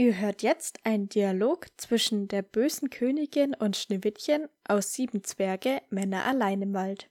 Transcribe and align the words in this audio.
Ihr 0.00 0.16
hört 0.18 0.40
jetzt 0.40 0.78
einen 0.86 1.10
Dialog 1.10 1.66
zwischen 1.76 2.26
der 2.26 2.40
bösen 2.40 2.88
Königin 2.88 3.52
und 3.52 3.76
Schneewittchen 3.76 4.48
aus 4.66 4.94
Sieben 4.94 5.24
Zwerge 5.24 5.82
Männer 5.90 6.24
allein 6.24 6.62
im 6.62 6.72
Wald. 6.72 7.10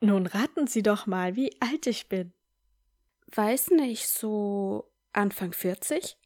Nun 0.00 0.26
raten 0.26 0.66
Sie 0.66 0.82
doch 0.82 1.06
mal, 1.06 1.36
wie 1.36 1.54
alt 1.60 1.86
ich 1.86 2.08
bin. 2.08 2.32
Weiß 3.26 3.68
nicht, 3.68 4.08
so 4.08 4.90
Anfang 5.12 5.52
40? 5.52 6.16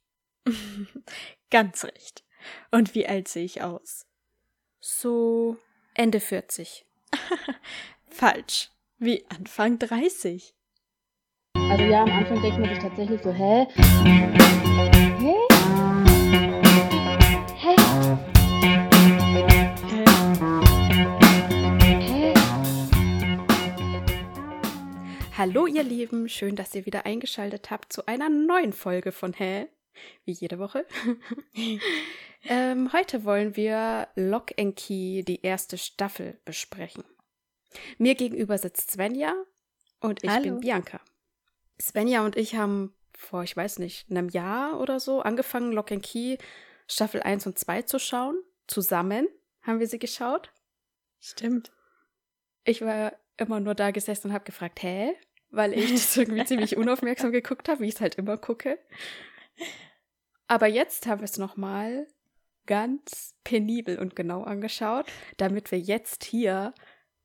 Ganz 1.51 1.83
recht. 1.83 2.23
Und 2.71 2.95
wie 2.95 3.09
alt 3.09 3.27
sehe 3.27 3.45
ich 3.45 3.63
aus? 3.63 4.07
So 4.79 5.57
Ende 5.93 6.21
40. 6.21 6.87
Falsch. 8.07 8.71
Wie 8.99 9.27
Anfang 9.29 9.81
30. 9.81 10.56
Also 11.71 11.85
ja, 11.85 12.03
am 12.03 12.11
Anfang 12.11 12.41
denkt 12.43 12.59
man 12.59 12.69
sich 12.69 12.79
tatsächlich 12.79 13.21
so, 13.23 13.33
hä? 13.33 13.67
Hä? 14.05 15.35
Hä? 17.57 17.77
Hä? 21.99 22.35
Hallo 25.37 25.67
ihr 25.67 25.83
Lieben, 25.83 26.29
schön, 26.29 26.57
dass 26.57 26.75
ihr 26.75 26.87
wieder 26.87 27.05
eingeschaltet 27.07 27.71
habt 27.71 27.93
zu 27.93 28.07
einer 28.07 28.29
neuen 28.29 28.73
Folge 28.73 29.13
von 29.13 29.33
Hä? 29.33 29.69
Wie 30.25 30.33
jede 30.33 30.59
Woche. 30.59 30.87
ähm, 32.49 32.93
heute 32.93 33.25
wollen 33.25 33.57
wir 33.57 34.09
Lock 34.15 34.53
and 34.59 34.77
Key, 34.77 35.23
die 35.23 35.41
erste 35.43 35.79
Staffel, 35.79 36.39
besprechen. 36.45 37.05
Mir 37.99 38.15
gegenüber 38.15 38.59
sitzt 38.59 38.91
Svenja 38.93 39.35
und 40.01 40.23
ich 40.23 40.31
Hallo. 40.31 40.43
bin 40.43 40.61
Bianca. 40.61 41.01
Svenja 41.81 42.25
und 42.25 42.37
ich 42.37 42.57
haben 42.57 42.95
vor, 43.17 43.43
ich 43.43 43.57
weiß 43.57 43.79
nicht, 43.79 44.11
einem 44.11 44.29
Jahr 44.29 44.81
oder 44.81 45.01
so 45.01 45.21
angefangen, 45.21 45.73
Lock 45.73 45.93
and 45.93 46.03
Key 46.03 46.37
Staffel 46.89 47.23
1 47.23 47.47
und 47.47 47.59
2 47.59 47.83
zu 47.83 47.99
schauen. 47.99 48.37
Zusammen 48.67 49.29
haben 49.63 49.81
wir 49.81 49.87
sie 49.87 49.99
geschaut. 49.99 50.53
Stimmt. 51.21 51.73
Ich 52.65 52.83
war 52.83 53.13
immer 53.37 53.61
nur 53.61 53.75
da 53.75 53.91
gesessen 53.91 54.29
und 54.29 54.35
habe 54.35 54.45
gefragt, 54.45 54.83
hä? 54.83 55.15
Weil 55.51 55.73
ich 55.73 55.93
das 55.93 56.17
irgendwie 56.17 56.45
ziemlich 56.45 56.77
unaufmerksam 56.77 57.33
geguckt 57.33 57.69
habe, 57.69 57.81
wie 57.81 57.89
ich 57.89 57.95
es 57.95 58.01
halt 58.01 58.17
immer 58.17 58.37
gucke. 58.37 58.79
Aber 60.47 60.67
jetzt 60.67 61.07
haben 61.07 61.21
wir 61.21 61.25
es 61.25 61.39
nochmal 61.39 62.07
ganz 62.67 63.35
penibel 63.45 63.99
und 63.99 64.17
genau 64.17 64.43
angeschaut, 64.43 65.07
damit 65.37 65.71
wir 65.71 65.79
jetzt 65.79 66.25
hier 66.25 66.75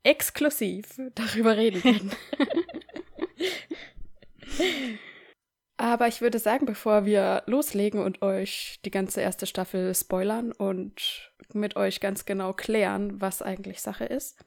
exklusiv 0.03 0.99
darüber 1.15 1.57
reden 1.57 1.81
können. 1.81 2.11
Aber 5.77 6.07
ich 6.07 6.21
würde 6.21 6.37
sagen, 6.37 6.65
bevor 6.67 7.05
wir 7.05 7.43
loslegen 7.47 8.01
und 8.01 8.21
euch 8.21 8.79
die 8.85 8.91
ganze 8.91 9.21
erste 9.21 9.47
Staffel 9.47 9.95
spoilern 9.95 10.51
und 10.51 11.31
mit 11.53 11.75
euch 11.75 11.99
ganz 11.99 12.25
genau 12.25 12.53
klären, 12.53 13.19
was 13.19 13.41
eigentlich 13.41 13.81
Sache 13.81 14.05
ist, 14.05 14.37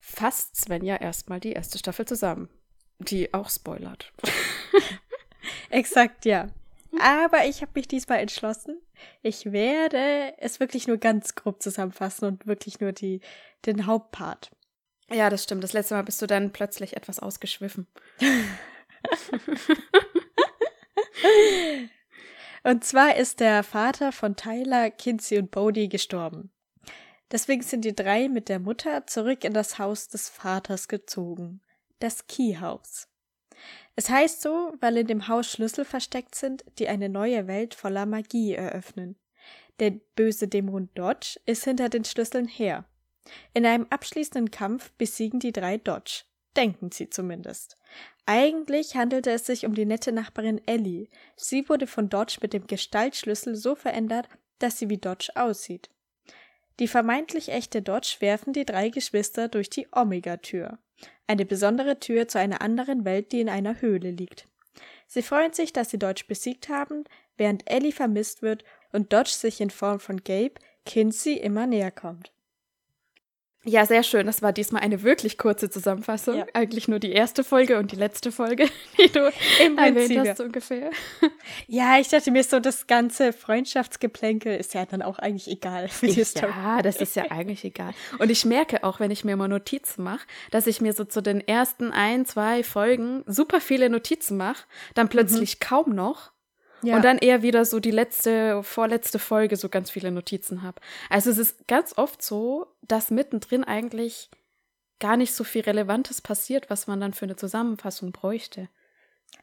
fasst 0.00 0.56
Svenja 0.56 0.96
erstmal 0.96 1.38
die 1.38 1.52
erste 1.52 1.78
Staffel 1.78 2.06
zusammen, 2.06 2.48
die 2.98 3.34
auch 3.34 3.50
spoilert. 3.50 4.12
Exakt, 5.70 6.24
ja. 6.24 6.48
Aber 6.98 7.44
ich 7.44 7.62
habe 7.62 7.72
mich 7.74 7.86
diesmal 7.86 8.18
entschlossen. 8.18 8.80
Ich 9.22 9.52
werde 9.52 10.34
es 10.38 10.60
wirklich 10.60 10.88
nur 10.88 10.96
ganz 10.96 11.34
grob 11.34 11.62
zusammenfassen 11.62 12.26
und 12.26 12.46
wirklich 12.46 12.80
nur 12.80 12.92
die, 12.92 13.20
den 13.66 13.86
Hauptpart. 13.86 14.50
Ja, 15.10 15.30
das 15.30 15.44
stimmt. 15.44 15.62
Das 15.62 15.72
letzte 15.72 15.94
Mal 15.94 16.04
bist 16.04 16.20
du 16.22 16.26
dann 16.26 16.52
plötzlich 16.52 16.96
etwas 16.96 17.18
ausgeschwiffen. 17.18 17.86
Und 22.62 22.84
zwar 22.84 23.16
ist 23.16 23.40
der 23.40 23.62
Vater 23.62 24.12
von 24.12 24.36
Tyler, 24.36 24.90
Kinsey 24.90 25.38
und 25.38 25.50
Bodie 25.50 25.88
gestorben. 25.88 26.50
Deswegen 27.30 27.62
sind 27.62 27.84
die 27.84 27.94
drei 27.94 28.28
mit 28.28 28.48
der 28.48 28.58
Mutter 28.58 29.06
zurück 29.06 29.44
in 29.44 29.54
das 29.54 29.78
Haus 29.78 30.08
des 30.08 30.28
Vaters 30.28 30.88
gezogen. 30.88 31.60
Das 32.00 32.26
Key 32.26 32.56
House. 32.60 33.08
Es 33.96 34.10
heißt 34.10 34.42
so, 34.42 34.74
weil 34.80 34.96
in 34.96 35.06
dem 35.06 35.28
Haus 35.28 35.50
Schlüssel 35.50 35.84
versteckt 35.84 36.34
sind, 36.34 36.64
die 36.78 36.88
eine 36.88 37.08
neue 37.08 37.46
Welt 37.46 37.74
voller 37.74 38.06
Magie 38.06 38.54
eröffnen. 38.54 39.16
Der 39.78 39.92
böse 40.16 40.48
Dämon 40.48 40.90
Dodge 40.94 41.40
ist 41.46 41.64
hinter 41.64 41.88
den 41.88 42.04
Schlüsseln 42.04 42.48
her. 42.48 42.84
In 43.54 43.64
einem 43.64 43.86
abschließenden 43.90 44.50
Kampf 44.50 44.92
besiegen 44.92 45.40
die 45.40 45.52
drei 45.52 45.78
Dodge. 45.78 46.24
Denken 46.56 46.90
sie 46.90 47.08
zumindest. 47.08 47.76
Eigentlich 48.26 48.96
handelte 48.96 49.30
es 49.30 49.46
sich 49.46 49.66
um 49.66 49.74
die 49.74 49.86
nette 49.86 50.12
Nachbarin 50.12 50.60
Ellie. 50.66 51.08
Sie 51.36 51.68
wurde 51.68 51.86
von 51.86 52.08
Dodge 52.08 52.38
mit 52.42 52.52
dem 52.52 52.66
Gestaltschlüssel 52.66 53.54
so 53.54 53.74
verändert, 53.74 54.28
dass 54.58 54.78
sie 54.78 54.88
wie 54.88 54.98
Dodge 54.98 55.30
aussieht. 55.34 55.90
Die 56.80 56.88
vermeintlich 56.88 57.50
echte 57.50 57.82
Dodge 57.82 58.16
werfen 58.20 58.52
die 58.52 58.64
drei 58.64 58.88
Geschwister 58.88 59.48
durch 59.48 59.70
die 59.70 59.86
Omega-Tür. 59.92 60.78
Eine 61.26 61.44
besondere 61.44 62.00
Tür 62.00 62.26
zu 62.26 62.38
einer 62.38 62.60
anderen 62.60 63.04
Welt, 63.04 63.32
die 63.32 63.40
in 63.40 63.48
einer 63.48 63.80
Höhle 63.80 64.10
liegt. 64.10 64.48
Sie 65.06 65.22
freuen 65.22 65.52
sich, 65.52 65.72
dass 65.72 65.90
sie 65.90 65.98
Dodge 65.98 66.24
besiegt 66.26 66.68
haben, 66.68 67.04
während 67.36 67.70
Ellie 67.70 67.92
vermisst 67.92 68.42
wird 68.42 68.64
und 68.92 69.12
Dodge 69.12 69.30
sich 69.30 69.60
in 69.60 69.70
Form 69.70 70.00
von 70.00 70.24
Gabe, 70.24 70.54
Kinsey 70.86 71.34
immer 71.34 71.66
näher 71.66 71.90
kommt. 71.90 72.32
Ja, 73.64 73.84
sehr 73.84 74.02
schön. 74.02 74.26
Das 74.26 74.40
war 74.40 74.54
diesmal 74.54 74.82
eine 74.82 75.02
wirklich 75.02 75.36
kurze 75.36 75.68
Zusammenfassung. 75.68 76.36
Ja. 76.36 76.46
Eigentlich 76.54 76.88
nur 76.88 76.98
die 76.98 77.12
erste 77.12 77.44
Folge 77.44 77.78
und 77.78 77.92
die 77.92 77.96
letzte 77.96 78.32
Folge, 78.32 78.66
die 78.98 79.12
du 79.12 79.30
Im 79.64 79.76
erwähnt 79.76 80.10
ja. 80.10 80.24
hast, 80.24 80.38
so 80.38 80.44
ungefähr. 80.44 80.90
Ja, 81.66 81.98
ich 81.98 82.08
dachte 82.08 82.30
mir 82.30 82.42
so, 82.42 82.58
das 82.58 82.86
ganze 82.86 83.34
Freundschaftsgeplänkel 83.34 84.56
ist 84.56 84.72
ja 84.72 84.86
dann 84.86 85.02
auch 85.02 85.18
eigentlich 85.18 85.46
egal 85.48 85.88
für 85.88 86.06
die 86.06 86.24
Story. 86.24 86.52
Ja, 86.56 86.80
das 86.80 86.96
ist 86.96 87.16
ja 87.16 87.30
eigentlich 87.30 87.62
egal. 87.64 87.92
Und 88.18 88.30
ich 88.30 88.46
merke 88.46 88.82
auch, 88.82 88.98
wenn 88.98 89.10
ich 89.10 89.24
mir 89.24 89.36
mal 89.36 89.48
Notizen 89.48 90.02
mache, 90.02 90.26
dass 90.50 90.66
ich 90.66 90.80
mir 90.80 90.94
so 90.94 91.04
zu 91.04 91.20
den 91.20 91.46
ersten 91.46 91.92
ein, 91.92 92.24
zwei 92.24 92.64
Folgen 92.64 93.22
super 93.26 93.60
viele 93.60 93.90
Notizen 93.90 94.38
mache, 94.38 94.64
dann 94.94 95.10
plötzlich 95.10 95.60
kaum 95.60 95.94
noch 95.94 96.32
Ja. 96.82 96.96
und 96.96 97.04
dann 97.04 97.18
eher 97.18 97.42
wieder 97.42 97.64
so 97.64 97.80
die 97.80 97.90
letzte, 97.90 98.62
vorletzte 98.62 99.18
Folge 99.18 99.56
so 99.56 99.68
ganz 99.68 99.90
viele 99.90 100.10
Notizen 100.10 100.62
habe. 100.62 100.80
Also 101.08 101.30
es 101.30 101.38
ist 101.38 101.66
ganz 101.68 101.96
oft 101.96 102.22
so, 102.22 102.66
dass 102.82 103.10
mittendrin 103.10 103.64
eigentlich 103.64 104.30
gar 104.98 105.16
nicht 105.16 105.34
so 105.34 105.44
viel 105.44 105.62
Relevantes 105.62 106.20
passiert, 106.20 106.70
was 106.70 106.86
man 106.86 107.00
dann 107.00 107.14
für 107.14 107.24
eine 107.24 107.36
Zusammenfassung 107.36 108.12
bräuchte. 108.12 108.68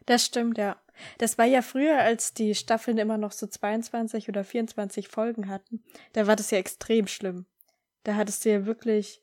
Das 0.05 0.25
stimmt, 0.25 0.57
ja. 0.57 0.77
Das 1.17 1.37
war 1.37 1.45
ja 1.45 1.61
früher, 1.61 1.99
als 1.99 2.33
die 2.33 2.55
Staffeln 2.55 2.97
immer 2.97 3.17
noch 3.17 3.31
so 3.31 3.47
22 3.47 4.29
oder 4.29 4.43
24 4.43 5.07
Folgen 5.07 5.49
hatten. 5.49 5.83
Da 6.13 6.27
war 6.27 6.35
das 6.35 6.51
ja 6.51 6.57
extrem 6.57 7.07
schlimm. 7.07 7.45
Da 8.03 8.15
hattest 8.15 8.45
du 8.45 8.49
ja 8.49 8.65
wirklich 8.65 9.21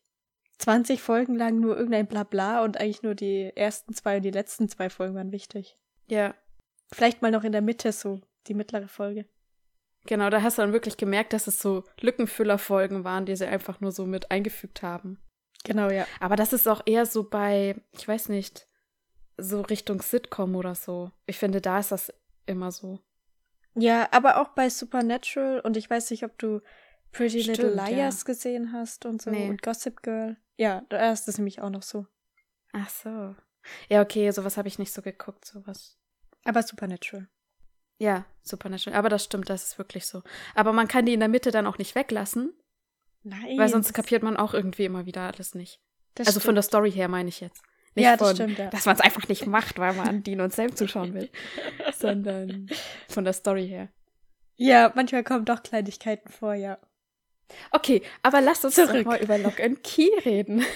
20 0.59 1.03
Folgen 1.03 1.37
lang 1.37 1.59
nur 1.59 1.77
irgendein 1.77 2.07
Blabla 2.07 2.63
und 2.63 2.79
eigentlich 2.79 3.03
nur 3.03 3.15
die 3.15 3.51
ersten 3.55 3.95
zwei 3.95 4.19
und 4.19 4.23
die 4.23 4.31
letzten 4.31 4.69
zwei 4.69 4.89
Folgen 4.89 5.15
waren 5.15 5.33
wichtig. 5.33 5.77
Ja, 6.07 6.35
Vielleicht 6.95 7.23
mal 7.23 7.31
noch 7.31 7.45
in 7.45 7.53
der 7.53 7.63
Mitte 7.63 7.93
so, 7.93 8.21
die 8.47 8.55
mittlere 8.55 8.89
Folge. 8.89 9.27
genau, 10.07 10.31
da 10.31 10.43
hast 10.43 10.59
du 10.59 10.63
dann 10.63 10.73
wirklich 10.73 10.97
gemerkt, 10.97 11.33
dass 11.33 11.47
es 11.47 11.61
so 11.61 11.85
Lückenfüllerfolgen 12.01 13.05
waren, 13.05 13.27
die 13.27 13.37
sie 13.37 13.47
einfach 13.47 13.81
nur 13.81 13.91
so 13.93 14.07
mit 14.07 14.31
eingefügt 14.31 14.83
haben. 14.83 15.19
Genau, 15.65 15.89
ja. 15.91 16.07
Aber 16.21 16.37
das 16.37 16.53
ist 16.53 16.69
auch 16.69 16.83
eher 16.85 17.07
so 17.07 17.29
bei, 17.29 17.75
ich 17.93 18.07
weiß 18.07 18.29
nicht, 18.29 18.69
so 19.39 19.63
Richtung 19.63 20.03
Sitcom 20.03 20.55
oder 20.57 20.75
so. 20.75 21.11
Ich 21.27 21.39
finde, 21.39 21.61
da 21.61 21.79
ist 21.79 21.91
das 21.91 22.13
immer 22.47 22.71
so. 22.71 23.01
Ja, 23.75 24.09
aber 24.13 24.41
auch 24.41 24.49
bei 24.49 24.69
Supernatural 24.69 25.61
und 25.61 25.77
ich 25.77 25.89
weiß 25.91 26.11
nicht, 26.11 26.23
ob 26.25 26.39
du 26.39 26.61
Pretty 27.13 27.39
Little 27.39 27.73
Stimmt, 27.73 27.89
Liars 27.89 28.25
gesehen 28.25 28.73
hast 28.73 29.07
und 29.07 29.23
so 29.23 29.31
Nee. 29.31 29.49
und 29.49 29.63
Gossip 29.63 30.03
Girl. 30.03 30.37
Ja, 30.57 30.83
da 30.91 31.11
ist 31.13 31.27
das 31.27 31.39
nämlich 31.39 31.61
auch 31.63 31.71
noch 31.71 31.83
so. 31.83 32.07
Ach 32.73 32.89
so. 32.91 33.35
Ja, 33.89 34.03
okay, 34.03 34.31
sowas 34.31 34.57
habe 34.57 34.69
ich 34.69 34.79
nicht 34.79 34.93
so 34.93 35.01
geguckt, 35.03 35.45
sowas. 35.47 35.99
Aber 36.45 36.63
Supernatural. 36.63 37.29
Ja, 37.99 38.27
Supernatural. 38.43 38.99
Aber 38.99 39.09
das 39.09 39.25
stimmt, 39.25 39.49
das 39.49 39.65
ist 39.65 39.79
wirklich 39.79 40.07
so. 40.07 40.23
Aber 40.55 40.73
man 40.73 40.89
kann 40.89 41.07
die 41.07 41.15
in 41.15 41.21
der 41.21 41.29
Mitte 41.29 41.51
dann 41.51 41.67
auch 41.67 41.79
nicht 41.79 41.95
weglassen, 41.95 42.53
Nein. 43.23 43.57
weil 43.59 43.69
sonst 43.69 43.93
kapiert 43.95 44.23
man 44.23 44.37
auch 44.37 44.53
irgendwie 44.55 44.85
immer 44.85 45.07
wieder 45.07 45.23
alles 45.23 45.55
nicht. 45.55 45.81
das 46.15 46.27
also 46.27 46.41
von 46.41 46.45
stimmt. 46.45 46.57
der 46.57 46.63
Story 46.63 46.93
her 46.93 47.09
meine 47.09 47.29
ich 47.29 47.41
jetzt. 47.41 47.63
Nicht 47.95 48.05
Ja, 48.05 48.17
das 48.17 48.29
von, 48.29 48.37
stimmt, 48.37 48.59
ja. 48.59 48.71
dass 48.71 48.87
man 48.87 48.97
es 48.97 49.01
einfach 49.01 49.29
nicht 49.29 49.47
macht, 49.47 49.79
weil 49.79 49.95
man 49.95 50.23
Dean 50.25 50.41
und 50.41 50.53
Sam 50.53 50.75
zuschauen 50.75 51.15
will, 51.15 51.31
sondern 51.97 52.69
von 53.09 53.25
der 53.25 53.33
Story 53.33 53.69
her. 53.69 53.89
Ja, 54.57 54.93
manchmal 54.95 55.25
kommen 55.25 55.45
doch 55.45 55.63
Kleinigkeiten 55.63 56.29
vor, 56.31 56.55
ja. 56.55 56.79
Okay, 57.71 58.03
aber 58.23 58.41
lasst 58.41 58.65
uns 58.65 58.75
Zurück. 58.75 59.05
doch 59.05 59.05
mal 59.05 59.23
über 59.23 59.39
Lock 59.39 59.61
and 59.61 59.83
Key 59.85 60.11
reden. 60.25 60.65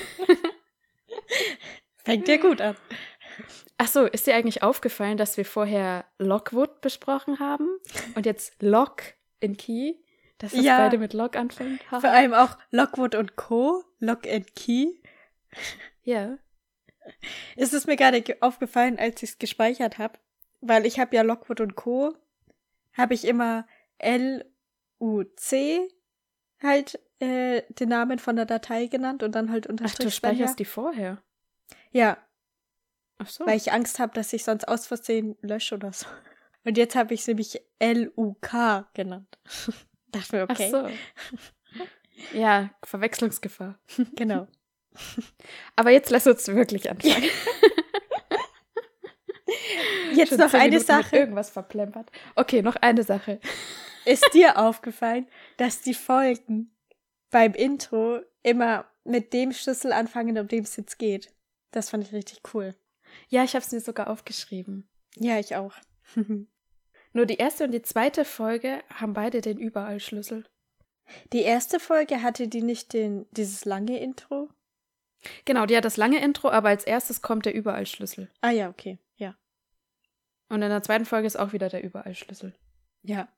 Fängt 2.04 2.28
ja 2.28 2.36
gut 2.36 2.60
an. 2.60 2.76
Ach 3.76 3.88
so, 3.88 4.04
ist 4.04 4.26
dir 4.26 4.34
eigentlich 4.34 4.62
aufgefallen, 4.62 5.16
dass 5.16 5.36
wir 5.36 5.44
vorher 5.44 6.04
Lockwood 6.18 6.80
besprochen 6.80 7.38
haben 7.38 7.68
und 8.14 8.26
jetzt 8.26 8.60
Lock 8.62 9.02
in 9.40 9.56
Key, 9.56 9.94
dass 10.38 10.52
das 10.52 10.64
Ja. 10.64 10.78
beide 10.78 10.98
mit 10.98 11.12
Lock 11.12 11.36
anfängt? 11.36 11.82
Vor 11.84 12.04
allem 12.10 12.34
auch 12.34 12.58
Lockwood 12.70 13.14
und 13.14 13.36
Co., 13.36 13.84
Lock 14.00 14.26
and 14.26 14.54
Key. 14.56 14.86
ja. 16.02 16.38
Ist 17.56 17.72
es 17.72 17.86
mir 17.86 17.96
gerade 17.96 18.20
ge- 18.20 18.36
aufgefallen, 18.40 18.98
als 18.98 19.22
ich 19.22 19.30
es 19.30 19.38
gespeichert 19.38 19.96
habe, 19.98 20.18
weil 20.60 20.84
ich 20.84 20.98
habe 21.00 21.16
ja 21.16 21.22
Lockwood 21.22 21.60
und 21.60 21.74
Co. 21.74 22.14
habe 22.92 23.14
ich 23.14 23.24
immer 23.26 23.66
L-U-C 23.98 25.88
halt 26.62 27.00
äh, 27.20 27.62
den 27.70 27.88
Namen 27.88 28.18
von 28.18 28.36
der 28.36 28.44
Datei 28.46 28.86
genannt 28.86 29.22
und 29.22 29.32
dann 29.34 29.50
halt 29.50 29.66
Ach, 29.66 29.70
Unterstrich. 29.70 30.06
du 30.06 30.10
speicherst 30.10 30.58
die 30.58 30.64
vorher. 30.64 31.22
Ja, 31.92 32.18
Ach 33.18 33.28
so. 33.28 33.46
weil 33.46 33.56
ich 33.56 33.72
Angst 33.72 33.98
habe, 33.98 34.14
dass 34.14 34.32
ich 34.32 34.44
sonst 34.44 34.66
aus 34.68 34.86
Versehen 34.86 35.36
lösche 35.40 35.74
oder 35.74 35.92
so. 35.92 36.06
Und 36.64 36.76
jetzt 36.76 36.96
habe 36.96 37.14
ich 37.14 37.20
es 37.20 37.26
nämlich 37.26 37.60
L-U-K 37.78 38.88
genannt. 38.94 39.38
Dachte 40.12 40.36
mir, 40.36 40.42
okay, 40.44 40.72
Ach 40.74 40.88
so. 40.88 40.88
Ja, 42.32 42.70
Verwechslungsgefahr. 42.82 43.78
genau. 44.16 44.48
Aber 45.76 45.90
jetzt 45.90 46.10
lass 46.10 46.26
uns 46.26 46.48
wirklich 46.48 46.90
anfangen. 46.90 47.30
Jetzt 50.14 50.30
Schon 50.30 50.38
noch 50.38 50.52
eine 50.52 50.64
Minuten 50.70 50.84
Sache. 50.86 51.16
Irgendwas 51.16 51.50
verplempert. 51.50 52.10
Okay, 52.34 52.62
noch 52.62 52.76
eine 52.76 53.02
Sache. 53.04 53.40
Ist 54.04 54.28
dir 54.34 54.58
aufgefallen, 54.58 55.28
dass 55.58 55.80
die 55.80 55.94
Folgen 55.94 56.74
beim 57.30 57.54
Intro 57.54 58.20
immer 58.42 58.86
mit 59.04 59.32
dem 59.32 59.52
Schlüssel 59.52 59.92
anfangen, 59.92 60.36
um 60.38 60.48
dem 60.48 60.64
es 60.64 60.76
jetzt 60.76 60.98
geht? 60.98 61.32
Das 61.70 61.90
fand 61.90 62.04
ich 62.04 62.12
richtig 62.12 62.40
cool. 62.52 62.74
Ja, 63.28 63.44
ich 63.44 63.54
habe 63.54 63.64
es 63.64 63.72
mir 63.72 63.80
sogar 63.80 64.08
aufgeschrieben. 64.08 64.88
Ja, 65.16 65.38
ich 65.38 65.56
auch. 65.56 65.74
Nur 67.12 67.26
die 67.26 67.36
erste 67.36 67.64
und 67.64 67.72
die 67.72 67.82
zweite 67.82 68.24
Folge 68.24 68.82
haben 68.94 69.14
beide 69.14 69.40
den 69.40 69.58
Überallschlüssel. 69.58 70.44
Die 71.32 71.42
erste 71.42 71.80
Folge 71.80 72.22
hatte 72.22 72.48
die 72.48 72.62
nicht 72.62 72.92
den, 72.92 73.26
dieses 73.32 73.64
lange 73.64 73.98
Intro? 73.98 74.50
Genau, 75.44 75.66
die 75.66 75.76
hat 75.76 75.84
das 75.84 75.96
lange 75.96 76.22
Intro, 76.22 76.50
aber 76.50 76.68
als 76.68 76.84
erstes 76.84 77.22
kommt 77.22 77.46
der 77.46 77.54
Überallschlüssel. 77.54 78.30
Ah 78.40 78.50
ja, 78.50 78.68
okay. 78.68 78.98
Ja. 79.16 79.36
Und 80.48 80.62
in 80.62 80.68
der 80.68 80.82
zweiten 80.82 81.06
Folge 81.06 81.26
ist 81.26 81.38
auch 81.38 81.52
wieder 81.52 81.68
der 81.68 81.82
Überallschlüssel. 81.82 82.54
Ja. 83.02 83.28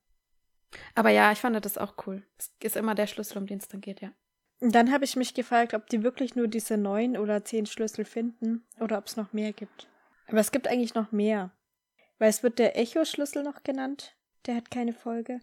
Aber 0.94 1.10
ja, 1.10 1.32
ich 1.32 1.38
fand 1.38 1.64
das 1.64 1.78
auch 1.78 1.94
cool. 2.06 2.22
Es 2.38 2.52
ist 2.62 2.76
immer 2.76 2.94
der 2.94 3.06
Schlüssel, 3.06 3.38
um 3.38 3.46
den 3.46 3.58
es 3.58 3.68
dann 3.68 3.80
geht, 3.80 4.00
ja. 4.00 4.12
Dann 4.60 4.92
habe 4.92 5.04
ich 5.04 5.16
mich 5.16 5.32
gefragt, 5.34 5.72
ob 5.74 5.88
die 5.88 6.02
wirklich 6.02 6.34
nur 6.36 6.46
diese 6.48 6.76
neun 6.76 7.16
oder 7.16 7.44
zehn 7.44 7.66
Schlüssel 7.66 8.04
finden 8.04 8.64
oder 8.78 8.98
ob 8.98 9.06
es 9.06 9.16
noch 9.16 9.32
mehr 9.32 9.52
gibt. 9.52 9.88
Aber 10.26 10.38
es 10.38 10.52
gibt 10.52 10.68
eigentlich 10.68 10.94
noch 10.94 11.12
mehr. 11.12 11.50
Weil 12.18 12.28
es 12.28 12.42
wird 12.42 12.58
der 12.58 12.78
Echo-Schlüssel 12.78 13.42
noch 13.42 13.62
genannt. 13.62 14.14
Der 14.46 14.56
hat 14.56 14.70
keine 14.70 14.92
Folge. 14.92 15.40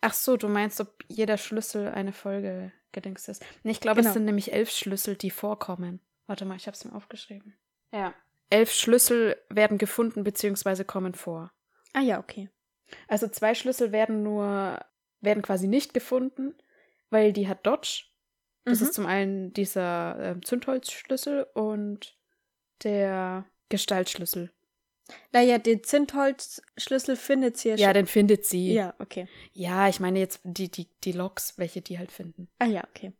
Ach 0.00 0.12
so, 0.12 0.36
du 0.36 0.48
meinst, 0.48 0.80
ob 0.80 1.04
jeder 1.08 1.38
Schlüssel 1.38 1.88
eine 1.88 2.12
Folge 2.12 2.72
gedingst 2.90 3.28
ist. 3.28 3.44
Nee, 3.62 3.70
ich 3.70 3.80
glaube, 3.80 4.00
Genau. 4.00 4.08
es 4.08 4.14
sind 4.14 4.24
nämlich 4.24 4.52
elf 4.52 4.70
Schlüssel, 4.70 5.16
die 5.16 5.30
vorkommen. 5.30 6.00
Warte 6.26 6.44
mal, 6.44 6.56
ich 6.56 6.66
habe 6.66 6.74
es 6.76 6.84
mir 6.84 6.94
aufgeschrieben. 6.94 7.56
Ja. 7.92 8.12
Elf 8.50 8.72
Schlüssel 8.72 9.36
werden 9.48 9.78
gefunden 9.78 10.24
bzw. 10.24 10.84
kommen 10.84 11.14
vor. 11.14 11.52
Ah 11.94 12.00
ja, 12.00 12.18
okay. 12.18 12.50
Also 13.08 13.28
zwei 13.28 13.54
Schlüssel 13.54 13.92
werden 13.92 14.22
nur, 14.22 14.80
werden 15.20 15.42
quasi 15.42 15.68
nicht 15.68 15.94
gefunden, 15.94 16.54
weil 17.10 17.32
die 17.32 17.48
hat 17.48 17.64
Dodge. 17.66 18.04
Das 18.64 18.80
Mhm. 18.80 18.86
ist 18.86 18.94
zum 18.94 19.06
einen 19.06 19.52
dieser 19.52 20.16
ähm, 20.20 20.44
Zündholzschlüssel 20.44 21.44
und 21.54 22.16
der 22.84 23.44
Gestaltschlüssel. 23.68 24.52
Naja, 25.32 25.58
den 25.58 25.82
Zündholzschlüssel 25.82 27.16
findet 27.16 27.56
sie 27.56 27.70
ja 27.70 27.76
Ja, 27.76 27.86
schon. 27.88 27.94
den 27.94 28.06
findet 28.06 28.44
sie. 28.44 28.72
Ja, 28.72 28.94
okay. 28.98 29.26
Ja, 29.52 29.88
ich 29.88 30.00
meine 30.00 30.18
jetzt 30.18 30.40
die, 30.44 30.70
die, 30.70 30.88
die 31.04 31.12
Loks, 31.12 31.58
welche 31.58 31.80
die 31.82 31.98
halt 31.98 32.12
finden. 32.12 32.48
Ah 32.58 32.66
ja, 32.66 32.84
okay. 32.88 33.12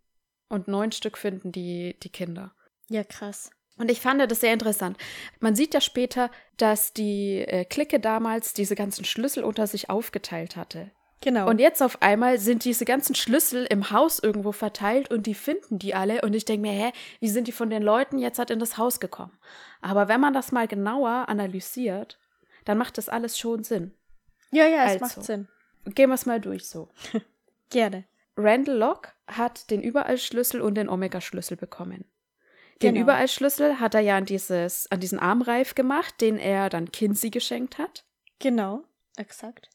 Und 0.49 0.69
neun 0.69 0.93
Stück 0.93 1.19
finden 1.19 1.50
die, 1.53 1.97
die 2.03 2.11
Kinder. 2.11 2.55
Ja, 2.89 3.05
krass. 3.05 3.50
Und 3.79 3.91
ich 3.91 4.00
fand 4.00 4.21
das 4.31 4.41
sehr 4.41 4.53
interessant. 4.53 4.99
Man 5.41 5.56
sieht 5.56 5.75
ja 5.75 5.81
später, 5.81 6.31
dass 6.59 6.93
die 6.93 7.39
äh, 7.39 7.65
Clique 7.65 7.99
damals 8.00 8.53
diese 8.53 8.75
ganzen 8.75 9.05
Schlüssel 9.05 9.44
unter 9.44 9.67
sich 9.67 9.89
aufgeteilt 9.91 10.56
hatte. 10.56 10.91
Genau. 11.23 11.49
Und 11.49 11.61
jetzt 11.61 11.81
auf 11.83 12.03
einmal 12.03 12.39
sind 12.39 12.65
diese 12.65 12.85
ganzen 12.85 13.15
Schlüssel 13.15 13.65
im 13.71 13.91
Haus 13.93 14.19
irgendwo 14.19 14.51
verteilt 14.51 15.11
und 15.11 15.27
die 15.27 15.35
finden 15.35 15.79
die 15.79 15.95
alle. 15.95 16.21
Und 16.23 16.35
ich 16.35 16.45
denke 16.45 16.69
mir, 16.69 16.73
hä, 16.73 16.93
wie 17.21 17.29
sind 17.29 17.47
die 17.47 17.53
von 17.53 17.71
den 17.71 17.83
Leuten 17.83 18.19
jetzt 18.19 18.39
halt 18.41 18.51
in 18.51 18.59
das 18.59 18.77
Haus 18.77 18.99
gekommen? 18.99 19.39
Aber 19.81 20.09
wenn 20.09 20.21
man 20.21 20.35
das 20.35 20.51
mal 20.51 20.67
genauer 20.67 21.29
analysiert, 21.29 22.19
dann 22.65 22.77
macht 22.77 22.99
das 22.99 23.09
alles 23.09 23.39
schon 23.39 23.63
Sinn. 23.63 23.93
ja, 24.51 24.67
ja, 24.67 24.85
es 24.85 25.01
also. 25.01 25.05
macht 25.05 25.25
Sinn. 25.25 25.49
Gehen 25.87 26.11
wir 26.11 26.15
es 26.15 26.27
mal 26.27 26.41
durch 26.41 26.69
so. 26.69 26.89
Gerne. 27.71 28.05
Randall 28.37 28.77
Locke 28.77 29.11
hat 29.29 29.71
den 29.71 29.83
Überallschlüssel 29.83 30.61
und 30.61 30.75
den 30.75 30.89
Omega-Schlüssel 30.89 31.57
bekommen. 31.57 32.05
Den 32.83 32.95
Genau. 32.95 33.05
Überallschlüssel 33.05 33.79
hat 33.79 33.95
er 33.95 34.01
ja 34.01 34.17
an, 34.17 34.25
dieses, 34.25 34.91
an 34.91 34.99
diesen 34.99 35.21
Armreif 35.21 35.75
gemacht, 35.77 36.21
den 36.21 36.39
er 36.39 36.69
dann 36.69 36.91
Kinsey 36.91 37.31
geschenkt 37.31 37.79
hat. 37.79 38.05
Genau. 38.41 38.83
Exakt. 39.17 39.69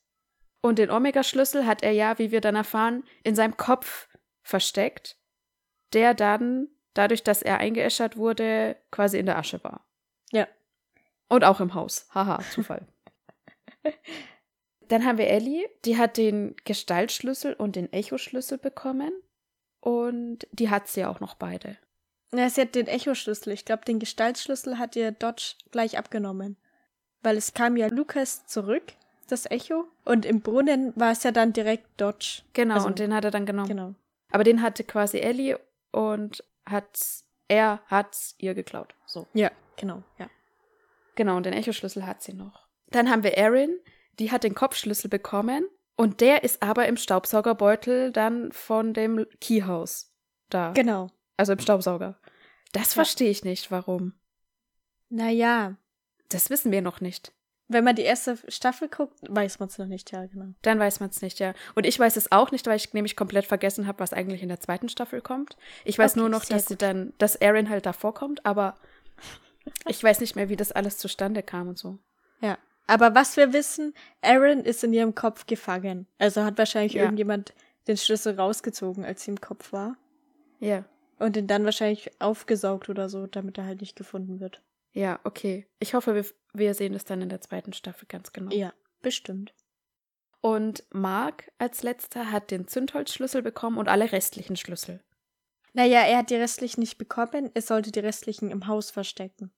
Und 0.61 0.79
den 0.79 0.91
Omega-Schlüssel 0.91 1.65
hat 1.65 1.83
er 1.83 1.91
ja, 1.91 2.17
wie 2.19 2.31
wir 2.31 2.41
dann 2.41 2.55
erfahren, 2.55 3.03
in 3.23 3.35
seinem 3.35 3.57
Kopf 3.57 4.07
versteckt, 4.41 5.17
der 5.93 6.13
dann, 6.13 6.69
dadurch, 6.93 7.23
dass 7.23 7.41
er 7.41 7.59
eingeäschert 7.59 8.17
wurde, 8.17 8.75
quasi 8.91 9.19
in 9.19 9.25
der 9.25 9.37
Asche 9.37 9.63
war. 9.63 9.85
Ja. 10.31 10.47
Und 11.29 11.43
auch 11.43 11.59
im 11.59 11.73
Haus. 11.73 12.07
Haha, 12.13 12.41
Zufall. 12.51 12.87
dann 14.87 15.05
haben 15.05 15.17
wir 15.17 15.27
Ellie, 15.27 15.69
die 15.85 15.97
hat 15.97 16.17
den 16.17 16.55
Gestaltschlüssel 16.65 17.53
und 17.53 17.75
den 17.75 17.91
Echo-Schlüssel 17.91 18.57
bekommen. 18.57 19.11
Und 19.79 20.47
die 20.51 20.69
hat 20.69 20.87
sie 20.87 21.05
auch 21.05 21.19
noch 21.19 21.35
beide. 21.35 21.77
Na, 22.31 22.49
sie 22.49 22.61
hat 22.61 22.75
den 22.75 22.87
Echo-Schlüssel. 22.87 23.53
Ich 23.53 23.63
glaube, 23.63 23.85
den 23.85 23.99
Gestaltschlüssel 23.99 24.79
hat 24.79 24.95
ihr 24.95 25.11
Dodge 25.11 25.55
gleich 25.71 25.97
abgenommen. 25.97 26.57
Weil 27.21 27.37
es 27.37 27.53
kam 27.53 27.77
ja 27.77 27.87
Lukas 27.87 28.45
zurück, 28.47 28.93
das 29.27 29.49
Echo. 29.49 29.85
Und 30.05 30.25
im 30.25 30.41
Brunnen 30.41 30.93
war 30.95 31.11
es 31.11 31.23
ja 31.23 31.31
dann 31.31 31.53
direkt 31.53 31.85
Dodge. 31.99 32.41
Genau, 32.53 32.75
Also- 32.75 32.87
und 32.87 32.99
den 32.99 33.13
hat 33.13 33.25
er 33.25 33.31
dann 33.31 33.45
genommen. 33.45 33.67
Genau. 33.69 33.95
Aber 34.31 34.43
den 34.43 34.61
hatte 34.61 34.83
quasi 34.83 35.19
Ellie 35.19 35.59
und 35.91 36.43
hat 36.65 36.99
er 37.47 37.81
hat's 37.87 38.35
ihr 38.39 38.53
geklaut. 38.53 38.93
So. 39.05 39.25
Ja, 39.33 39.51
genau. 39.77 40.03
Ja. 40.19 40.29
Genau, 41.15 41.37
und 41.37 41.45
den 41.45 41.53
Echoschlüssel 41.53 42.05
hat 42.05 42.21
sie 42.21 42.33
noch. 42.33 42.67
Dann 42.91 43.09
haben 43.09 43.23
wir 43.23 43.37
Erin, 43.37 43.79
die 44.19 44.31
hat 44.31 44.43
den 44.43 44.53
Kopfschlüssel 44.55 45.09
bekommen 45.09 45.67
und 45.95 46.19
der 46.21 46.43
ist 46.43 46.61
aber 46.61 46.87
im 46.87 46.97
Staubsaugerbeutel 46.97 48.11
dann 48.11 48.51
von 48.51 48.93
dem 48.93 49.25
Keyhouse 49.39 50.13
da. 50.49 50.71
Genau. 50.73 51.09
Also 51.37 51.53
im 51.53 51.59
Staubsauger. 51.59 52.19
Das 52.73 52.89
Ja. 52.93 52.95
verstehe 52.95 53.29
ich 53.29 53.43
nicht, 53.43 53.71
warum. 53.71 54.13
Naja, 55.09 55.77
Das 56.29 56.49
wissen 56.49 56.73
wir 56.73 56.81
noch 56.81 56.99
nicht. 56.99 57.31
Wenn 57.69 57.83
man 57.83 57.95
die 57.95 58.03
erste 58.03 58.37
Staffel 58.47 58.87
guckt, 58.87 59.17
weiß 59.27 59.59
man 59.59 59.67
es 59.69 59.77
noch 59.77 59.87
nicht, 59.87 60.11
ja, 60.11 60.25
genau. 60.25 60.53
Dann 60.61 60.79
weiß 60.79 60.99
man 60.99 61.09
es 61.09 61.21
nicht, 61.21 61.39
ja. 61.39 61.53
Und 61.75 61.85
ich 61.85 61.99
weiß 61.99 62.15
es 62.15 62.31
auch 62.31 62.51
nicht, 62.51 62.65
weil 62.67 62.77
ich 62.77 62.93
nämlich 62.93 63.15
komplett 63.15 63.45
vergessen 63.45 63.87
habe, 63.87 63.99
was 63.99 64.13
eigentlich 64.13 64.41
in 64.41 64.49
der 64.49 64.59
zweiten 64.59 64.89
Staffel 64.89 65.21
kommt. 65.21 65.57
Ich 65.83 65.97
weiß 65.99 66.11
Okay, 66.13 66.19
nur 66.21 66.29
noch, 66.29 66.45
dass 66.45 66.67
sie 66.67 66.75
gut. 66.75 66.81
dann, 66.81 67.13
dass 67.17 67.35
Erin 67.35 67.69
halt 67.69 67.85
davor 67.85 68.13
kommt, 68.13 68.45
aber 68.45 68.77
ich 69.87 70.01
weiß 70.03 70.21
nicht 70.21 70.35
mehr, 70.35 70.49
wie 70.49 70.55
das 70.55 70.71
alles 70.71 70.97
zustande 70.97 71.43
kam 71.43 71.67
und 71.67 71.77
so. 71.77 71.99
Ja. 72.41 72.57
Aber 72.87 73.15
was 73.15 73.35
wir 73.35 73.51
wissen, 73.51 73.93
Aaron 74.21 74.61
ist 74.61 74.83
in 74.83 74.93
ihrem 74.93 75.13
Kopf 75.13 75.45
gefangen. 75.45 76.07
Also 76.19 76.43
hat 76.45 76.57
wahrscheinlich 76.57 76.93
Ja. 76.93 77.01
irgendjemand 77.03 77.53
den 77.87 77.97
Schlüssel 77.97 78.39
rausgezogen, 78.39 79.03
als 79.03 79.23
sie 79.23 79.31
im 79.31 79.41
Kopf 79.41 79.73
war. 79.73 79.97
Ja. 80.59 80.85
Und 81.19 81.35
ihn 81.35 81.47
dann 81.47 81.65
wahrscheinlich 81.65 82.11
aufgesaugt 82.21 82.87
oder 82.89 83.09
so, 83.09 83.27
damit 83.27 83.57
er 83.57 83.65
halt 83.65 83.81
nicht 83.81 83.95
gefunden 83.97 84.39
wird. 84.39 84.61
Ja, 84.97 85.19
okay. 85.25 85.67
Ich 85.79 85.93
hoffe, 85.93 86.15
wir, 86.15 86.25
wir 86.53 86.73
sehen 86.73 86.95
es 86.95 87.03
dann 87.03 87.21
in 87.21 87.29
der 87.29 87.39
zweiten 87.39 87.71
Staffel 87.71 88.07
ganz 88.07 88.33
genau. 88.33 88.51
Ja, 88.51 88.73
bestimmt. 89.03 89.53
Und 90.41 90.85
Mark 90.91 91.51
als 91.59 91.83
letzter 91.83 92.31
hat 92.31 92.49
den 92.49 92.67
Zündholzschlüssel 92.67 93.43
bekommen 93.43 93.77
und 93.77 93.89
alle 93.89 94.11
restlichen 94.11 94.55
Schlüssel. 94.55 95.03
Naja, 95.73 95.99
er 96.01 96.17
hat 96.17 96.31
die 96.31 96.35
restlichen 96.35 96.79
nicht 96.79 96.97
bekommen, 96.97 97.51
er 97.53 97.61
sollte 97.61 97.91
die 97.91 97.99
restlichen 97.99 98.49
im 98.49 98.65
Haus 98.65 98.89
verstecken. 98.89 99.53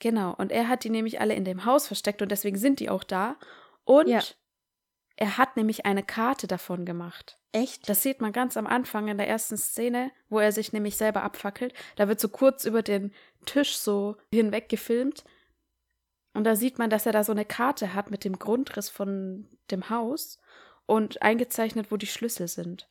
Genau. 0.00 0.34
Und 0.34 0.50
er 0.50 0.68
hat 0.68 0.82
die 0.82 0.90
nämlich 0.90 1.20
alle 1.20 1.34
in 1.34 1.44
dem 1.44 1.64
Haus 1.64 1.86
versteckt 1.86 2.20
und 2.20 2.32
deswegen 2.32 2.56
sind 2.58 2.80
die 2.80 2.90
auch 2.90 3.04
da. 3.04 3.38
Und 3.84 4.08
Ja. 4.08 4.20
er 5.14 5.38
hat 5.38 5.56
nämlich 5.56 5.86
eine 5.86 6.02
Karte 6.02 6.48
davon 6.48 6.84
gemacht. 6.84 7.38
Echt? 7.52 7.88
Das 7.88 8.02
sieht 8.02 8.20
man 8.20 8.32
ganz 8.32 8.56
am 8.56 8.66
Anfang 8.66 9.08
in 9.08 9.18
der 9.18 9.28
ersten 9.28 9.56
Szene, 9.56 10.12
wo 10.28 10.38
er 10.38 10.52
sich 10.52 10.72
nämlich 10.72 10.96
selber 10.96 11.22
abfackelt. 11.22 11.74
Da 11.96 12.06
wird 12.08 12.20
so 12.20 12.28
kurz 12.28 12.64
über 12.64 12.82
den 12.82 13.12
Tisch 13.44 13.76
so 13.76 14.16
hinweg 14.32 14.68
gefilmt. 14.68 15.24
Und 16.32 16.44
da 16.44 16.54
sieht 16.54 16.78
man, 16.78 16.90
dass 16.90 17.06
er 17.06 17.12
da 17.12 17.24
so 17.24 17.32
eine 17.32 17.44
Karte 17.44 17.92
hat 17.94 18.10
mit 18.10 18.24
dem 18.24 18.38
Grundriss 18.38 18.88
von 18.88 19.48
dem 19.70 19.90
Haus 19.90 20.38
und 20.86 21.22
eingezeichnet, 21.22 21.90
wo 21.90 21.96
die 21.96 22.06
Schlüssel 22.06 22.46
sind. 22.46 22.88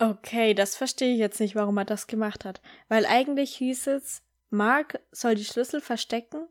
Okay, 0.00 0.52
das 0.52 0.76
verstehe 0.76 1.14
ich 1.14 1.18
jetzt 1.20 1.40
nicht, 1.40 1.54
warum 1.54 1.78
er 1.78 1.84
das 1.84 2.06
gemacht 2.06 2.44
hat. 2.44 2.60
Weil 2.88 3.06
eigentlich 3.06 3.54
hieß 3.56 3.86
es, 3.86 4.22
Mark 4.50 5.00
soll 5.12 5.36
die 5.36 5.44
Schlüssel 5.44 5.80
verstecken, 5.80 6.46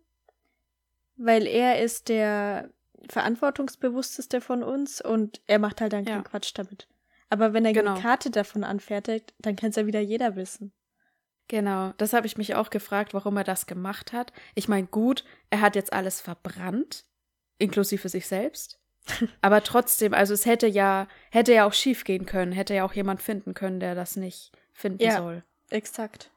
weil 1.18 1.48
er 1.48 1.82
ist 1.82 2.10
der 2.10 2.70
verantwortungsbewussteste 3.10 4.42
von 4.42 4.64
uns 4.64 5.02
und 5.02 5.42
er 5.48 5.60
macht 5.60 5.82
halt 5.82 5.94
dann 5.94 6.06
Ja. 6.06 6.14
keinen 6.14 6.24
Quatsch 6.24 6.52
damit. 6.56 6.88
Aber 7.30 7.54
wenn 7.54 7.66
er 7.66 7.74
Genau. 7.74 7.94
eine 7.94 8.02
Karte 8.02 8.30
davon 8.30 8.64
anfertigt, 8.64 9.34
dann 9.40 9.56
kann 9.56 9.70
es 9.72 9.76
ja 9.76 9.86
wieder 9.86 10.00
jeder 10.00 10.36
wissen. 10.36 10.74
Genau, 11.48 11.94
das 11.98 12.14
habe 12.14 12.26
ich 12.28 12.38
mich 12.38 12.56
auch 12.56 12.70
gefragt, 12.70 13.14
warum 13.14 13.38
er 13.38 13.44
das 13.44 13.68
gemacht 13.68 14.14
hat. 14.14 14.34
Ich 14.56 14.68
meine, 14.68 14.88
gut, 14.88 15.24
er 15.52 15.62
hat 15.62 15.76
jetzt 15.76 15.94
alles 15.94 16.20
verbrannt, 16.22 17.06
inklusive 17.60 18.10
sich 18.10 18.28
selbst. 18.28 18.80
Aber 19.42 19.64
trotzdem, 19.64 20.14
also 20.16 20.34
es 20.34 20.46
hätte 20.48 20.66
ja, 20.66 21.08
hätte 21.32 21.54
ja 21.54 21.68
auch 21.68 21.74
schief 21.74 22.04
gehen 22.04 22.26
können, 22.26 22.52
hätte 22.52 22.74
ja 22.74 22.84
auch 22.84 22.94
jemand 22.94 23.22
finden 23.22 23.54
können, 23.54 23.80
der 23.80 23.94
das 23.94 24.16
nicht 24.16 24.52
finden 24.74 25.04
Ja. 25.04 25.18
soll. 25.18 25.44
Exakt. 25.70 26.32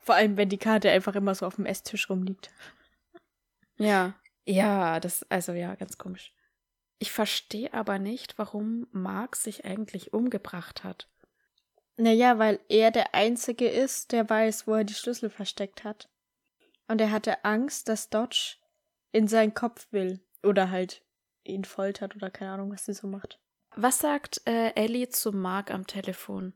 Vor 0.00 0.14
allem, 0.16 0.36
wenn 0.36 0.48
die 0.50 0.58
Karte 0.58 0.90
einfach 0.90 1.14
immer 1.14 1.34
so 1.34 1.46
auf 1.46 1.56
dem 1.56 1.64
Esstisch 1.66 2.10
rumliegt. 2.10 2.50
Ja. 3.78 4.14
Ja, 4.44 4.98
das, 5.00 5.24
also 5.30 5.52
ja, 5.52 5.74
ganz 5.76 5.96
komisch. 5.96 6.34
Ich 7.02 7.10
verstehe 7.10 7.74
aber 7.74 7.98
nicht, 7.98 8.38
warum 8.38 8.86
Mark 8.92 9.34
sich 9.34 9.64
eigentlich 9.64 10.12
umgebracht 10.12 10.84
hat. 10.84 11.08
Naja, 11.96 12.38
weil 12.38 12.60
er 12.68 12.92
der 12.92 13.12
Einzige 13.12 13.68
ist, 13.68 14.12
der 14.12 14.30
weiß, 14.30 14.68
wo 14.68 14.74
er 14.74 14.84
die 14.84 14.94
Schlüssel 14.94 15.28
versteckt 15.28 15.82
hat. 15.82 16.08
Und 16.86 17.00
er 17.00 17.10
hatte 17.10 17.44
Angst, 17.44 17.88
dass 17.88 18.08
Dodge 18.08 18.54
in 19.10 19.26
seinen 19.26 19.52
Kopf 19.52 19.88
will. 19.90 20.20
Oder 20.44 20.70
halt 20.70 21.02
ihn 21.42 21.64
foltert 21.64 22.14
oder 22.14 22.30
keine 22.30 22.52
Ahnung, 22.52 22.70
was 22.72 22.84
sie 22.84 22.94
so 22.94 23.08
macht. 23.08 23.40
Was 23.74 23.98
sagt 23.98 24.40
äh, 24.46 24.72
Ellie 24.76 25.08
zu 25.08 25.32
Mark 25.32 25.72
am 25.72 25.88
Telefon? 25.88 26.52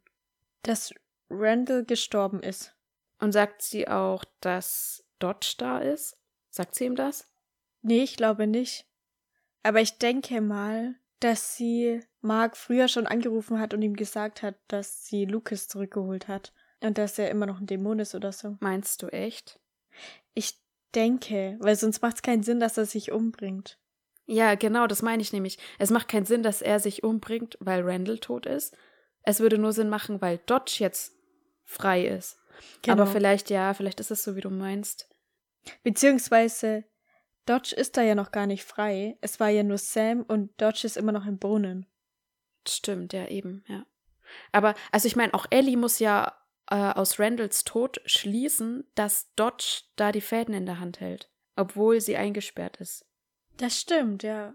Dass 0.62 0.94
Randall 1.28 1.84
gestorben 1.84 2.40
ist. 2.40 2.72
Und 3.18 3.32
sagt 3.32 3.62
sie 3.62 3.88
auch, 3.88 4.24
dass 4.38 5.04
Dodge 5.18 5.56
da 5.58 5.80
ist? 5.80 6.16
Sagt 6.50 6.76
sie 6.76 6.84
ihm 6.84 6.94
das? 6.94 7.28
Nee, 7.82 8.04
ich 8.04 8.16
glaube 8.16 8.46
nicht. 8.46 8.85
Aber 9.66 9.80
ich 9.80 9.98
denke 9.98 10.40
mal, 10.40 10.94
dass 11.18 11.56
sie 11.56 12.00
Mark 12.20 12.56
früher 12.56 12.86
schon 12.86 13.08
angerufen 13.08 13.58
hat 13.58 13.74
und 13.74 13.82
ihm 13.82 13.96
gesagt 13.96 14.44
hat, 14.44 14.54
dass 14.68 15.04
sie 15.06 15.24
Lucas 15.24 15.66
zurückgeholt 15.66 16.28
hat. 16.28 16.52
Und 16.80 16.98
dass 16.98 17.18
er 17.18 17.30
immer 17.30 17.46
noch 17.46 17.58
ein 17.58 17.66
Dämon 17.66 17.98
ist 17.98 18.14
oder 18.14 18.30
so. 18.30 18.56
Meinst 18.60 19.02
du 19.02 19.08
echt? 19.08 19.58
Ich 20.34 20.54
denke, 20.94 21.56
weil 21.58 21.74
sonst 21.74 22.00
macht 22.00 22.16
es 22.16 22.22
keinen 22.22 22.44
Sinn, 22.44 22.60
dass 22.60 22.78
er 22.78 22.86
sich 22.86 23.10
umbringt. 23.10 23.80
Ja, 24.26 24.54
genau, 24.54 24.86
das 24.86 25.02
meine 25.02 25.20
ich 25.22 25.32
nämlich. 25.32 25.58
Es 25.80 25.90
macht 25.90 26.06
keinen 26.06 26.26
Sinn, 26.26 26.44
dass 26.44 26.62
er 26.62 26.78
sich 26.78 27.02
umbringt, 27.02 27.56
weil 27.58 27.82
Randall 27.82 28.18
tot 28.18 28.46
ist. 28.46 28.76
Es 29.22 29.40
würde 29.40 29.58
nur 29.58 29.72
Sinn 29.72 29.88
machen, 29.88 30.20
weil 30.20 30.38
Dodge 30.46 30.76
jetzt 30.78 31.12
frei 31.64 32.06
ist. 32.06 32.38
Genau. 32.82 33.02
Aber 33.02 33.10
vielleicht, 33.10 33.50
ja, 33.50 33.74
vielleicht 33.74 33.98
ist 33.98 34.12
es 34.12 34.22
so, 34.22 34.36
wie 34.36 34.40
du 34.42 34.50
meinst. 34.50 35.08
Beziehungsweise, 35.82 36.84
Dodge 37.46 37.74
ist 37.74 37.96
da 37.96 38.02
ja 38.02 38.14
noch 38.14 38.32
gar 38.32 38.46
nicht 38.46 38.64
frei. 38.64 39.16
Es 39.20 39.40
war 39.40 39.48
ja 39.48 39.62
nur 39.62 39.78
Sam 39.78 40.22
und 40.22 40.60
Dodge 40.60 40.84
ist 40.84 40.96
immer 40.96 41.12
noch 41.12 41.26
im 41.26 41.38
Brunnen. 41.38 41.86
Stimmt, 42.68 43.12
ja, 43.12 43.26
eben, 43.28 43.64
ja. 43.68 43.86
Aber, 44.52 44.74
also 44.90 45.06
ich 45.06 45.16
meine, 45.16 45.32
auch 45.34 45.46
Ellie 45.50 45.76
muss 45.76 46.00
ja 46.00 46.36
äh, 46.68 46.74
aus 46.74 47.18
Randalls 47.18 47.64
Tod 47.64 48.00
schließen, 48.06 48.84
dass 48.94 49.32
Dodge 49.34 49.82
da 49.94 50.12
die 50.12 50.20
Fäden 50.20 50.54
in 50.54 50.66
der 50.66 50.80
Hand 50.80 51.00
hält, 51.00 51.30
obwohl 51.54 52.00
sie 52.00 52.16
eingesperrt 52.16 52.78
ist. 52.78 53.06
Das 53.56 53.80
stimmt, 53.80 54.22
ja. 54.24 54.54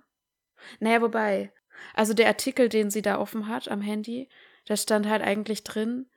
Naja, 0.79 1.01
wobei, 1.01 1.53
also 1.93 2.13
der 2.13 2.27
Artikel, 2.27 2.69
den 2.69 2.89
sie 2.91 3.01
da 3.01 3.17
offen 3.17 3.48
hat 3.48 3.69
am 3.69 3.81
Handy, 3.81 4.29
da 4.65 4.75
stand 4.75 5.07
halt 5.07 5.21
eigentlich 5.21 5.63
drin, 5.63 6.10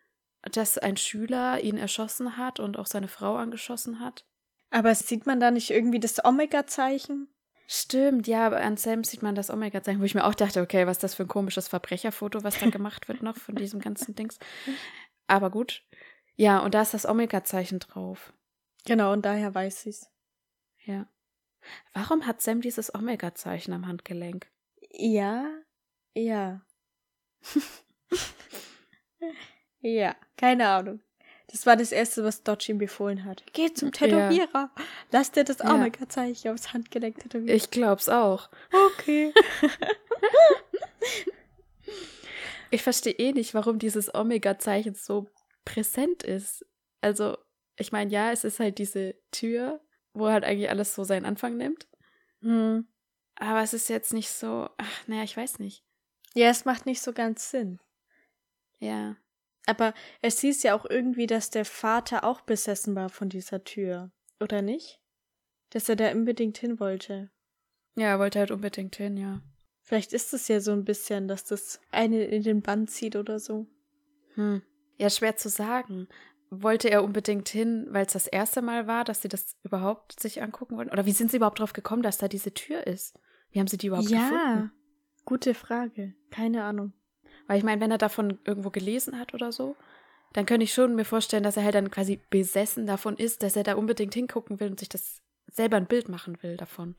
dass 0.42 0.76
ein 0.76 0.96
Schüler 0.96 1.60
ihn 1.60 1.78
erschossen 1.78 2.36
hat 2.36 2.60
und 2.60 2.78
auch 2.78 2.86
seine 2.86 3.08
Frau 3.08 3.36
angeschossen 3.36 4.00
hat. 4.00 4.26
Aber 4.74 4.92
sieht 4.96 5.24
man 5.24 5.38
da 5.38 5.52
nicht 5.52 5.70
irgendwie 5.70 6.00
das 6.00 6.24
Omega-Zeichen? 6.24 7.28
Stimmt, 7.68 8.26
ja, 8.26 8.44
aber 8.44 8.60
an 8.60 8.76
Sam 8.76 9.04
sieht 9.04 9.22
man 9.22 9.36
das 9.36 9.48
Omega-Zeichen, 9.48 10.00
wo 10.00 10.04
ich 10.04 10.16
mir 10.16 10.24
auch 10.24 10.34
dachte, 10.34 10.60
okay, 10.60 10.84
was 10.84 10.96
ist 10.96 11.04
das 11.04 11.14
für 11.14 11.22
ein 11.22 11.28
komisches 11.28 11.68
Verbrecherfoto, 11.68 12.42
was 12.42 12.58
da 12.58 12.68
gemacht 12.68 13.06
wird 13.06 13.22
noch 13.22 13.36
von 13.36 13.54
diesem 13.54 13.78
ganzen 13.78 14.14
Dings. 14.16 14.36
Aber 15.28 15.50
gut. 15.50 15.84
Ja, 16.34 16.58
und 16.58 16.74
da 16.74 16.82
ist 16.82 16.92
das 16.92 17.06
Omega-Zeichen 17.06 17.78
drauf. 17.78 18.32
Genau, 18.84 19.12
und 19.12 19.24
daher 19.24 19.54
weiß 19.54 19.82
sie's. 19.82 20.10
Ja. 20.84 21.06
Warum 21.92 22.26
hat 22.26 22.42
Sam 22.42 22.60
dieses 22.60 22.92
Omega-Zeichen 22.92 23.72
am 23.72 23.86
Handgelenk? 23.86 24.50
Ja, 24.90 25.48
ja. 26.14 26.62
ja, 29.82 30.16
keine 30.36 30.68
Ahnung. 30.68 31.00
Das 31.54 31.66
war 31.66 31.76
das 31.76 31.92
Erste, 31.92 32.24
was 32.24 32.42
Dodge 32.42 32.72
ihm 32.72 32.78
befohlen 32.78 33.24
hat. 33.24 33.44
Geh 33.52 33.72
zum 33.72 33.92
Tätowierer. 33.92 34.70
Lass 35.12 35.30
dir 35.30 35.44
das 35.44 35.58
Ja. 35.58 35.72
Omega-Zeichen 35.72 36.50
aufs 36.50 36.72
Handgelenk 36.72 37.20
tätowieren. 37.20 37.56
Ich 37.56 37.70
glaub's 37.70 38.08
auch. 38.08 38.50
okay. 38.72 39.32
Ich 42.70 42.82
verstehe 42.82 43.12
eh 43.12 43.32
nicht, 43.32 43.54
warum 43.54 43.78
dieses 43.78 44.12
Omega-Zeichen 44.12 44.96
so 44.96 45.30
präsent 45.64 46.24
ist. 46.24 46.66
Also, 47.00 47.38
ich 47.76 47.92
meine, 47.92 48.10
ja, 48.10 48.32
es 48.32 48.42
ist 48.42 48.58
halt 48.58 48.78
diese 48.78 49.14
Tür, 49.30 49.80
wo 50.12 50.26
halt 50.26 50.42
eigentlich 50.42 50.70
alles 50.70 50.92
so 50.92 51.04
seinen 51.04 51.24
Anfang 51.24 51.56
nimmt. 51.56 51.86
Hm. 52.40 52.88
Aber 53.36 53.62
es 53.62 53.74
ist 53.74 53.88
jetzt 53.88 54.12
nicht 54.12 54.28
so, 54.28 54.68
ach, 54.76 55.06
naja, 55.06 55.22
ich 55.22 55.36
weiß 55.36 55.60
nicht. 55.60 55.84
Ja, 56.34 56.48
es 56.48 56.64
macht 56.64 56.84
nicht 56.84 57.00
so 57.00 57.12
ganz 57.12 57.52
Sinn. 57.52 57.78
Ja. 58.80 59.14
Aber 59.66 59.94
es 60.20 60.40
hieß 60.40 60.62
ja 60.62 60.74
auch 60.74 60.84
irgendwie, 60.84 61.26
dass 61.26 61.50
der 61.50 61.64
Vater 61.64 62.24
auch 62.24 62.42
besessen 62.42 62.94
war 62.94 63.08
von 63.08 63.28
dieser 63.28 63.64
Tür. 63.64 64.10
Oder 64.40 64.62
nicht? 64.62 65.00
Dass 65.70 65.88
er 65.88 65.96
da 65.96 66.10
unbedingt 66.12 66.58
hin 66.58 66.78
wollte. 66.80 67.30
Ja, 67.96 68.08
er 68.08 68.18
wollte 68.18 68.40
halt 68.40 68.50
unbedingt 68.50 68.96
hin, 68.96 69.16
ja. 69.16 69.40
Vielleicht 69.82 70.12
ist 70.12 70.32
es 70.34 70.48
ja 70.48 70.60
so 70.60 70.72
ein 70.72 70.84
bisschen, 70.84 71.28
dass 71.28 71.44
das 71.44 71.80
einen 71.90 72.20
in 72.20 72.42
den 72.42 72.62
Bann 72.62 72.88
zieht 72.88 73.16
oder 73.16 73.38
so. 73.38 73.66
Hm. 74.34 74.62
Ja, 74.98 75.10
schwer 75.10 75.36
zu 75.36 75.48
sagen. 75.48 76.08
Wollte 76.50 76.88
er 76.88 77.02
unbedingt 77.02 77.48
hin, 77.48 77.86
weil 77.90 78.06
es 78.06 78.12
das 78.12 78.26
erste 78.26 78.62
Mal 78.62 78.86
war, 78.86 79.04
dass 79.04 79.22
sie 79.22 79.28
das 79.28 79.56
überhaupt 79.62 80.20
sich 80.20 80.42
angucken 80.42 80.76
wollten? 80.76 80.90
Oder 80.90 81.06
wie 81.06 81.12
sind 81.12 81.30
sie 81.30 81.38
überhaupt 81.38 81.58
drauf 81.58 81.72
gekommen, 81.72 82.02
dass 82.02 82.18
da 82.18 82.28
diese 82.28 82.54
Tür 82.54 82.86
ist? 82.86 83.18
Wie 83.50 83.60
haben 83.60 83.66
sie 83.66 83.78
die 83.78 83.88
überhaupt 83.88 84.08
gefunden? 84.08 84.72
gute 85.24 85.54
Frage. 85.54 86.14
Keine 86.30 86.64
Ahnung. 86.64 86.92
Weil 87.46 87.58
ich 87.58 87.64
meine, 87.64 87.80
wenn 87.80 87.90
er 87.90 87.98
davon 87.98 88.38
irgendwo 88.44 88.70
gelesen 88.70 89.18
hat 89.18 89.34
oder 89.34 89.52
so, 89.52 89.76
dann 90.32 90.46
könnte 90.46 90.64
ich 90.64 90.74
schon 90.74 90.96
mir 90.96 91.04
vorstellen, 91.04 91.42
dass 91.42 91.56
er 91.56 91.64
halt 91.64 91.74
dann 91.74 91.90
quasi 91.90 92.20
besessen 92.30 92.86
davon 92.86 93.16
ist, 93.16 93.42
dass 93.42 93.56
er 93.56 93.62
da 93.62 93.74
unbedingt 93.74 94.14
hingucken 94.14 94.60
will 94.60 94.70
und 94.70 94.80
sich 94.80 94.88
das 94.88 95.22
selber 95.50 95.76
ein 95.76 95.86
Bild 95.86 96.08
machen 96.08 96.42
will 96.42 96.56
davon. 96.56 96.96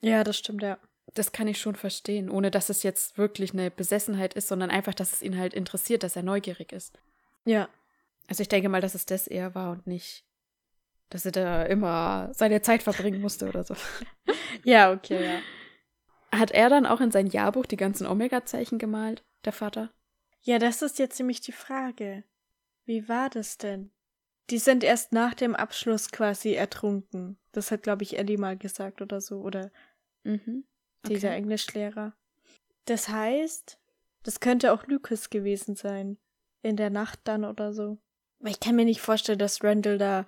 Ja, 0.00 0.24
das 0.24 0.36
stimmt, 0.36 0.62
ja. 0.62 0.78
Das 1.14 1.32
kann 1.32 1.48
ich 1.48 1.58
schon 1.60 1.76
verstehen, 1.76 2.28
ohne 2.28 2.50
dass 2.50 2.68
es 2.68 2.82
jetzt 2.82 3.16
wirklich 3.16 3.52
eine 3.52 3.70
Besessenheit 3.70 4.34
ist, 4.34 4.48
sondern 4.48 4.70
einfach, 4.70 4.92
dass 4.92 5.12
es 5.12 5.22
ihn 5.22 5.38
halt 5.38 5.54
interessiert, 5.54 6.02
dass 6.02 6.16
er 6.16 6.22
neugierig 6.22 6.72
ist. 6.72 6.98
Ja. 7.44 7.68
Also 8.28 8.42
ich 8.42 8.48
denke 8.48 8.68
mal, 8.68 8.80
dass 8.80 8.94
es 8.94 9.06
das 9.06 9.26
eher 9.26 9.54
war 9.54 9.70
und 9.70 9.86
nicht, 9.86 10.24
dass 11.08 11.24
er 11.24 11.32
da 11.32 11.62
immer 11.62 12.30
seine 12.34 12.60
Zeit 12.60 12.82
verbringen 12.82 13.20
musste 13.20 13.48
oder 13.48 13.64
so. 13.64 13.74
Ja, 14.64 14.90
okay, 14.90 15.24
ja. 15.24 15.38
Hat 16.32 16.50
er 16.50 16.68
dann 16.68 16.86
auch 16.86 17.00
in 17.00 17.10
sein 17.10 17.26
Jahrbuch 17.26 17.66
die 17.66 17.76
ganzen 17.76 18.06
Omega-Zeichen 18.06 18.78
gemalt, 18.78 19.24
der 19.44 19.52
Vater? 19.52 19.90
Ja, 20.42 20.58
das 20.58 20.82
ist 20.82 20.98
jetzt 20.98 21.18
nämlich 21.18 21.40
die 21.40 21.52
Frage. 21.52 22.24
Wie 22.84 23.08
war 23.08 23.30
das 23.30 23.58
denn? 23.58 23.90
Die 24.50 24.58
sind 24.58 24.84
erst 24.84 25.12
nach 25.12 25.34
dem 25.34 25.56
Abschluss 25.56 26.10
quasi 26.12 26.52
ertrunken. 26.52 27.36
Das 27.52 27.70
hat, 27.70 27.82
glaube 27.82 28.04
ich, 28.04 28.18
Ellie 28.18 28.38
mal 28.38 28.56
gesagt 28.56 29.02
oder 29.02 29.20
so. 29.20 29.40
Oder 29.40 29.70
Mhm. 30.22 30.64
dieser 31.08 31.30
Englischlehrer. 31.30 32.12
Das 32.84 33.08
heißt, 33.08 33.78
das 34.22 34.40
könnte 34.40 34.72
auch 34.72 34.86
Lucas 34.86 35.30
gewesen 35.30 35.74
sein. 35.74 36.18
In 36.62 36.76
der 36.76 36.90
Nacht 36.90 37.20
dann 37.24 37.44
oder 37.44 37.72
so. 37.72 37.98
Aber 38.40 38.50
ich 38.50 38.60
kann 38.60 38.76
mir 38.76 38.84
nicht 38.84 39.00
vorstellen, 39.00 39.38
dass 39.38 39.62
Randall 39.64 39.98
da 39.98 40.26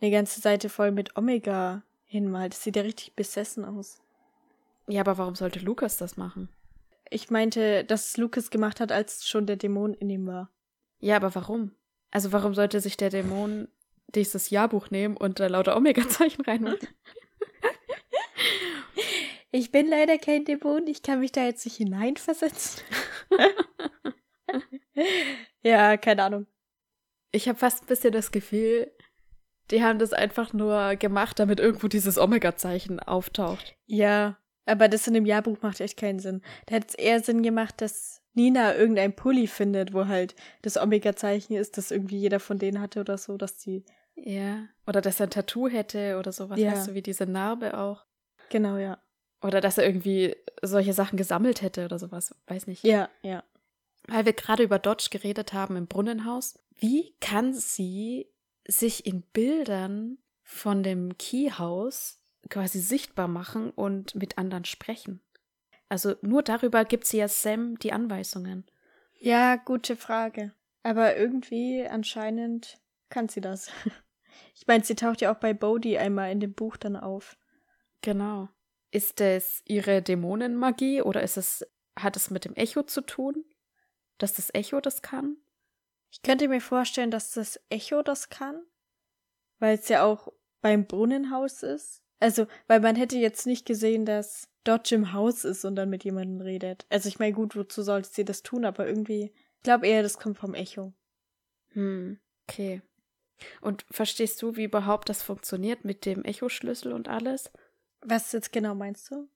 eine 0.00 0.10
ganze 0.10 0.40
Seite 0.40 0.68
voll 0.68 0.92
mit 0.92 1.16
Omega 1.16 1.82
hinmalt. 2.04 2.52
Das 2.52 2.62
sieht 2.62 2.76
ja 2.76 2.82
richtig 2.82 3.14
besessen 3.14 3.64
aus. 3.64 4.00
Ja, 4.88 5.02
aber 5.02 5.18
warum 5.18 5.34
sollte 5.34 5.60
Lukas 5.60 5.98
das 5.98 6.16
machen? 6.16 6.48
Ich 7.10 7.30
meinte, 7.30 7.84
dass 7.84 8.08
es 8.08 8.16
Lucas 8.16 8.50
gemacht 8.50 8.80
hat, 8.80 8.90
als 8.90 9.28
schon 9.28 9.46
der 9.46 9.56
Dämon 9.56 9.94
in 9.94 10.10
ihm 10.10 10.26
war. 10.26 10.50
Ja, 10.98 11.16
aber 11.16 11.34
warum? 11.34 11.72
Also 12.10 12.32
warum 12.32 12.54
sollte 12.54 12.80
sich 12.80 12.96
der 12.96 13.10
Dämon 13.10 13.68
dieses 14.08 14.50
Jahrbuch 14.50 14.90
nehmen 14.90 15.16
und 15.16 15.40
da 15.40 15.46
lauter 15.46 15.76
Omega-Zeichen 15.76 16.44
reinmachen? 16.44 16.78
Ich 19.50 19.72
bin 19.72 19.88
leider 19.88 20.18
kein 20.18 20.44
Dämon, 20.44 20.86
ich 20.86 21.02
kann 21.02 21.20
mich 21.20 21.32
da 21.32 21.44
jetzt 21.44 21.64
nicht 21.64 21.78
hineinversetzen. 21.78 22.82
ja, 25.62 25.96
keine 25.96 26.22
Ahnung. 26.22 26.46
Ich 27.32 27.48
habe 27.48 27.58
fast 27.58 27.82
ein 27.82 27.86
bisschen 27.86 28.12
das 28.12 28.30
Gefühl, 28.30 28.92
die 29.70 29.82
haben 29.82 29.98
das 29.98 30.12
einfach 30.12 30.52
nur 30.52 30.96
gemacht, 30.96 31.38
damit 31.38 31.60
irgendwo 31.60 31.88
dieses 31.88 32.18
Omega-Zeichen 32.18 33.00
auftaucht. 33.00 33.74
Ja, 33.86 34.38
aber 34.68 34.88
das 34.88 35.06
in 35.06 35.14
dem 35.14 35.26
Jahrbuch 35.26 35.58
macht 35.62 35.80
echt 35.80 35.96
keinen 35.96 36.18
Sinn. 36.20 36.42
Da 36.66 36.76
hätte 36.76 36.88
es 36.88 36.94
eher 36.94 37.20
Sinn 37.20 37.42
gemacht, 37.42 37.80
dass 37.80 38.20
Nina 38.34 38.74
irgendein 38.76 39.14
Pulli 39.16 39.46
findet, 39.46 39.92
wo 39.92 40.06
halt 40.06 40.34
das 40.62 40.76
Omega-Zeichen 40.76 41.56
ist, 41.56 41.76
das 41.78 41.90
irgendwie 41.90 42.18
jeder 42.18 42.38
von 42.40 42.58
denen 42.58 42.80
hatte 42.80 43.00
oder 43.00 43.18
so, 43.18 43.36
dass 43.36 43.58
die. 43.58 43.84
Ja. 44.14 44.66
Oder 44.86 45.00
dass 45.00 45.20
er 45.20 45.26
ein 45.26 45.30
Tattoo 45.30 45.68
hätte 45.68 46.18
oder 46.18 46.32
sowas, 46.32 46.58
Ja. 46.58 46.72
weißt 46.72 46.88
du, 46.88 46.94
wie 46.94 47.02
diese 47.02 47.26
Narbe 47.26 47.76
auch. 47.78 48.04
Genau, 48.50 48.76
ja. 48.76 48.98
Oder 49.42 49.60
dass 49.60 49.78
er 49.78 49.86
irgendwie 49.86 50.34
solche 50.62 50.92
Sachen 50.92 51.16
gesammelt 51.16 51.62
hätte 51.62 51.84
oder 51.84 51.98
sowas, 51.98 52.34
weiß 52.46 52.66
nicht. 52.66 52.82
Ja, 52.84 53.08
ja. 53.22 53.44
Weil 54.08 54.24
wir 54.24 54.32
gerade 54.32 54.62
über 54.62 54.78
Dodge 54.78 55.08
geredet 55.10 55.52
haben 55.52 55.76
im 55.76 55.86
Brunnenhaus. 55.86 56.58
Wie 56.74 57.14
kann 57.20 57.54
sie 57.54 58.26
sich 58.66 59.06
in 59.06 59.22
Bildern 59.22 60.18
von 60.42 60.82
dem 60.82 61.16
Keyhaus 61.18 62.20
quasi 62.48 62.80
sichtbar 62.80 63.28
machen 63.28 63.70
und 63.70 64.14
mit 64.14 64.38
anderen 64.38 64.64
sprechen? 64.64 65.20
Also 65.88 66.14
nur 66.22 66.42
darüber 66.42 66.84
gibt 66.84 67.06
sie 67.06 67.18
ja 67.18 67.28
Sam 67.28 67.78
die 67.78 67.92
Anweisungen. 67.92 68.66
Ja, 69.18 69.56
gute 69.56 69.96
Frage. 69.96 70.52
Aber 70.82 71.16
irgendwie 71.16 71.86
anscheinend 71.86 72.78
kann 73.08 73.28
sie 73.28 73.40
das. 73.40 73.70
Ich 74.54 74.66
meine, 74.66 74.84
sie 74.84 74.96
taucht 74.96 75.20
ja 75.20 75.32
auch 75.32 75.38
bei 75.38 75.54
Bodhi 75.54 75.98
einmal 75.98 76.32
in 76.32 76.40
dem 76.40 76.52
Buch 76.52 76.76
dann 76.76 76.96
auf. 76.96 77.36
Genau. 78.02 78.48
Ist 78.90 79.20
es 79.20 79.62
ihre 79.66 80.02
Dämonenmagie 80.02 81.02
oder 81.02 81.22
ist 81.22 81.36
es, 81.36 81.66
hat 81.96 82.16
es 82.16 82.30
mit 82.30 82.44
dem 82.44 82.54
Echo 82.54 82.82
zu 82.82 83.02
tun? 83.02 83.44
Dass 84.18 84.32
das 84.32 84.52
Echo 84.54 84.80
das 84.80 85.02
kann? 85.02 85.36
Ich 86.10 86.22
könnte 86.22 86.48
mir 86.48 86.60
vorstellen, 86.60 87.10
dass 87.10 87.32
das 87.32 87.60
Echo 87.68 88.02
das 88.02 88.30
kann, 88.30 88.62
weil 89.58 89.76
es 89.76 89.88
ja 89.88 90.04
auch 90.04 90.32
beim 90.60 90.86
Brunnenhaus 90.86 91.62
ist. 91.62 92.02
Also, 92.20 92.46
weil 92.66 92.80
man 92.80 92.96
hätte 92.96 93.16
jetzt 93.16 93.46
nicht 93.46 93.64
gesehen, 93.66 94.04
dass 94.04 94.48
Dodge 94.64 94.94
im 94.94 95.12
Haus 95.12 95.44
ist 95.44 95.64
und 95.64 95.76
dann 95.76 95.88
mit 95.88 96.04
jemandem 96.04 96.40
redet. 96.40 96.86
Also 96.90 97.08
ich 97.08 97.18
meine, 97.18 97.32
gut, 97.32 97.56
wozu 97.56 97.82
sollte 97.82 98.08
sie 98.12 98.24
das 98.24 98.42
tun, 98.42 98.64
aber 98.64 98.86
irgendwie, 98.86 99.32
ich 99.56 99.62
glaube 99.62 99.86
eher, 99.86 100.02
das 100.02 100.18
kommt 100.18 100.38
vom 100.38 100.54
Echo. 100.54 100.92
Hm, 101.72 102.18
okay. 102.48 102.82
Und 103.60 103.86
verstehst 103.90 104.42
du, 104.42 104.56
wie 104.56 104.64
überhaupt 104.64 105.08
das 105.08 105.22
funktioniert 105.22 105.84
mit 105.84 106.04
dem 106.04 106.24
Echo-Schlüssel 106.24 106.92
und 106.92 107.08
alles? 107.08 107.52
Was 108.00 108.32
jetzt 108.32 108.52
genau 108.52 108.74
meinst 108.74 109.10
du? 109.10 109.28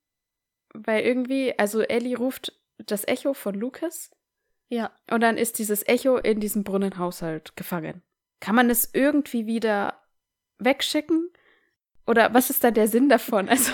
Weil 0.75 1.03
irgendwie, 1.03 1.57
also 1.59 1.83
Ellie 1.83 2.17
ruft 2.17 2.61
das 2.79 3.07
Echo 3.07 3.35
von 3.35 3.55
Lucas. 3.55 4.11
Ja. 4.69 4.91
Und 5.11 5.21
dann 5.21 5.37
ist 5.37 5.59
dieses 5.59 5.87
Echo 5.87 6.17
in 6.17 6.41
diesem 6.41 6.65
Brunnenhaushalt 6.65 7.57
gefangen. 7.57 8.03
Kann 8.41 8.55
man 8.55 8.71
es 8.71 8.91
irgendwie 8.93 9.47
wieder 9.47 10.03
wegschicken? 10.59 11.31
Oder 12.07 12.35
was 12.35 12.51
ist 12.51 12.65
da 12.65 12.71
der 12.71 12.89
Sinn 12.89 13.09
davon? 13.09 13.49
Also, 13.49 13.73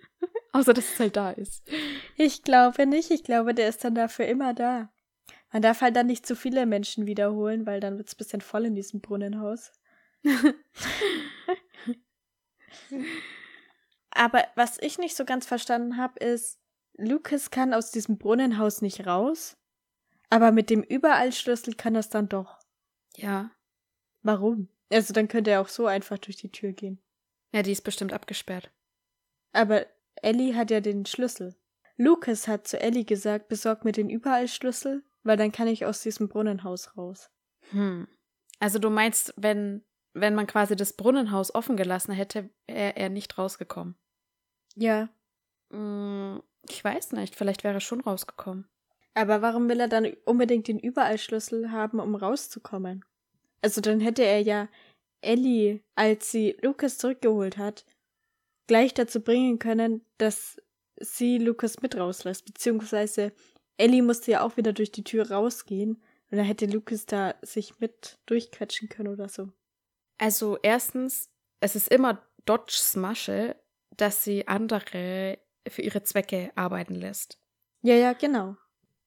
außer 0.52 0.74
dass 0.74 0.92
es 0.92 1.00
halt 1.00 1.16
da 1.16 1.30
ist. 1.30 1.68
Ich 2.16 2.42
glaube 2.42 2.86
nicht. 2.86 3.10
Ich 3.10 3.24
glaube, 3.24 3.54
der 3.54 3.68
ist 3.68 3.84
dann 3.84 3.94
dafür 3.94 4.26
immer 4.26 4.54
da. 4.54 4.92
Man 5.52 5.62
darf 5.62 5.80
halt 5.80 5.96
dann 5.96 6.06
nicht 6.06 6.26
zu 6.26 6.36
viele 6.36 6.66
Menschen 6.66 7.06
wiederholen, 7.06 7.66
weil 7.66 7.80
dann 7.80 7.96
wird 7.96 8.08
es 8.08 8.14
ein 8.14 8.18
bisschen 8.18 8.40
voll 8.40 8.66
in 8.66 8.74
diesem 8.74 9.00
Brunnenhaus. 9.00 9.72
Aber 14.10 14.44
was 14.54 14.78
ich 14.80 14.98
nicht 14.98 15.16
so 15.16 15.24
ganz 15.24 15.46
verstanden 15.46 15.96
habe, 15.96 16.18
ist, 16.24 16.60
Lucas 16.96 17.50
kann 17.50 17.72
aus 17.72 17.90
diesem 17.90 18.18
Brunnenhaus 18.18 18.82
nicht 18.82 19.06
raus, 19.06 19.56
aber 20.28 20.52
mit 20.52 20.68
dem 20.70 20.82
Überallschlüssel 20.82 21.74
kann 21.74 21.94
das 21.94 22.10
dann 22.10 22.28
doch. 22.28 22.58
Ja. 23.16 23.50
Warum? 24.22 24.68
Also 24.90 25.12
dann 25.12 25.28
könnte 25.28 25.50
er 25.50 25.60
auch 25.60 25.68
so 25.68 25.86
einfach 25.86 26.18
durch 26.18 26.36
die 26.36 26.52
Tür 26.52 26.72
gehen. 26.72 27.00
Ja, 27.52 27.62
die 27.62 27.72
ist 27.72 27.82
bestimmt 27.82 28.12
abgesperrt. 28.12 28.70
Aber 29.52 29.86
Ellie 30.16 30.54
hat 30.54 30.70
ja 30.70 30.80
den 30.80 31.06
Schlüssel. 31.06 31.56
Lucas 31.96 32.48
hat 32.48 32.66
zu 32.66 32.80
Ellie 32.80 33.04
gesagt, 33.04 33.48
besorg 33.48 33.84
mir 33.84 33.92
den 33.92 34.08
Überallschlüssel, 34.08 35.02
weil 35.22 35.36
dann 35.36 35.52
kann 35.52 35.68
ich 35.68 35.84
aus 35.84 36.02
diesem 36.02 36.28
Brunnenhaus 36.28 36.96
raus. 36.96 37.30
Hm. 37.70 38.08
Also 38.58 38.78
du 38.78 38.90
meinst, 38.90 39.34
wenn, 39.36 39.84
wenn 40.12 40.34
man 40.34 40.46
quasi 40.46 40.76
das 40.76 40.92
Brunnenhaus 40.94 41.54
offen 41.54 41.76
gelassen 41.76 42.12
hätte, 42.12 42.50
wäre 42.66 42.96
er 42.96 43.08
nicht 43.08 43.36
rausgekommen. 43.36 43.96
Ja. 44.76 45.08
Hm, 45.70 46.42
ich 46.68 46.82
weiß 46.82 47.12
nicht, 47.12 47.34
vielleicht 47.34 47.64
wäre 47.64 47.74
er 47.74 47.80
schon 47.80 48.00
rausgekommen. 48.00 48.68
Aber 49.14 49.42
warum 49.42 49.68
will 49.68 49.80
er 49.80 49.88
dann 49.88 50.06
unbedingt 50.24 50.68
den 50.68 50.78
Überallschlüssel 50.78 51.72
haben, 51.72 52.00
um 52.00 52.14
rauszukommen? 52.14 53.04
Also 53.62 53.80
dann 53.80 54.00
hätte 54.00 54.22
er 54.22 54.40
ja 54.40 54.68
Ellie, 55.22 55.82
als 55.94 56.30
sie 56.30 56.56
Lucas 56.62 56.98
zurückgeholt 56.98 57.58
hat, 57.58 57.84
gleich 58.66 58.94
dazu 58.94 59.20
bringen 59.20 59.58
können, 59.58 60.04
dass 60.18 60.60
sie 60.96 61.38
Lucas 61.38 61.82
mit 61.82 61.96
rauslässt, 61.96 62.44
beziehungsweise 62.44 63.32
Ellie 63.76 64.02
musste 64.02 64.32
ja 64.32 64.42
auch 64.42 64.56
wieder 64.56 64.72
durch 64.72 64.92
die 64.92 65.04
Tür 65.04 65.30
rausgehen 65.30 66.02
und 66.30 66.38
dann 66.38 66.44
hätte 66.44 66.66
Lucas 66.66 67.06
da 67.06 67.34
sich 67.42 67.80
mit 67.80 68.18
durchquetschen 68.26 68.88
können 68.88 69.08
oder 69.08 69.28
so. 69.28 69.50
Also 70.18 70.58
erstens, 70.62 71.30
es 71.60 71.76
ist 71.76 71.88
immer 71.88 72.22
Dodges 72.44 72.94
Masche, 72.96 73.56
dass 73.96 74.22
sie 74.22 74.46
andere 74.46 75.38
für 75.66 75.82
ihre 75.82 76.02
Zwecke 76.02 76.52
arbeiten 76.54 76.94
lässt. 76.94 77.38
Ja, 77.82 77.94
ja, 77.94 78.12
genau. 78.12 78.56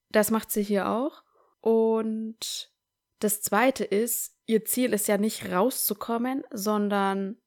Das 0.09 0.31
macht 0.31 0.51
sie 0.51 0.63
hier 0.63 0.89
auch. 0.89 1.23
Und 1.61 2.71
das 3.19 3.41
Zweite 3.41 3.83
ist, 3.83 4.32
ihr 4.45 4.65
Ziel 4.65 4.93
ist 4.93 5.07
ja 5.07 5.17
nicht 5.17 5.51
rauszukommen, 5.51 6.43
sondern 6.51 7.37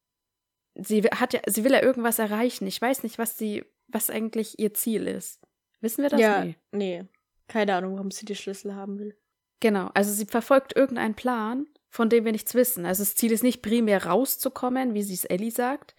sie 0.74 1.02
hat 1.02 1.32
ja, 1.32 1.40
sie 1.46 1.64
will 1.64 1.72
ja 1.72 1.82
irgendwas 1.82 2.18
erreichen. 2.18 2.66
Ich 2.66 2.80
weiß 2.80 3.02
nicht, 3.02 3.18
was 3.18 3.38
sie, 3.38 3.64
was 3.88 4.10
eigentlich 4.10 4.58
ihr 4.58 4.74
Ziel 4.74 5.06
ist. 5.06 5.40
Wissen 5.80 6.02
wir 6.02 6.10
das? 6.10 6.20
Ja, 6.20 6.44
nee. 6.44 6.56
nee. 6.72 7.04
Keine 7.48 7.74
Ahnung, 7.74 7.94
warum 7.94 8.10
sie 8.10 8.26
die 8.26 8.34
Schlüssel 8.34 8.74
haben 8.74 8.98
will. 8.98 9.16
Genau, 9.60 9.90
also 9.94 10.12
sie 10.12 10.26
verfolgt 10.26 10.76
irgendeinen 10.76 11.14
Plan, 11.14 11.66
von 11.88 12.08
dem 12.08 12.24
wir 12.24 12.32
nichts 12.32 12.54
wissen. 12.54 12.84
Also 12.84 13.02
das 13.02 13.14
Ziel 13.14 13.32
ist 13.32 13.42
nicht 13.42 13.62
primär 13.62 14.04
rauszukommen, 14.04 14.94
wie 14.94 15.02
sie 15.02 15.14
es 15.14 15.24
Ellie 15.24 15.50
sagt, 15.50 15.94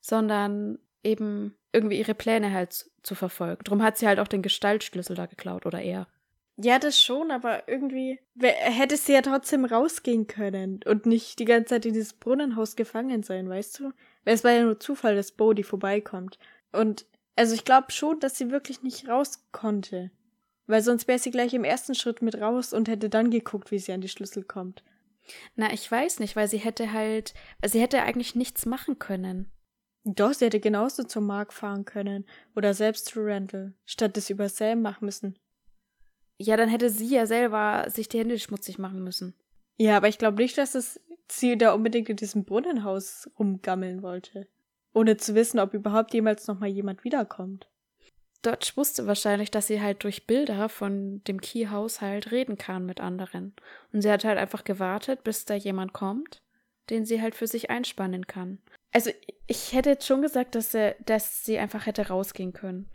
sondern 0.00 0.78
eben 1.02 1.56
irgendwie 1.72 1.98
ihre 1.98 2.14
Pläne 2.14 2.52
halt 2.52 2.90
zu 3.02 3.14
verfolgen. 3.14 3.62
Drum 3.64 3.82
hat 3.82 3.96
sie 3.96 4.08
halt 4.08 4.18
auch 4.18 4.28
den 4.28 4.42
Gestaltschlüssel 4.42 5.14
da 5.14 5.26
geklaut 5.26 5.66
oder 5.66 5.80
er. 5.80 6.08
Ja, 6.62 6.78
das 6.78 7.00
schon, 7.00 7.30
aber 7.30 7.68
irgendwie 7.68 8.20
hätte 8.38 8.98
sie 8.98 9.14
ja 9.14 9.22
trotzdem 9.22 9.64
rausgehen 9.64 10.26
können 10.26 10.80
und 10.84 11.06
nicht 11.06 11.38
die 11.38 11.46
ganze 11.46 11.70
Zeit 11.70 11.86
in 11.86 11.94
dieses 11.94 12.12
Brunnenhaus 12.12 12.76
gefangen 12.76 13.22
sein, 13.22 13.48
weißt 13.48 13.78
du? 13.78 13.92
Weil 14.24 14.34
es 14.34 14.44
war 14.44 14.52
ja 14.52 14.64
nur 14.64 14.78
Zufall, 14.78 15.16
dass 15.16 15.32
Bodhi 15.32 15.62
vorbeikommt. 15.62 16.38
Und 16.72 17.06
also 17.34 17.54
ich 17.54 17.64
glaube 17.64 17.92
schon, 17.92 18.20
dass 18.20 18.36
sie 18.36 18.50
wirklich 18.50 18.82
nicht 18.82 19.08
raus 19.08 19.46
konnte. 19.52 20.10
Weil 20.66 20.82
sonst 20.82 21.08
wäre 21.08 21.18
sie 21.18 21.30
gleich 21.30 21.54
im 21.54 21.64
ersten 21.64 21.94
Schritt 21.94 22.20
mit 22.20 22.38
raus 22.38 22.74
und 22.74 22.88
hätte 22.88 23.08
dann 23.08 23.30
geguckt, 23.30 23.70
wie 23.70 23.78
sie 23.78 23.92
an 23.92 24.02
die 24.02 24.08
Schlüssel 24.08 24.44
kommt. 24.44 24.82
Na, 25.56 25.72
ich 25.72 25.90
weiß 25.90 26.18
nicht, 26.20 26.36
weil 26.36 26.48
sie 26.48 26.58
hätte 26.58 26.92
halt, 26.92 27.32
sie 27.64 27.80
hätte 27.80 28.02
eigentlich 28.02 28.34
nichts 28.34 28.66
machen 28.66 28.98
können. 28.98 29.50
Doch, 30.04 30.34
sie 30.34 30.44
hätte 30.44 30.60
genauso 30.60 31.04
zum 31.04 31.26
Mark 31.26 31.54
fahren 31.54 31.86
können 31.86 32.26
oder 32.54 32.74
selbst 32.74 33.06
zu 33.06 33.20
Randall, 33.22 33.72
statt 33.86 34.16
es 34.18 34.28
über 34.28 34.48
Sam 34.50 34.82
machen 34.82 35.06
müssen. 35.06 35.38
Ja, 36.42 36.56
dann 36.56 36.70
hätte 36.70 36.88
sie 36.88 37.14
ja 37.14 37.26
selber 37.26 37.84
sich 37.90 38.08
die 38.08 38.18
Hände 38.18 38.38
schmutzig 38.38 38.78
machen 38.78 39.04
müssen. 39.04 39.34
Ja, 39.76 39.98
aber 39.98 40.08
ich 40.08 40.16
glaube 40.16 40.40
nicht, 40.40 40.56
dass 40.56 40.74
es 40.74 40.98
sie 41.30 41.58
da 41.58 41.74
unbedingt 41.74 42.08
in 42.08 42.16
diesem 42.16 42.46
Brunnenhaus 42.46 43.30
rumgammeln 43.38 44.02
wollte. 44.02 44.48
Ohne 44.94 45.18
zu 45.18 45.34
wissen, 45.34 45.60
ob 45.60 45.74
überhaupt 45.74 46.14
jemals 46.14 46.46
nochmal 46.46 46.70
jemand 46.70 47.04
wiederkommt. 47.04 47.68
Dodge 48.40 48.72
wusste 48.76 49.06
wahrscheinlich, 49.06 49.50
dass 49.50 49.66
sie 49.66 49.82
halt 49.82 50.02
durch 50.02 50.26
Bilder 50.26 50.70
von 50.70 51.22
dem 51.24 51.42
Key-Haushalt 51.42 52.30
reden 52.30 52.56
kann 52.56 52.86
mit 52.86 53.02
anderen. 53.02 53.54
Und 53.92 54.00
sie 54.00 54.10
hat 54.10 54.24
halt 54.24 54.38
einfach 54.38 54.64
gewartet, 54.64 55.22
bis 55.22 55.44
da 55.44 55.54
jemand 55.54 55.92
kommt, 55.92 56.42
den 56.88 57.04
sie 57.04 57.20
halt 57.20 57.34
für 57.34 57.48
sich 57.48 57.68
einspannen 57.68 58.26
kann. 58.26 58.62
Also 58.92 59.10
ich 59.46 59.74
hätte 59.74 59.90
jetzt 59.90 60.06
schon 60.06 60.22
gesagt, 60.22 60.54
dass 60.54 60.72
sie, 60.72 60.96
dass 61.04 61.44
sie 61.44 61.58
einfach 61.58 61.84
hätte 61.84 62.08
rausgehen 62.08 62.54
können. 62.54 62.88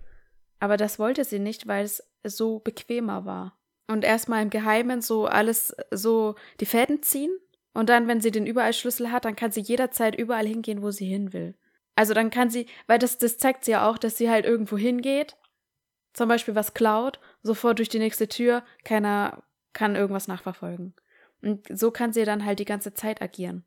Aber 0.60 0.78
das 0.78 0.98
wollte 0.98 1.24
sie 1.24 1.38
nicht, 1.38 1.68
weil 1.68 1.86
es 1.86 2.04
so 2.30 2.60
bequemer 2.60 3.26
war. 3.26 3.58
Und 3.88 4.04
erstmal 4.04 4.42
im 4.42 4.50
Geheimen 4.50 5.02
so 5.02 5.26
alles 5.26 5.76
so 5.92 6.36
die 6.60 6.66
Fäden 6.66 7.04
ziehen. 7.04 7.32
Und 7.74 7.90
dann, 7.90 8.08
wenn 8.08 8.22
sie 8.22 8.32
den 8.32 8.48
Überallschlüssel 8.48 9.12
hat, 9.12 9.26
dann 9.26 9.36
kann 9.36 9.52
sie 9.52 9.62
jederzeit 9.62 10.16
überall 10.16 10.48
hingehen, 10.48 10.82
wo 10.82 10.92
sie 10.92 11.06
hin 11.06 11.34
will. 11.34 11.56
Also 11.96 12.14
dann 12.14 12.30
kann 12.30 12.50
sie, 12.50 12.68
weil 12.88 13.00
das, 13.00 13.18
das 13.18 13.38
zeigt 13.38 13.66
sie 13.66 13.72
ja 13.72 13.90
auch, 13.90 13.98
dass 13.98 14.18
sie 14.18 14.30
halt 14.30 14.46
irgendwo 14.46 14.78
hingeht, 14.78 15.38
zum 16.14 16.30
Beispiel 16.30 16.56
was 16.56 16.74
klaut, 16.74 17.20
sofort 17.42 17.80
durch 17.80 17.90
die 17.90 18.00
nächste 18.00 18.28
Tür, 18.28 18.64
keiner 18.84 19.44
kann 19.74 19.96
irgendwas 19.96 20.28
nachverfolgen. 20.28 20.94
Und 21.42 21.68
so 21.78 21.92
kann 21.92 22.14
sie 22.14 22.26
dann 22.26 22.46
halt 22.46 22.60
die 22.60 22.66
ganze 22.66 22.94
Zeit 22.94 23.22
agieren. 23.22 23.66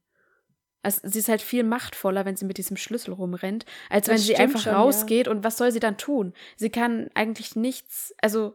Also 0.83 1.01
sie 1.05 1.19
ist 1.19 1.29
halt 1.29 1.43
viel 1.43 1.65
machtvoller, 1.65 2.25
wenn 2.25 2.37
sie 2.37 2.45
mit 2.45 2.59
diesem 2.59 2.77
Schlüssel 2.77 3.13
rumrennt, 3.13 3.67
als 3.91 4.07
das 4.07 4.15
wenn 4.15 4.19
sie 4.21 4.37
einfach 4.37 4.63
schon, 4.63 4.75
rausgeht 4.75 5.27
ja. 5.27 5.33
und 5.33 5.45
was 5.45 5.57
soll 5.57 5.73
sie 5.73 5.81
dann 5.81 5.99
tun? 5.99 6.33
Sie 6.57 6.71
kann 6.71 7.11
eigentlich 7.15 7.57
nichts, 7.57 8.15
also 8.23 8.55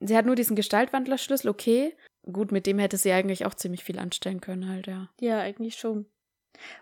sie 0.00 0.16
hat 0.16 0.26
nur 0.26 0.34
diesen 0.34 0.56
Gestaltwandlerschlüssel, 0.56 1.48
okay. 1.48 1.94
Gut, 2.30 2.52
mit 2.52 2.66
dem 2.66 2.78
hätte 2.78 2.96
sie 2.96 3.12
eigentlich 3.12 3.44
auch 3.46 3.54
ziemlich 3.54 3.84
viel 3.84 3.98
anstellen 3.98 4.40
können, 4.40 4.68
halt, 4.68 4.86
ja. 4.86 5.10
Ja, 5.20 5.40
eigentlich 5.40 5.76
schon. 5.76 6.06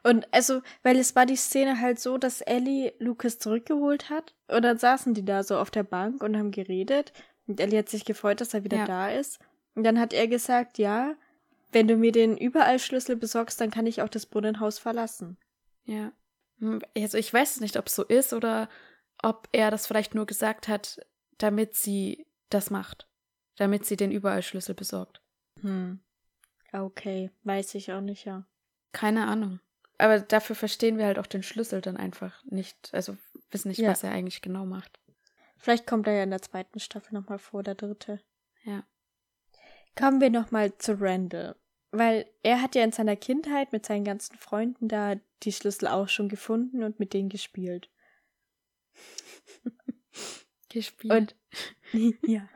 Und 0.02 0.26
also, 0.32 0.62
weil 0.82 0.98
es 0.98 1.16
war 1.16 1.26
die 1.26 1.36
Szene 1.36 1.80
halt 1.80 1.98
so, 1.98 2.18
dass 2.18 2.40
Ellie 2.40 2.92
Lucas 2.98 3.38
zurückgeholt 3.38 4.10
hat 4.10 4.34
und 4.48 4.62
dann 4.62 4.78
saßen 4.78 5.14
die 5.14 5.24
da 5.24 5.42
so 5.42 5.58
auf 5.58 5.70
der 5.70 5.82
Bank 5.82 6.22
und 6.22 6.36
haben 6.36 6.50
geredet 6.50 7.12
und 7.46 7.60
Ellie 7.60 7.78
hat 7.78 7.88
sich 7.88 8.04
gefreut, 8.04 8.40
dass 8.40 8.54
er 8.54 8.64
wieder 8.64 8.78
ja. 8.78 8.84
da 8.86 9.10
ist. 9.10 9.38
Und 9.74 9.84
dann 9.84 9.98
hat 9.98 10.12
er 10.12 10.28
gesagt, 10.28 10.78
ja, 10.78 11.14
wenn 11.72 11.88
du 11.88 11.96
mir 11.96 12.12
den 12.12 12.36
Überallschlüssel 12.36 13.16
besorgst, 13.16 13.60
dann 13.60 13.70
kann 13.70 13.86
ich 13.86 14.02
auch 14.02 14.08
das 14.08 14.26
Brunnenhaus 14.26 14.78
verlassen. 14.78 15.38
Ja. 15.84 16.12
Hm, 16.58 16.80
also 16.96 17.18
ich 17.18 17.32
weiß 17.32 17.60
nicht, 17.60 17.76
ob 17.76 17.86
es 17.86 17.94
so 17.94 18.04
ist 18.04 18.32
oder 18.32 18.68
ob 19.22 19.48
er 19.52 19.70
das 19.70 19.86
vielleicht 19.86 20.14
nur 20.14 20.26
gesagt 20.26 20.68
hat, 20.68 21.00
damit 21.38 21.74
sie 21.74 22.26
das 22.50 22.70
macht. 22.70 23.08
Damit 23.56 23.84
sie 23.86 23.96
den 23.96 24.12
Überallschlüssel 24.12 24.74
besorgt. 24.74 25.22
Hm. 25.60 26.00
Okay, 26.72 27.30
weiß 27.44 27.74
ich 27.74 27.92
auch 27.92 28.00
nicht, 28.00 28.24
ja. 28.24 28.46
Keine 28.92 29.26
Ahnung. 29.26 29.60
Aber 29.98 30.20
dafür 30.20 30.56
verstehen 30.56 30.98
wir 30.98 31.06
halt 31.06 31.18
auch 31.18 31.26
den 31.26 31.42
Schlüssel 31.42 31.80
dann 31.80 31.96
einfach 31.96 32.42
nicht. 32.44 32.90
Also 32.92 33.16
wissen 33.50 33.68
nicht, 33.68 33.78
ja. 33.78 33.90
was 33.90 34.02
er 34.02 34.10
eigentlich 34.10 34.42
genau 34.42 34.64
macht. 34.66 34.98
Vielleicht 35.58 35.86
kommt 35.86 36.06
er 36.06 36.14
ja 36.14 36.22
in 36.24 36.30
der 36.30 36.42
zweiten 36.42 36.80
Staffel 36.80 37.14
nochmal 37.14 37.38
vor, 37.38 37.62
der 37.62 37.76
dritte. 37.76 38.20
Ja. 38.64 38.84
Kommen 39.96 40.20
wir 40.20 40.30
nochmal 40.30 40.76
zu 40.78 41.00
Randall. 41.00 41.54
Weil 41.92 42.28
er 42.42 42.60
hat 42.60 42.74
ja 42.74 42.82
in 42.82 42.92
seiner 42.92 43.16
Kindheit 43.16 43.72
mit 43.72 43.86
seinen 43.86 44.04
ganzen 44.04 44.36
Freunden 44.36 44.88
da 44.88 45.16
die 45.42 45.52
Schlüssel 45.52 45.88
auch 45.88 46.08
schon 46.08 46.28
gefunden 46.28 46.82
und 46.82 46.98
mit 46.98 47.12
denen 47.12 47.28
gespielt. 47.28 47.90
Gespielt. 50.68 51.12
Und 51.12 51.36
ja. 52.26 52.48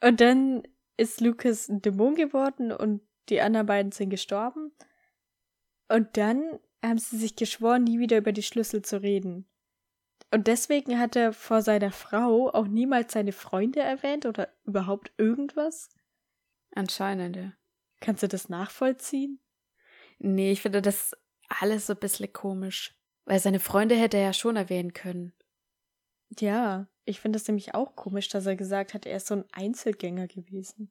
und 0.00 0.20
dann 0.20 0.62
ist 0.96 1.20
Lucas 1.20 1.68
ein 1.68 1.82
Dämon 1.82 2.14
geworden 2.14 2.70
und 2.72 3.00
die 3.28 3.40
anderen 3.40 3.66
beiden 3.66 3.90
sind 3.90 4.10
gestorben. 4.10 4.72
Und 5.88 6.16
dann 6.16 6.60
haben 6.84 6.98
sie 6.98 7.16
sich 7.16 7.36
geschworen, 7.36 7.84
nie 7.84 7.98
wieder 7.98 8.18
über 8.18 8.32
die 8.32 8.42
Schlüssel 8.42 8.82
zu 8.82 9.02
reden. 9.02 9.48
Und 10.30 10.46
deswegen 10.46 10.98
hat 10.98 11.16
er 11.16 11.32
vor 11.32 11.62
seiner 11.62 11.90
Frau 11.90 12.50
auch 12.50 12.68
niemals 12.68 13.12
seine 13.12 13.32
Freunde 13.32 13.80
erwähnt 13.80 14.26
oder 14.26 14.48
überhaupt 14.64 15.12
irgendwas. 15.16 15.88
Anscheinend, 16.74 17.36
ja. 17.36 17.52
Kannst 18.00 18.22
du 18.22 18.28
das 18.28 18.48
nachvollziehen? 18.48 19.40
Nee, 20.18 20.52
ich 20.52 20.62
finde 20.62 20.82
das 20.82 21.16
alles 21.48 21.86
so 21.86 21.94
ein 21.94 21.98
bisschen 21.98 22.32
komisch. 22.32 22.94
Weil 23.24 23.40
seine 23.40 23.60
Freunde 23.60 23.94
hätte 23.94 24.16
er 24.16 24.24
ja 24.24 24.32
schon 24.32 24.56
erwähnen 24.56 24.92
können. 24.92 25.32
Ja, 26.38 26.88
ich 27.04 27.20
finde 27.20 27.38
es 27.38 27.48
nämlich 27.48 27.74
auch 27.74 27.96
komisch, 27.96 28.28
dass 28.28 28.46
er 28.46 28.56
gesagt 28.56 28.94
hat, 28.94 29.06
er 29.06 29.16
ist 29.16 29.26
so 29.26 29.34
ein 29.34 29.44
Einzelgänger 29.52 30.28
gewesen. 30.28 30.90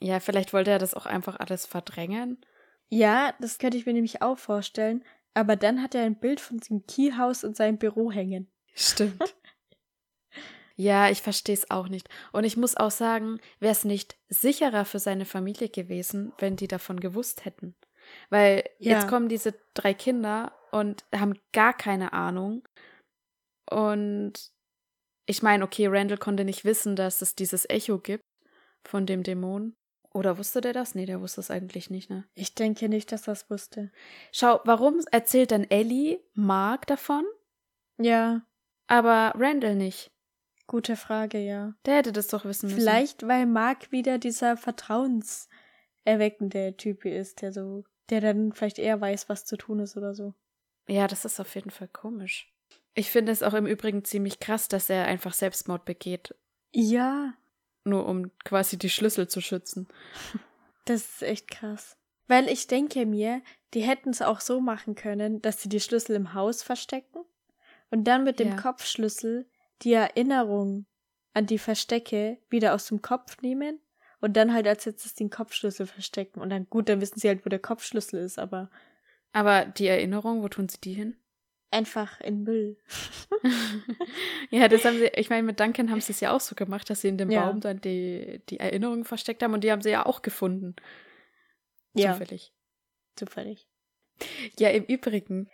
Ja, 0.00 0.20
vielleicht 0.20 0.52
wollte 0.52 0.70
er 0.70 0.78
das 0.78 0.94
auch 0.94 1.06
einfach 1.06 1.38
alles 1.40 1.66
verdrängen. 1.66 2.44
Ja, 2.88 3.34
das 3.40 3.58
könnte 3.58 3.76
ich 3.76 3.86
mir 3.86 3.92
nämlich 3.92 4.22
auch 4.22 4.38
vorstellen. 4.38 5.04
Aber 5.34 5.56
dann 5.56 5.82
hat 5.82 5.94
er 5.94 6.02
ein 6.02 6.18
Bild 6.18 6.40
von 6.40 6.58
dem 6.58 6.86
Keyhaus 6.86 7.44
in 7.44 7.54
seinem 7.54 7.78
Büro 7.78 8.10
hängen. 8.10 8.50
Stimmt. 8.74 9.36
Ja, 10.80 11.10
ich 11.10 11.20
verstehe 11.22 11.54
es 11.54 11.70
auch 11.70 11.88
nicht. 11.88 12.08
Und 12.32 12.44
ich 12.44 12.56
muss 12.56 12.76
auch 12.76 12.90
sagen, 12.90 13.38
wäre 13.58 13.72
es 13.72 13.84
nicht 13.84 14.16
sicherer 14.28 14.84
für 14.84 14.98
seine 14.98 15.26
Familie 15.26 15.68
gewesen, 15.68 16.32
wenn 16.38 16.56
die 16.56 16.68
davon 16.68 17.00
gewusst 17.00 17.44
hätten. 17.44 17.74
Weil 18.30 18.64
Ja. 18.78 18.92
jetzt 18.92 19.08
kommen 19.08 19.28
diese 19.28 19.54
drei 19.74 19.92
Kinder 19.94 20.52
und 20.72 21.04
haben 21.14 21.38
gar 21.52 21.74
keine 21.74 22.12
Ahnung. 22.12 22.66
Und 23.70 24.32
ich 25.26 25.42
meine, 25.42 25.64
okay, 25.64 25.86
Randall 25.86 26.18
konnte 26.18 26.44
nicht 26.44 26.64
wissen, 26.64 26.96
dass 26.96 27.22
es 27.22 27.34
dieses 27.34 27.68
Echo 27.68 27.98
gibt 27.98 28.24
von 28.88 29.06
dem 29.06 29.22
Dämon. 29.22 29.74
Oder 30.12 30.38
wusste 30.38 30.60
der 30.60 30.72
das? 30.72 30.94
Nee, 30.96 31.06
der 31.06 31.20
wusste 31.20 31.40
es 31.40 31.50
eigentlich 31.52 31.88
nicht, 31.88 32.10
ne? 32.10 32.24
Ich 32.34 32.54
denke 32.56 32.88
nicht, 32.88 33.12
dass 33.12 33.28
er 33.28 33.32
es 33.32 33.48
wusste. 33.48 33.92
Schau, 34.32 34.60
warum 34.64 34.98
erzählt 35.12 35.52
dann 35.52 35.64
Ellie 35.70 36.18
Mark 36.34 36.86
davon, 36.88 37.24
Ja, 37.98 38.42
aber 38.88 39.34
Randall 39.36 39.76
nicht? 39.76 40.10
Gute 40.70 40.94
Frage, 40.94 41.38
ja. 41.38 41.74
Der 41.84 41.96
hätte 41.96 42.12
das 42.12 42.28
doch 42.28 42.44
wissen 42.44 42.66
müssen. 42.68 42.78
Vielleicht, 42.78 43.26
weil 43.26 43.44
Mark 43.44 43.90
wieder 43.90 44.18
dieser 44.18 44.56
vertrauenserweckende 46.04 46.76
Typ 46.76 47.04
ist, 47.04 47.42
der 47.42 47.52
so, 47.52 47.82
der 48.08 48.20
dann 48.20 48.52
vielleicht 48.52 48.78
eher 48.78 49.00
weiß, 49.00 49.28
was 49.28 49.44
zu 49.44 49.56
tun 49.56 49.80
ist 49.80 49.96
oder 49.96 50.14
so. 50.14 50.32
Ja, 50.88 51.08
das 51.08 51.24
ist 51.24 51.40
auf 51.40 51.52
jeden 51.56 51.70
Fall 51.70 51.88
komisch. 51.88 52.52
Ich 52.94 53.10
finde 53.10 53.32
es 53.32 53.42
auch 53.42 53.54
im 53.54 53.66
Übrigen 53.66 54.04
ziemlich 54.04 54.38
krass, 54.38 54.68
dass 54.68 54.88
er 54.88 55.06
einfach 55.06 55.32
Selbstmord 55.32 55.84
begeht, 55.84 56.34
Ja, 56.72 57.34
nur 57.82 58.06
um 58.06 58.30
quasi 58.44 58.78
die 58.78 58.90
Schlüssel 58.90 59.26
zu 59.26 59.40
schützen. 59.40 59.88
das 60.84 61.02
ist 61.02 61.22
echt 61.22 61.50
krass. 61.50 61.96
Weil 62.28 62.48
ich 62.48 62.68
denke 62.68 63.06
mir, 63.06 63.42
die 63.74 63.82
hätten 63.82 64.10
es 64.10 64.22
auch 64.22 64.38
so 64.40 64.60
machen 64.60 64.94
können, 64.94 65.42
dass 65.42 65.60
sie 65.62 65.68
die 65.68 65.80
Schlüssel 65.80 66.14
im 66.14 66.32
Haus 66.32 66.62
verstecken 66.62 67.24
und 67.90 68.04
dann 68.04 68.22
mit 68.22 68.38
dem 68.38 68.50
Ja. 68.50 68.56
Kopfschlüssel 68.56 69.49
die 69.82 69.92
Erinnerung 69.94 70.86
an 71.32 71.46
die 71.46 71.58
Verstecke 71.58 72.38
wieder 72.48 72.74
aus 72.74 72.86
dem 72.88 73.02
Kopf 73.02 73.40
nehmen 73.40 73.80
und 74.20 74.36
dann 74.36 74.52
halt 74.52 74.66
als 74.66 74.84
letztes 74.86 75.14
den 75.14 75.30
Kopfschlüssel 75.30 75.86
verstecken. 75.86 76.40
Und 76.40 76.50
dann, 76.50 76.66
gut, 76.68 76.88
dann 76.88 77.00
wissen 77.00 77.18
sie 77.18 77.28
halt, 77.28 77.44
wo 77.46 77.48
der 77.48 77.58
Kopfschlüssel 77.60 78.20
ist, 78.22 78.38
aber 78.38 78.70
Aber 79.32 79.64
die 79.64 79.86
Erinnerung, 79.86 80.42
wo 80.42 80.48
tun 80.48 80.68
sie 80.68 80.80
die 80.80 80.92
hin? 80.94 81.16
einfach 81.72 82.20
in 82.20 82.42
Müll. 82.42 82.76
ja, 84.50 84.66
das 84.66 84.84
haben 84.84 84.98
sie, 84.98 85.06
ich 85.14 85.30
meine, 85.30 85.44
mit 85.44 85.60
Duncan 85.60 85.88
haben 85.92 86.00
sie 86.00 86.10
es 86.10 86.18
ja 86.18 86.32
auch 86.32 86.40
so 86.40 86.56
gemacht, 86.56 86.90
dass 86.90 87.00
sie 87.02 87.08
in 87.08 87.16
dem 87.16 87.30
Ja. 87.30 87.46
Baum 87.46 87.60
dann 87.60 87.80
die, 87.80 88.42
die 88.48 88.58
Erinnerungen 88.58 89.04
versteckt 89.04 89.40
haben 89.42 89.54
und 89.54 89.62
die 89.62 89.70
haben 89.70 89.80
sie 89.80 89.90
ja 89.90 90.04
auch 90.04 90.22
gefunden. 90.22 90.74
Ja. 91.94 92.12
Zufällig. 92.12 92.52
Zufällig. 93.14 93.68
Ja, 94.58 94.70
im 94.70 94.82
Übrigen, 94.84 95.48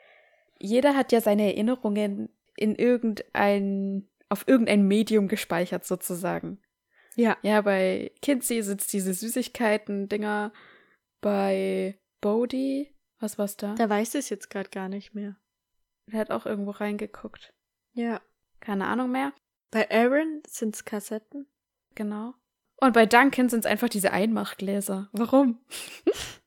jeder 0.59 0.97
hat 0.97 1.13
ja 1.13 1.21
seine 1.21 1.45
Erinnerungen 1.53 2.31
in 2.57 2.75
irgendein, 2.77 4.09
auf 4.29 4.47
irgendein 4.47 4.87
Medium 4.87 5.29
gespeichert, 5.29 5.85
sozusagen. 5.85 6.61
Ja. 7.15 7.37
Ja, 7.43 7.63
bei 7.63 8.13
Kinsey 8.23 8.63
sitzt 8.63 8.93
diese 8.93 9.15
Süßigkeiten-Dinger. 9.15 10.53
Bei 11.21 11.99
Bodhi, 12.21 12.95
was 13.19 13.39
war's 13.39 13.57
da? 13.57 13.75
Da 13.75 13.89
weiß 13.89 14.15
ich 14.15 14.21
es 14.21 14.29
jetzt 14.29 14.51
gerade 14.51 14.71
gar 14.71 14.89
nicht 14.89 15.15
mehr. 15.15 15.37
Der 16.07 16.21
hat 16.21 16.31
auch 16.31 16.47
irgendwo 16.47 16.73
reingeguckt. 16.73 17.53
Ja. 17.93 18.21
Keine 18.61 18.87
Ahnung 18.87 19.11
mehr. 19.11 19.33
Bei 19.71 19.91
Aaron 19.91 20.43
sind 20.47 20.75
es 20.75 20.85
Kassetten. 20.85 21.47
Genau. 21.95 22.35
Und 22.79 22.93
bei 22.93 23.07
Duncan 23.07 23.49
sind 23.49 23.61
es 23.61 23.71
einfach 23.71 23.89
diese 23.89 24.13
Einmachgläser. 24.13 25.09
Warum? 25.13 25.65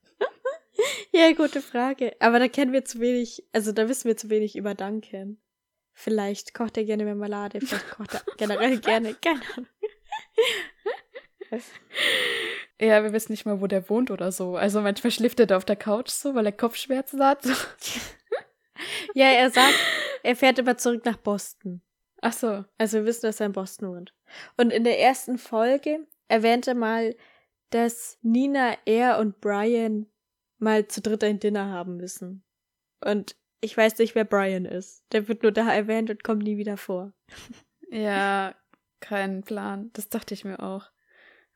Ja, 1.12 1.32
gute 1.32 1.60
Frage. 1.60 2.16
Aber 2.20 2.38
da 2.38 2.48
kennen 2.48 2.72
wir 2.72 2.84
zu 2.84 3.00
wenig, 3.00 3.44
also 3.52 3.72
da 3.72 3.88
wissen 3.88 4.08
wir 4.08 4.16
zu 4.16 4.30
wenig 4.30 4.56
über 4.56 4.74
Duncan. 4.74 5.38
Vielleicht 5.92 6.54
kocht 6.54 6.76
er 6.76 6.84
gerne 6.84 7.04
Marmelade, 7.04 7.60
vielleicht 7.60 7.90
kocht 7.90 8.14
er 8.14 8.22
generell 8.36 8.78
gerne, 8.80 9.14
keine 9.14 9.40
Ahnung. 9.54 9.68
Ja, 12.80 13.02
wir 13.02 13.12
wissen 13.12 13.32
nicht 13.32 13.44
mal, 13.44 13.60
wo 13.60 13.66
der 13.66 13.90
wohnt 13.90 14.10
oder 14.10 14.32
so. 14.32 14.56
Also 14.56 14.80
manchmal 14.80 15.10
schläft 15.10 15.38
er 15.38 15.46
da 15.46 15.58
auf 15.58 15.66
der 15.66 15.76
Couch 15.76 16.08
so, 16.08 16.34
weil 16.34 16.46
er 16.46 16.52
Kopfschmerzen 16.52 17.22
hat. 17.22 17.44
Ja, 19.12 19.26
er 19.26 19.50
sagt, 19.50 19.74
er 20.22 20.34
fährt 20.34 20.58
immer 20.58 20.78
zurück 20.78 21.04
nach 21.04 21.18
Boston. 21.18 21.82
Ach 22.22 22.32
so. 22.32 22.64
Also 22.78 22.98
wir 22.98 23.04
wissen, 23.04 23.26
dass 23.26 23.38
er 23.38 23.46
in 23.46 23.52
Boston 23.52 23.88
wohnt. 23.88 24.14
Und 24.56 24.70
in 24.70 24.84
der 24.84 24.98
ersten 24.98 25.36
Folge 25.36 26.06
erwähnt 26.28 26.66
er 26.66 26.74
mal, 26.74 27.14
dass 27.68 28.18
Nina, 28.22 28.78
er 28.86 29.18
und 29.18 29.40
Brian 29.42 30.06
mal 30.58 30.86
zu 30.88 31.02
dritt 31.02 31.22
ein 31.24 31.40
Dinner 31.40 31.70
haben 31.70 31.98
müssen. 31.98 32.42
Und 33.04 33.36
ich 33.60 33.76
weiß 33.76 33.98
nicht, 33.98 34.14
wer 34.14 34.24
Brian 34.24 34.64
ist. 34.64 35.04
Der 35.12 35.28
wird 35.28 35.42
nur 35.42 35.52
da 35.52 35.70
erwähnt 35.72 36.10
und 36.10 36.24
kommt 36.24 36.42
nie 36.42 36.56
wieder 36.56 36.76
vor. 36.76 37.12
Ja, 37.90 38.54
kein 39.00 39.42
Plan. 39.42 39.90
Das 39.94 40.08
dachte 40.08 40.34
ich 40.34 40.44
mir 40.44 40.60
auch. 40.60 40.90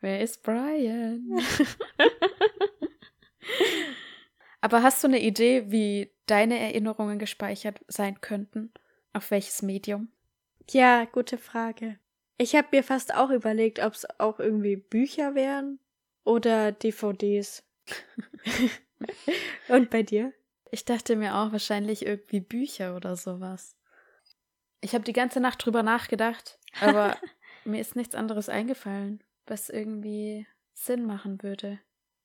Wer 0.00 0.20
ist 0.20 0.42
Brian? 0.42 1.38
Aber 4.60 4.82
hast 4.82 5.02
du 5.02 5.08
eine 5.08 5.20
Idee, 5.20 5.70
wie 5.70 6.10
deine 6.26 6.58
Erinnerungen 6.58 7.18
gespeichert 7.18 7.80
sein 7.86 8.20
könnten? 8.20 8.72
Auf 9.12 9.30
welches 9.30 9.62
Medium? 9.62 10.08
Ja, 10.70 11.04
gute 11.04 11.38
Frage. 11.38 11.98
Ich 12.36 12.56
habe 12.56 12.68
mir 12.72 12.82
fast 12.82 13.14
auch 13.14 13.30
überlegt, 13.30 13.78
ob 13.78 13.92
es 13.92 14.08
auch 14.18 14.40
irgendwie 14.40 14.76
Bücher 14.76 15.34
wären 15.34 15.78
oder 16.24 16.72
DVDs. 16.72 17.62
Und 19.68 19.90
bei 19.90 20.02
dir? 20.02 20.32
Ich 20.74 20.84
dachte 20.84 21.14
mir 21.14 21.36
auch 21.36 21.52
wahrscheinlich 21.52 22.04
irgendwie 22.04 22.40
Bücher 22.40 22.96
oder 22.96 23.14
sowas. 23.14 23.76
Ich 24.80 24.92
habe 24.92 25.04
die 25.04 25.12
ganze 25.12 25.38
Nacht 25.38 25.64
drüber 25.64 25.84
nachgedacht, 25.84 26.58
aber 26.80 27.16
mir 27.64 27.80
ist 27.80 27.94
nichts 27.94 28.16
anderes 28.16 28.48
eingefallen, 28.48 29.22
was 29.46 29.70
irgendwie 29.70 30.48
Sinn 30.72 31.06
machen 31.06 31.44
würde. 31.44 31.78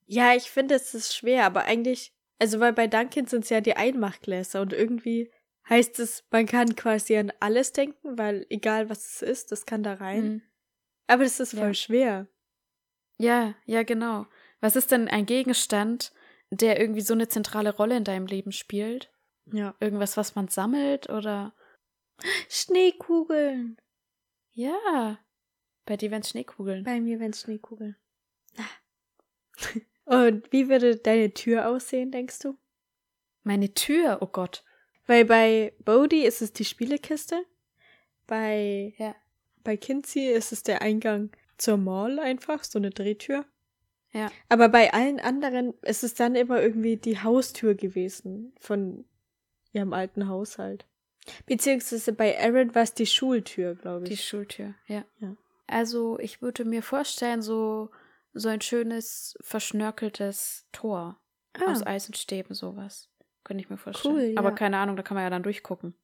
Ja, 0.06 0.34
ich 0.34 0.50
finde, 0.50 0.74
es 0.74 0.94
ist 0.94 1.14
schwer, 1.14 1.44
aber 1.46 1.66
eigentlich, 1.66 2.12
also 2.40 2.58
weil 2.58 2.72
bei 2.72 2.88
Duncan 2.88 3.28
sind 3.28 3.44
es 3.44 3.50
ja 3.50 3.60
die 3.60 3.76
Einmachgläser 3.76 4.62
und 4.62 4.72
irgendwie 4.72 5.30
heißt 5.68 6.00
es, 6.00 6.24
man 6.32 6.46
kann 6.46 6.74
quasi 6.74 7.16
an 7.18 7.32
alles 7.38 7.70
denken, 7.72 8.18
weil 8.18 8.46
egal 8.50 8.90
was 8.90 9.14
es 9.14 9.22
ist, 9.22 9.52
das 9.52 9.64
kann 9.64 9.84
da 9.84 9.94
rein. 9.94 10.24
Mhm. 10.24 10.42
Aber 11.06 11.22
das 11.22 11.38
ist 11.38 11.54
voll 11.54 11.68
Ja. 11.68 11.74
schwer. 11.74 12.26
Ja, 13.16 13.54
ja, 13.64 13.84
genau. 13.84 14.26
Was 14.60 14.74
ist 14.74 14.90
denn 14.90 15.06
ein 15.06 15.26
Gegenstand, 15.26 16.12
der 16.50 16.80
irgendwie 16.80 17.00
so 17.00 17.14
eine 17.14 17.28
zentrale 17.28 17.74
Rolle 17.74 17.96
in 17.96 18.04
deinem 18.04 18.26
Leben 18.26 18.52
spielt? 18.52 19.10
Ja. 19.46 19.74
Irgendwas, 19.80 20.16
was 20.16 20.34
man 20.34 20.48
sammelt 20.48 21.08
oder? 21.08 21.54
Schneekugeln. 22.48 23.80
Ja. 24.52 25.18
Bei 25.86 25.96
dir 25.96 26.10
wären 26.10 26.22
Schneekugeln. 26.22 26.84
Bei 26.84 27.00
mir 27.00 27.18
wären 27.20 27.32
Schneekugeln. 27.32 27.96
Und 30.04 30.50
wie 30.52 30.68
würde 30.68 30.96
deine 30.96 31.32
Tür 31.34 31.68
aussehen, 31.68 32.10
denkst 32.10 32.40
du? 32.40 32.58
Meine 33.42 33.72
Tür, 33.74 34.18
oh 34.20 34.26
Gott. 34.26 34.64
Weil 35.06 35.24
bei 35.24 35.74
Bodhi 35.84 36.24
ist 36.24 36.42
es 36.42 36.52
die 36.52 36.64
Spielekiste. 36.64 37.44
Bei, 38.26 38.94
Ja. 38.98 39.14
bei 39.62 39.76
Kinsey 39.76 40.30
ist 40.30 40.52
es 40.52 40.62
der 40.62 40.82
Eingang 40.82 41.30
zur 41.58 41.76
Mall 41.76 42.18
einfach, 42.18 42.64
so 42.64 42.78
eine 42.78 42.90
Drehtür. 42.90 43.44
Ja. 44.12 44.30
Aber 44.48 44.68
bei 44.68 44.92
allen 44.92 45.20
anderen 45.20 45.74
ist 45.82 46.02
es 46.02 46.14
dann 46.14 46.34
immer 46.34 46.60
irgendwie 46.60 46.96
die 46.96 47.22
Haustür 47.22 47.74
gewesen 47.74 48.52
von 48.58 49.04
ihrem 49.72 49.92
alten 49.92 50.28
Haushalt. 50.28 50.86
Beziehungsweise 51.46 52.12
bei 52.12 52.38
Aaron 52.40 52.74
war 52.74 52.82
es 52.82 52.94
die 52.94 53.06
Schultür, 53.06 53.74
glaube 53.74 54.04
Die 54.06 54.14
ich. 54.14 54.26
Schultür, 54.26 54.74
ja. 54.86 55.04
Ja. 55.18 55.36
Also 55.66 56.18
ich 56.18 56.42
würde 56.42 56.64
mir 56.64 56.82
vorstellen, 56.82 57.42
so, 57.42 57.90
so 58.32 58.48
ein 58.48 58.60
schönes, 58.60 59.36
verschnörkeltes 59.40 60.66
Tor 60.72 61.20
Ah, 61.54 61.70
aus 61.70 61.84
Eisenstäben, 61.84 62.54
sowas. 62.54 63.10
Könnte 63.44 63.62
ich 63.62 63.70
mir 63.70 63.78
vorstellen. 63.78 64.14
Cool, 64.14 64.34
Aber 64.36 64.50
ja. 64.50 64.54
keine 64.54 64.78
Ahnung, 64.78 64.96
da 64.96 65.02
kann 65.02 65.14
man 65.14 65.24
ja 65.24 65.30
dann 65.30 65.42
durchgucken. 65.42 65.94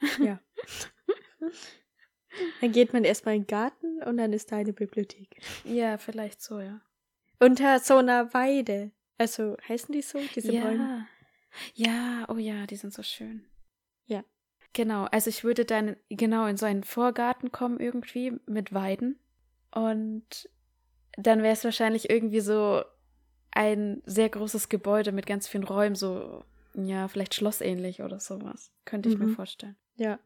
ja. 0.18 0.40
dann 2.60 2.72
geht 2.72 2.92
man 2.92 3.04
erstmal 3.04 3.34
in 3.36 3.42
den 3.42 3.46
Garten 3.46 4.02
und 4.02 4.16
dann 4.16 4.32
ist 4.32 4.52
da 4.52 4.56
eine 4.56 4.72
Bibliothek. 4.72 5.40
Ja, 5.64 5.98
vielleicht 5.98 6.42
so, 6.42 6.60
ja. 6.60 6.80
Unter 7.44 7.78
so 7.80 7.96
einer 7.96 8.32
Weide. 8.34 8.92
Also 9.18 9.56
heißen 9.68 9.92
die 9.92 10.02
so, 10.02 10.18
diese 10.34 10.52
Bäume? 10.52 10.76
ja. 10.76 11.06
Ja, 11.74 12.24
oh 12.28 12.38
ja, 12.38 12.66
die 12.66 12.76
sind 12.76 12.94
so 12.94 13.02
schön. 13.02 13.44
Ja. 14.06 14.24
Genau, 14.72 15.04
also 15.04 15.28
ich 15.28 15.44
würde 15.44 15.64
dann 15.66 15.96
genau 16.08 16.46
in 16.46 16.56
so 16.56 16.64
einen 16.64 16.82
Vorgarten 16.84 17.52
kommen 17.52 17.78
irgendwie 17.78 18.32
mit 18.46 18.72
Weiden 18.72 19.18
und 19.70 20.48
dann 21.18 21.42
wäre 21.42 21.52
es 21.52 21.62
wahrscheinlich 21.64 22.08
irgendwie 22.08 22.40
so 22.40 22.82
ein 23.50 24.02
sehr 24.06 24.30
großes 24.30 24.70
Gebäude 24.70 25.12
mit 25.12 25.26
ganz 25.26 25.46
vielen 25.46 25.64
Räumen, 25.64 25.94
so 25.94 26.42
ja, 26.74 27.06
vielleicht 27.08 27.34
schlossähnlich 27.34 28.00
oder 28.02 28.18
sowas. 28.18 28.72
Könnte 28.86 29.10
ich 29.10 29.18
mir 29.18 29.26
Mhm. 29.26 29.34
vorstellen. 29.34 29.76
Ja. 29.96 30.18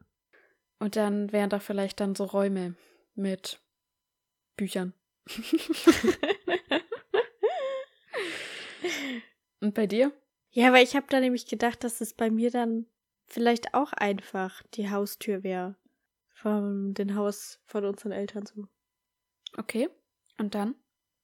Und 0.79 0.95
dann 0.95 1.33
wären 1.33 1.49
da 1.49 1.59
vielleicht 1.59 1.99
dann 1.99 2.15
so 2.15 2.23
Räume 2.23 2.75
mit 3.15 3.59
Büchern. 4.55 4.93
Und 9.61 9.73
bei 9.73 9.87
dir? 9.87 10.11
Ja, 10.51 10.69
aber 10.69 10.81
ich 10.81 10.95
habe 10.95 11.07
da 11.09 11.19
nämlich 11.19 11.45
gedacht, 11.45 11.83
dass 11.83 12.01
es 12.01 12.13
bei 12.13 12.29
mir 12.29 12.51
dann 12.51 12.85
vielleicht 13.25 13.73
auch 13.73 13.93
einfach 13.93 14.63
die 14.73 14.89
Haustür 14.89 15.43
wäre. 15.43 15.75
Von 16.33 16.93
dem 16.93 17.15
Haus 17.15 17.59
von 17.65 17.85
unseren 17.85 18.11
Eltern 18.11 18.45
so. 18.45 18.67
Okay. 19.57 19.89
Und 20.37 20.53
dann? 20.55 20.75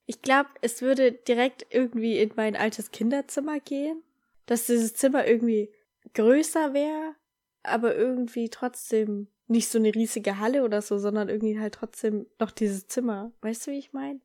Ich 0.05 0.21
glaube, 0.21 0.49
es 0.61 0.81
würde 0.81 1.11
direkt 1.11 1.67
irgendwie 1.69 2.19
in 2.19 2.31
mein 2.35 2.55
altes 2.55 2.91
Kinderzimmer 2.91 3.59
gehen. 3.59 4.03
Dass 4.45 4.65
dieses 4.65 4.93
Zimmer 4.95 5.25
irgendwie 5.25 5.71
größer 6.13 6.73
wäre, 6.73 7.15
aber 7.61 7.95
irgendwie 7.95 8.49
trotzdem 8.49 9.27
nicht 9.47 9.69
so 9.69 9.77
eine 9.77 9.93
riesige 9.95 10.39
Halle 10.39 10.63
oder 10.63 10.81
so, 10.81 10.97
sondern 10.97 11.29
irgendwie 11.29 11.59
halt 11.59 11.75
trotzdem 11.75 12.25
noch 12.39 12.51
dieses 12.51 12.87
Zimmer. 12.87 13.31
Weißt 13.41 13.67
du, 13.67 13.71
wie 13.71 13.77
ich 13.77 13.93
meine? 13.93 14.19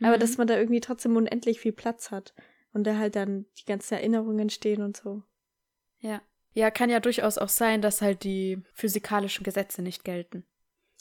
Aber 0.00 0.16
Mhm. 0.16 0.20
dass 0.20 0.38
man 0.38 0.46
da 0.46 0.56
irgendwie 0.56 0.80
trotzdem 0.80 1.16
unendlich 1.16 1.60
viel 1.60 1.72
Platz 1.72 2.10
hat. 2.10 2.32
Und 2.72 2.84
da 2.84 2.96
halt 2.98 3.16
dann 3.16 3.46
die 3.58 3.64
ganzen 3.64 3.94
Erinnerungen 3.94 4.48
stehen 4.50 4.82
und 4.82 4.96
so. 4.96 5.22
Ja. 5.98 6.22
Ja, 6.52 6.70
kann 6.70 6.90
ja 6.90 7.00
durchaus 7.00 7.38
auch 7.38 7.48
sein, 7.48 7.82
dass 7.82 8.00
halt 8.02 8.24
die 8.24 8.62
physikalischen 8.74 9.44
Gesetze 9.44 9.82
nicht 9.82 10.04
gelten. 10.04 10.44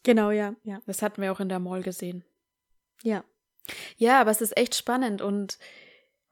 Genau, 0.04 0.32
ja, 0.32 0.56
ja. 0.64 0.80
Das 0.86 1.02
hatten 1.02 1.22
wir 1.22 1.32
auch 1.32 1.40
in 1.40 1.50
der 1.50 1.60
Mall 1.60 1.82
gesehen. 1.84 2.24
Ja. 3.04 3.24
Ja, 3.98 4.22
aber 4.22 4.32
es 4.32 4.42
ist 4.42 4.58
echt 4.58 4.76
spannend 4.76 5.22
und 5.22 5.58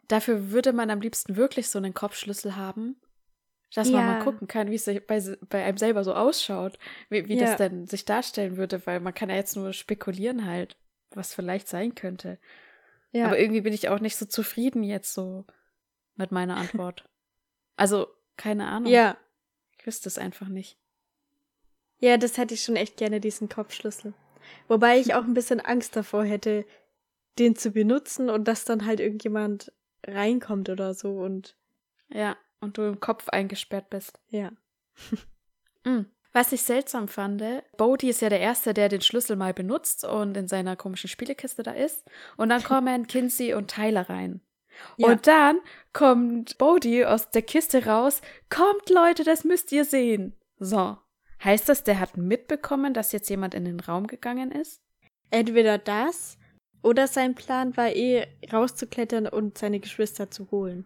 dafür 0.07 0.51
würde 0.51 0.73
man 0.73 0.89
am 0.89 1.01
liebsten 1.01 1.35
wirklich 1.35 1.69
so 1.69 1.77
einen 1.77 1.93
Kopfschlüssel 1.93 2.55
haben, 2.55 2.99
dass 3.73 3.89
man 3.91 4.05
mal 4.05 4.17
Ja. 4.19 4.23
gucken 4.23 4.47
kann, 4.47 4.71
wie 4.71 4.75
es 4.75 4.85
sich 4.85 5.05
bei, 5.05 5.21
bei 5.49 5.63
einem 5.63 5.77
selber 5.77 6.03
so 6.03 6.13
ausschaut, 6.13 6.79
wie, 7.09 7.27
wie 7.27 7.37
Ja. 7.37 7.45
das 7.45 7.57
denn 7.57 7.85
sich 7.87 8.05
darstellen 8.05 8.57
würde, 8.57 8.85
weil 8.87 8.99
man 8.99 9.13
kann 9.13 9.29
ja 9.29 9.35
jetzt 9.35 9.55
nur 9.55 9.73
spekulieren 9.73 10.45
halt, 10.45 10.77
was 11.11 11.33
vielleicht 11.33 11.67
sein 11.67 11.93
könnte. 11.95 12.39
Ja. 13.11 13.25
Aber 13.25 13.39
irgendwie 13.39 13.61
bin 13.61 13.73
ich 13.73 13.89
auch 13.89 13.99
nicht 13.99 14.15
so 14.15 14.25
zufrieden 14.25 14.83
jetzt 14.83 15.13
so 15.13 15.45
mit 16.15 16.31
meiner 16.31 16.57
Antwort. 16.57 17.07
also, 17.75 18.07
keine 18.35 18.67
Ahnung. 18.67 18.91
ja. 18.91 19.17
Ich 19.79 19.85
wüsste 19.85 20.09
es 20.09 20.17
einfach 20.17 20.47
nicht. 20.47 20.77
Ja, 21.99 22.17
das 22.17 22.37
hätte 22.37 22.53
ich 22.53 22.63
schon 22.63 22.75
echt 22.75 22.97
gerne, 22.97 23.19
diesen 23.19 23.47
Kopfschlüssel. 23.47 24.13
Wobei 24.67 24.99
ich 24.99 25.13
auch 25.13 25.23
ein 25.23 25.33
bisschen 25.33 25.59
Angst 25.59 25.95
davor 25.95 26.23
hätte, 26.23 26.65
den 27.39 27.55
zu 27.55 27.71
benutzen 27.71 28.29
und 28.29 28.47
dass 28.47 28.65
dann 28.65 28.85
halt 28.85 28.99
irgendjemand 28.99 29.71
reinkommt 30.05 30.69
oder 30.69 30.93
so 30.93 31.19
und 31.19 31.55
Ja, 32.09 32.37
und 32.59 32.77
du 32.77 32.83
im 32.83 32.99
Kopf 32.99 33.29
eingesperrt 33.29 33.89
bist. 33.89 34.19
ja. 34.29 34.51
Mm. 35.83 36.05
Was 36.33 36.51
ich 36.51 36.61
seltsam 36.61 37.07
fand, 37.07 37.43
Bodhi 37.77 38.09
ist 38.09 38.21
ja 38.21 38.29
der 38.29 38.39
Erste, 38.39 38.73
der 38.73 38.89
den 38.89 39.01
Schlüssel 39.01 39.35
mal 39.35 39.53
benutzt 39.53 40.03
und 40.03 40.35
in 40.37 40.47
seiner 40.47 40.75
komischen 40.75 41.09
Spielekiste 41.09 41.63
da 41.63 41.71
ist. 41.71 42.05
Und 42.35 42.49
dann 42.49 42.63
kommen 42.63 43.07
Kinsey 43.07 43.53
und 43.53 43.69
Tyler 43.69 44.09
rein. 44.09 44.41
Ja. 44.97 45.07
Und 45.07 45.27
dann 45.27 45.59
kommt 45.93 46.57
Bodhi 46.57 47.05
aus 47.05 47.31
der 47.31 47.41
Kiste 47.41 47.85
raus. 47.85 48.21
Kommt, 48.49 48.89
Leute, 48.89 49.23
das 49.23 49.43
müsst 49.43 49.71
ihr 49.71 49.85
sehen. 49.85 50.35
So. 50.59 50.97
Heißt 51.43 51.69
das, 51.69 51.83
der 51.83 51.99
hat 51.99 52.17
mitbekommen, 52.17 52.93
dass 52.93 53.11
jetzt 53.11 53.29
jemand 53.29 53.53
in 53.53 53.65
den 53.65 53.79
Raum 53.79 54.07
gegangen 54.07 54.51
ist? 54.51 54.81
Entweder 55.29 55.77
das 55.77 56.37
oder 56.81 57.07
sein 57.07 57.35
Plan 57.35 57.75
war 57.77 57.95
eh 57.95 58.27
rauszuklettern 58.51 59.27
und 59.27 59.57
seine 59.57 59.79
Geschwister 59.79 60.31
zu 60.31 60.49
holen. 60.51 60.85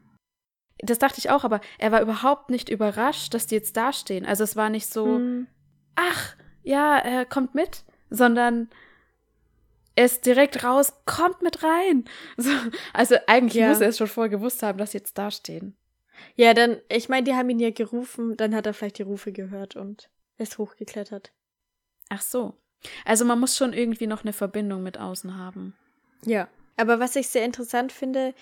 Das 0.81 0.99
dachte 0.99 1.19
ich 1.19 1.29
auch, 1.29 1.43
aber 1.43 1.61
er 1.77 1.91
war 1.91 2.01
überhaupt 2.01 2.49
nicht 2.49 2.69
überrascht, 2.69 3.33
dass 3.33 3.47
die 3.47 3.55
jetzt 3.55 3.77
dastehen. 3.77 4.25
Also 4.25 4.43
es 4.43 4.55
war 4.55 4.69
nicht 4.69 4.87
so, 4.91 5.17
Hm, 5.17 5.47
ach, 5.95 6.35
ja, 6.63 6.97
er 6.97 7.25
kommt 7.25 7.53
mit, 7.55 7.83
sondern 8.09 8.69
er 9.95 10.05
ist 10.05 10.25
direkt 10.25 10.63
raus, 10.63 10.93
kommt 11.05 11.41
mit 11.41 11.63
rein. 11.63 12.05
So, 12.37 12.49
also 12.93 13.15
eigentlich 13.27 13.55
Ja. 13.61 13.69
muss 13.69 13.81
er 13.81 13.89
es 13.89 13.97
schon 13.97 14.07
vorher 14.07 14.29
gewusst 14.29 14.63
haben, 14.63 14.77
dass 14.77 14.91
sie 14.91 14.97
jetzt 14.99 15.17
dastehen. 15.17 15.75
Ja, 16.35 16.53
dann, 16.53 16.77
ich 16.89 17.09
meine, 17.09 17.23
die 17.23 17.33
haben 17.33 17.49
ihn 17.49 17.59
ja 17.59 17.71
gerufen, 17.71 18.37
dann 18.37 18.55
hat 18.55 18.65
er 18.65 18.73
vielleicht 18.73 18.97
die 18.99 19.03
Rufe 19.03 19.31
gehört 19.31 19.75
und 19.75 20.09
ist 20.37 20.57
hochgeklettert. 20.57 21.31
Ach 22.09 22.21
so. 22.21 22.53
Also 23.05 23.25
man 23.25 23.39
muss 23.39 23.57
schon 23.57 23.73
irgendwie 23.73 24.07
noch 24.07 24.23
eine 24.23 24.33
Verbindung 24.33 24.81
mit 24.83 24.97
außen 24.97 25.37
haben. 25.37 25.75
Ja. 26.25 26.47
Aber 26.77 26.99
was 26.99 27.15
ich 27.15 27.27
sehr 27.27 27.45
interessant 27.45 27.91
finde, 27.91 28.33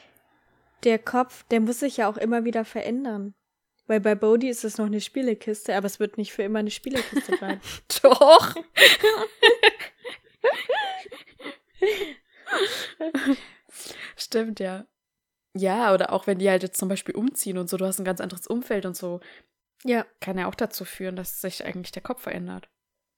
der 0.83 0.99
Kopf, 0.99 1.43
der 1.49 1.59
muss 1.59 1.79
sich 1.79 1.97
ja 1.97 2.09
auch 2.09 2.17
immer 2.17 2.45
wieder 2.45 2.65
verändern. 2.65 3.33
Weil 3.87 3.99
bei 4.01 4.13
Bodhi 4.13 4.49
ist 4.49 4.63
es 4.63 4.77
noch 4.77 4.85
eine 4.85 5.01
Spielekiste, 5.01 5.75
aber 5.75 5.87
es 5.87 5.99
wird 5.99 6.17
nicht 6.17 6.31
für 6.31 6.43
immer 6.43 6.59
eine 6.59 6.69
Spielekiste 6.69 7.35
bleiben. 7.37 7.59
Doch. 8.03 8.53
Stimmt, 14.15 14.59
ja. 14.59 14.85
Ja, 15.55 15.91
oder 15.91 16.13
auch 16.13 16.27
wenn 16.27 16.37
die 16.37 16.47
halt 16.49 16.61
jetzt 16.61 16.77
zum 16.77 16.87
Beispiel 16.87 17.15
umziehen 17.15 17.57
und 17.57 17.67
so, 17.67 17.77
du 17.77 17.85
hast 17.85 17.97
ein 17.97 18.05
ganz 18.05 18.21
anderes 18.21 18.45
Umfeld 18.45 18.85
und 18.85 18.95
so, 18.95 19.21
ja. 19.83 20.05
kann 20.19 20.37
ja 20.37 20.47
auch 20.47 20.53
dazu 20.53 20.85
führen, 20.85 21.15
dass 21.15 21.41
sich 21.41 21.65
eigentlich 21.65 21.91
der 21.91 22.03
Kopf 22.03 22.21
verändert. 22.21 22.69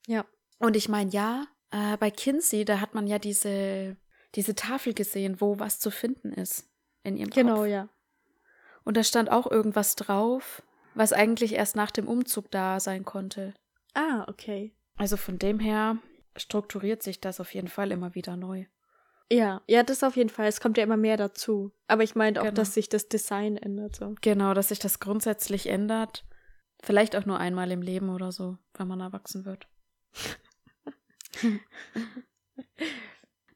Ja. 0.06 0.24
Und 0.58 0.74
ich 0.74 0.88
meine, 0.88 1.10
ja, 1.10 1.46
äh, 1.70 1.98
bei 1.98 2.10
Kinsey, 2.10 2.64
da 2.64 2.80
hat 2.80 2.94
man 2.94 3.06
ja 3.06 3.18
diese, 3.18 3.98
diese 4.34 4.54
Tafel 4.54 4.94
gesehen, 4.94 5.42
wo 5.42 5.58
was 5.58 5.80
zu 5.80 5.90
finden 5.90 6.32
ist 6.32 6.71
in 7.04 7.16
ihrem 7.16 7.30
Genau, 7.30 7.56
Kopf. 7.58 7.66
ja. 7.68 7.88
Und 8.84 8.96
da 8.96 9.04
stand 9.04 9.30
auch 9.30 9.50
irgendwas 9.50 9.94
drauf, 9.96 10.62
was 10.94 11.12
eigentlich 11.12 11.54
erst 11.54 11.76
nach 11.76 11.90
dem 11.90 12.08
Umzug 12.08 12.50
da 12.50 12.80
sein 12.80 13.04
konnte. 13.04 13.54
Ah, 13.94 14.24
okay. 14.28 14.74
Also 14.96 15.16
von 15.16 15.38
dem 15.38 15.58
her 15.58 15.98
strukturiert 16.36 17.02
sich 17.02 17.20
das 17.20 17.40
auf 17.40 17.54
jeden 17.54 17.68
Fall 17.68 17.92
immer 17.92 18.14
wieder 18.14 18.36
neu. 18.36 18.66
Ja, 19.30 19.62
ja, 19.66 19.82
das 19.82 20.02
auf 20.04 20.16
jeden 20.16 20.28
Fall. 20.30 20.46
Es 20.46 20.60
kommt 20.60 20.76
ja 20.76 20.84
immer 20.84 20.96
mehr 20.98 21.16
dazu. 21.16 21.72
Aber 21.86 22.02
ich 22.02 22.14
meine 22.14 22.38
auch, 22.40 22.44
Genau. 22.44 22.54
dass 22.54 22.74
sich 22.74 22.88
das 22.88 23.08
Design 23.08 23.56
ändert. 23.56 23.96
So. 23.96 24.14
Genau, 24.20 24.52
dass 24.52 24.68
sich 24.68 24.78
das 24.78 25.00
grundsätzlich 25.00 25.68
ändert. 25.68 26.26
Vielleicht 26.82 27.16
auch 27.16 27.24
nur 27.24 27.38
einmal 27.38 27.70
im 27.70 27.80
Leben 27.80 28.10
oder 28.10 28.32
so, 28.32 28.58
wenn 28.74 28.88
man 28.88 29.00
erwachsen 29.00 29.44
wird. 29.46 29.68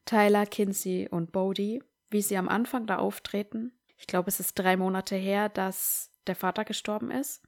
Tyler, 0.05 0.45
Kinsey 0.45 1.07
und 1.11 1.31
Bodhi, 1.31 1.83
wie 2.09 2.21
sie 2.21 2.37
am 2.37 2.49
Anfang 2.49 2.85
da 2.87 2.97
auftreten. 2.97 3.73
Ich 3.97 4.07
glaube, 4.07 4.29
es 4.29 4.39
ist 4.39 4.53
drei 4.55 4.77
Monate 4.77 5.15
her, 5.15 5.49
dass 5.49 6.11
der 6.27 6.35
Vater 6.35 6.65
gestorben 6.65 7.11
ist. 7.11 7.41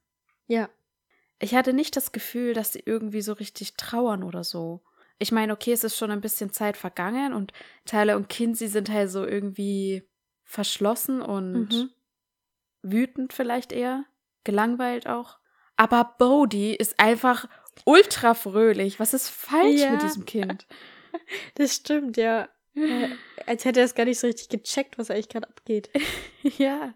Ja. 0.47 0.69
Ich 1.39 1.55
hatte 1.55 1.73
nicht 1.73 1.95
das 1.95 2.11
Gefühl, 2.11 2.53
dass 2.53 2.73
sie 2.73 2.83
irgendwie 2.85 3.21
so 3.21 3.33
richtig 3.33 3.75
trauern 3.75 4.23
oder 4.23 4.43
so. 4.43 4.83
Ich 5.19 5.31
meine, 5.31 5.53
okay, 5.53 5.71
es 5.73 5.83
ist 5.83 5.97
schon 5.97 6.11
ein 6.11 6.21
bisschen 6.21 6.51
Zeit 6.51 6.75
vergangen 6.77 7.33
und 7.33 7.53
Tyler 7.85 8.15
und 8.17 8.29
Kinsey 8.29 8.67
sind 8.67 8.89
halt 8.89 9.09
so 9.11 9.25
irgendwie 9.25 10.03
verschlossen 10.43 11.21
und 11.21 11.69
Mhm. 11.69 11.89
wütend 12.81 13.33
vielleicht 13.33 13.71
eher, 13.71 14.05
gelangweilt 14.43 15.07
auch. 15.07 15.37
Aber 15.75 16.15
Bodhi 16.17 16.73
ist 16.75 16.99
einfach 16.99 17.47
ultra 17.85 18.33
fröhlich. 18.33 18.99
Was 18.99 19.13
ist 19.13 19.29
falsch 19.29 19.79
Ja. 19.81 19.91
mit 19.91 20.01
diesem 20.01 20.25
Kind? 20.25 20.67
Das 21.55 21.75
stimmt, 21.75 22.17
ja. 22.17 22.47
Äh, 22.75 23.09
als 23.45 23.65
hätte 23.65 23.79
er 23.79 23.85
es 23.85 23.95
gar 23.95 24.05
nicht 24.05 24.19
so 24.19 24.27
richtig 24.27 24.49
gecheckt, 24.49 24.97
was 24.97 25.11
eigentlich 25.11 25.29
gerade 25.29 25.47
abgeht. 25.47 25.89
ja. 26.57 26.93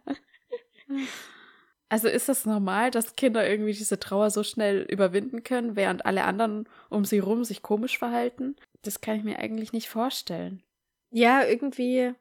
Also 1.90 2.08
ist 2.08 2.30
das 2.30 2.46
normal, 2.46 2.92
dass 2.92 3.16
Kinder 3.16 3.48
irgendwie 3.48 3.74
diese 3.74 4.00
Trauer 4.00 4.32
so 4.32 4.44
schnell 4.44 4.82
überwinden 4.82 5.44
können, 5.44 5.76
während 5.76 6.06
alle 6.06 6.24
anderen 6.24 6.68
um 6.90 7.06
sie 7.06 7.20
rum 7.20 7.44
sich 7.44 7.62
komisch 7.62 7.98
verhalten? 7.98 8.56
Das 8.82 9.02
kann 9.02 9.18
ich 9.18 9.24
mir 9.24 9.40
eigentlich 9.40 9.74
nicht 9.74 9.90
vorstellen. 9.90 10.64
Ja, 11.12 11.46
irgendwie. 11.46 12.14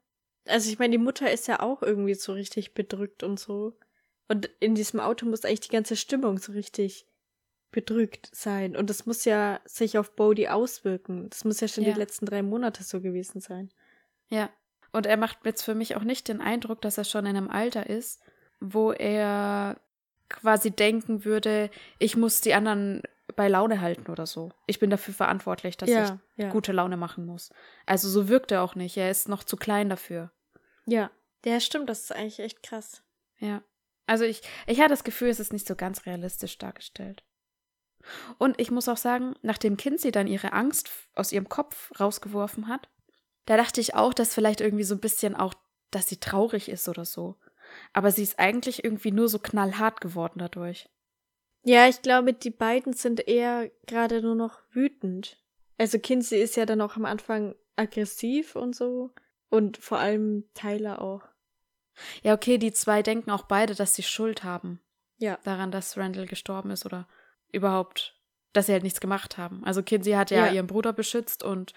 Also 0.47 0.71
ich 0.71 0.79
meine, 0.79 0.93
die 0.93 1.03
Mutter 1.03 1.31
ist 1.31 1.49
ja 1.49 1.61
auch 1.61 1.83
irgendwie 1.83 2.15
so 2.15 2.33
richtig 2.33 2.75
bedrückt 2.75 3.23
und 3.23 3.39
so. 3.39 3.73
Und 4.29 4.51
in 4.61 4.75
diesem 4.75 5.01
Auto 5.01 5.27
muss 5.27 5.45
eigentlich 5.45 5.61
die 5.61 5.71
ganze 5.71 5.97
Stimmung 5.97 6.39
so 6.39 6.53
richtig 6.53 7.07
bedrückt 7.73 8.29
sein. 8.33 8.77
Und 8.77 8.91
das 8.91 9.07
muss 9.07 9.25
ja 9.25 9.61
sich 9.65 9.99
auf 9.99 10.15
Bodhi 10.15 10.49
auswirken. 10.49 11.29
Das 11.31 11.45
muss 11.45 11.61
ja 11.61 11.69
schon 11.69 11.85
Ja. 11.85 11.93
die 11.93 11.99
letzten 11.99 12.27
drei 12.27 12.43
Monate 12.43 12.85
so 12.85 13.01
gewesen 13.01 13.41
sein. 13.41 13.71
Ja. 14.29 14.51
Und 14.93 15.07
er 15.07 15.17
macht 15.17 15.39
jetzt 15.45 15.63
für 15.63 15.75
mich 15.75 15.97
auch 15.97 16.05
nicht 16.05 16.29
den 16.29 16.41
Eindruck, 16.41 16.83
dass 16.83 16.99
er 16.99 17.05
schon 17.05 17.27
in 17.27 17.37
einem 17.37 17.51
Alter 17.51 17.89
ist, 17.89 18.21
wo 18.61 18.93
er 18.93 19.81
quasi 20.29 20.71
denken 20.71 21.25
würde, 21.25 21.71
ich 21.99 22.17
muss 22.17 22.41
die 22.41 22.55
anderen 22.55 23.03
bei 23.35 23.49
Laune 23.49 23.81
halten 23.81 24.11
oder 24.11 24.27
so. 24.27 24.51
Ich 24.67 24.79
bin 24.79 24.91
dafür 24.91 25.15
verantwortlich, 25.15 25.77
dass 25.77 25.89
ja, 25.89 26.21
ich 26.37 26.45
ja. 26.45 26.51
gute 26.51 26.73
Laune 26.73 26.97
machen 26.97 27.27
muss. 27.27 27.51
Also 27.87 28.09
so 28.09 28.29
wirkt 28.29 28.53
er 28.53 28.63
auch 28.63 28.75
nicht. 28.75 28.97
Er 28.97 29.11
ist 29.11 29.29
noch 29.29 29.45
zu 29.45 29.57
klein 29.57 29.89
dafür. 29.89 30.31
Ja. 30.87 31.11
Ja, 31.45 31.59
stimmt, 31.59 31.89
das 31.89 32.03
ist 32.03 32.13
eigentlich 32.13 32.41
echt 32.41 32.63
krass. 32.63 33.03
Ja. 33.39 33.63
Also 34.07 34.25
ich, 34.25 34.43
ich 34.67 34.79
hatte 34.81 34.91
das 34.91 35.05
Gefühl, 35.05 35.29
es 35.29 35.41
ist 35.41 35.53
nicht 35.53 35.67
so 35.67 35.75
ganz 35.75 36.07
realistisch 36.07 36.59
dargestellt. 36.59 37.25
Und 38.39 38.61
ich 38.61 38.71
muss 38.71 38.89
auch 38.89 38.97
sagen, 38.97 39.35
nachdem 39.43 39.77
Kinsey 39.77 40.11
dann 40.11 40.27
ihre 40.27 40.53
Angst 40.53 40.91
aus 41.15 41.33
ihrem 41.33 41.49
Kopf 41.49 41.99
rausgeworfen 41.99 42.69
hat, 42.69 42.89
da 43.47 43.57
dachte 43.57 43.81
ich 43.81 43.95
auch, 43.95 44.15
dass 44.15 44.35
vielleicht 44.35 44.61
irgendwie 44.61 44.85
so 44.85 44.95
ein 44.95 45.01
bisschen 45.01 45.35
auch, 45.35 45.55
dass 45.91 46.09
sie 46.09 46.19
traurig 46.19 46.69
ist 46.69 46.89
oder 46.89 47.05
so. 47.05 47.37
Aber 47.93 48.11
sie 48.11 48.23
ist 48.23 48.39
eigentlich 48.39 48.85
irgendwie 48.85 49.13
nur 49.13 49.29
so 49.29 49.39
knallhart 49.39 50.01
geworden 50.01 50.39
dadurch. 50.39 50.89
Ja, 51.65 51.89
ich 51.89 52.03
glaube, 52.03 52.33
die 52.33 52.51
beiden 52.51 52.93
sind 52.93 53.27
eher 53.29 53.71
gerade 53.87 54.21
nur 54.21 54.35
noch 54.35 54.61
wütend. 54.71 55.39
Also 55.79 55.99
Kinsey 55.99 56.41
ist 56.41 56.57
ja 56.57 56.67
dann 56.67 56.81
auch 56.81 56.97
am 56.97 57.05
Anfang 57.05 57.55
aggressiv 57.77 58.57
und 58.57 58.75
so. 58.75 59.11
Und 59.49 59.77
vor 59.77 59.99
allem 59.99 60.45
Tyler 60.55 61.01
auch. 61.01 61.23
Ja, 62.23 62.35
okay, 62.35 62.59
die 62.59 62.73
zwei 62.73 63.03
denken 63.03 63.31
auch 63.31 63.45
beide, 63.45 63.75
dass 63.75 63.95
sie 63.95 64.03
Schuld 64.03 64.45
haben 64.45 64.81
Ja. 65.19 65.39
daran, 65.45 65.71
dass 65.71 65.97
Randall 65.97 66.27
gestorben 66.27 66.71
ist 66.71 66.87
oder 66.87 67.07
überhaupt, 67.53 68.19
dass 68.53 68.67
sie 68.67 68.73
halt 68.73 68.83
nichts 68.83 69.01
gemacht 69.01 69.39
haben. 69.39 69.63
Also 69.65 69.83
Kinsey 69.83 70.13
hat 70.13 70.31
ja, 70.31 70.47
Ja. 70.47 70.53
ihren 70.53 70.67
Bruder 70.67 70.93
beschützt 70.93 71.43
und 71.43 71.73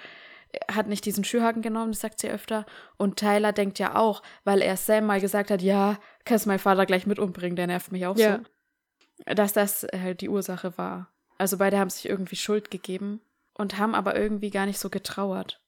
hat 0.71 0.87
nicht 0.87 1.05
diesen 1.05 1.23
Schürhaken 1.23 1.61
genommen, 1.61 1.91
das 1.91 2.01
sagt 2.01 2.19
sie 2.19 2.29
öfter. 2.29 2.65
Und 2.97 3.17
Tyler 3.17 3.51
denkt 3.51 3.77
ja 3.79 3.95
auch, 3.95 4.21
weil 4.45 4.61
er 4.61 4.77
Sam 4.77 5.05
mal 5.05 5.19
gesagt 5.19 5.51
hat, 5.51 5.61
ja, 5.61 5.97
kannst 6.23 6.47
meinen 6.47 6.59
Vater 6.59 6.85
gleich 6.85 7.05
mit 7.05 7.19
umbringen, 7.19 7.55
der 7.57 7.67
nervt 7.67 7.91
mich 7.91 8.05
auch 8.05 8.17
Ja. 8.17 8.37
so. 8.37 9.33
Dass 9.33 9.53
das 9.53 9.85
halt 9.93 10.21
die 10.21 10.29
Ursache 10.29 10.77
war. 10.77 11.11
Also 11.37 11.57
beide 11.57 11.77
haben 11.77 11.89
sich 11.89 12.07
irgendwie 12.07 12.35
Schuld 12.37 12.71
gegeben 12.71 13.21
und 13.53 13.77
haben 13.77 13.95
aber 13.95 14.15
irgendwie 14.15 14.49
gar 14.49 14.65
nicht 14.65 14.79
so 14.79 14.89
getrauert. 14.89 15.61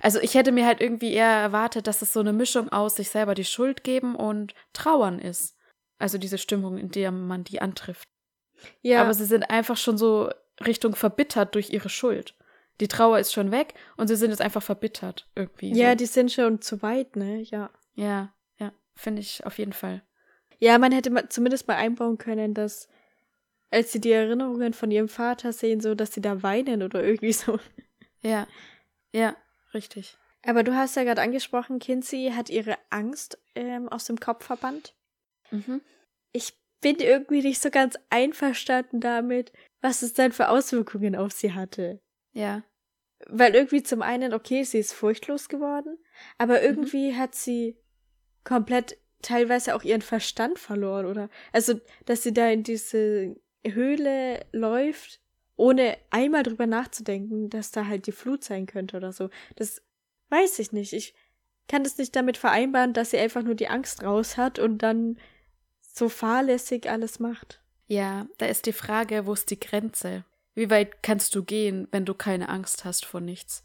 Also 0.00 0.20
ich 0.20 0.34
hätte 0.34 0.50
mir 0.52 0.66
halt 0.66 0.80
irgendwie 0.80 1.12
eher 1.12 1.26
erwartet, 1.28 1.86
dass 1.86 2.02
es 2.02 2.12
so 2.12 2.20
eine 2.20 2.32
Mischung 2.32 2.68
aus 2.70 2.96
sich 2.96 3.10
selber 3.10 3.34
die 3.34 3.44
Schuld 3.44 3.84
geben 3.84 4.16
und 4.16 4.54
trauern 4.72 5.18
ist. 5.20 5.56
Also 5.98 6.18
diese 6.18 6.38
Stimmung, 6.38 6.78
in 6.78 6.90
der 6.90 7.10
man 7.12 7.44
die 7.44 7.60
antrifft. 7.60 8.08
Ja. 8.82 9.02
Aber 9.02 9.14
sie 9.14 9.24
sind 9.24 9.50
einfach 9.50 9.76
schon 9.76 9.98
so 9.98 10.30
Richtung 10.64 10.94
verbittert 10.96 11.54
durch 11.54 11.70
ihre 11.70 11.88
Schuld. 11.88 12.34
Die 12.80 12.88
Trauer 12.88 13.18
ist 13.18 13.32
schon 13.32 13.50
weg 13.50 13.74
und 13.96 14.08
sie 14.08 14.16
sind 14.16 14.30
jetzt 14.30 14.40
einfach 14.40 14.62
verbittert 14.62 15.28
irgendwie. 15.34 15.72
ja, 15.74 15.90
so. 15.90 15.96
die 15.96 16.06
sind 16.06 16.32
schon 16.32 16.60
zu 16.60 16.80
weit, 16.82 17.16
ne? 17.16 17.42
Ja. 17.42 17.70
ja, 17.94 18.32
ja, 18.58 18.72
finde 18.94 19.20
ich 19.20 19.44
auf 19.46 19.58
jeden 19.58 19.72
Fall. 19.72 20.02
Ja, 20.58 20.78
man 20.78 20.92
hätte 20.92 21.10
mal, 21.10 21.28
zumindest 21.28 21.68
mal 21.68 21.76
einbauen 21.76 22.18
können, 22.18 22.54
dass 22.54 22.88
als 23.70 23.92
sie 23.92 24.00
die 24.00 24.12
Erinnerungen 24.12 24.72
von 24.72 24.90
ihrem 24.90 25.08
Vater 25.08 25.52
sehen, 25.52 25.80
so, 25.80 25.94
dass 25.94 26.12
sie 26.12 26.20
da 26.20 26.42
weinen 26.42 26.82
oder 26.82 27.04
irgendwie 27.04 27.32
so. 27.32 27.58
Ja, 28.22 28.46
ja, 29.12 29.36
richtig. 29.74 30.16
Aber 30.44 30.62
du 30.62 30.74
hast 30.74 30.96
ja 30.96 31.04
gerade 31.04 31.20
angesprochen, 31.20 31.78
Kinsey 31.78 32.32
hat 32.34 32.48
ihre 32.48 32.78
Angst 32.90 33.38
ähm, 33.54 33.88
aus 33.88 34.04
dem 34.04 34.18
Kopf 34.18 34.44
verbannt. 34.44 34.94
Mhm. 35.50 35.82
Ich 36.32 36.54
bin 36.80 36.96
irgendwie 36.96 37.42
nicht 37.42 37.60
so 37.60 37.70
ganz 37.70 37.96
einverstanden 38.10 39.00
damit, 39.00 39.52
was 39.80 40.02
es 40.02 40.14
dann 40.14 40.32
für 40.32 40.48
Auswirkungen 40.48 41.16
auf 41.16 41.32
sie 41.32 41.52
hatte. 41.52 42.00
Ja, 42.32 42.62
Weil 43.26 43.54
irgendwie 43.54 43.82
zum 43.82 44.02
einen, 44.02 44.32
okay, 44.32 44.62
sie 44.62 44.78
ist 44.78 44.92
furchtlos 44.92 45.48
geworden, 45.48 45.98
aber 46.36 46.62
irgendwie 46.62 47.16
hat 47.16 47.34
sie 47.34 47.76
komplett 48.44 48.96
teilweise 49.22 49.74
auch 49.74 49.82
ihren 49.82 50.02
Verstand 50.02 50.58
verloren, 50.58 51.06
oder? 51.06 51.28
Also, 51.52 51.80
dass 52.06 52.22
sie 52.22 52.32
da 52.32 52.48
in 52.48 52.62
diese 52.62 53.36
Höhle 53.66 54.46
läuft, 54.52 55.20
ohne 55.56 55.98
einmal 56.10 56.44
drüber 56.44 56.66
nachzudenken, 56.66 57.50
dass 57.50 57.72
da 57.72 57.86
halt 57.86 58.06
die 58.06 58.12
Flut 58.12 58.44
sein 58.44 58.66
könnte 58.66 58.96
oder 58.96 59.12
so. 59.12 59.28
Das 59.56 59.82
weiß 60.28 60.60
ich 60.60 60.70
nicht. 60.70 60.92
Ich 60.92 61.14
kann 61.66 61.82
das 61.82 61.98
nicht 61.98 62.14
damit 62.14 62.36
vereinbaren, 62.36 62.92
dass 62.92 63.10
sie 63.10 63.18
einfach 63.18 63.42
nur 63.42 63.56
die 63.56 63.68
Angst 63.68 64.04
raus 64.04 64.36
hat 64.36 64.60
und 64.60 64.78
dann 64.78 65.18
so 65.98 66.08
fahrlässig 66.08 66.88
alles 66.90 67.18
macht. 67.18 67.60
ja, 67.86 68.26
da 68.38 68.46
ist 68.46 68.66
die 68.66 68.72
Frage, 68.72 69.26
wo 69.26 69.32
ist 69.32 69.50
die 69.50 69.60
Grenze? 69.60 70.24
Wie 70.54 70.70
weit 70.70 71.02
kannst 71.02 71.34
du 71.34 71.44
gehen, 71.44 71.86
wenn 71.92 72.04
du 72.04 72.14
keine 72.14 72.48
Angst 72.48 72.84
hast 72.84 73.04
vor 73.04 73.20
nichts? 73.20 73.64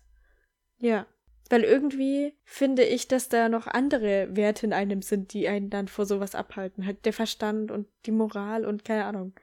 Ja. 0.79 1.05
Weil 1.49 1.63
irgendwie 1.63 2.33
finde 2.45 2.83
ich, 2.83 3.07
dass 3.07 3.29
da 3.29 3.49
noch 3.49 3.67
andere 3.67 4.35
Werte 4.35 4.65
in 4.65 4.73
einem 4.73 5.01
sind, 5.01 5.33
die 5.33 5.47
einen 5.47 5.69
dann 5.69 5.87
vor 5.87 6.05
sowas 6.05 6.35
abhalten. 6.35 6.85
Halt 6.85 7.05
der 7.05 7.13
Verstand 7.13 7.69
und 7.71 7.87
die 8.05 8.11
Moral 8.11 8.65
und 8.65 8.85
keine 8.85 9.05
Ahnung. 9.05 9.33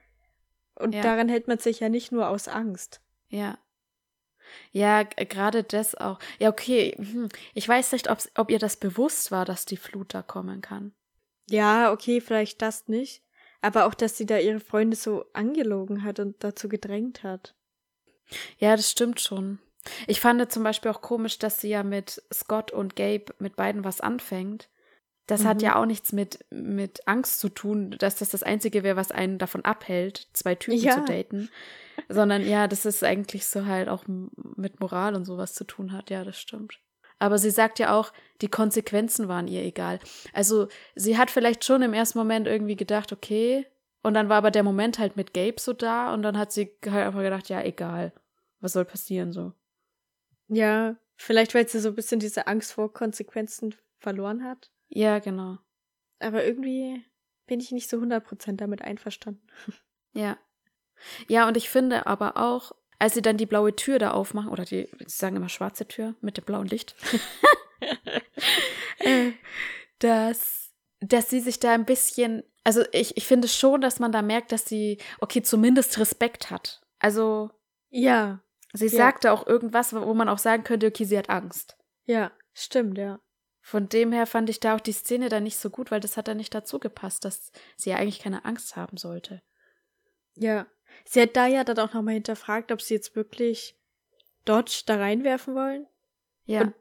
Und 0.75 0.95
Ja. 0.95 1.01
daran 1.01 1.29
hält 1.29 1.47
man 1.47 1.59
sich 1.59 1.79
ja 1.79 1.89
nicht 1.89 2.11
nur 2.11 2.27
aus 2.29 2.47
Angst. 2.47 3.01
Ja. 3.29 3.57
Ja, 4.71 5.03
gerade 5.03 5.63
das 5.63 5.95
auch. 5.95 6.19
Ja, 6.39 6.49
okay. 6.49 6.95
hm, 6.97 7.29
Ich 7.53 7.67
weiß 7.67 7.91
nicht, 7.91 8.09
ob 8.09 8.49
ihr 8.49 8.59
das 8.59 8.77
bewusst 8.77 9.31
war, 9.31 9.45
dass 9.45 9.65
die 9.65 9.77
Flut 9.77 10.13
da 10.13 10.21
kommen 10.21 10.61
kann. 10.61 10.93
Ja, 11.49 11.91
okay, 11.91 12.21
vielleicht 12.21 12.61
das 12.61 12.87
nicht. 12.87 13.23
Aber 13.61 13.85
auch, 13.85 13.93
dass 13.93 14.17
sie 14.17 14.25
da 14.25 14.37
ihre 14.37 14.59
Freunde 14.59 14.95
so 14.97 15.25
angelogen 15.33 16.03
hat 16.03 16.19
und 16.19 16.43
dazu 16.43 16.67
gedrängt 16.67 17.23
hat. 17.23 17.55
Ja, 18.57 18.75
das 18.75 18.89
stimmt 18.89 19.19
schon. 19.19 19.59
Ich 20.07 20.19
fand 20.19 20.51
zum 20.51 20.63
Beispiel 20.63 20.91
auch 20.91 21.01
komisch, 21.01 21.37
dass 21.39 21.59
sie 21.59 21.69
ja 21.69 21.83
mit 21.83 22.21
Scott 22.33 22.71
und 22.71 22.95
Gabe 22.95 23.25
mit 23.39 23.55
beiden 23.55 23.83
was 23.83 23.99
anfängt. 24.01 24.69
Das 25.27 25.45
hat 25.45 25.57
Mhm. 25.57 25.63
ja 25.63 25.75
auch 25.75 25.85
nichts 25.85 26.11
mit, 26.11 26.45
mit 26.49 27.07
Angst 27.07 27.39
zu 27.39 27.49
tun, 27.49 27.91
dass 27.99 28.15
das 28.15 28.29
das 28.29 28.43
Einzige 28.43 28.83
wäre, 28.83 28.95
was 28.95 29.11
einen 29.11 29.37
davon 29.37 29.63
abhält, 29.63 30.27
zwei 30.33 30.55
Typen 30.55 30.79
Ja. 30.79 30.93
zu 30.95 31.05
daten. 31.05 31.49
Sondern 32.09 32.47
ja, 32.47 32.67
das 32.67 32.85
ist 32.85 33.03
eigentlich 33.03 33.45
so 33.45 33.65
halt 33.65 33.87
auch 33.89 34.05
mit 34.07 34.79
Moral 34.79 35.15
und 35.15 35.25
sowas 35.25 35.53
zu 35.53 35.63
tun 35.63 35.91
hat. 35.91 36.09
Ja, 36.09 36.23
das 36.23 36.39
stimmt. 36.39 36.79
Aber 37.21 37.37
sie 37.37 37.51
sagt 37.51 37.77
ja 37.77 37.95
auch, 37.95 38.11
die 38.41 38.47
Konsequenzen 38.47 39.27
waren 39.27 39.47
ihr 39.47 39.61
egal. 39.61 39.99
Also 40.33 40.69
sie 40.95 41.19
hat 41.19 41.29
vielleicht 41.29 41.63
schon 41.63 41.83
im 41.83 41.93
ersten 41.93 42.17
Moment 42.17 42.47
irgendwie 42.47 42.75
gedacht, 42.75 43.13
okay. 43.13 43.67
Und 44.01 44.15
dann 44.15 44.27
war 44.27 44.37
aber 44.37 44.49
der 44.49 44.63
Moment 44.63 44.97
halt 44.97 45.17
mit 45.17 45.31
Gabe 45.31 45.59
so 45.59 45.71
da 45.73 46.15
und 46.15 46.23
dann 46.23 46.35
hat 46.35 46.51
sie 46.51 46.75
halt 46.83 47.05
einfach 47.05 47.21
gedacht, 47.21 47.47
ja, 47.49 47.61
egal. 47.61 48.11
Was 48.59 48.73
soll 48.73 48.85
passieren 48.85 49.33
so? 49.33 49.53
Ja, 50.47 50.95
vielleicht 51.15 51.53
weil 51.53 51.67
sie 51.67 51.79
so 51.79 51.89
ein 51.89 51.95
bisschen 51.95 52.19
diese 52.19 52.47
Angst 52.47 52.73
vor 52.73 52.91
Konsequenzen 52.91 53.75
verloren 53.99 54.43
hat. 54.43 54.71
Ja, 54.89 55.19
genau. 55.19 55.59
Aber 56.17 56.43
irgendwie 56.43 57.05
bin 57.45 57.59
ich 57.59 57.71
nicht 57.71 57.87
so 57.87 57.97
100% 57.97 58.55
damit 58.55 58.81
einverstanden. 58.81 59.45
Ja. 60.13 60.37
Ja, 61.29 61.47
und 61.47 61.55
ich 61.55 61.69
finde 61.69 62.05
aber 62.05 62.35
auch, 62.35 62.73
als 63.01 63.15
sie 63.15 63.21
dann 63.23 63.37
die 63.37 63.47
blaue 63.47 63.75
Tür 63.75 63.97
da 63.99 64.11
aufmachen, 64.11 64.49
oder 64.51 64.63
die, 64.63 64.87
sie 64.99 65.05
sagen 65.17 65.35
immer 65.35 65.49
schwarze 65.49 65.87
Tür 65.87 66.13
mit 66.21 66.37
dem 66.37 66.45
blauen 66.45 66.67
Licht, 66.67 66.95
äh, 68.99 69.31
dass, 69.99 70.71
dass 70.99 71.29
sie 71.29 71.39
sich 71.39 71.59
da 71.59 71.73
ein 71.73 71.85
bisschen, 71.85 72.43
also 72.63 72.83
ich, 72.91 73.17
ich 73.17 73.25
finde 73.25 73.47
schon, 73.47 73.81
dass 73.81 73.99
man 73.99 74.11
da 74.11 74.21
merkt, 74.21 74.51
dass 74.51 74.65
sie, 74.65 74.99
okay, 75.19 75.41
zumindest 75.41 75.97
Respekt 75.99 76.49
hat. 76.51 76.81
Also 76.99 77.49
Ja, 77.89 78.41
sie 78.73 78.85
Ja. 78.87 78.91
sagte 78.97 79.31
auch 79.31 79.47
irgendwas, 79.47 79.93
wo 79.93 80.13
man 80.13 80.29
auch 80.29 80.37
sagen 80.37 80.63
könnte, 80.63 80.87
okay, 80.87 81.05
sie 81.05 81.17
hat 81.17 81.29
Angst. 81.29 81.77
ja, 82.05 82.31
stimmt, 82.53 82.97
ja. 82.97 83.19
Von 83.63 83.89
dem 83.89 84.11
her 84.11 84.25
fand 84.25 84.49
ich 84.49 84.59
da 84.59 84.75
auch 84.75 84.79
die 84.79 84.91
Szene 84.91 85.29
dann 85.29 85.43
nicht 85.43 85.57
so 85.57 85.69
gut, 85.69 85.91
weil 85.91 85.99
das 85.99 86.17
hat 86.17 86.27
dann 86.27 86.37
nicht 86.37 86.53
dazu 86.53 86.79
gepasst, 86.79 87.25
dass 87.25 87.51
sie 87.77 87.91
ja 87.91 87.97
eigentlich 87.97 88.19
keine 88.19 88.43
Angst 88.43 88.75
haben 88.75 88.97
sollte. 88.97 89.41
Ja. 90.35 90.65
Sie 91.05 91.21
hat 91.21 91.35
da 91.35 91.47
ja 91.47 91.63
dann 91.63 91.79
auch 91.79 91.93
nochmal 91.93 92.13
hinterfragt, 92.15 92.71
ob 92.71 92.81
sie 92.81 92.93
jetzt 92.95 93.15
wirklich 93.15 93.75
Dodge 94.45 94.83
da 94.85 94.95
reinwerfen 94.97 95.55
wollen. 95.55 95.87
Ja. 96.45 96.61
Und- 96.61 96.73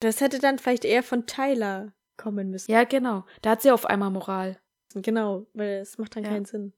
Das 0.00 0.20
hätte 0.20 0.38
dann 0.40 0.58
vielleicht 0.58 0.84
eher 0.84 1.02
von 1.04 1.26
Tyler 1.26 1.92
kommen 2.16 2.50
müssen. 2.50 2.70
Ja, 2.72 2.84
genau. 2.84 3.24
Da 3.42 3.50
hat 3.50 3.62
sie 3.62 3.70
auf 3.70 3.86
einmal 3.86 4.10
Moral. 4.10 4.58
Genau, 4.94 5.46
weil 5.54 5.78
es 5.80 5.96
macht 5.98 6.16
dann 6.16 6.24
Ja. 6.24 6.30
keinen 6.30 6.44
Sinn. 6.44 6.72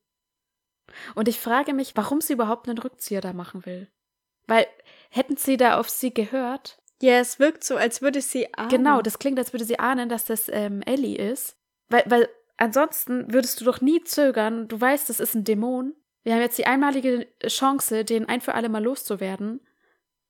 Und 1.15 1.29
ich 1.29 1.41
frage 1.41 1.73
mich, 1.73 1.97
warum 1.97 2.21
sie 2.21 2.35
überhaupt 2.35 2.69
einen 2.69 2.79
Rückzieher 2.79 3.21
da 3.23 3.33
machen 3.33 3.65
will. 3.67 3.89
Weil 4.47 4.67
hätten 5.11 5.37
sie 5.39 5.57
da 5.57 5.79
auf 5.81 5.89
sie 5.89 6.13
gehört, 6.13 6.79
Ja, 7.01 7.15
es 7.19 7.39
wirkt 7.39 7.65
so, 7.65 7.77
als 7.77 8.03
würde 8.03 8.21
sie 8.21 8.53
ahnen. 8.55 8.69
genau, 8.69 9.01
das 9.03 9.19
klingt, 9.19 9.39
als 9.39 9.53
würde 9.53 9.65
sie 9.65 9.79
ahnen, 9.79 10.09
dass 10.09 10.27
das 10.27 10.49
ähm, 10.51 10.83
Ellie 10.83 11.17
ist. 11.17 11.57
Weil, 11.89 12.05
weil 12.07 12.29
ansonsten 12.59 13.33
würdest 13.33 13.61
du 13.61 13.65
doch 13.65 13.81
nie 13.81 14.05
zögern. 14.05 14.69
Du 14.69 14.79
weißt, 14.81 15.09
das 15.09 15.19
ist 15.21 15.35
ein 15.35 15.45
Dämon. 15.45 15.95
Wir 16.25 16.35
haben 16.35 16.41
jetzt 16.41 16.59
die 16.59 16.67
einmalige 16.67 17.29
Chance, 17.47 18.05
den 18.05 18.29
ein 18.29 18.41
für 18.41 18.55
alle 18.55 18.69
Mal 18.69 18.83
loszuwerden. 18.83 19.61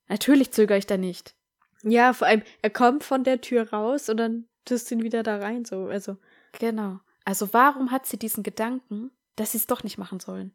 Natürlich 0.09 0.51
zögere 0.53 0.77
ich 0.79 0.87
da 0.87 0.97
nicht. 0.99 1.35
Ja, 1.83 2.13
vor 2.13 2.27
allem, 2.27 2.43
er 2.63 2.71
kommt 2.71 3.05
von 3.05 3.25
der 3.25 3.41
Tür 3.41 3.71
raus 3.71 4.09
und 4.09 4.17
dann 4.19 4.49
tust 4.65 4.91
du 4.91 4.97
ihn 4.97 5.03
wieder 5.03 5.23
da 5.23 5.39
rein, 5.39 5.65
so. 5.65 5.87
Also, 5.87 6.17
Genau. 6.59 7.01
Also 7.25 7.53
warum 7.55 7.91
hat 7.91 8.07
sie 8.07 8.19
diesen 8.19 8.43
Gedanken, 8.43 9.11
dass 9.37 9.53
sie 9.53 9.59
es 9.59 9.67
doch 9.67 9.83
nicht 9.83 9.97
machen 9.99 10.21
sollen? 10.21 10.55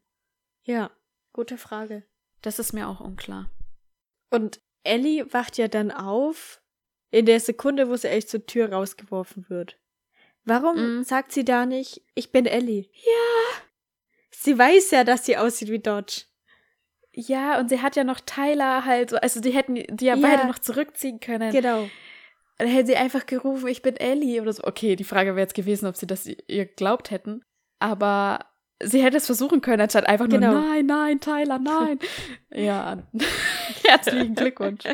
ja. 0.64 0.92
Gute 1.32 1.58
Frage. 1.60 2.04
Das 2.42 2.58
ist 2.58 2.74
mir 2.74 2.88
auch 2.88 3.00
unklar. 3.00 3.50
Und 4.32 4.62
Ellie 4.84 5.32
wacht 5.32 5.58
ja 5.60 5.68
dann 5.68 5.92
auf 5.92 6.60
in 7.12 7.28
der 7.28 7.40
Sekunde, 7.40 7.88
wo 7.88 7.96
sie 7.96 8.08
echt 8.10 8.30
zur 8.30 8.46
Tür 8.48 8.72
rausgeworfen 8.72 9.48
wird. 9.50 9.78
Warum 10.44 10.98
Mhm. 11.00 11.04
sagt 11.04 11.32
sie 11.32 11.46
da 11.46 11.68
nicht, 11.68 12.02
ich 12.16 12.32
bin 12.32 12.48
Ellie? 12.48 12.90
Ja. 12.94 13.62
Sie 14.42 14.58
weiß 14.58 14.92
ja, 14.92 15.04
dass 15.04 15.26
sie 15.26 15.36
aussieht 15.38 15.70
wie 15.70 15.80
Dodge. 15.80 16.22
Ja, 17.12 17.60
und 17.60 17.68
sie 17.70 17.82
hat 17.82 17.98
ja 17.98 18.06
noch 18.06 18.22
Tyler 18.22 18.86
halt, 18.86 19.10
so- 19.10 19.18
also 19.18 19.42
die 19.42 19.52
hätten 19.52 19.76
die 19.76 20.06
ja, 20.06 20.16
Ja. 20.16 20.22
beide 20.26 20.48
noch 20.48 20.60
zurückziehen 20.60 21.20
können. 21.20 21.52
Genau. 21.52 21.90
Dann 22.58 22.68
hätte 22.70 22.88
sie 22.88 22.96
einfach 22.96 23.26
gerufen, 23.26 23.68
ich 23.68 23.82
bin 23.82 23.98
Ellie 23.98 24.42
oder 24.42 24.54
so. 24.54 24.64
Okay, 24.64 24.96
die 24.96 25.04
Frage 25.04 25.32
wäre 25.32 25.42
jetzt 25.42 25.56
gewesen, 25.56 25.88
ob 25.88 25.98
sie 25.98 26.08
das 26.08 26.26
ihr 26.26 26.66
geglaubt 26.68 27.12
hätten. 27.12 27.42
Aber 27.80 28.46
sie 28.82 29.04
hätte 29.04 29.18
es 29.18 29.26
versuchen 29.26 29.60
können, 29.60 29.82
anstatt 29.82 30.08
einfach 30.08 30.28
nur, 30.28 30.40
Genau. 30.40 30.54
nein, 30.54 30.86
nein, 30.86 31.20
Tyler, 31.20 31.60
nein. 31.60 32.00
ja, 32.52 33.04
herzlichen 33.86 34.36
Glückwunsch. 34.36 34.84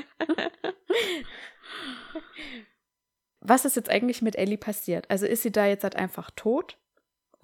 Was 3.41 3.65
ist 3.65 3.75
jetzt 3.75 3.89
eigentlich 3.91 4.23
mit 4.23 4.35
Ellie 4.37 4.57
passiert? 4.57 5.09
Also 5.11 5.27
ist 5.27 5.43
sie 5.43 5.51
da 5.51 5.67
jetzt 5.67 5.83
halt 5.83 5.95
einfach 5.95 6.31
tot? 6.31 6.77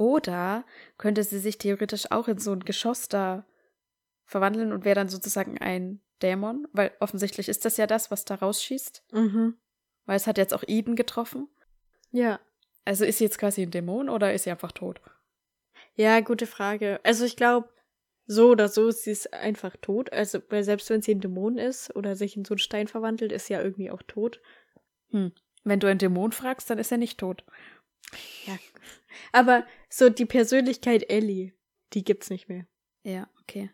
Oder 0.01 0.65
könnte 0.97 1.23
sie 1.23 1.37
sich 1.37 1.59
theoretisch 1.59 2.09
auch 2.09 2.27
in 2.27 2.39
so 2.39 2.51
ein 2.53 2.61
Geschoss 2.61 3.07
da 3.07 3.45
verwandeln 4.25 4.73
und 4.73 4.83
wäre 4.83 4.95
dann 4.95 5.09
sozusagen 5.09 5.59
ein 5.59 6.01
Dämon? 6.23 6.67
Weil 6.73 6.91
offensichtlich 6.99 7.47
ist 7.47 7.65
das 7.65 7.77
ja 7.77 7.85
das, 7.85 8.09
was 8.09 8.25
da 8.25 8.33
rausschießt. 8.33 9.03
Mhm. 9.11 9.59
Weil 10.07 10.15
es 10.15 10.25
hat 10.25 10.39
jetzt 10.39 10.55
auch 10.55 10.63
Eden 10.65 10.95
getroffen. 10.95 11.49
Ja. 12.09 12.39
Also 12.83 13.05
ist 13.05 13.19
sie 13.19 13.25
jetzt 13.25 13.37
quasi 13.37 13.61
ein 13.61 13.69
Dämon 13.69 14.09
oder 14.09 14.33
ist 14.33 14.45
sie 14.45 14.49
einfach 14.49 14.71
tot? 14.71 14.99
Ja, 15.93 16.19
gute 16.21 16.47
Frage. 16.47 16.99
Also 17.03 17.23
ich 17.23 17.35
glaube, 17.35 17.69
so 18.25 18.49
oder 18.49 18.69
so 18.69 18.87
ist 18.87 19.03
sie 19.03 19.31
einfach 19.31 19.77
tot. 19.81 20.11
Also, 20.11 20.41
weil 20.49 20.63
selbst 20.63 20.89
wenn 20.89 21.03
sie 21.03 21.13
ein 21.13 21.21
Dämon 21.21 21.59
ist 21.59 21.95
oder 21.95 22.15
sich 22.15 22.35
in 22.35 22.43
so 22.43 22.55
einen 22.55 22.59
Stein 22.59 22.87
verwandelt, 22.87 23.31
ist 23.31 23.45
sie 23.45 23.53
ja 23.53 23.61
irgendwie 23.61 23.91
auch 23.91 24.01
tot. 24.01 24.41
Wenn 25.11 25.79
du 25.79 25.85
einen 25.85 25.99
Dämon 25.99 26.31
fragst, 26.31 26.71
dann 26.71 26.79
ist 26.79 26.91
er 26.91 26.97
nicht 26.97 27.19
tot. 27.19 27.45
Ja. 28.47 28.57
Aber 29.31 29.65
so 29.89 30.09
die 30.09 30.25
Persönlichkeit 30.25 31.09
Ellie, 31.09 31.53
die 31.93 32.03
gibt's 32.03 32.29
nicht 32.29 32.47
mehr. 32.49 32.65
Ja, 33.03 33.29
okay. 33.41 33.69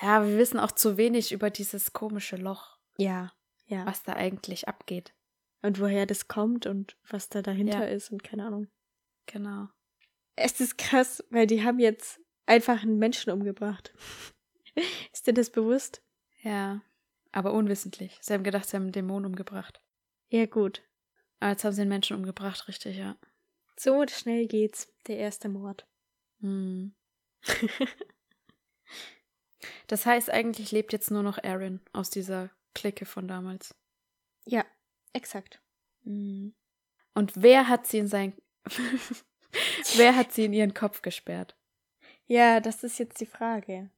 Ja, 0.00 0.26
wir 0.26 0.38
wissen 0.38 0.58
auch 0.60 0.72
zu 0.72 0.96
wenig 0.96 1.32
über 1.32 1.50
dieses 1.50 1.92
komische 1.92 2.36
Loch, 2.36 2.78
Ja. 2.98 3.32
Ja. 3.66 3.84
was 3.86 4.02
da 4.02 4.12
eigentlich 4.14 4.68
abgeht. 4.68 5.14
Und 5.62 5.80
woher 5.80 6.06
das 6.06 6.28
kommt 6.28 6.66
und 6.66 6.96
was 7.08 7.28
da 7.28 7.42
dahinter 7.42 7.80
Ja. 7.88 7.94
ist 7.94 8.10
und 8.10 8.22
keine 8.22 8.46
Ahnung. 8.46 8.68
Genau. 9.26 9.68
Es 10.36 10.60
ist 10.60 10.78
krass, 10.78 11.24
weil 11.30 11.46
die 11.46 11.64
haben 11.64 11.78
jetzt 11.80 12.20
einfach 12.46 12.82
einen 12.82 12.98
Menschen 12.98 13.32
umgebracht. 13.32 13.92
ist 15.12 15.26
dir 15.26 15.34
das 15.34 15.50
bewusst? 15.50 16.02
Ja, 16.42 16.82
aber 17.32 17.52
unwissentlich. 17.52 18.16
Sie 18.20 18.32
haben 18.32 18.44
gedacht, 18.44 18.68
sie 18.68 18.76
haben 18.76 18.84
einen 18.84 18.92
Dämon 18.92 19.26
umgebracht. 19.26 19.80
Ja, 20.28 20.46
gut. 20.46 20.82
Aber 21.40 21.50
jetzt 21.50 21.64
haben 21.64 21.72
sie 21.72 21.80
einen 21.82 21.88
Menschen 21.90 22.16
umgebracht, 22.16 22.68
richtig, 22.68 22.96
ja. 22.96 23.16
So 23.78 24.06
schnell 24.06 24.46
geht's. 24.46 24.92
Der 25.06 25.18
erste 25.18 25.48
Mord. 25.48 25.86
Hm. 26.40 26.94
Das 29.86 30.06
heißt, 30.06 30.30
eigentlich 30.30 30.72
lebt 30.72 30.92
jetzt 30.92 31.10
nur 31.10 31.22
noch 31.22 31.42
Aaron 31.42 31.80
aus 31.92 32.10
dieser 32.10 32.50
Clique 32.74 33.06
von 33.06 33.28
damals. 33.28 33.74
Ja, 34.44 34.64
exakt. 35.12 35.60
Mhm. 36.02 36.54
Und 37.14 37.32
wer 37.36 37.68
hat 37.68 37.86
sie 37.86 37.98
in 37.98 38.08
sein. 38.08 38.34
wer 39.96 40.16
hat 40.16 40.32
sie 40.32 40.44
in 40.44 40.52
ihren 40.52 40.74
Kopf 40.74 41.02
gesperrt? 41.02 41.56
Ja, 42.26 42.60
das 42.60 42.82
ist 42.82 42.98
jetzt 42.98 43.20
die 43.20 43.26
Frage. 43.26 43.90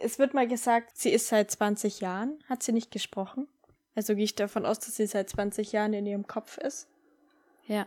Es 0.00 0.18
wird 0.18 0.32
mal 0.32 0.46
gesagt, 0.46 0.96
sie 0.96 1.10
ist 1.10 1.26
seit 1.26 1.50
20 1.50 2.00
Jahren, 2.00 2.42
hat 2.48 2.62
sie 2.62 2.72
nicht 2.72 2.92
gesprochen. 2.92 3.48
Also 3.94 4.14
gehe 4.14 4.24
ich 4.24 4.36
davon 4.36 4.64
aus, 4.64 4.78
dass 4.78 4.96
sie 4.96 5.06
seit 5.06 5.28
20 5.28 5.72
Jahren 5.72 5.92
in 5.92 6.06
ihrem 6.06 6.26
Kopf 6.26 6.56
ist. 6.56 6.88
Ja. 7.66 7.86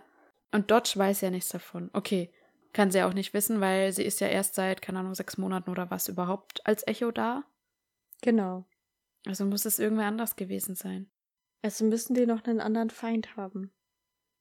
Und 0.56 0.72
Dodge 0.72 0.94
weiß 0.96 1.22
ja 1.22 1.30
nichts 1.30 1.50
davon. 1.50 1.90
Okay, 1.94 2.32
kann 2.74 2.92
sie 2.92 3.04
auch 3.04 3.14
nicht 3.14 3.34
wissen, 3.34 3.62
weil 3.62 3.92
sie 3.92 4.04
ist 4.04 4.20
ja 4.20 4.28
erst 4.28 4.56
seit, 4.56 4.82
keine 4.82 5.00
Ahnung, 5.00 5.16
sechs 5.16 5.38
Monaten 5.38 5.70
oder 5.70 5.90
was 5.92 6.08
überhaupt 6.08 6.66
als 6.66 6.86
Echo 6.88 7.12
da. 7.12 7.44
Genau. 8.22 8.66
Also 9.26 9.46
muss 9.46 9.66
es 9.66 9.80
irgendwer 9.80 10.06
anders 10.06 10.36
gewesen 10.36 10.76
sein. 10.76 11.10
Also 11.62 11.86
müssen 11.86 12.14
die 12.14 12.26
noch 12.26 12.44
einen 12.44 12.62
anderen 12.62 12.90
Feind 12.90 13.36
haben. 13.38 13.74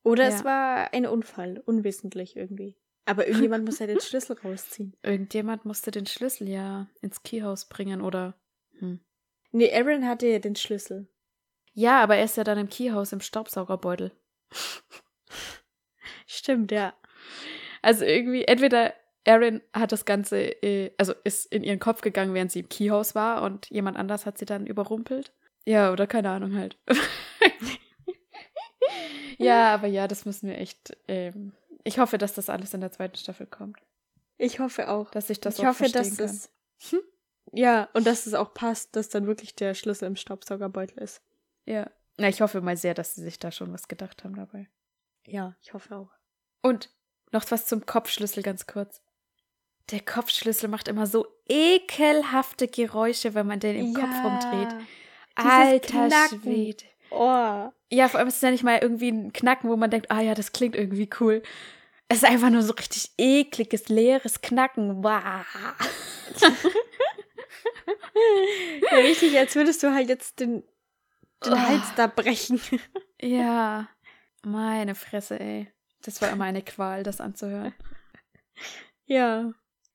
Oder 0.03 0.27
es 0.27 0.41
Ja. 0.41 0.45
war 0.45 0.93
ein 0.93 1.07
Unfall, 1.07 1.63
unwissentlich 1.65 2.37
irgendwie. 2.37 2.77
Aber 3.07 3.27
irgendjemand 3.29 3.65
muss 3.65 3.79
ja 3.79 3.87
den 3.87 4.01
Schlüssel 4.01 4.37
rausziehen. 4.39 4.97
Irgendjemand 5.03 5.65
musste 5.65 5.91
den 5.91 6.07
Schlüssel 6.07 6.49
ja 6.49 6.89
ins 7.01 7.23
Keyhaus 7.23 7.69
bringen 7.69 8.01
oder. 8.03 8.35
Hm. 8.79 9.01
Nee, 9.53 9.73
Aaron 9.75 10.07
hatte 10.07 10.27
ja 10.27 10.39
den 10.39 10.57
Schlüssel. 10.57 11.09
Ja, 11.73 12.03
aber 12.03 12.17
er 12.17 12.25
ist 12.25 12.37
ja 12.37 12.45
dann 12.45 12.59
im 12.59 12.69
Keyhaus 12.69 13.13
im 13.13 13.21
Staubsaugerbeutel. 13.21 14.13
Stimmt, 16.27 16.73
ja. 16.73 16.95
Also 17.83 18.05
irgendwie, 18.05 18.45
entweder 18.45 18.95
Erin 19.25 19.63
hat 19.73 19.93
das 19.93 20.05
Ganze, 20.05 20.39
äh, 20.63 20.93
also 20.99 21.15
ist 21.25 21.47
in 21.53 21.65
ihren 21.65 21.81
Kopf 21.81 22.03
gegangen, 22.03 22.35
während 22.35 22.53
sie 22.53 22.61
im 22.61 22.69
Keyhaus 22.69 23.15
war 23.15 23.43
und 23.43 23.69
jemand 23.71 23.97
anders 23.97 24.27
hat 24.27 24.39
sie 24.39 24.45
dann 24.45 24.67
überrumpelt. 24.67 25.33
Ja, 25.67 25.93
oder 25.93 26.07
keine 26.07 26.31
Ahnung 26.31 26.57
halt. 26.57 26.77
ja, 29.39 29.75
aber 29.75 29.87
ja, 29.87 30.07
das 30.09 30.27
müssen 30.27 30.49
wir 30.49 30.59
echt. 30.59 30.97
Ähm, 31.09 31.53
ich 31.85 31.99
hoffe, 31.99 32.19
dass 32.19 32.35
das 32.35 32.51
alles 32.51 32.75
in 32.75 32.81
der 32.83 32.93
zweiten 32.93 33.17
Staffel 33.17 33.47
kommt. 33.47 33.79
Ich 34.37 34.61
hoffe 34.61 34.91
auch. 34.91 35.11
Dass 35.11 35.31
ich 35.31 35.41
das 35.41 35.59
ich 35.59 35.63
auch 35.63 35.69
hoffe, 35.69 35.89
verstehen 35.89 36.17
dass 36.17 36.51
kann. 36.91 36.99
es. 36.99 37.05
Ja, 37.53 37.89
und 37.95 38.07
dass 38.07 38.27
es 38.27 38.35
auch 38.35 38.53
passt, 38.53 38.97
dass 38.97 39.09
dann 39.09 39.27
wirklich 39.27 39.55
der 39.55 39.75
Schlüssel 39.75 40.07
im 40.07 40.17
Staubsaugerbeutel 40.17 40.99
ist. 40.99 41.23
Ja. 41.67 41.91
Na, 42.19 42.29
ich 42.29 42.41
hoffe 42.41 42.61
mal 42.61 42.77
sehr, 42.77 42.95
dass 42.95 43.15
sie 43.15 43.23
sich 43.23 43.39
da 43.39 43.51
schon 43.51 43.73
was 43.73 43.89
gedacht 43.89 44.25
haben 44.25 44.37
dabei. 44.37 44.69
Ja, 45.27 45.57
ich 45.63 45.73
hoffe 45.73 45.97
auch. 45.97 46.11
Und 46.65 46.89
noch 47.31 47.45
was 47.51 47.67
zum 47.67 47.85
Kopfschlüssel 47.85 48.43
ganz 48.43 48.67
kurz. 48.67 49.03
Der 49.91 50.01
Kopfschlüssel 50.01 50.71
macht 50.71 50.89
immer 50.89 51.07
so 51.07 51.27
ekelhafte 51.47 52.69
Geräusche, 52.69 53.35
wenn 53.35 53.47
man 53.47 53.61
den 53.61 53.77
im 53.77 53.93
Kopf 53.93 54.15
rumdreht. 54.25 54.75
Alter 55.35 56.09
Knacken. 56.09 56.41
Schwede. 56.41 56.85
Oh. 57.11 57.71
Ja, 57.91 58.09
vor 58.09 58.19
allem 58.19 58.29
ist 58.29 58.37
es 58.37 58.41
ja 58.41 58.51
nicht 58.51 58.65
mal 58.65 58.79
irgendwie 58.81 59.11
ein 59.11 59.35
Knacken, 59.35 59.69
wo 59.69 59.77
man 59.77 59.91
denkt, 59.91 60.11
ah 60.11 60.23
ja, 60.23 60.35
das 60.35 60.53
klingt 60.53 60.75
irgendwie 60.75 61.11
cool. 61.21 61.43
Es 62.09 62.19
ist 62.19 62.25
einfach 62.25 62.49
nur 62.49 62.63
so 62.63 62.73
richtig 62.73 63.11
ekliges, 63.19 63.91
leeres 63.91 64.41
Knacken. 64.41 65.05
Wow. 65.05 65.45
Ja, 68.91 68.99
richtig, 68.99 69.37
als 69.37 69.55
würdest 69.55 69.83
du 69.83 69.93
halt 69.93 70.09
jetzt 70.09 70.41
den, 70.41 70.63
den 71.45 71.53
Oh. 71.53 71.59
Hals 71.59 71.83
da 71.97 72.07
brechen. 72.07 72.61
Ja, 73.21 73.89
meine 74.45 74.95
Fresse, 74.95 75.39
ey. 75.41 75.74
Das 76.05 76.21
war 76.23 76.31
immer 76.31 76.45
eine 76.45 76.63
Qual, 76.63 77.03
das 77.03 77.21
anzuhören. 77.21 77.75
Ja. 79.07 79.53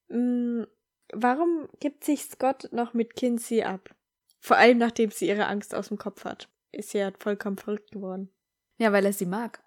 Mm, 0.09 0.65
warum 1.13 1.67
gibt 1.79 2.03
sich 2.03 2.25
Scott 2.25 2.69
noch 2.71 2.93
mit 2.93 3.15
Kinsey 3.15 3.63
ab? 3.63 3.95
Vor 4.39 4.57
allem 4.57 4.77
nachdem 4.77 5.09
sie 5.09 5.27
ihre 5.27 5.47
Angst 5.47 5.73
aus 5.73 5.87
dem 5.87 5.97
Kopf 5.97 6.25
hat. 6.25 6.47
Ist 6.71 6.93
ja 6.93 7.11
vollkommen 7.17 7.57
verrückt 7.57 7.91
geworden. 7.91 8.29
Ja, 8.77 8.91
weil 8.93 9.05
er 9.05 9.13
sie 9.13 9.25
mag. 9.25 9.63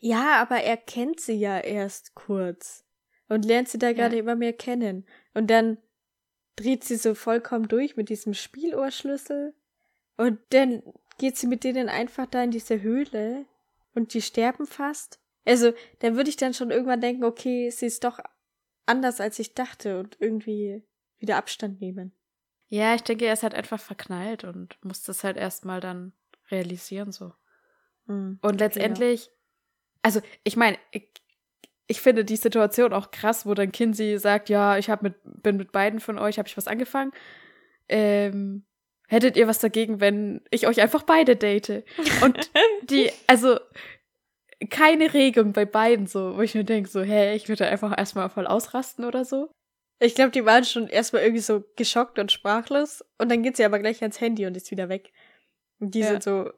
Ja, 0.00 0.42
aber 0.42 0.56
er 0.56 0.76
kennt 0.76 1.20
sie 1.20 1.34
ja 1.34 1.58
erst 1.60 2.14
kurz. 2.16 2.84
Und 3.28 3.44
lernt 3.44 3.68
sie 3.68 3.78
da 3.78 3.92
gerade 3.92 4.16
Ja. 4.16 4.22
immer 4.22 4.34
mehr 4.34 4.54
kennen. 4.54 5.06
Und 5.34 5.48
dann 5.48 5.78
dreht 6.56 6.82
sie 6.82 6.96
so 6.96 7.14
vollkommen 7.14 7.68
durch 7.68 7.96
mit 7.96 8.08
diesem 8.08 8.34
Spielohrschlüssel. 8.34 9.54
Und 10.16 10.40
dann 10.50 10.82
geht 11.18 11.36
sie 11.36 11.46
mit 11.46 11.62
denen 11.62 11.88
einfach 11.88 12.26
da 12.26 12.42
in 12.42 12.50
diese 12.50 12.82
Höhle. 12.82 13.46
Und 13.94 14.14
die 14.14 14.22
sterben 14.22 14.66
fast. 14.66 15.20
Also, 15.48 15.72
da 16.00 16.14
würde 16.14 16.30
ich 16.30 16.36
dann 16.36 16.54
schon 16.54 16.70
irgendwann 16.70 17.00
denken, 17.00 17.24
okay, 17.24 17.70
sie 17.70 17.86
ist 17.86 18.04
doch 18.04 18.18
anders, 18.86 19.20
als 19.20 19.38
ich 19.38 19.54
dachte. 19.54 19.98
Und 19.98 20.16
irgendwie 20.20 20.82
wieder 21.18 21.36
Abstand 21.36 21.80
nehmen. 21.80 22.12
Ja, 22.68 22.94
ich 22.94 23.02
denke, 23.02 23.24
er 23.24 23.32
ist 23.32 23.42
halt 23.42 23.54
einfach 23.54 23.80
verknallt 23.80 24.44
und 24.44 24.76
muss 24.84 25.02
das 25.02 25.24
halt 25.24 25.36
erstmal 25.36 25.80
dann 25.80 26.12
realisieren, 26.50 27.12
so. 27.12 27.32
Hm. 28.06 28.38
Und 28.42 28.60
letztendlich, 28.60 29.30
also 30.02 30.20
ich 30.44 30.56
meine, 30.56 30.78
ich, 30.90 31.08
ich 31.86 32.00
finde 32.00 32.24
die 32.24 32.36
Situation 32.36 32.92
auch 32.92 33.10
krass, 33.10 33.46
wo 33.46 33.54
dann 33.54 33.72
Kinsey 33.72 34.18
sagt, 34.18 34.50
ja, 34.50 34.76
ich 34.76 34.90
hab 34.90 35.02
mit, 35.02 35.14
bin 35.24 35.56
mit 35.56 35.72
beiden 35.72 36.00
von 36.00 36.18
euch, 36.18 36.38
habe 36.38 36.48
ich 36.48 36.56
was 36.58 36.68
angefangen. 36.68 37.12
Ähm, 37.88 38.66
hättet 39.08 39.38
ihr 39.38 39.48
was 39.48 39.58
dagegen, 39.58 40.00
wenn 40.00 40.42
ich 40.50 40.66
euch 40.66 40.82
einfach 40.82 41.02
beide 41.02 41.36
date? 41.36 41.84
Und 42.22 42.50
die, 42.90 43.10
also 43.26 43.58
keine 44.70 45.12
Regung 45.14 45.52
bei 45.52 45.64
beiden 45.64 46.06
so, 46.06 46.36
wo 46.36 46.40
ich 46.42 46.54
mir 46.54 46.64
denke, 46.64 46.88
so, 46.88 47.02
hä, 47.02 47.34
ich 47.34 47.48
würde 47.48 47.66
einfach 47.66 47.96
erstmal 47.96 48.28
voll 48.28 48.46
ausrasten 48.46 49.04
oder 49.04 49.24
so. 49.24 49.50
Ich 50.00 50.14
glaube, 50.14 50.30
die 50.30 50.44
waren 50.44 50.64
schon 50.64 50.88
erstmal 50.88 51.22
irgendwie 51.22 51.42
so 51.42 51.64
geschockt 51.76 52.18
und 52.18 52.30
sprachlos. 52.30 53.04
Und 53.18 53.30
dann 53.30 53.42
geht 53.42 53.56
sie 53.56 53.64
aber 53.64 53.78
gleich 53.78 54.00
ans 54.02 54.20
Handy 54.20 54.46
und 54.46 54.56
ist 54.56 54.70
wieder 54.70 54.88
weg. 54.88 55.12
Und 55.80 55.94
die 55.94 56.00
Ja. 56.00 56.08
sind 56.08 56.22
so, 56.22 56.52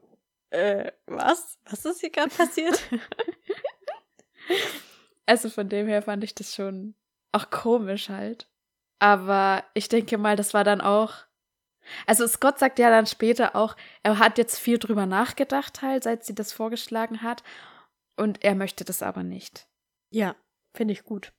äh, 0.50 0.92
was? 1.06 1.58
Was 1.68 1.84
ist 1.84 2.00
hier 2.00 2.10
gerade 2.10 2.30
passiert? 2.30 2.80
Also 5.26 5.48
von 5.48 5.68
dem 5.68 5.86
her 5.86 6.02
fand 6.02 6.24
ich 6.24 6.34
das 6.34 6.56
schon 6.56 6.94
auch 7.30 7.50
komisch 7.50 8.08
halt. 8.08 8.48
Aber 8.98 9.62
ich 9.74 9.88
denke 9.88 10.18
mal, 10.18 10.34
das 10.34 10.54
war 10.54 10.64
dann 10.64 10.80
auch. 10.80 11.14
Also 12.06 12.26
Scott 12.26 12.58
sagt 12.58 12.78
ja 12.80 12.90
dann 12.90 13.06
später 13.06 13.54
auch, 13.54 13.76
er 14.02 14.18
hat 14.18 14.38
jetzt 14.38 14.58
viel 14.58 14.78
drüber 14.78 15.06
nachgedacht, 15.06 15.82
halt, 15.82 16.02
seit 16.02 16.24
sie 16.24 16.34
das 16.34 16.52
vorgeschlagen 16.52 17.22
hat. 17.22 17.44
Und 18.20 18.44
er 18.44 18.54
möchte 18.54 18.84
das 18.84 19.02
aber 19.02 19.22
nicht. 19.22 19.66
Ja, 20.10 20.36
finde 20.74 20.92
ich 20.92 21.04
gut. 21.04 21.32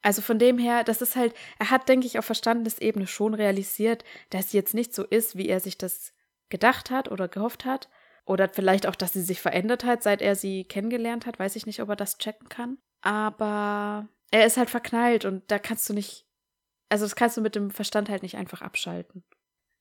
Also 0.00 0.22
von 0.22 0.38
dem 0.38 0.58
her, 0.58 0.84
das 0.84 1.02
ist 1.02 1.16
halt, 1.16 1.34
er 1.58 1.70
hat, 1.70 1.88
denke 1.88 2.06
ich, 2.06 2.20
auf 2.20 2.24
Verstandesebene 2.24 3.08
schon 3.08 3.34
realisiert, 3.34 4.04
dass 4.30 4.52
sie 4.52 4.56
jetzt 4.56 4.74
nicht 4.74 4.94
so 4.94 5.02
ist, 5.02 5.36
wie 5.36 5.48
er 5.48 5.58
sich 5.58 5.76
das 5.76 6.12
gedacht 6.50 6.92
hat 6.92 7.10
oder 7.10 7.26
gehofft 7.26 7.64
hat. 7.64 7.88
Oder 8.26 8.48
vielleicht 8.48 8.86
auch, 8.86 8.94
dass 8.94 9.12
sie 9.12 9.22
sich 9.22 9.40
verändert 9.40 9.82
hat, 9.82 10.04
seit 10.04 10.22
er 10.22 10.36
sie 10.36 10.62
kennengelernt 10.62 11.26
hat. 11.26 11.40
Weiß 11.40 11.56
ich 11.56 11.66
nicht, 11.66 11.82
ob 11.82 11.88
er 11.88 11.96
das 11.96 12.16
checken 12.18 12.48
kann. 12.48 12.78
Aber 13.00 14.08
er 14.30 14.46
ist 14.46 14.56
halt 14.56 14.70
verknallt 14.70 15.24
und 15.24 15.50
da 15.50 15.58
kannst 15.58 15.88
du 15.88 15.94
nicht, 15.94 16.28
also 16.90 17.04
das 17.06 17.16
kannst 17.16 17.38
du 17.38 17.40
mit 17.40 17.56
dem 17.56 17.72
Verstand 17.72 18.08
halt 18.08 18.22
nicht 18.22 18.36
einfach 18.36 18.62
abschalten. 18.62 19.24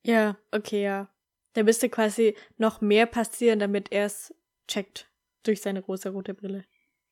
Ja, 0.04 0.36
okay, 0.50 0.84
ja. 0.84 1.14
Da 1.54 1.62
müsste 1.62 1.90
quasi 1.90 2.36
noch 2.58 2.82
mehr 2.82 3.06
passieren, 3.06 3.60
damit 3.60 3.92
er 3.92 4.08
es 4.08 4.34
checkt 4.68 5.13
durch 5.44 5.62
seine 5.62 5.82
rosa-rote 5.82 6.34
Brille. 6.34 6.66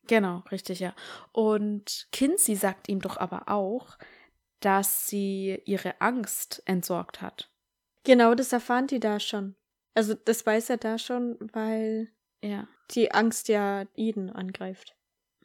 Genau, 0.08 0.44
richtig, 0.52 0.80
ja. 0.80 0.96
Und 1.32 2.08
Kinsey 2.12 2.56
sagt 2.56 2.90
ihm 2.90 3.02
doch 3.02 3.18
aber 3.18 3.50
auch, 3.50 3.98
dass 4.60 5.08
sie 5.08 5.62
ihre 5.66 6.00
Angst 6.02 6.62
entsorgt 6.66 7.22
hat. 7.22 7.52
Genau, 8.04 8.34
das 8.34 8.54
erfahren 8.54 8.88
die 8.88 9.00
da 9.00 9.20
schon. 9.20 9.56
Also 9.94 10.14
das 10.14 10.46
weiß 10.46 10.70
er 10.70 10.78
da 10.78 10.98
schon, 10.98 11.38
weil 11.54 12.12
ja. 12.42 12.68
die 12.92 13.12
Angst 13.12 13.48
ja 13.48 13.86
Eden 13.96 14.30
angreift. 14.30 14.96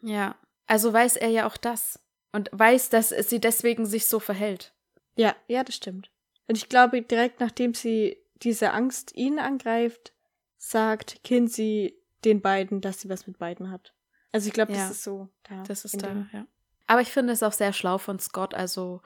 Ja, 0.02 0.36
also 0.66 0.92
weiß 0.92 1.16
er 1.16 1.28
ja 1.28 1.46
auch 1.46 1.56
das 1.56 2.00
und 2.32 2.50
weiß, 2.52 2.90
dass 2.90 3.08
sie 3.08 3.40
deswegen 3.40 3.86
sich 3.86 4.06
so 4.06 4.20
verhält. 4.20 4.74
Ja, 5.16 5.34
ja, 5.48 5.64
das 5.64 5.74
stimmt. 5.74 6.10
Und 6.46 6.56
ich 6.56 6.68
glaube, 6.68 7.02
direkt 7.02 7.40
nachdem 7.40 7.74
sie 7.74 8.18
diese 8.42 8.72
Angst 8.72 9.14
ihn 9.16 9.38
angreift, 9.38 10.12
sagt 10.58 11.22
Kinsey 11.24 11.98
den 12.26 12.42
beiden, 12.42 12.80
dass 12.82 13.00
sie 13.00 13.08
was 13.08 13.26
mit 13.26 13.38
beiden 13.38 13.70
hat. 13.70 13.94
Also 14.32 14.48
ich 14.48 14.52
glaube, 14.52 14.72
Ja. 14.72 14.78
das 14.78 14.90
ist 14.90 15.04
so 15.04 15.28
da. 15.44 15.62
Das 15.62 15.84
ist 15.86 16.02
da, 16.02 16.08
dem- 16.08 16.28
ja. 16.32 16.46
Aber 16.86 17.00
ich 17.00 17.10
finde 17.10 17.32
es 17.32 17.42
auch 17.42 17.52
sehr 17.52 17.72
schlau 17.72 17.96
von 17.98 18.18
Scott, 18.18 18.52
also 18.54 19.00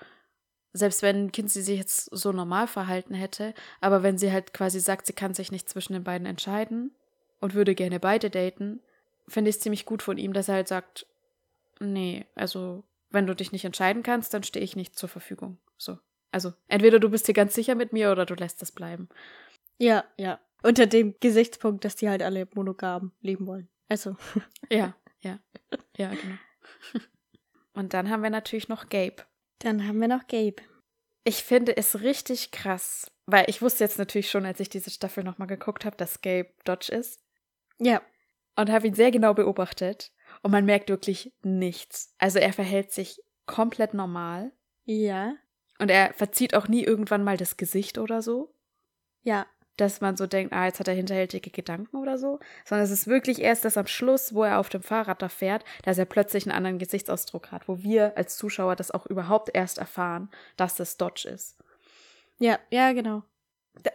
selbst 0.73 1.03
wenn 1.03 1.33
Kinsey 1.33 1.63
sich 1.63 1.79
jetzt 1.79 2.05
so 2.15 2.33
normal 2.33 2.67
verhalten 2.67 3.15
hätte, 3.15 3.55
aber 3.81 4.03
wenn 4.03 4.19
sie 4.19 4.33
halt 4.33 4.53
quasi 4.53 4.81
sagt, 4.81 5.07
sie 5.07 5.13
kann 5.13 5.35
sich 5.35 5.51
nicht 5.53 5.69
zwischen 5.69 5.93
den 5.95 6.05
beiden 6.05 6.27
entscheiden 6.27 6.95
und 7.41 7.55
würde 7.55 7.75
gerne 7.75 7.99
beide 8.01 8.31
daten, 8.31 8.81
finde 9.29 9.49
ich 9.51 9.57
es 9.57 9.63
ziemlich 9.63 9.85
gut 9.87 10.03
von 10.03 10.19
ihm, 10.19 10.33
dass 10.33 10.49
er 10.49 10.55
halt 10.57 10.69
sagt, 10.69 11.07
nee, 11.81 12.27
also 12.35 12.85
wenn 13.11 13.27
du 13.27 13.35
dich 13.35 13.51
nicht 13.53 13.65
entscheiden 13.65 14.03
kannst, 14.03 14.33
dann 14.35 14.43
stehe 14.45 14.65
ich 14.65 14.77
nicht 14.77 14.97
zur 14.97 15.09
Verfügung. 15.09 15.59
So. 15.77 15.99
Also 16.33 16.53
entweder 16.69 17.01
du 17.01 17.09
bist 17.11 17.27
dir 17.27 17.35
ganz 17.35 17.55
sicher 17.55 17.75
mit 17.75 17.93
mir 17.93 18.13
oder 18.13 18.25
du 18.27 18.35
lässt 18.35 18.63
es 18.63 18.71
bleiben. 18.73 19.09
Ja, 19.79 20.05
ja. 20.17 20.39
Unter 20.63 20.87
dem 20.87 21.15
Gesichtspunkt, 21.21 21.85
dass 21.85 21.97
die 21.97 22.09
halt 22.09 22.23
alle 22.23 22.49
monogam 22.55 23.13
leben 23.21 23.47
wollen. 23.47 23.69
Also, 23.89 24.17
Ja, 24.71 24.95
ja, 25.21 25.39
ja, 25.97 26.11
genau. 26.11 26.37
Und 27.73 27.95
dann 27.95 28.11
haben 28.11 28.23
wir 28.23 28.31
natürlich 28.31 28.69
noch 28.69 28.89
Gabe. 28.89 29.17
dann 29.61 29.87
haben 29.87 30.01
wir 30.01 30.09
noch 30.09 30.27
Gabe. 30.27 30.57
Ich 31.25 31.45
finde 31.45 31.77
es 31.77 32.01
richtig 32.01 32.51
krass, 32.51 33.11
weil 33.27 33.45
ich 33.49 33.61
wusste 33.63 33.85
jetzt 33.85 33.99
natürlich 33.99 34.31
schon, 34.31 34.47
als 34.47 34.61
ich 34.61 34.69
diese 34.71 34.91
Staffel 34.91 35.23
nochmal 35.23 35.49
geguckt 35.49 35.85
habe, 35.85 35.97
dass 35.97 36.23
Gabe 36.23 36.51
Dodge 36.65 36.93
ist 36.93 37.21
Ja, 37.79 38.01
und 38.57 38.71
habe 38.71 38.87
ihn 38.87 38.95
sehr 38.95 39.11
genau 39.11 39.35
beobachtet 39.35 40.13
und 40.43 40.51
man 40.51 40.65
merkt 40.65 40.89
wirklich 40.89 41.33
nichts. 41.43 42.15
Also 42.19 42.39
er 42.39 42.53
verhält 42.53 42.93
sich 42.93 43.21
komplett 43.47 43.95
normal 43.95 44.53
ja, 44.85 45.35
und 45.79 45.91
er 45.91 46.13
verzieht 46.15 46.55
auch 46.55 46.67
nie 46.69 46.83
irgendwann 46.83 47.23
mal 47.23 47.37
das 47.37 47.57
Gesicht 47.57 47.99
oder 47.99 48.23
so, 48.23 48.55
ja, 49.23 49.47
dass 49.81 50.01
man 50.01 50.17
so 50.17 50.27
denkt, 50.27 50.53
ah, 50.53 50.67
jetzt 50.67 50.81
hat 50.81 50.89
er 50.89 50.95
hinterhältige 50.95 51.51
Gedanken 51.51 51.97
oder 51.97 52.19
so, 52.19 52.39
sondern 52.65 52.85
es 52.85 52.91
ist 52.91 53.07
wirklich 53.07 53.41
erst 53.41 53.65
das 53.65 53.77
am 53.77 53.87
Schluss, 53.87 54.35
wo 54.35 54.45
er 54.45 54.59
auf 54.59 54.69
dem 54.69 54.83
Fahrrad 54.83 55.23
da 55.23 55.29
fährt, 55.29 55.65
dass 55.85 55.99
er 55.99 56.05
plötzlich 56.05 56.45
einen 56.45 56.57
anderen 56.57 56.79
Gesichtsausdruck 56.79 57.51
hat, 57.53 57.69
wo 57.69 57.83
wir 57.83 58.17
als 58.17 58.37
Zuschauer 58.37 58.77
das 58.77 58.91
auch 58.91 59.07
überhaupt 59.07 59.51
erst 59.55 59.79
erfahren, 59.79 60.29
dass 60.57 60.77
das 60.77 60.97
Dodge 60.97 61.29
ist. 61.29 61.57
ja, 62.39 62.59
ja, 62.71 62.93
genau. 62.93 63.23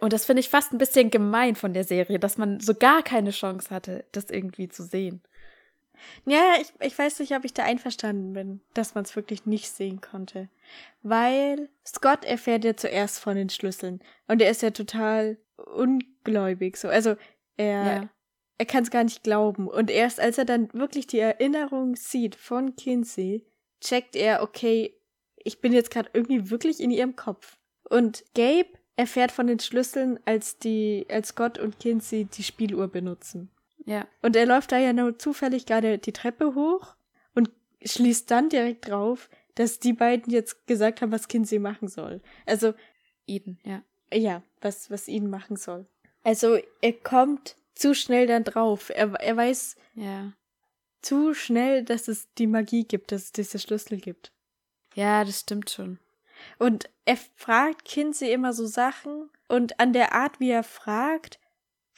Und 0.00 0.12
das 0.12 0.24
finde 0.24 0.40
ich 0.40 0.48
fast 0.48 0.72
ein 0.72 0.78
bisschen 0.78 1.10
gemein 1.10 1.54
von 1.54 1.72
der 1.72 1.84
Serie, 1.84 2.18
dass 2.18 2.38
man 2.38 2.60
so 2.60 2.74
gar 2.74 3.02
keine 3.02 3.30
Chance 3.30 3.70
hatte, 3.70 4.04
das 4.12 4.30
irgendwie 4.30 4.68
zu 4.68 4.82
sehen. 4.82 5.22
Ja, 6.24 6.54
ich, 6.60 6.72
ich 6.80 6.98
weiß 6.98 7.18
nicht, 7.20 7.34
ob 7.34 7.44
ich 7.44 7.54
da 7.54 7.64
einverstanden 7.64 8.32
bin, 8.32 8.60
dass 8.74 8.94
man 8.94 9.04
es 9.04 9.16
wirklich 9.16 9.46
nicht 9.46 9.70
sehen 9.70 10.00
konnte. 10.00 10.48
Weil 11.02 11.68
Scott 11.86 12.24
erfährt 12.24 12.64
ja 12.64 12.76
zuerst 12.76 13.18
von 13.18 13.36
den 13.36 13.48
Schlüsseln. 13.48 14.00
Und 14.28 14.42
er 14.42 14.50
ist 14.50 14.62
ja 14.62 14.70
total 14.70 15.38
ungläubig. 15.56 16.76
So. 16.76 16.88
Also 16.88 17.16
er, 17.56 17.84
Ja. 17.84 18.08
er 18.58 18.66
kann 18.66 18.82
es 18.82 18.90
gar 18.90 19.04
nicht 19.04 19.22
glauben. 19.22 19.68
Und 19.68 19.90
erst 19.90 20.20
als 20.20 20.38
er 20.38 20.44
dann 20.44 20.72
wirklich 20.72 21.06
die 21.06 21.18
Erinnerung 21.18 21.96
sieht 21.96 22.34
von 22.36 22.76
Kinsey, 22.76 23.46
checkt 23.80 24.16
er, 24.16 24.42
okay, 24.42 24.94
ich 25.36 25.60
bin 25.60 25.72
jetzt 25.72 25.90
gerade 25.90 26.10
irgendwie 26.12 26.50
wirklich 26.50 26.80
in 26.80 26.90
ihrem 26.90 27.14
Kopf. 27.16 27.56
Und 27.88 28.24
Gabe 28.34 28.68
erfährt 28.96 29.30
von 29.30 29.46
den 29.46 29.60
Schlüsseln, 29.60 30.18
als 30.24 30.58
die, 30.58 31.06
als 31.10 31.28
Scott 31.28 31.58
und 31.58 31.78
Kinsey 31.78 32.24
die 32.24 32.42
Spieluhr 32.42 32.88
benutzen. 32.88 33.50
Ja. 33.86 34.06
Und 34.20 34.36
er 34.36 34.46
läuft 34.46 34.72
da 34.72 34.78
ja 34.78 34.92
nur 34.92 35.18
zufällig 35.18 35.64
gerade 35.64 35.98
die 35.98 36.12
Treppe 36.12 36.54
hoch 36.54 36.94
und 37.34 37.50
schließt 37.84 38.30
dann 38.30 38.48
direkt 38.48 38.88
drauf, 38.88 39.30
dass 39.54 39.78
die 39.78 39.94
beiden 39.94 40.30
jetzt 40.32 40.66
gesagt 40.66 41.00
haben, 41.00 41.12
was 41.12 41.28
Kinsey 41.28 41.58
machen 41.58 41.88
soll. 41.88 42.20
Also, 42.44 42.74
Eden, 43.26 43.58
ja. 43.64 43.82
ja, 44.12 44.42
was, 44.60 44.90
was 44.90 45.08
ihn 45.08 45.30
machen 45.30 45.56
soll. 45.56 45.86
Also, 46.24 46.58
er 46.82 46.92
kommt 46.92 47.56
zu 47.74 47.94
schnell 47.94 48.26
dann 48.26 48.44
drauf. 48.44 48.90
Er, 48.90 49.12
er 49.14 49.36
weiß 49.36 49.76
Ja. 49.94 50.32
zu 51.00 51.32
schnell, 51.32 51.84
dass 51.84 52.08
es 52.08 52.28
die 52.34 52.46
Magie 52.46 52.84
gibt, 52.84 53.12
dass 53.12 53.24
es 53.24 53.32
diese 53.32 53.58
Schlüssel 53.58 53.98
gibt. 53.98 54.32
Ja, 54.94 55.24
das 55.24 55.40
stimmt 55.40 55.70
schon. 55.70 55.98
Und 56.58 56.90
er 57.04 57.16
fragt 57.36 57.84
Kinsey 57.84 58.30
immer 58.32 58.52
so 58.52 58.66
Sachen 58.66 59.30
und 59.48 59.78
an 59.78 59.92
der 59.92 60.12
Art, 60.12 60.40
wie 60.40 60.50
er 60.50 60.64
fragt, 60.64 61.38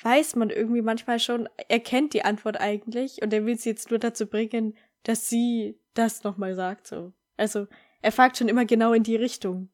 weiß 0.03 0.37
man 0.37 0.51
irgendwie 0.51 0.83
manchmal 0.83 1.19
schon, 1.19 1.49
er 1.69 1.81
kennt 1.81 2.15
die 2.15 2.25
Antwort 2.25 2.61
eigentlich 2.61 3.23
und 3.23 3.33
er 3.33 3.45
will 3.47 3.59
sie 3.59 3.71
jetzt 3.71 3.91
nur 3.91 3.99
dazu 3.99 4.27
bringen, 4.27 4.77
dass 5.03 5.29
sie 5.29 5.79
das 5.95 6.25
nochmal 6.25 6.55
sagt, 6.55 6.87
so. 6.87 7.13
Also, 7.37 7.67
er 8.03 8.13
fragt 8.13 8.37
schon 8.37 8.49
immer 8.49 8.65
genau 8.65 8.93
in 8.93 9.03
die 9.03 9.17
Richtung, 9.17 9.71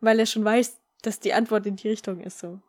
weil 0.00 0.18
er 0.18 0.26
schon 0.26 0.44
weiß, 0.44 0.80
dass 1.02 1.20
die 1.20 1.32
Antwort 1.32 1.66
in 1.66 1.76
die 1.76 1.88
Richtung 1.88 2.20
ist, 2.20 2.38
so. 2.38 2.60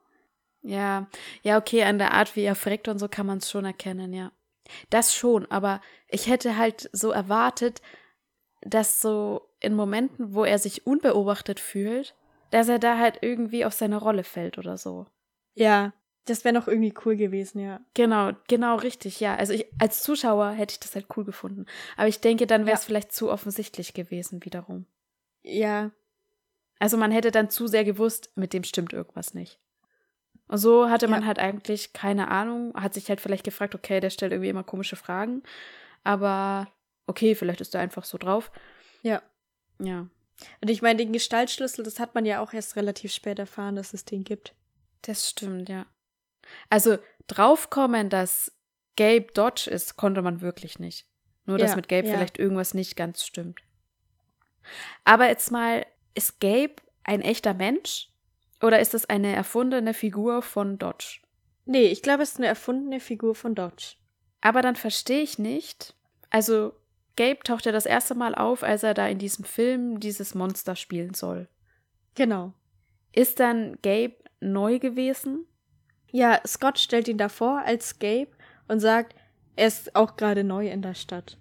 Ja. 0.62 1.08
Ja, 1.44 1.58
okay, 1.58 1.84
an 1.84 1.98
der 1.98 2.14
Art, 2.14 2.36
wie 2.36 2.44
er 2.44 2.56
fragt 2.56 2.88
und 2.88 3.00
so 3.00 3.08
kann 3.08 3.26
man 3.26 3.40
es 3.40 3.52
schon 3.52 3.66
erkennen, 3.66 4.14
ja. 4.14 4.32
Das 4.90 5.14
schon, 5.14 5.46
aber 5.52 5.82
ich 6.08 6.28
hätte 6.28 6.58
halt 6.58 6.90
so 6.94 7.12
erwartet, 7.12 7.82
dass 8.62 9.02
so 9.02 9.50
in 9.60 9.76
Momenten, 9.76 10.34
wo 10.34 10.46
er 10.46 10.58
sich 10.58 10.88
unbeobachtet 10.88 11.60
fühlt, 11.60 12.16
dass 12.50 12.70
er 12.70 12.80
da 12.80 12.98
halt 12.98 13.20
irgendwie 13.22 13.66
auf 13.66 13.74
seine 13.74 13.98
Rolle 13.98 14.24
fällt 14.24 14.58
oder 14.58 14.78
so. 14.78 15.06
Ja, 15.54 15.92
das 16.26 16.44
wäre 16.46 16.54
noch 16.54 16.68
irgendwie 16.68 16.94
cool 17.06 17.16
gewesen, 17.16 17.60
ja. 17.60 17.82
Genau, 17.94 18.32
genau 18.48 18.76
richtig, 18.78 19.20
ja. 19.20 19.36
Also 19.36 19.54
ich 19.54 19.66
als 19.80 20.02
Zuschauer 20.04 20.52
hätte 20.52 20.74
ich 20.74 20.80
das 20.80 20.96
halt 20.96 21.08
cool 21.18 21.26
gefunden. 21.26 21.66
Aber 21.98 22.08
ich 22.08 22.22
denke, 22.22 22.48
dann 22.48 22.66
wäre 22.66 22.76
es 22.78 22.84
Ja. 22.84 22.88
vielleicht 22.88 23.12
zu 23.12 23.30
offensichtlich 23.32 23.94
gewesen 23.94 24.44
wiederum. 24.46 24.86
Ja, 25.44 25.92
Also 26.80 26.98
man 26.98 27.12
hätte 27.12 27.32
dann 27.32 27.50
zu 27.50 27.68
sehr 27.68 27.84
gewusst, 27.86 28.32
mit 28.36 28.52
dem 28.54 28.64
stimmt 28.64 28.92
irgendwas 28.94 29.34
nicht. 29.34 29.60
Und 30.48 30.58
so 30.58 30.90
hatte 30.90 31.08
man 31.08 31.22
Ja. 31.22 31.28
halt 31.28 31.40
eigentlich 31.40 31.94
keine 31.94 32.30
Ahnung, 32.30 32.74
hat 32.76 32.94
sich 32.94 33.08
halt 33.10 33.22
vielleicht 33.22 33.46
gefragt, 33.46 33.74
okay, 33.76 34.00
der 34.02 34.10
stellt 34.10 34.32
irgendwie 34.34 34.50
immer 34.50 34.64
komische 34.66 34.96
Fragen, 34.98 35.44
aber 36.04 36.68
okay, 37.08 37.36
vielleicht 37.36 37.62
ist 37.62 37.74
er 37.76 37.82
einfach 37.82 38.04
so 38.04 38.18
drauf. 38.18 38.52
ja. 39.02 39.22
Ja, 39.80 40.08
Und 40.62 40.70
ich 40.70 40.82
meine, 40.82 40.98
den 40.98 41.14
Gestaltschlüssel, 41.14 41.84
das 41.84 42.00
hat 42.00 42.16
man 42.16 42.26
ja 42.26 42.40
auch 42.42 42.54
erst 42.54 42.76
relativ 42.76 43.12
spät 43.14 43.40
erfahren, 43.40 43.76
dass 43.76 43.94
es 43.94 44.04
den 44.06 44.24
gibt. 44.24 44.54
das 45.04 45.30
stimmt, 45.30 45.68
ja. 45.70 45.86
Also 46.70 46.98
draufkommen, 47.28 48.10
dass 48.10 48.52
Gabe 48.96 49.28
Dodge 49.34 49.70
ist, 49.70 49.96
konnte 49.98 50.22
man 50.22 50.42
wirklich 50.42 50.80
nicht. 50.80 51.08
Nur, 51.46 51.58
dass 51.58 51.72
Ja, 51.72 51.76
mit 51.76 51.90
Gabe 51.90 52.08
ja. 52.08 52.14
vielleicht 52.14 52.40
irgendwas 52.40 52.74
nicht 52.74 52.96
ganz 52.96 53.26
stimmt. 53.26 53.62
Aber 55.04 55.28
jetzt 55.28 55.52
mal, 55.52 55.86
ist 56.16 56.40
Gabe 56.40 56.76
ein 57.04 57.22
echter 57.22 57.54
Mensch? 57.54 58.10
Oder 58.62 58.80
ist 58.80 58.94
es 58.94 59.06
eine 59.06 59.36
erfundene 59.36 59.94
Figur 59.94 60.42
von 60.42 60.78
Dodge? 60.78 61.20
Nee, 61.66 61.88
ich 61.88 62.02
glaube, 62.02 62.24
es 62.24 62.32
ist 62.32 62.38
eine 62.38 62.48
erfundene 62.48 63.00
Figur 63.00 63.36
von 63.36 63.56
Dodge. 63.56 63.96
Aber 64.42 64.62
dann 64.62 64.76
verstehe 64.76 65.22
ich 65.22 65.38
nicht. 65.38 65.96
Also, 66.30 66.74
Gabe 67.16 67.40
taucht 67.44 67.66
ja 67.66 67.72
das 67.72 67.86
erste 67.86 68.16
Mal 68.16 68.36
auf, 68.36 68.64
als 68.64 68.84
er 68.84 68.94
da 68.94 69.08
in 69.08 69.20
diesem 69.20 69.46
Film 69.46 70.00
dieses 70.00 70.34
Monster 70.34 70.76
spielen 70.76 71.14
soll. 71.14 71.48
Genau. 72.16 72.54
Ist 73.12 73.40
dann 73.40 73.78
Gabe 73.82 74.16
neu 74.40 74.80
gewesen? 74.80 75.46
Ja, 76.16 76.40
Scott 76.46 76.78
stellt 76.78 77.08
ihn 77.08 77.18
davor 77.18 77.64
als 77.66 77.98
Gabe 77.98 78.28
und 78.68 78.80
sagt, 78.80 79.16
er 79.56 79.66
ist 79.68 79.96
auch 79.96 80.16
gerade 80.16 80.44
neu 80.44 80.70
in 80.70 80.84
der 80.84 80.94
Stadt. 80.94 81.40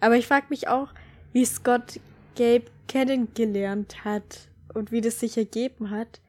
Aber 0.00 0.16
ich 0.16 0.26
frage 0.26 0.46
mich 0.50 0.66
auch, 0.66 0.88
wie 1.32 1.44
Scott 1.44 2.00
Gabe 2.36 2.64
kennengelernt 2.88 4.04
hat 4.04 4.48
und 4.74 4.90
wie 4.90 5.00
das 5.00 5.20
sich 5.20 5.38
ergeben 5.38 5.90
hat, 5.90 6.20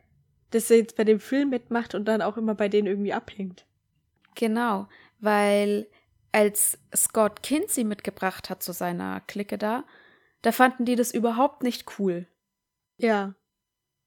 dass 0.51 0.69
er 0.69 0.77
jetzt 0.77 0.97
bei 0.97 1.03
dem 1.03 1.19
Film 1.19 1.49
mitmacht 1.49 1.95
und 1.95 2.05
dann 2.05 2.21
auch 2.21 2.37
immer 2.37 2.53
bei 2.53 2.69
denen 2.69 2.85
irgendwie 2.87 3.13
abhängt. 3.13 3.65
Genau, 4.35 4.87
weil 5.19 5.87
als 6.31 6.77
Scott 6.95 7.41
Kinsey 7.41 7.83
mitgebracht 7.83 8.51
hat 8.51 8.61
zu 8.61 8.71
seiner 8.71 9.21
Clique 9.21 9.57
da, 9.57 9.83
da 10.43 10.51
fanden 10.51 10.85
die 10.85 10.95
das 10.95 11.11
überhaupt 11.11 11.63
nicht 11.63 11.97
cool, 11.97 12.27
Ja. 12.97 13.33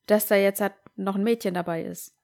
dass 0.06 0.26
da 0.28 0.36
jetzt 0.36 0.60
halt 0.60 0.74
noch 0.94 1.16
ein 1.16 1.24
Mädchen 1.24 1.54
dabei 1.54 1.82
ist. 1.82 2.14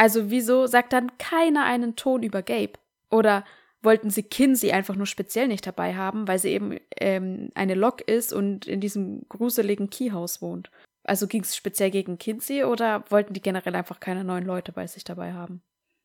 Also 0.00 0.30
wieso 0.30 0.66
sagt 0.66 0.94
dann 0.94 1.18
keiner 1.18 1.66
einen 1.66 1.94
Ton 1.94 2.22
über 2.22 2.40
Gabe? 2.42 2.78
Oder 3.10 3.44
wollten 3.82 4.08
sie 4.08 4.22
Kinsey 4.22 4.72
einfach 4.72 4.96
nur 4.96 5.04
speziell 5.04 5.46
nicht 5.46 5.66
dabei 5.66 5.94
haben, 5.94 6.26
weil 6.26 6.38
sie 6.38 6.48
eben 6.48 6.78
ähm, 6.98 7.50
eine 7.54 7.74
Lok 7.74 8.00
ist 8.00 8.32
und 8.32 8.66
in 8.66 8.80
diesem 8.80 9.28
gruseligen 9.28 9.90
Keyhaus 9.90 10.40
wohnt? 10.40 10.70
Also 11.04 11.26
ging 11.26 11.42
es 11.42 11.54
speziell 11.54 11.90
gegen 11.90 12.16
Kinsey 12.16 12.64
oder 12.64 13.04
wollten 13.10 13.34
die 13.34 13.42
generell 13.42 13.74
einfach 13.74 14.00
keine 14.00 14.24
neuen 14.24 14.46
Leute 14.46 14.72
bei 14.72 14.86
sich 14.86 15.04
dabei 15.04 15.34
haben? 15.34 15.60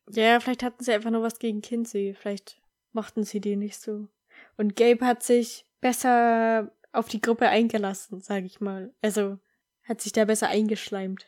Ja, 0.10 0.42
vielleicht 0.42 0.64
hatten 0.64 0.84
sie 0.84 0.92
einfach 0.92 1.12
nur 1.12 1.24
was 1.24 1.40
gegen 1.40 1.62
Kinsey. 1.62 2.18
Vielleicht 2.20 2.62
mochten 2.92 3.24
sie 3.24 3.40
die 3.40 3.56
nicht 3.56 3.80
so. 3.80 4.10
Und 4.58 4.76
Gabe 4.76 5.06
hat 5.06 5.24
sich 5.24 5.66
besser 5.80 6.70
auf 6.92 7.08
die 7.08 7.22
Gruppe 7.22 7.48
eingelassen, 7.48 8.20
sag 8.20 8.44
ich 8.44 8.60
mal. 8.60 8.94
Also 9.02 9.40
hat 9.84 10.02
sich 10.02 10.12
da 10.12 10.26
besser 10.26 10.50
eingeschleimt. 10.50 11.28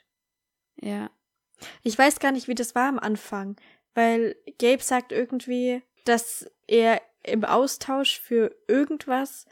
Ja. 0.82 1.10
Ich 1.84 1.98
weiß 1.98 2.20
gar 2.20 2.32
nicht, 2.32 2.48
wie 2.48 2.56
das 2.56 2.76
war 2.76 2.88
am 2.88 3.00
Anfang, 3.00 3.56
weil 3.94 4.36
Gabe 4.60 4.84
sagt 4.84 5.12
irgendwie, 5.12 5.82
dass 6.06 6.50
er 6.68 7.02
im 7.24 7.44
Austausch 7.44 8.20
für 8.20 8.56
irgendwas 8.68 9.46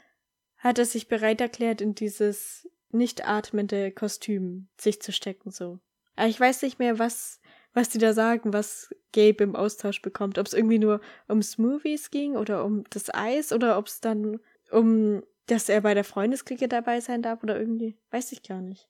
hat 0.58 0.78
er 0.78 0.86
sich 0.86 1.08
bereit 1.08 1.40
erklärt, 1.40 1.80
in 1.80 1.94
dieses 1.94 2.68
nicht 2.90 3.28
atmende 3.28 3.92
Kostüm 3.92 4.68
sich 4.78 5.02
zu 5.02 5.12
stecken, 5.12 5.50
so. 5.50 5.78
Aber 6.16 6.28
ich 6.28 6.40
weiß 6.40 6.62
nicht 6.62 6.78
mehr, 6.78 6.98
was, 6.98 7.40
was 7.74 7.90
die 7.90 7.98
da 7.98 8.14
sagen, 8.14 8.52
was 8.52 8.94
Gabe 9.12 9.44
im 9.44 9.54
Austausch 9.54 10.00
bekommt. 10.00 10.38
Ob 10.38 10.46
es 10.46 10.54
irgendwie 10.54 10.78
nur 10.78 11.00
um 11.28 11.42
Smoothies 11.42 12.10
ging 12.10 12.36
oder 12.36 12.64
um 12.64 12.84
das 12.90 13.14
Eis 13.14 13.52
oder 13.52 13.76
ob 13.78 13.86
es 13.86 14.00
dann 14.00 14.40
um, 14.70 15.22
dass 15.46 15.68
er 15.68 15.82
bei 15.82 15.94
der 15.94 16.04
Freundesklicke 16.04 16.68
dabei 16.68 17.00
sein 17.00 17.22
darf 17.22 17.42
oder 17.42 17.58
irgendwie, 17.58 17.98
weiß 18.10 18.32
ich 18.32 18.42
gar 18.42 18.62
nicht. 18.62 18.88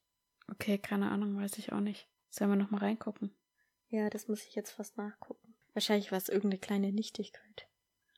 Okay, 0.53 0.79
keine 0.79 1.11
Ahnung, 1.11 1.37
weiß 1.37 1.59
ich 1.59 1.73
auch 1.73 1.81
nicht. 1.81 2.09
Sollen 2.37 2.51
wir 2.51 2.57
noch 2.57 2.71
mal 2.71 2.81
reingucken? 2.81 3.35
Ja, 3.89 4.11
das 4.11 4.29
muss 4.29 4.45
ich 4.45 4.55
jetzt 4.55 4.73
fast 4.73 4.99
nachgucken. 4.99 5.55
Wahrscheinlich 5.73 6.11
war 6.13 6.19
es 6.19 6.29
irgendeine 6.29 6.59
kleine 6.59 6.93
Nichtigkeit. 6.93 7.67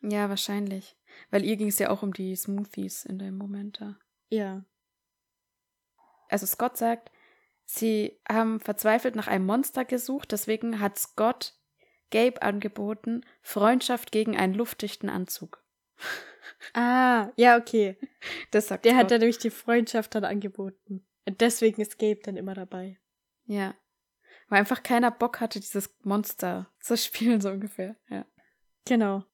Ja, 0.02 0.28
wahrscheinlich. 0.28 0.96
Weil 1.30 1.44
ihr 1.44 1.56
ging 1.56 1.68
es 1.68 1.78
ja 1.78 1.90
auch 1.90 2.02
um 2.02 2.12
die 2.12 2.34
Smoothies 2.34 3.04
in 3.04 3.20
dem 3.20 3.36
Moment 3.38 3.80
da. 3.80 3.96
Ja. 4.28 4.64
Also 6.28 6.46
Scott 6.46 6.76
sagt, 6.76 7.12
sie 7.64 8.18
haben 8.28 8.58
verzweifelt 8.58 9.14
nach 9.14 9.28
einem 9.28 9.46
Monster 9.46 9.84
gesucht, 9.84 10.32
deswegen 10.32 10.80
hat 10.80 10.98
Scott 10.98 11.54
Gabe 12.10 12.42
angeboten, 12.42 13.20
Freundschaft 13.40 14.10
gegen 14.10 14.36
einen 14.36 14.54
luftdichten 14.54 15.08
Anzug. 15.08 15.62
Ah, 16.74 17.30
ja, 17.36 17.56
okay. 17.56 17.96
Das 18.50 18.66
sagt 18.66 18.84
Der 18.84 18.96
hat 18.96 19.02
Scott. 19.02 19.10
dann 19.12 19.20
nämlich 19.20 19.38
die 19.38 19.50
Freundschaft 19.50 20.14
dann 20.16 20.24
angeboten. 20.24 21.06
Und 21.24 21.40
deswegen 21.40 21.80
ist 21.80 21.98
Gabe 22.00 22.20
dann 22.24 22.36
immer 22.36 22.54
dabei. 22.54 22.98
Ja. 23.44 23.76
Weil 24.48 24.60
einfach 24.60 24.82
keiner 24.82 25.10
Bock 25.10 25.40
hatte, 25.40 25.60
dieses 25.60 25.94
Monster 26.04 26.70
zu 26.80 26.96
spielen, 26.96 27.40
so 27.40 27.50
ungefähr. 27.50 27.96
Ja. 28.08 28.24
Genau. 28.86 29.24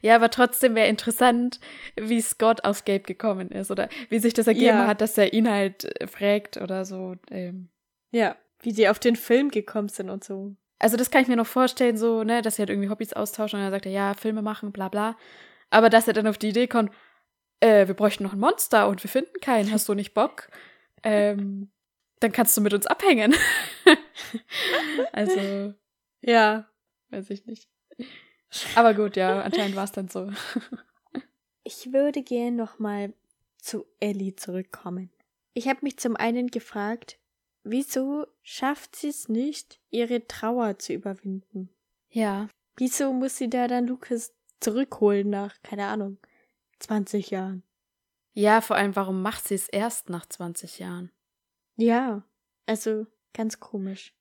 Ja, 0.00 0.16
aber 0.16 0.30
trotzdem 0.30 0.74
wäre 0.74 0.88
interessant, 0.88 1.60
wie 1.96 2.20
Scott 2.22 2.64
auf 2.64 2.86
Gabe 2.86 3.00
gekommen 3.00 3.50
ist 3.50 3.70
oder 3.70 3.90
wie 4.08 4.18
sich 4.18 4.32
das 4.32 4.46
ergeben 4.46 4.78
Ja. 4.78 4.86
hat, 4.86 5.02
dass 5.02 5.18
er 5.18 5.34
ihn 5.34 5.50
halt 5.50 5.84
äh, 6.00 6.06
fragt 6.06 6.56
oder 6.56 6.86
so. 6.86 7.16
Ähm. 7.30 7.68
Ja, 8.10 8.36
wie 8.60 8.72
die 8.72 8.88
auf 8.88 8.98
den 8.98 9.16
Film 9.16 9.50
gekommen 9.50 9.88
sind 9.90 10.08
und 10.08 10.24
so. 10.24 10.56
Also 10.78 10.96
das 10.96 11.10
kann 11.10 11.22
ich 11.22 11.28
mir 11.28 11.36
noch 11.36 11.46
vorstellen, 11.46 11.96
so, 11.98 12.24
ne, 12.24 12.40
dass 12.40 12.56
sie 12.56 12.62
halt 12.62 12.70
irgendwie 12.70 12.88
Hobbys 12.88 13.12
austauschen 13.12 13.58
und 13.58 13.64
dann 13.64 13.72
sagt 13.72 13.86
er, 13.86 13.92
ja, 13.92 14.14
Filme 14.14 14.40
machen, 14.42 14.72
bla 14.72 14.88
bla. 14.88 15.16
Aber 15.68 15.90
dass 15.90 16.08
er 16.08 16.14
dann 16.14 16.26
auf 16.26 16.38
die 16.38 16.48
Idee 16.48 16.66
kommt, 16.66 16.90
äh, 17.60 17.86
wir 17.86 17.94
bräuchten 17.94 18.24
noch 18.24 18.32
ein 18.32 18.38
Monster 18.40 18.88
und 18.88 19.02
wir 19.02 19.10
finden 19.10 19.40
keinen, 19.42 19.70
hast 19.72 19.88
du 19.88 19.94
nicht 19.94 20.14
Bock? 20.14 20.48
Ähm, 21.02 21.70
dann 22.20 22.32
kannst 22.32 22.56
du 22.56 22.60
mit 22.60 22.72
uns 22.74 22.86
abhängen. 22.86 23.34
also, 25.12 25.74
Ja. 26.20 26.68
weiß 27.10 27.30
ich 27.30 27.46
nicht. 27.46 27.68
Aber 28.74 28.94
gut, 28.94 29.16
ja, 29.16 29.40
anscheinend 29.42 29.76
war 29.76 29.84
es 29.84 29.92
dann 29.92 30.08
so. 30.08 30.30
Ich 31.68 31.92
würde 31.92 32.22
gern 32.22 32.54
nochmal 32.54 33.12
zu 33.58 33.86
Ellie 33.98 34.36
zurückkommen. 34.36 35.10
Ich 35.52 35.66
habe 35.66 35.80
mich 35.82 35.98
zum 35.98 36.14
einen 36.14 36.46
gefragt, 36.46 37.18
wieso 37.64 38.28
schafft 38.44 38.94
sie 38.94 39.08
es 39.08 39.28
nicht, 39.28 39.80
ihre 39.90 40.28
Trauer 40.28 40.78
zu 40.78 40.92
überwinden? 40.92 41.70
Ja. 42.08 42.48
Wieso 42.76 43.12
muss 43.12 43.36
sie 43.36 43.50
da 43.50 43.66
dann 43.66 43.88
Lukas 43.88 44.32
zurückholen 44.60 45.28
nach, 45.28 45.60
keine 45.64 45.86
Ahnung, 45.88 46.18
20 46.78 47.30
Jahren? 47.30 47.64
Ja, 48.32 48.60
vor 48.60 48.76
allem, 48.76 48.94
warum 48.94 49.20
macht 49.20 49.48
sie 49.48 49.56
es 49.56 49.68
erst 49.68 50.08
nach 50.08 50.26
20 50.26 50.78
Jahren? 50.78 51.10
Ja, 51.76 52.22
also 52.66 53.06
ganz 53.32 53.60
komisch. 53.60 54.12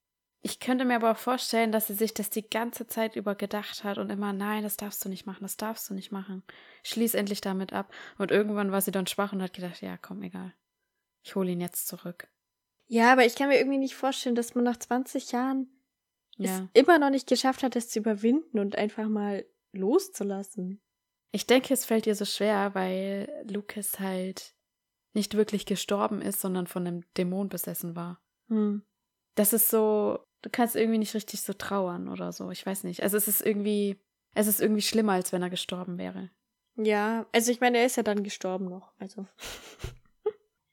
Ich 0.41 0.60
könnte 0.60 0.86
mir 0.86 0.97
aber 0.97 1.12
auch 1.12 1.18
vorstellen, 1.18 1.72
dass 1.72 1.88
sie 1.88 1.95
sich 1.95 2.14
das 2.14 2.30
die 2.30 2.47
ganze 2.47 2.86
Zeit 2.86 3.16
über 3.16 3.34
gedacht 3.34 3.84
hat 3.84 3.97
und 3.97 4.12
immer, 4.12 4.32
nein, 4.32 4.62
das 4.62 4.78
darfst 4.78 5.03
du 5.03 5.10
nicht 5.10 5.26
machen, 5.26 5.41
das 5.41 5.58
darfst 5.58 5.89
du 5.89 5.95
nicht 5.95 6.12
machen. 6.12 6.43
Schließ 6.84 7.16
endlich 7.16 7.41
damit 7.41 7.74
ab. 7.74 7.91
Und 8.20 8.30
irgendwann 8.30 8.72
war 8.72 8.82
sie 8.82 8.91
dann 8.91 9.08
schwach 9.08 9.34
und 9.34 9.41
hat 9.41 9.53
gedacht, 9.53 9.82
ja, 9.82 9.97
komm, 9.97 10.22
egal. 10.22 10.53
Ich 11.24 11.36
hole 11.36 11.49
ihn 11.51 11.62
jetzt 11.62 11.88
zurück. 11.88 12.28
Ja, 12.88 13.12
aber 13.12 13.26
ich 13.26 13.36
kann 13.36 13.47
mir 13.47 13.58
irgendwie 13.58 13.80
nicht 13.80 13.95
vorstellen, 13.95 14.36
dass 14.36 14.53
man 14.53 14.64
nach 14.64 14.78
20 14.78 15.32
Jahren 15.32 15.68
Ja. 16.38 16.70
es 16.74 16.80
immer 16.80 16.99
noch 16.99 17.10
nicht 17.10 17.28
geschafft 17.28 17.64
hat, 17.64 17.76
es 17.76 17.89
zu 17.89 17.97
überwinden 17.97 18.60
und 18.60 18.76
einfach 18.76 19.08
mal 19.08 19.45
loszulassen. 19.72 20.80
Ich 21.32 21.47
denke, 21.47 21.74
es 21.74 21.86
fällt 21.86 22.06
ihr 22.06 22.16
so 22.16 22.26
schwer, 22.26 22.76
weil 22.76 23.45
Lucas 23.49 23.99
halt 23.99 24.55
nicht 25.16 25.36
wirklich 25.36 25.66
gestorben 25.66 26.22
ist, 26.22 26.41
sondern 26.41 26.68
von 26.68 26.86
einem 26.86 27.03
Dämon 27.18 27.49
besessen 27.49 27.95
war. 27.95 28.22
Hm. 28.49 28.84
Das 29.36 29.53
ist 29.53 29.70
so, 29.70 30.20
du 30.41 30.49
kannst 30.49 30.76
irgendwie 30.76 30.99
nicht 30.99 31.13
richtig 31.13 31.41
so 31.41 31.53
trauern 31.53 32.07
oder 32.07 32.32
so. 32.32 32.51
Ich 32.51 32.66
weiß 32.66 32.84
nicht. 32.84 33.03
Also 33.03 33.18
es 33.18 33.28
ist 33.28 33.45
irgendwie, 33.45 33.99
es 34.34 34.47
ist 34.47 34.61
irgendwie 34.61 34.82
schlimmer, 34.82 35.13
als 35.13 35.32
wenn 35.32 35.41
er 35.41 35.49
gestorben 35.49 35.97
wäre. 35.97 36.30
Ja, 36.78 37.26
also 37.32 37.51
ich 37.51 37.61
meine, 37.61 37.80
er 37.80 37.86
ist 37.86 37.95
ja 37.95 38.03
dann 38.03 38.24
gestorben 38.24 38.66
noch. 38.66 38.93
Also. 38.99 39.26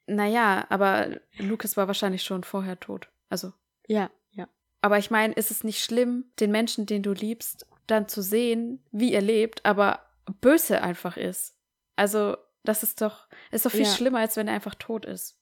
Naja, 0.05 0.65
aber 0.69 1.21
Lucas 1.37 1.77
war 1.77 1.87
wahrscheinlich 1.87 2.23
schon 2.23 2.43
vorher 2.43 2.77
tot. 2.77 3.09
Also 3.29 3.53
Ja, 3.87 4.11
ja. 4.31 4.49
Aber 4.81 4.97
ich 4.97 5.11
meine, 5.11 5.33
ist 5.33 5.49
es 5.49 5.63
nicht 5.63 5.81
schlimm, 5.81 6.25
den 6.41 6.51
Menschen, 6.51 6.85
den 6.85 7.03
du 7.03 7.13
liebst, 7.13 7.65
dann 7.87 8.09
zu 8.09 8.21
sehen, 8.21 8.83
wie 8.91 9.13
er 9.13 9.21
lebt, 9.21 9.65
aber 9.65 10.01
böse 10.41 10.81
einfach 10.81 11.15
ist? 11.17 11.55
Also, 11.95 12.37
das 12.63 12.83
ist 12.83 13.01
doch, 13.01 13.27
ist 13.51 13.65
doch 13.65 13.71
viel 13.71 13.81
Ja. 13.81 13.91
schlimmer, 13.91 14.19
als 14.19 14.35
wenn 14.37 14.47
er 14.47 14.53
einfach 14.55 14.75
tot 14.75 15.05
ist. 15.05 15.37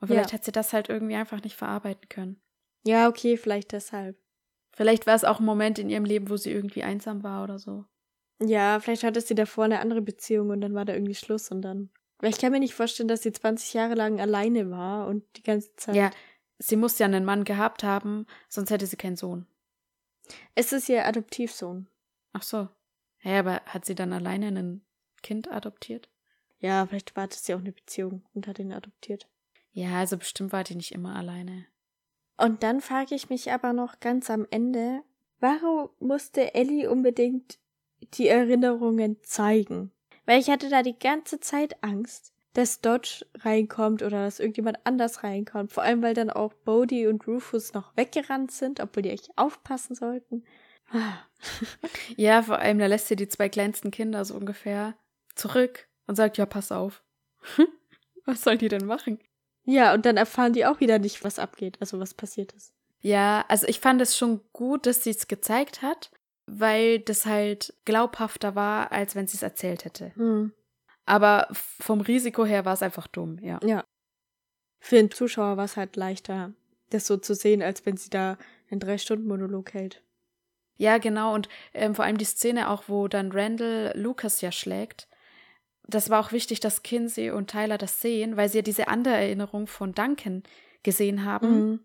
Und 0.00 0.08
Ja. 0.08 0.14
vielleicht 0.14 0.32
hat 0.32 0.44
sie 0.44 0.52
das 0.52 0.72
halt 0.72 0.88
irgendwie 0.88 1.16
einfach 1.16 1.42
nicht 1.42 1.56
verarbeiten 1.56 2.08
können. 2.08 2.40
Ja, 2.84 3.08
okay, 3.08 3.36
vielleicht 3.36 3.72
deshalb. 3.72 4.16
Vielleicht 4.72 5.06
war 5.06 5.14
es 5.14 5.24
auch 5.24 5.40
ein 5.40 5.44
Moment 5.44 5.78
in 5.78 5.90
ihrem 5.90 6.04
Leben, 6.04 6.30
wo 6.30 6.36
sie 6.36 6.52
irgendwie 6.52 6.84
einsam 6.84 7.22
war 7.22 7.42
oder 7.44 7.58
so. 7.58 7.84
Ja, 8.40 8.78
vielleicht 8.78 9.02
hatte 9.02 9.20
sie 9.20 9.34
davor 9.34 9.64
eine 9.64 9.80
andere 9.80 10.00
Beziehung 10.02 10.50
und 10.50 10.60
dann 10.60 10.74
war 10.74 10.84
da 10.84 10.92
irgendwie 10.92 11.16
Schluss 11.16 11.50
und 11.50 11.62
dann. 11.62 11.90
Weil 12.20 12.30
ich 12.30 12.38
kann 12.38 12.52
mir 12.52 12.60
nicht 12.60 12.74
vorstellen, 12.74 13.08
dass 13.08 13.22
sie 13.22 13.32
20 13.32 13.74
Jahre 13.74 13.94
lang 13.94 14.20
alleine 14.20 14.70
war 14.70 15.08
und 15.08 15.24
die 15.36 15.42
ganze 15.42 15.74
Zeit. 15.76 15.96
Ja, 15.96 16.10
sie 16.58 16.76
muss 16.76 16.98
ja 16.98 17.06
einen 17.06 17.24
Mann 17.24 17.42
gehabt 17.44 17.82
haben, 17.82 18.26
sonst 18.48 18.70
hätte 18.70 18.86
sie 18.86 18.96
keinen 18.96 19.16
Sohn. 19.16 19.46
Es 20.54 20.72
ist 20.72 20.88
ihr 20.88 21.06
Adoptivsohn. 21.06 21.88
Ach 22.32 22.42
so. 22.42 22.68
Ja, 23.22 23.40
aber 23.40 23.62
hat 23.66 23.84
sie 23.84 23.94
dann 23.96 24.12
alleine 24.12 24.48
ein 24.48 24.84
Kind 25.22 25.50
adoptiert? 25.50 26.08
Ja, 26.60 26.86
vielleicht 26.86 27.16
war 27.16 27.28
das 27.28 27.46
ja 27.46 27.56
auch 27.56 27.60
eine 27.60 27.72
Beziehung 27.72 28.22
und 28.34 28.46
hat 28.46 28.58
ihn 28.58 28.72
adoptiert. 28.72 29.28
Ja, 29.72 29.98
also 29.98 30.16
bestimmt 30.16 30.52
war 30.52 30.64
die 30.64 30.74
nicht 30.74 30.92
immer 30.92 31.14
alleine. 31.14 31.66
Und 32.36 32.62
dann 32.62 32.80
frage 32.80 33.14
ich 33.14 33.30
mich 33.30 33.52
aber 33.52 33.72
noch 33.72 34.00
ganz 34.00 34.30
am 34.30 34.46
Ende, 34.50 35.02
warum 35.40 35.90
musste 36.00 36.54
Ellie 36.54 36.90
unbedingt 36.90 37.58
die 38.14 38.28
Erinnerungen 38.28 39.18
zeigen? 39.22 39.92
Weil 40.24 40.40
ich 40.40 40.50
hatte 40.50 40.68
da 40.68 40.82
die 40.82 40.98
ganze 40.98 41.40
Zeit 41.40 41.82
Angst, 41.82 42.32
dass 42.54 42.80
Dodge 42.80 43.26
reinkommt 43.40 44.02
oder 44.02 44.24
dass 44.24 44.40
irgendjemand 44.40 44.78
anders 44.84 45.22
reinkommt. 45.22 45.72
Vor 45.72 45.82
allem, 45.82 46.02
weil 46.02 46.14
dann 46.14 46.30
auch 46.30 46.52
Bodhi 46.52 47.06
und 47.06 47.26
Rufus 47.26 47.72
noch 47.72 47.96
weggerannt 47.96 48.50
sind, 48.50 48.80
obwohl 48.80 49.02
die 49.02 49.10
echt 49.10 49.30
aufpassen 49.36 49.94
sollten. 49.94 50.44
Ah. 50.90 51.18
Ja, 52.16 52.42
vor 52.42 52.58
allem, 52.58 52.78
da 52.80 52.86
lässt 52.86 53.06
sie 53.06 53.14
die 53.14 53.28
zwei 53.28 53.48
kleinsten 53.48 53.92
Kinder 53.92 54.24
so 54.24 54.34
ungefähr 54.34 54.96
zurück 55.36 55.87
und 56.08 56.16
sagt, 56.16 56.36
ja, 56.38 56.46
pass 56.46 56.72
auf. 56.72 57.04
was 58.24 58.42
soll 58.42 58.58
die 58.58 58.68
denn 58.68 58.86
machen? 58.86 59.20
Ja, 59.64 59.94
und 59.94 60.06
dann 60.06 60.16
erfahren 60.16 60.52
die 60.52 60.66
auch 60.66 60.80
wieder 60.80 60.98
nicht, 60.98 61.22
was 61.22 61.38
abgeht, 61.38 61.76
also 61.80 62.00
was 62.00 62.14
passiert 62.14 62.52
ist. 62.52 62.72
Ja, 63.00 63.44
also 63.48 63.66
ich 63.68 63.78
fand 63.78 64.00
es 64.00 64.16
schon 64.16 64.40
gut, 64.52 64.86
dass 64.86 65.04
sie 65.04 65.10
es 65.10 65.28
gezeigt 65.28 65.82
hat, 65.82 66.10
weil 66.46 66.98
das 66.98 67.26
halt 67.26 67.74
glaubhafter 67.84 68.54
war, 68.54 68.90
als 68.90 69.14
wenn 69.14 69.28
sie 69.28 69.36
es 69.36 69.42
erzählt 69.42 69.84
hätte. 69.84 70.12
Hm. 70.16 70.52
Aber 71.04 71.48
vom 71.52 72.00
Risiko 72.00 72.44
her 72.44 72.64
war 72.64 72.74
es 72.74 72.82
einfach 72.82 73.06
dumm, 73.06 73.38
ja. 73.40 73.60
Ja. 73.62 73.84
Für 74.80 74.96
den 74.96 75.10
Zuschauer 75.10 75.56
war 75.56 75.64
es 75.64 75.76
halt 75.76 75.96
leichter, 75.96 76.52
das 76.90 77.06
so 77.06 77.16
zu 77.16 77.34
sehen, 77.34 77.62
als 77.62 77.84
wenn 77.86 77.96
sie 77.96 78.10
da 78.10 78.38
einen 78.70 78.80
Drei-Stunden-Monolog 78.80 79.74
hält. 79.74 80.02
Ja, 80.76 80.98
genau. 80.98 81.34
Und 81.34 81.48
ähm, 81.74 81.94
vor 81.94 82.04
allem 82.04 82.18
die 82.18 82.24
Szene 82.24 82.70
auch, 82.70 82.84
wo 82.86 83.08
dann 83.08 83.32
Randall 83.32 83.92
Lucas 83.96 84.40
ja 84.40 84.52
schlägt. 84.52 85.08
Das 85.88 86.10
war 86.10 86.20
auch 86.20 86.32
wichtig, 86.32 86.60
dass 86.60 86.82
Kinsey 86.82 87.30
und 87.30 87.50
Tyler 87.50 87.78
das 87.78 88.00
sehen, 88.00 88.36
weil 88.36 88.48
sie 88.48 88.58
ja 88.58 88.62
diese 88.62 88.88
andere 88.88 89.14
Erinnerung 89.14 89.66
von 89.66 89.92
Duncan 89.94 90.42
gesehen 90.82 91.24
haben. 91.24 91.50
Mhm. 91.70 91.80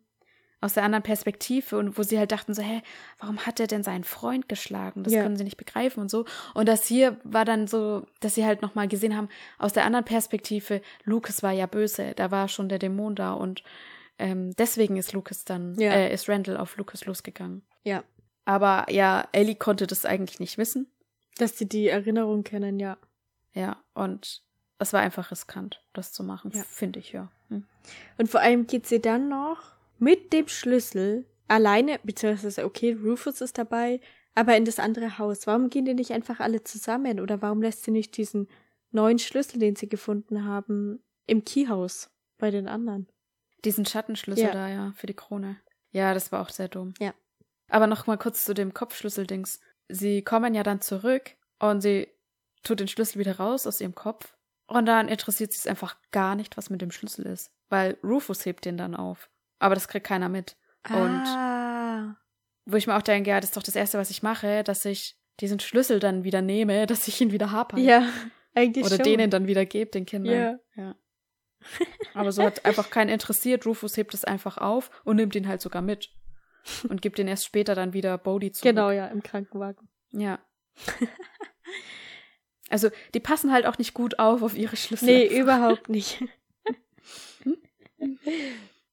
Aus 0.60 0.76
der 0.76 0.84
anderen 0.84 1.04
Perspektive 1.04 1.78
und 1.78 1.98
wo 1.98 2.04
sie 2.04 2.18
halt 2.18 2.32
dachten 2.32 2.54
so, 2.54 2.62
hä, 2.62 2.82
warum 3.20 3.46
hat 3.46 3.60
er 3.60 3.68
denn 3.68 3.84
seinen 3.84 4.06
Freund 4.06 4.48
geschlagen? 4.48 5.04
Das 5.04 5.12
Ja. 5.12 5.22
können 5.22 5.36
sie 5.36 5.44
nicht 5.44 5.58
begreifen 5.58 6.00
und 6.00 6.10
so. 6.10 6.24
Und 6.54 6.70
das 6.70 6.86
hier 6.88 7.18
war 7.26 7.44
dann 7.44 7.68
so, 7.68 8.06
dass 8.22 8.36
sie 8.36 8.46
halt 8.46 8.62
nochmal 8.62 8.88
gesehen 8.88 9.18
haben, 9.18 9.28
aus 9.58 9.74
der 9.74 9.84
anderen 9.84 10.06
Perspektive, 10.06 10.82
Lucas 11.04 11.44
war 11.44 11.52
ja 11.52 11.66
böse, 11.66 12.14
da 12.16 12.32
war 12.32 12.48
schon 12.48 12.70
der 12.70 12.80
Dämon 12.80 13.16
da 13.16 13.34
und 13.34 13.62
ähm, 14.20 14.52
deswegen 14.58 14.96
ist 14.96 15.12
Lucas 15.12 15.44
dann, 15.44 15.76
Ja. 15.76 15.92
äh, 15.92 16.14
ist 16.14 16.30
Randall 16.30 16.56
auf 16.56 16.78
Lucas 16.78 17.04
losgegangen. 17.06 17.64
Ja. 17.84 18.06
Aber 18.46 18.86
ja, 18.90 19.28
Ellie 19.34 19.56
konnte 19.56 19.86
das 19.86 20.06
eigentlich 20.06 20.40
nicht 20.40 20.58
wissen. 20.58 20.88
Dass 21.40 21.58
sie 21.58 21.68
die 21.68 21.88
Erinnerung 21.90 22.44
kennen, 22.46 22.80
ja. 22.80 22.98
Ja, 23.54 23.78
und 23.94 24.42
es 24.80 24.94
war 24.94 25.02
einfach 25.02 25.32
riskant, 25.32 25.82
das 25.94 26.12
zu 26.12 26.24
machen, 26.24 26.52
Ja. 26.54 26.64
finde 26.64 27.00
ich, 27.00 27.12
ja. 27.12 27.32
Hm. 27.50 27.66
Und 28.18 28.30
vor 28.30 28.42
allem 28.42 28.68
geht 28.68 28.88
sie 28.88 29.02
dann 29.02 29.30
noch 29.30 29.74
mit 30.00 30.34
dem 30.34 30.48
Schlüssel 30.48 31.26
alleine, 31.48 32.00
beziehungsweise, 32.04 32.66
okay, 32.66 32.94
Rufus 32.94 33.42
ist 33.42 33.58
dabei, 33.58 34.00
aber 34.36 34.58
in 34.58 34.66
das 34.66 34.80
andere 34.80 35.18
Haus. 35.20 35.46
Warum 35.48 35.70
gehen 35.70 35.86
die 35.86 35.94
nicht 35.94 36.12
einfach 36.12 36.40
alle 36.40 36.64
zusammen? 36.64 37.20
Oder 37.20 37.42
warum 37.42 37.62
lässt 37.62 37.84
sie 37.84 37.92
nicht 37.92 38.18
diesen 38.18 38.48
neuen 38.92 39.20
Schlüssel, 39.20 39.60
den 39.60 39.76
sie 39.76 39.88
gefunden 39.88 40.46
haben, 40.46 41.04
im 41.28 41.46
Keyhaus 41.46 42.10
bei 42.40 42.50
den 42.50 42.68
anderen? 42.68 43.08
Diesen 43.64 43.86
Schattenschlüssel 43.86 44.46
Ja. 44.46 44.52
da, 44.52 44.68
ja, 44.68 44.94
für 44.96 45.08
die 45.08 45.14
Krone. 45.14 45.58
Ja, 45.92 46.14
das 46.14 46.32
war 46.32 46.42
auch 46.42 46.50
sehr 46.50 46.68
dumm. 46.68 46.94
Ja. 47.00 47.14
Aber 47.70 47.88
noch 47.88 48.08
mal 48.08 48.18
kurz 48.18 48.44
zu 48.44 48.54
dem 48.54 48.74
Kopfschlüssel-Dings. 48.74 49.60
Sie 49.90 50.24
kommen 50.24 50.56
ja 50.56 50.64
dann 50.64 50.82
zurück 50.82 51.36
und 51.60 51.82
sie 51.82 52.08
tut 52.64 52.80
den 52.80 52.88
Schlüssel 52.88 53.20
wieder 53.20 53.38
raus 53.38 53.68
aus 53.68 53.82
ihrem 53.82 53.96
Kopf. 53.96 54.36
Und 54.68 54.86
dann 54.86 55.08
interessiert 55.08 55.52
sie 55.52 55.60
es 55.60 55.68
einfach 55.68 55.98
gar 56.12 56.36
nicht, 56.36 56.58
was 56.58 56.70
mit 56.70 56.82
dem 56.82 56.92
Schlüssel 56.92 57.26
ist. 57.26 57.52
Weil 57.70 57.98
Rufus 58.04 58.46
hebt 58.46 58.66
den 58.66 58.78
dann 58.78 58.96
auf. 58.96 59.30
Aber 59.60 59.76
das 59.76 59.88
kriegt 59.88 60.08
keiner 60.08 60.30
mit. 60.30 60.58
Und 60.90 61.26
ah, 61.26 62.16
wo 62.66 62.76
ich 62.76 62.88
mir 62.88 62.96
auch 62.96 63.02
denke, 63.02 63.30
ja, 63.30 63.40
das 63.40 63.50
ist 63.50 63.58
doch 63.58 63.64
das 63.64 63.76
Erste, 63.76 63.98
was 63.98 64.10
ich 64.10 64.24
mache, 64.24 64.64
dass 64.64 64.86
ich 64.86 65.18
diesen 65.40 65.60
Schlüssel 65.60 66.00
dann 66.00 66.24
wieder 66.24 66.42
nehme, 66.42 66.86
dass 66.88 67.08
ich 67.08 67.20
ihn 67.22 67.32
wieder 67.32 67.52
habe. 67.52 67.80
ja, 67.80 68.08
eigentlich 68.56 68.86
Oder 68.86 68.98
schon. 68.98 69.06
denen 69.06 69.30
dann 69.30 69.48
wieder 69.48 69.66
gebe, 69.66 69.92
den 69.92 70.06
Kindern. 70.06 70.60
Ja. 70.76 70.84
ja. 70.84 70.96
Aber 72.14 72.32
so 72.32 72.44
hat 72.44 72.66
einfach 72.66 72.90
keinen 72.90 73.10
interessiert. 73.10 73.66
Rufus 73.66 73.96
hebt 73.96 74.14
es 74.14 74.26
einfach 74.26 74.58
auf 74.58 74.92
und 75.06 75.16
nimmt 75.16 75.36
ihn 75.36 75.48
halt 75.48 75.62
sogar 75.62 75.82
mit. 75.82 76.10
Und 76.88 77.02
gibt 77.02 77.20
ihn 77.20 77.28
erst 77.28 77.46
später 77.46 77.76
dann 77.76 77.94
wieder 77.94 78.18
Bodhi 78.18 78.52
zurück. 78.52 78.70
Genau, 78.70 78.90
ja, 78.92 79.08
im 79.08 79.24
Krankenwagen. 79.24 79.90
Ja. 80.12 80.40
Also, 82.74 82.90
die 83.14 83.20
passen 83.20 83.52
halt 83.54 83.66
auch 83.66 83.78
nicht 83.78 83.94
gut 83.94 84.18
auf 84.20 84.42
auf 84.42 84.58
ihre 84.58 84.76
Schlüssel. 84.76 85.06
Nee, 85.06 85.40
überhaupt 85.40 85.90
nicht. 85.90 86.24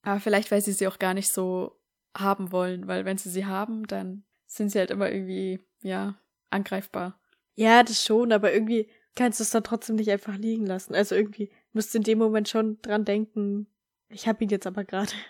Aber 0.03 0.21
vielleicht, 0.21 0.51
weil 0.51 0.61
sie 0.61 0.73
sie 0.73 0.87
auch 0.87 0.99
gar 0.99 1.15
nicht 1.15 1.33
so 1.33 1.81
haben 2.15 2.53
wollen, 2.53 2.87
weil 2.89 3.05
wenn 3.05 3.17
sie 3.19 3.31
sie 3.31 3.47
haben, 3.47 3.87
dann 3.87 4.25
sind 4.47 4.71
sie 4.71 4.79
halt 4.79 4.91
immer 4.91 5.11
irgendwie, 5.11 5.61
ja, 5.81 6.21
angreifbar. 6.51 7.19
Ja, 7.55 7.83
das 7.83 8.05
schon, 8.05 8.33
aber 8.33 8.53
irgendwie 8.53 8.91
kannst 9.15 9.41
du 9.41 9.45
es 9.45 9.51
dann 9.51 9.65
trotzdem 9.65 9.97
nicht 9.97 10.11
einfach 10.11 10.37
liegen 10.37 10.67
lassen. 10.67 10.95
Also 10.95 11.15
irgendwie 11.15 11.51
musst 11.73 11.95
du 11.95 11.99
in 11.99 12.05
dem 12.05 12.19
Moment 12.19 12.49
schon 12.49 12.81
dran 12.83 13.05
denken, 13.05 13.67
ich 14.09 14.27
hab 14.29 14.41
ihn 14.41 14.49
jetzt 14.49 14.67
aber 14.67 14.85
gerade. 14.85 15.13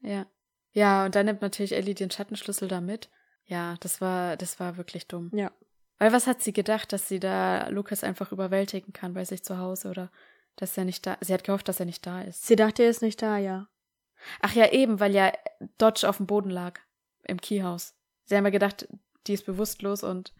Ja. 0.00 0.26
Ja, 0.72 1.06
und 1.06 1.14
dann 1.14 1.24
nimmt 1.24 1.40
natürlich 1.40 1.72
Ellie 1.72 1.94
den 1.94 2.10
Schattenschlüssel 2.10 2.68
da 2.68 2.82
mit. 2.82 3.08
Ja, 3.46 3.76
das 3.80 4.02
war, 4.02 4.36
das 4.36 4.60
war 4.60 4.76
wirklich 4.76 5.06
dumm. 5.06 5.30
Ja. 5.32 5.50
Weil 5.98 6.12
was 6.12 6.26
hat 6.26 6.42
sie 6.42 6.52
gedacht, 6.52 6.92
dass 6.92 7.08
sie 7.08 7.20
da 7.20 7.68
Lukas 7.68 8.04
einfach 8.04 8.32
überwältigen 8.32 8.92
kann 8.92 9.14
bei 9.14 9.24
sich 9.24 9.44
zu 9.44 9.58
Hause 9.58 9.90
oder 9.90 10.10
dass 10.56 10.76
er 10.76 10.84
nicht 10.84 11.06
da, 11.06 11.16
sie 11.20 11.32
hat 11.32 11.44
gehofft, 11.44 11.68
dass 11.68 11.80
er 11.80 11.86
nicht 11.86 12.06
da 12.06 12.22
ist. 12.22 12.46
Sie 12.46 12.56
dachte, 12.56 12.82
er 12.82 12.90
ist 12.90 13.02
nicht 13.02 13.20
da, 13.22 13.38
ja. 13.38 13.68
Ach 14.40 14.54
ja, 14.54 14.70
eben, 14.72 15.00
weil 15.00 15.14
ja 15.14 15.32
Dodge 15.78 16.08
auf 16.08 16.18
dem 16.18 16.26
Boden 16.26 16.50
lag. 16.50 16.80
Im 17.26 17.40
Keyhaus. 17.40 17.94
Sie 18.24 18.36
haben 18.36 18.44
ja 18.44 18.50
gedacht, 18.50 18.86
die 19.26 19.34
ist 19.34 19.46
bewusstlos 19.46 20.02
und 20.02 20.34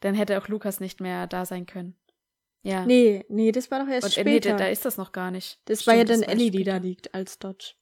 dann 0.00 0.14
hätte 0.14 0.38
auch 0.38 0.48
Lukas 0.48 0.80
nicht 0.80 1.00
mehr 1.00 1.26
da 1.26 1.44
sein 1.44 1.66
können. 1.66 1.96
Ja. 2.62 2.84
Nee, 2.84 3.24
nee, 3.28 3.52
das 3.52 3.70
war 3.70 3.84
doch 3.84 3.90
erst 3.90 4.06
und 4.06 4.16
äh, 4.18 4.24
nee, 4.24 4.30
später. 4.30 4.50
da, 4.50 4.56
da 4.56 4.66
ist 4.68 4.84
das 4.84 4.96
noch 4.96 5.12
gar 5.12 5.30
nicht. 5.30 5.60
das 5.66 5.86
war 5.86 5.94
ja 5.94 6.00
Stimmt, 6.00 6.10
dann 6.10 6.20
das 6.22 6.32
Ellie, 6.34 6.50
die 6.50 6.64
da 6.64 6.76
liegt 6.76 7.14
als 7.14 7.38
Dodge. 7.38 7.74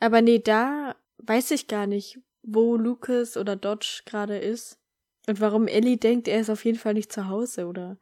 Aber 0.00 0.20
nee, 0.20 0.38
da 0.38 0.96
weiß 1.18 1.52
ich 1.52 1.68
gar 1.68 1.86
nicht, 1.86 2.20
wo 2.42 2.76
Lucas 2.76 3.36
oder 3.36 3.56
Dodge 3.56 4.02
gerade 4.04 4.38
ist. 4.38 4.78
Und 5.26 5.40
warum 5.40 5.66
Ellie 5.66 5.96
denkt, 5.96 6.28
er 6.28 6.40
ist 6.40 6.50
auf 6.50 6.64
jeden 6.64 6.78
Fall 6.78 6.94
nicht 6.94 7.12
zu 7.12 7.28
Hause 7.28 7.66
oder 7.66 7.98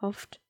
hofft. 0.00 0.40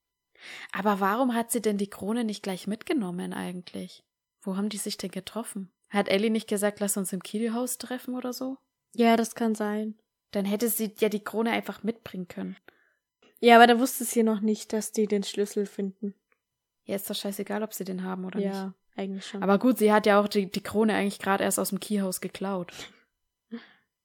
Aber 0.73 1.01
warum 1.01 1.35
hat 1.35 1.51
sie 1.51 1.63
denn 1.63 1.79
die 1.79 1.91
Krone 1.91 2.25
nicht 2.25 2.43
gleich 2.43 2.67
mitgenommen 2.67 3.33
eigentlich? 3.33 4.05
Wo 4.41 4.57
haben 4.57 4.69
die 4.69 4.77
sich 4.77 4.97
denn 4.97 5.11
getroffen? 5.11 5.71
Hat 5.89 6.09
Ellie 6.09 6.31
nicht 6.31 6.49
gesagt, 6.49 6.81
lass 6.81 6.97
uns 6.97 7.13
im 7.13 7.23
Kiedelhaus 7.23 7.79
treffen 7.79 8.15
oder 8.15 8.33
so? 8.33 8.59
Ja, 8.95 9.17
das 9.17 9.35
kann 9.35 9.55
sein. 9.55 9.99
Dann 10.31 10.45
hätte 10.45 10.69
sie 10.69 10.95
ja 10.99 11.09
die 11.09 11.25
Krone 11.25 11.51
einfach 11.51 11.83
mitbringen 11.83 12.29
können. 12.29 12.57
Ja, 13.41 13.57
aber 13.57 13.67
da 13.67 13.79
wusste 13.79 14.05
sie 14.05 14.23
noch 14.23 14.41
nicht, 14.41 14.73
dass 14.73 14.93
die 14.93 15.07
den 15.07 15.23
Schlüssel 15.23 15.65
finden. 15.65 16.15
Ja, 16.85 16.97
ist 16.97 17.09
doch 17.09 17.15
scheißegal, 17.15 17.63
ob 17.63 17.73
sie 17.73 17.85
den 17.85 18.03
haben 18.03 18.25
oder 18.25 18.39
nicht. 18.39 18.49
ja, 18.49 18.75
eigentlich 18.97 19.27
schon. 19.27 19.43
Aber 19.43 19.59
gut, 19.59 19.79
sie 19.79 19.93
hat 19.93 20.07
ja 20.07 20.21
auch 20.21 20.29
die, 20.29 20.51
die 20.51 20.63
Krone 20.63 20.95
eigentlich 20.95 21.19
gerade 21.19 21.45
erst 21.45 21.59
aus 21.59 21.71
dem 21.71 21.81
Keyhaus 21.81 22.21
geklaut. 22.21 22.73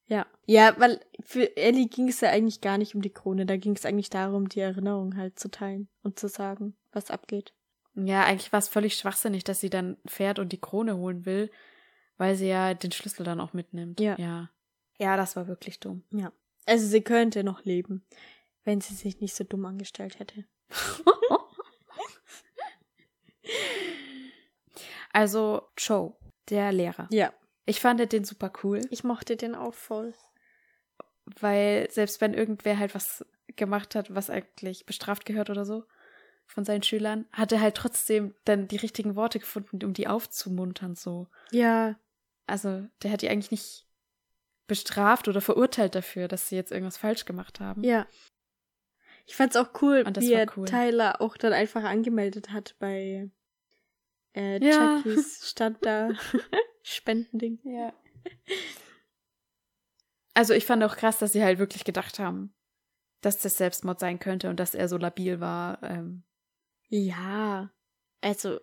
Ja. 0.08 0.26
Ja, 0.45 0.76
weil 0.78 0.99
für 1.22 1.56
Ellie 1.56 1.88
ging 1.88 2.10
es 2.10 2.22
ja 2.22 2.30
eigentlich 2.30 2.62
gar 2.62 2.78
nicht 2.78 2.95
um 2.95 3.01
die 3.01 3.14
Krone. 3.14 3.45
Da 3.45 3.58
ging 3.58 3.76
es 3.76 3.86
eigentlich 3.86 4.10
darum, 4.10 4.49
die 4.49 4.60
Erinnerung 4.60 5.16
halt 5.16 5.39
zu 5.39 5.49
teilen 5.49 5.88
und 6.04 6.20
zu 6.20 6.28
sagen, 6.28 6.76
was 6.91 7.10
abgeht. 7.10 7.54
Ja, 7.95 8.24
eigentlich 8.24 8.51
war 8.51 8.60
es 8.60 8.68
völlig 8.68 8.95
schwachsinnig, 8.95 9.43
dass 9.43 9.60
sie 9.60 9.70
dann 9.70 9.97
fährt 10.06 10.39
und 10.39 10.51
die 10.51 10.60
Krone 10.60 10.97
holen 10.97 11.26
will, 11.26 11.51
weil 12.18 12.36
sie 12.36 12.47
ja 12.47 12.74
den 12.74 12.91
Schlüssel 12.91 13.24
dann 13.24 13.39
auch 13.39 13.54
mitnimmt. 13.54 13.99
Ja. 13.99 14.16
Ja, 14.18 14.49
ja 14.97 15.16
das 15.16 15.36
war 15.36 15.47
wirklich 15.47 15.80
dumm. 15.80 16.04
Ja. 16.12 16.32
Also 16.66 16.88
sie 16.88 17.01
könnte 17.01 17.43
noch 17.43 17.64
leben, 17.64 18.06
wenn 18.64 18.82
sie 18.82 18.95
sich 18.95 19.20
nicht 19.20 19.36
so 19.36 19.43
dumm 19.43 19.66
angestellt 19.66 20.20
hätte. 20.20 20.45
Also, 25.14 25.62
Joe, 25.78 26.16
der 26.49 26.72
Lehrer. 26.72 27.08
Ja. 27.12 27.32
Ich 27.66 27.80
fand 27.80 27.99
den 28.11 28.26
super 28.26 28.51
cool, 28.64 28.82
Ich 28.89 29.03
mochte 29.03 29.36
den 29.38 29.55
auch 29.55 29.74
voll. 29.74 30.14
weil 31.39 31.89
selbst 31.89 32.20
wenn 32.22 32.34
irgendwer 32.34 32.78
halt 32.78 32.95
was 32.95 33.26
gemacht 33.55 33.95
hat, 33.95 34.14
was 34.14 34.30
eigentlich 34.30 34.86
bestraft 34.86 35.26
gehört 35.26 35.49
oder 35.49 35.66
so 35.66 35.86
von 36.45 36.66
seinen 36.66 36.84
Schülern, 36.84 37.26
hat 37.32 37.51
er 37.51 37.61
halt 37.61 37.76
trotzdem 37.76 38.36
dann 38.43 38.68
die 38.68 38.76
richtigen 38.76 39.16
Worte 39.16 39.39
gefunden, 39.39 39.84
um 39.86 39.93
die 39.93 40.07
aufzumuntern 40.07 40.95
so. 40.95 41.28
Ja. 41.51 41.97
Also, 42.45 42.86
der 43.01 43.11
hat 43.11 43.22
die 43.22 43.30
eigentlich 43.30 43.51
nicht 43.51 43.88
bestraft 44.68 45.28
oder 45.30 45.39
verurteilt 45.39 45.95
dafür, 45.95 46.28
dass 46.28 46.49
sie 46.49 46.55
jetzt 46.57 46.72
irgendwas 46.72 46.97
falsch 46.97 47.24
gemacht 47.26 47.59
haben. 47.61 47.84
Ja. 47.84 48.05
Ich 49.26 49.38
fand's 49.38 49.55
auch 49.55 49.70
cool, 49.82 50.03
wie 50.05 50.34
er 50.34 50.47
cool. 50.57 50.68
Tyler 50.68 51.22
auch 51.22 51.38
dann 51.38 51.53
einfach 51.53 51.84
angemeldet 51.84 52.51
hat 52.51 52.76
bei 52.80 53.30
äh, 54.36 54.63
Ja. 54.63 55.01
Chuckys 55.01 55.49
Stand 55.49 55.86
da. 55.86 56.09
Spendending. 56.84 57.59
Ja. 57.63 57.93
Also 60.34 60.53
ich 60.53 60.65
fand 60.65 60.84
auch 60.84 60.95
krass, 60.95 61.19
dass 61.19 61.34
sie 61.34 61.43
halt 61.43 61.59
wirklich 61.59 61.84
gedacht 61.84 62.19
haben, 62.19 62.53
dass 63.21 63.38
das 63.38 63.57
Selbstmord 63.57 63.99
sein 63.99 64.19
könnte 64.19 64.49
und 64.49 64.59
dass 64.59 64.75
er 64.75 64.88
so 64.88 64.97
labil 64.97 65.39
war. 65.39 65.81
Ähm, 65.84 66.23
Ja. 66.89 67.71
Also, 68.21 68.59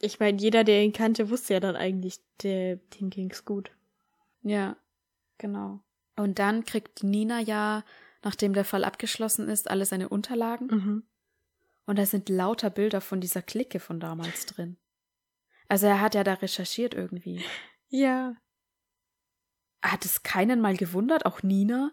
ich 0.00 0.18
meine, 0.20 0.38
jeder, 0.40 0.64
der 0.64 0.82
ihn 0.82 0.92
kannte, 0.92 1.30
wusste 1.30 1.54
ja 1.54 1.60
dann 1.60 1.76
eigentlich, 1.76 2.20
der, 2.42 2.76
dem 2.76 3.10
ging's 3.10 3.44
gut. 3.44 3.70
ja, 4.42 4.76
genau. 5.38 5.80
Und 6.16 6.38
dann 6.38 6.64
kriegt 6.64 7.02
Nina 7.02 7.40
ja, 7.40 7.84
nachdem 8.22 8.52
der 8.52 8.64
Fall 8.64 8.84
abgeschlossen 8.84 9.48
ist, 9.48 9.68
alle 9.68 9.84
seine 9.84 10.08
Unterlagen. 10.08 10.66
Mhm. 10.68 11.02
Und 11.86 11.98
da 11.98 12.06
sind 12.06 12.28
lauter 12.28 12.70
Bilder 12.70 13.00
von 13.00 13.20
dieser 13.20 13.42
Clique 13.42 13.80
von 13.80 13.98
damals 13.98 14.46
drin. 14.46 14.76
Also 15.68 15.86
er 15.86 16.00
hat 16.00 16.14
ja 16.14 16.24
da 16.24 16.34
recherchiert 16.34 16.94
irgendwie. 16.94 17.44
Ja. 17.88 18.36
Hat 19.82 20.04
es 20.04 20.22
keinen 20.22 20.60
mal 20.60 20.76
gewundert, 20.76 21.26
auch 21.26 21.42
Nina? 21.42 21.92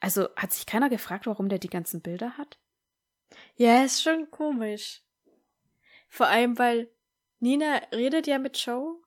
Also 0.00 0.28
hat 0.36 0.52
sich 0.52 0.66
keiner 0.66 0.88
gefragt, 0.88 1.26
warum 1.26 1.48
der 1.48 1.58
die 1.58 1.70
ganzen 1.70 2.00
Bilder 2.00 2.36
hat? 2.36 2.58
Ja, 3.56 3.84
ist 3.84 4.02
schon 4.02 4.30
komisch. 4.30 5.02
Vor 6.08 6.26
allem, 6.26 6.58
weil 6.58 6.90
Nina 7.40 7.76
redet 7.92 8.26
ja 8.26 8.38
mit 8.38 8.56
Joe 8.56 9.00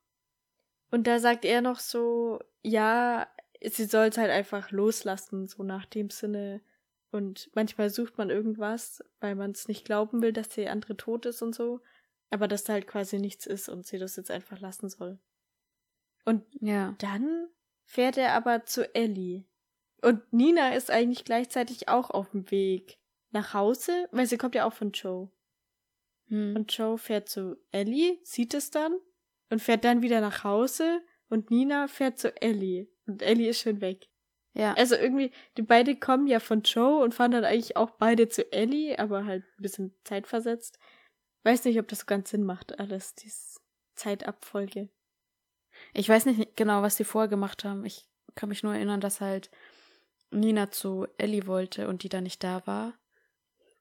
und 0.92 1.08
da 1.08 1.20
sagt 1.20 1.46
er 1.46 1.62
noch 1.62 1.80
so, 1.80 2.40
ja, 2.62 3.28
sie 3.62 3.86
soll 3.86 4.08
es 4.08 4.18
halt 4.18 4.32
einfach 4.32 4.72
loslassen, 4.72 5.48
so 5.48 5.64
nach 5.64 5.86
dem 5.86 6.10
Sinne. 6.10 6.62
Und 7.12 7.50
manchmal 7.56 7.90
sucht 7.90 8.18
man 8.18 8.30
irgendwas, 8.30 9.04
weil 9.20 9.36
man 9.36 9.52
es 9.52 9.68
nicht 9.68 9.86
glauben 9.86 10.22
will, 10.22 10.34
dass 10.34 10.50
der 10.50 10.72
andere 10.72 10.98
tot 10.98 11.26
ist 11.26 11.42
und 11.42 11.56
so. 11.56 11.82
Aber 12.30 12.48
dass 12.48 12.64
da 12.64 12.74
halt 12.74 12.88
quasi 12.88 13.20
nichts 13.20 13.46
ist 13.46 13.70
und 13.70 13.86
sie 13.86 13.98
das 13.98 14.16
jetzt 14.16 14.32
einfach 14.32 14.60
lassen 14.60 14.90
soll. 14.90 15.20
Und 16.26 16.44
Ja. 16.60 16.96
dann 17.00 17.48
fährt 17.86 18.18
er 18.18 18.34
aber 18.34 18.66
zu 18.66 18.94
Ellie. 18.94 19.46
Und 20.02 20.32
Nina 20.34 20.76
ist 20.76 20.92
eigentlich 20.92 21.24
gleichzeitig 21.26 21.88
auch 21.88 22.10
auf 22.12 22.32
dem 22.32 22.52
Weg 22.52 23.00
nach 23.32 23.54
Hause, 23.54 24.08
weil 24.12 24.26
sie 24.28 24.38
kommt 24.38 24.56
ja 24.56 24.66
auch 24.66 24.74
von 24.74 24.92
Joe. 24.92 25.30
Hm. 26.28 26.56
Und 26.56 26.76
Joe 26.78 26.98
fährt 26.98 27.30
zu 27.30 27.56
Ellie, 27.72 28.18
sieht 28.24 28.54
es 28.54 28.70
dann 28.72 28.98
und 29.50 29.62
fährt 29.62 29.86
dann 29.86 30.02
wieder 30.02 30.20
nach 30.22 30.44
Hause 30.44 31.02
und 31.30 31.50
Nina 31.50 31.88
fährt 31.88 32.20
zu 32.20 32.40
Ellie 32.42 32.88
und 33.06 33.22
Ellie 33.22 33.50
ist 33.50 33.62
schon 33.62 33.80
weg. 33.82 34.10
ja. 34.54 34.74
Also 34.74 34.96
irgendwie, 34.96 35.32
die 35.56 35.62
beide 35.62 35.96
kommen 35.96 36.28
ja 36.28 36.40
von 36.40 36.62
Joe 36.64 37.02
und 37.04 37.14
fahren 37.14 37.32
dann 37.32 37.46
eigentlich 37.46 37.78
auch 37.78 37.92
beide 37.92 38.28
zu 38.28 38.52
Ellie, 38.52 38.98
aber 39.00 39.26
halt 39.26 39.44
ein 39.58 39.62
bisschen 39.62 39.96
zeitversetzt. 40.04 40.78
Weiß 41.48 41.64
nicht, 41.64 41.80
ob 41.80 41.88
das 41.88 42.06
ganz 42.06 42.32
Sinn 42.32 42.44
macht, 42.44 42.78
alles, 42.78 43.16
diese 43.16 43.62
Zeitabfolge. 43.96 44.90
Ich 45.94 46.10
weiß 46.10 46.26
nicht 46.26 46.58
genau, 46.58 46.82
was 46.82 46.98
die 46.98 47.06
vorher 47.06 47.30
gemacht 47.30 47.64
haben. 47.64 47.86
Ich 47.86 48.06
kann 48.36 48.50
mich 48.50 48.64
nur 48.64 48.76
erinnern, 48.76 49.00
dass 49.00 49.22
halt 49.22 49.50
Nina 50.30 50.72
zu 50.72 51.08
Ellie 51.18 51.48
wollte 51.48 51.88
und 51.88 52.04
die 52.04 52.10
da 52.10 52.20
nicht 52.20 52.44
da 52.44 52.68
war. 52.68 53.00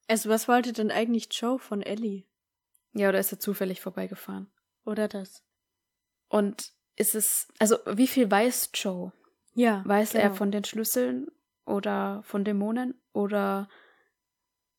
Also 0.07 0.31
was 0.31 0.47
wollte 0.47 0.73
denn 0.73 0.93
eigentlich 0.93 1.27
Joe 1.33 1.59
von 1.59 1.83
Ellie? 1.83 2.23
Ja, 2.93 3.09
oder 3.09 3.19
ist 3.19 3.33
er 3.33 3.41
zufällig 3.41 3.81
vorbeigefahren? 3.81 4.49
Oder 4.85 5.09
das? 5.09 5.43
Und 6.29 6.73
ist 6.95 7.17
es, 7.17 7.49
also 7.59 7.79
wie 7.85 8.07
viel 8.07 8.31
weiß 8.31 8.71
Joe? 8.75 9.12
Ja. 9.55 9.83
Weiß 9.85 10.14
er 10.14 10.29
genau. 10.29 10.35
von 10.37 10.53
den 10.53 10.62
Schlüsseln 10.62 11.33
oder 11.64 12.23
von 12.23 12.45
Dämonen? 12.45 12.95
Oder 13.12 13.69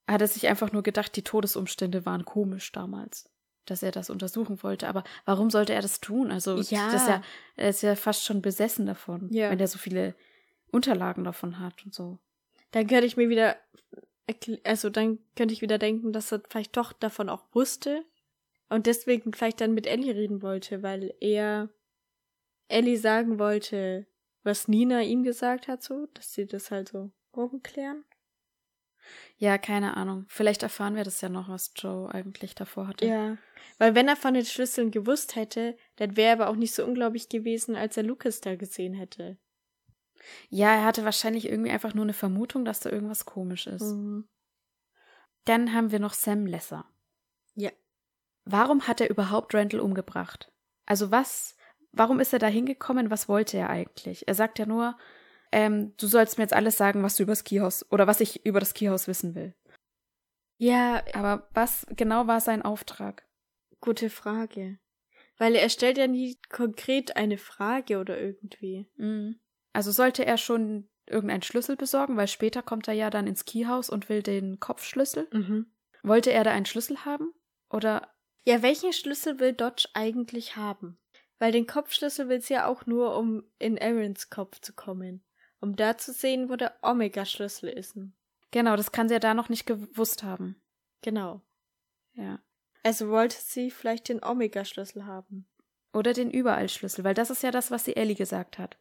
hat 0.07 0.21
er 0.21 0.27
sich 0.27 0.47
einfach 0.47 0.71
nur 0.71 0.83
gedacht, 0.83 1.15
die 1.15 1.23
Todesumstände 1.23 2.05
waren 2.05 2.25
komisch 2.25 2.71
damals, 2.71 3.29
dass 3.65 3.83
er 3.83 3.91
das 3.91 4.09
untersuchen 4.09 4.61
wollte? 4.63 4.87
Aber 4.87 5.03
warum 5.25 5.49
sollte 5.49 5.73
er 5.73 5.81
das 5.81 5.99
tun? 5.99 6.31
Also, 6.31 6.55
Ja. 6.57 6.91
das 6.91 7.01
ist 7.01 7.07
ja, 7.07 7.21
er 7.55 7.69
ist 7.69 7.81
ja 7.83 7.95
fast 7.95 8.23
schon 8.23 8.41
besessen 8.41 8.85
davon, 8.85 9.29
Ja. 9.31 9.49
wenn 9.49 9.59
er 9.59 9.67
so 9.67 9.77
viele 9.77 10.15
Unterlagen 10.71 11.23
davon 11.23 11.59
hat 11.59 11.85
und 11.85 11.93
so. 11.93 12.17
Dann 12.71 12.87
könnte 12.87 13.05
ich 13.05 13.17
mir 13.17 13.29
wieder, 13.29 13.57
also 14.63 14.89
dann 14.89 15.19
könnte 15.35 15.53
ich 15.53 15.61
wieder 15.61 15.77
denken, 15.77 16.11
dass 16.13 16.31
er 16.31 16.41
vielleicht 16.49 16.75
doch 16.77 16.93
davon 16.93 17.29
auch 17.29 17.43
wusste 17.53 18.03
und 18.69 18.85
deswegen 18.85 19.31
vielleicht 19.33 19.61
dann 19.61 19.73
mit 19.73 19.87
Ellie 19.87 20.13
reden 20.13 20.41
wollte, 20.41 20.83
weil 20.83 21.13
er 21.21 21.69
Ellie 22.67 22.97
sagen 22.97 23.39
wollte, 23.39 24.05
was 24.43 24.67
Nina 24.67 25.01
ihm 25.01 25.23
gesagt 25.23 25.67
hat, 25.69 25.81
so, 25.83 26.07
dass 26.13 26.33
sie 26.33 26.45
das 26.45 26.69
halt 26.71 26.89
so 26.89 27.11
oben 27.31 27.63
klären. 27.63 28.03
Ja, 29.37 29.57
keine 29.57 29.97
Ahnung. 29.97 30.25
Vielleicht 30.27 30.63
erfahren 30.63 30.95
wir 30.95 31.03
das 31.03 31.21
ja 31.21 31.29
noch, 31.29 31.49
was 31.49 31.73
Joe 31.75 32.11
eigentlich 32.11 32.55
davor 32.55 32.87
hatte. 32.87 33.05
Ja. 33.05 33.37
Weil 33.77 33.93
wenn 33.95 34.07
er 34.07 34.15
von 34.15 34.33
den 34.33 34.45
Schlüsseln 34.45 34.91
gewusst 34.91 35.35
hätte, 35.35 35.77
dann 35.97 36.17
wäre 36.17 36.29
er 36.29 36.33
aber 36.33 36.49
auch 36.49 36.55
nicht 36.55 36.73
so 36.73 36.83
unglaublich 36.83 37.29
gewesen, 37.29 37.75
als 37.75 37.97
er 37.97 38.03
Lucas 38.03 38.41
da 38.41 38.55
gesehen 38.55 38.93
hätte. 38.93 39.37
Ja, 40.49 40.73
er 40.73 40.85
hatte 40.85 41.05
wahrscheinlich 41.05 41.47
irgendwie 41.47 41.71
einfach 41.71 41.93
nur 41.93 42.03
eine 42.03 42.13
Vermutung, 42.13 42.65
dass 42.65 42.79
da 42.79 42.89
irgendwas 42.89 43.25
komisch 43.25 43.67
ist. 43.67 43.83
Mhm. 43.83 44.27
Dann 45.45 45.73
haben 45.73 45.91
wir 45.91 45.99
noch 45.99 46.13
Sam 46.13 46.45
Lesser. 46.45 46.85
Ja. 47.53 47.71
Warum 48.43 48.87
hat 48.87 49.01
er 49.01 49.09
überhaupt 49.09 49.53
Randall 49.53 49.79
umgebracht? 49.79 50.51
Also 50.85 51.11
was, 51.11 51.55
warum 51.91 52.19
ist 52.19 52.33
er 52.33 52.39
da 52.39 52.47
hingekommen? 52.47 53.11
Was 53.11 53.29
wollte 53.29 53.57
er 53.57 53.69
eigentlich? 53.69 54.27
Er 54.27 54.33
sagt 54.33 54.59
ja 54.59 54.65
nur, 54.65 54.97
ähm, 55.51 55.93
du 55.97 56.07
sollst 56.07 56.37
mir 56.37 56.43
jetzt 56.43 56.53
alles 56.53 56.77
sagen, 56.77 57.03
was 57.03 57.15
du 57.15 57.23
über 57.23 57.31
das 57.31 57.43
Keyhaus 57.43 57.85
oder 57.91 58.07
was 58.07 58.19
ich 58.19 58.45
über 58.45 58.59
das 58.59 58.73
Keyhaus 58.73 59.07
wissen 59.07 59.35
will. 59.35 59.53
Ja, 60.57 61.03
Aber 61.13 61.47
was 61.53 61.85
genau 61.91 62.27
war 62.27 62.41
sein 62.41 62.61
Auftrag? 62.61 63.25
gute 63.79 64.09
Frage. 64.09 64.79
Weil 65.37 65.53
er 65.53 65.69
stellt 65.69 65.99
ja 65.99 66.07
nie 66.07 66.39
konkret 66.49 67.15
eine 67.15 67.37
Frage 67.37 67.99
oder 67.99 68.19
irgendwie. 68.19 68.89
Mhm. 68.95 69.39
Also 69.71 69.91
sollte 69.91 70.25
er 70.25 70.37
schon 70.39 70.89
irgendeinen 71.05 71.43
Schlüssel 71.43 71.75
besorgen, 71.75 72.17
weil 72.17 72.27
später 72.27 72.63
kommt 72.63 72.87
er 72.87 72.95
ja 72.95 73.11
dann 73.11 73.27
ins 73.27 73.45
Keyhaus 73.45 73.91
und 73.91 74.09
will 74.09 74.23
den 74.23 74.59
Kopfschlüssel. 74.59 75.27
Mhm. 75.31 75.67
Wollte 76.01 76.31
er 76.31 76.43
da 76.43 76.51
einen 76.51 76.65
Schlüssel 76.65 77.05
haben? 77.05 77.33
Oder 77.69 78.11
Ja, 78.45 78.63
welchen 78.63 78.93
Schlüssel 78.93 79.39
will 79.39 79.53
Dodge 79.53 79.87
eigentlich 79.93 80.55
haben? 80.55 80.97
Weil 81.37 81.51
den 81.51 81.67
Kopfschlüssel 81.67 82.29
will 82.29 82.41
sie 82.41 82.55
ja 82.55 82.65
auch 82.65 82.87
nur, 82.87 83.15
um 83.15 83.43
in 83.59 83.77
Aarons 83.79 84.31
Kopf 84.31 84.59
zu 84.59 84.73
kommen. 84.73 85.23
Um 85.59 85.75
da 85.75 85.97
zu 85.97 86.13
sehen, 86.13 86.49
wo 86.49 86.55
der 86.55 86.73
Omega-Schlüssel 86.81 87.69
ist. 87.69 87.97
genau, 88.51 88.75
das 88.75 88.91
kann 88.91 89.07
sie 89.07 89.15
ja 89.15 89.19
da 89.19 89.33
noch 89.33 89.49
nicht 89.49 89.65
gewusst 89.65 90.23
haben. 90.23 90.61
Genau. 91.01 91.41
Ja. 92.13 92.39
Also 92.83 93.09
wollte 93.09 93.35
sie 93.39 93.71
vielleicht 93.71 94.09
den 94.09 94.23
Omega-Schlüssel 94.23 95.05
haben. 95.05 95.47
Oder 95.93 96.13
den 96.13 96.29
Überallschlüssel, 96.31 97.03
weil 97.03 97.13
das 97.15 97.29
ist 97.29 97.43
ja 97.43 97.51
das, 97.51 97.71
was 97.71 97.85
sie 97.85 97.95
Ellie 97.95 98.15
gesagt 98.15 98.59
hat. 98.59 98.77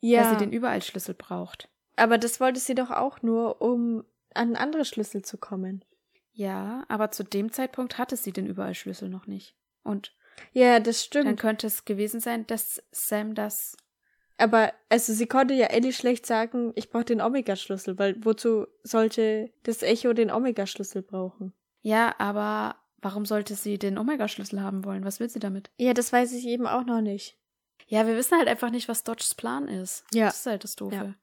Ja, 0.00 0.22
Dass 0.22 0.30
sie 0.32 0.36
den 0.44 0.52
Überallschlüssel 0.52 1.14
braucht. 1.14 1.68
aber 1.96 2.18
das 2.18 2.40
wollte 2.40 2.60
sie 2.60 2.74
doch 2.74 2.90
auch 2.90 3.22
nur, 3.22 3.60
um 3.62 4.04
an 4.34 4.56
andere 4.56 4.84
Schlüssel 4.84 5.22
zu 5.22 5.38
kommen. 5.38 5.84
Ja, 6.32 6.84
aber 6.88 7.10
zu 7.10 7.24
dem 7.24 7.52
Zeitpunkt 7.52 7.98
hatte 7.98 8.16
sie 8.16 8.32
den 8.32 8.46
Überallschlüssel 8.46 9.08
noch 9.08 9.26
nicht. 9.26 9.54
Und 9.82 10.14
Ja, 10.52 10.80
das 10.80 11.08
dann 11.10 11.22
stimmt. 11.24 11.40
könnte 11.40 11.66
es 11.66 11.84
gewesen 11.84 12.20
sein, 12.20 12.46
dass 12.46 12.82
Sam 12.90 13.34
das. 13.34 13.76
Aber, 14.42 14.72
also 14.88 15.12
sie 15.12 15.26
konnte 15.26 15.54
ja 15.54 15.66
Ellie 15.66 15.92
schlecht 15.92 16.26
sagen, 16.26 16.72
ich 16.74 16.90
brauche 16.90 17.04
den 17.04 17.20
Omega-Schlüssel, 17.20 17.96
weil 17.98 18.16
wozu 18.24 18.66
sollte 18.82 19.52
das 19.62 19.82
Echo 19.82 20.12
den 20.14 20.32
Omega-Schlüssel 20.32 21.02
brauchen? 21.02 21.52
Ja, 21.80 22.14
aber 22.18 22.74
warum 23.00 23.24
sollte 23.24 23.54
sie 23.54 23.78
den 23.78 23.98
Omega-Schlüssel 23.98 24.60
haben 24.60 24.84
wollen? 24.84 25.04
Was 25.04 25.20
will 25.20 25.28
sie 25.28 25.38
damit? 25.38 25.70
Ja, 25.76 25.94
das 25.94 26.12
weiß 26.12 26.32
ich 26.32 26.46
eben 26.46 26.66
auch 26.66 26.84
noch 26.84 27.00
nicht. 27.00 27.38
Ja, 27.86 28.06
wir 28.06 28.16
wissen 28.16 28.36
halt 28.36 28.48
einfach 28.48 28.70
nicht, 28.70 28.88
was 28.88 29.04
Dodges 29.04 29.34
Plan 29.34 29.68
ist. 29.68 30.04
Ja. 30.12 30.26
Das 30.26 30.40
ist 30.40 30.46
halt 30.46 30.64
das 30.64 30.74
Doofe. 30.74 31.14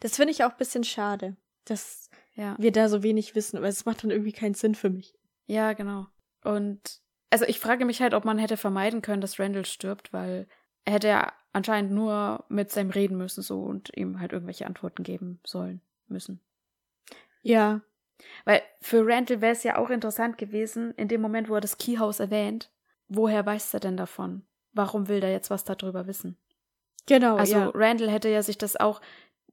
Das 0.00 0.16
finde 0.16 0.32
ich 0.32 0.42
auch 0.42 0.50
ein 0.50 0.56
bisschen 0.58 0.82
schade, 0.84 1.36
dass 1.66 2.10
Ja. 2.34 2.56
wir 2.58 2.72
da 2.72 2.88
so 2.88 3.02
wenig 3.04 3.34
wissen, 3.36 3.58
aber 3.58 3.68
es 3.68 3.84
macht 3.84 4.02
dann 4.02 4.10
irgendwie 4.10 4.32
keinen 4.32 4.54
Sinn 4.54 4.74
für 4.74 4.90
mich. 4.90 5.14
Ja, 5.46 5.72
genau. 5.74 6.06
Und 6.42 7.00
also 7.30 7.44
ich 7.44 7.60
frage 7.60 7.84
mich 7.84 8.00
halt, 8.00 8.14
ob 8.14 8.24
man 8.24 8.38
hätte 8.38 8.56
vermeiden 8.56 9.02
können, 9.02 9.20
dass 9.20 9.38
Randall 9.38 9.66
stirbt, 9.66 10.12
weil 10.12 10.48
hätte 10.86 11.08
ja 11.08 11.32
anscheinend 11.52 11.92
nur 11.92 12.44
mit 12.48 12.70
Sam 12.70 12.90
reden 12.90 13.16
müssen 13.16 13.42
so 13.42 13.62
und 13.62 13.90
ihm 13.96 14.20
halt 14.20 14.32
irgendwelche 14.32 14.66
Antworten 14.66 15.02
geben 15.02 15.40
sollen 15.44 15.80
müssen. 16.06 16.40
Ja. 17.42 17.80
Weil 18.44 18.62
für 18.80 19.06
Randall 19.06 19.40
wäre 19.40 19.52
es 19.52 19.62
ja 19.62 19.76
auch 19.76 19.90
interessant 19.90 20.38
gewesen, 20.38 20.92
in 20.92 21.08
dem 21.08 21.20
Moment, 21.20 21.48
wo 21.48 21.54
er 21.54 21.60
das 21.60 21.78
Keyhouse 21.78 22.20
erwähnt, 22.20 22.70
woher 23.08 23.44
weiß 23.44 23.74
er 23.74 23.80
denn 23.80 23.96
davon? 23.96 24.46
Warum 24.72 25.08
will 25.08 25.22
er 25.22 25.32
jetzt 25.32 25.50
was 25.50 25.64
darüber 25.64 26.06
wissen? 26.06 26.36
Genau, 27.06 27.36
Also 27.36 27.56
ja. 27.56 27.70
Randall 27.74 28.10
hätte 28.10 28.28
ja 28.28 28.42
sich 28.42 28.58
das 28.58 28.76
auch 28.76 29.00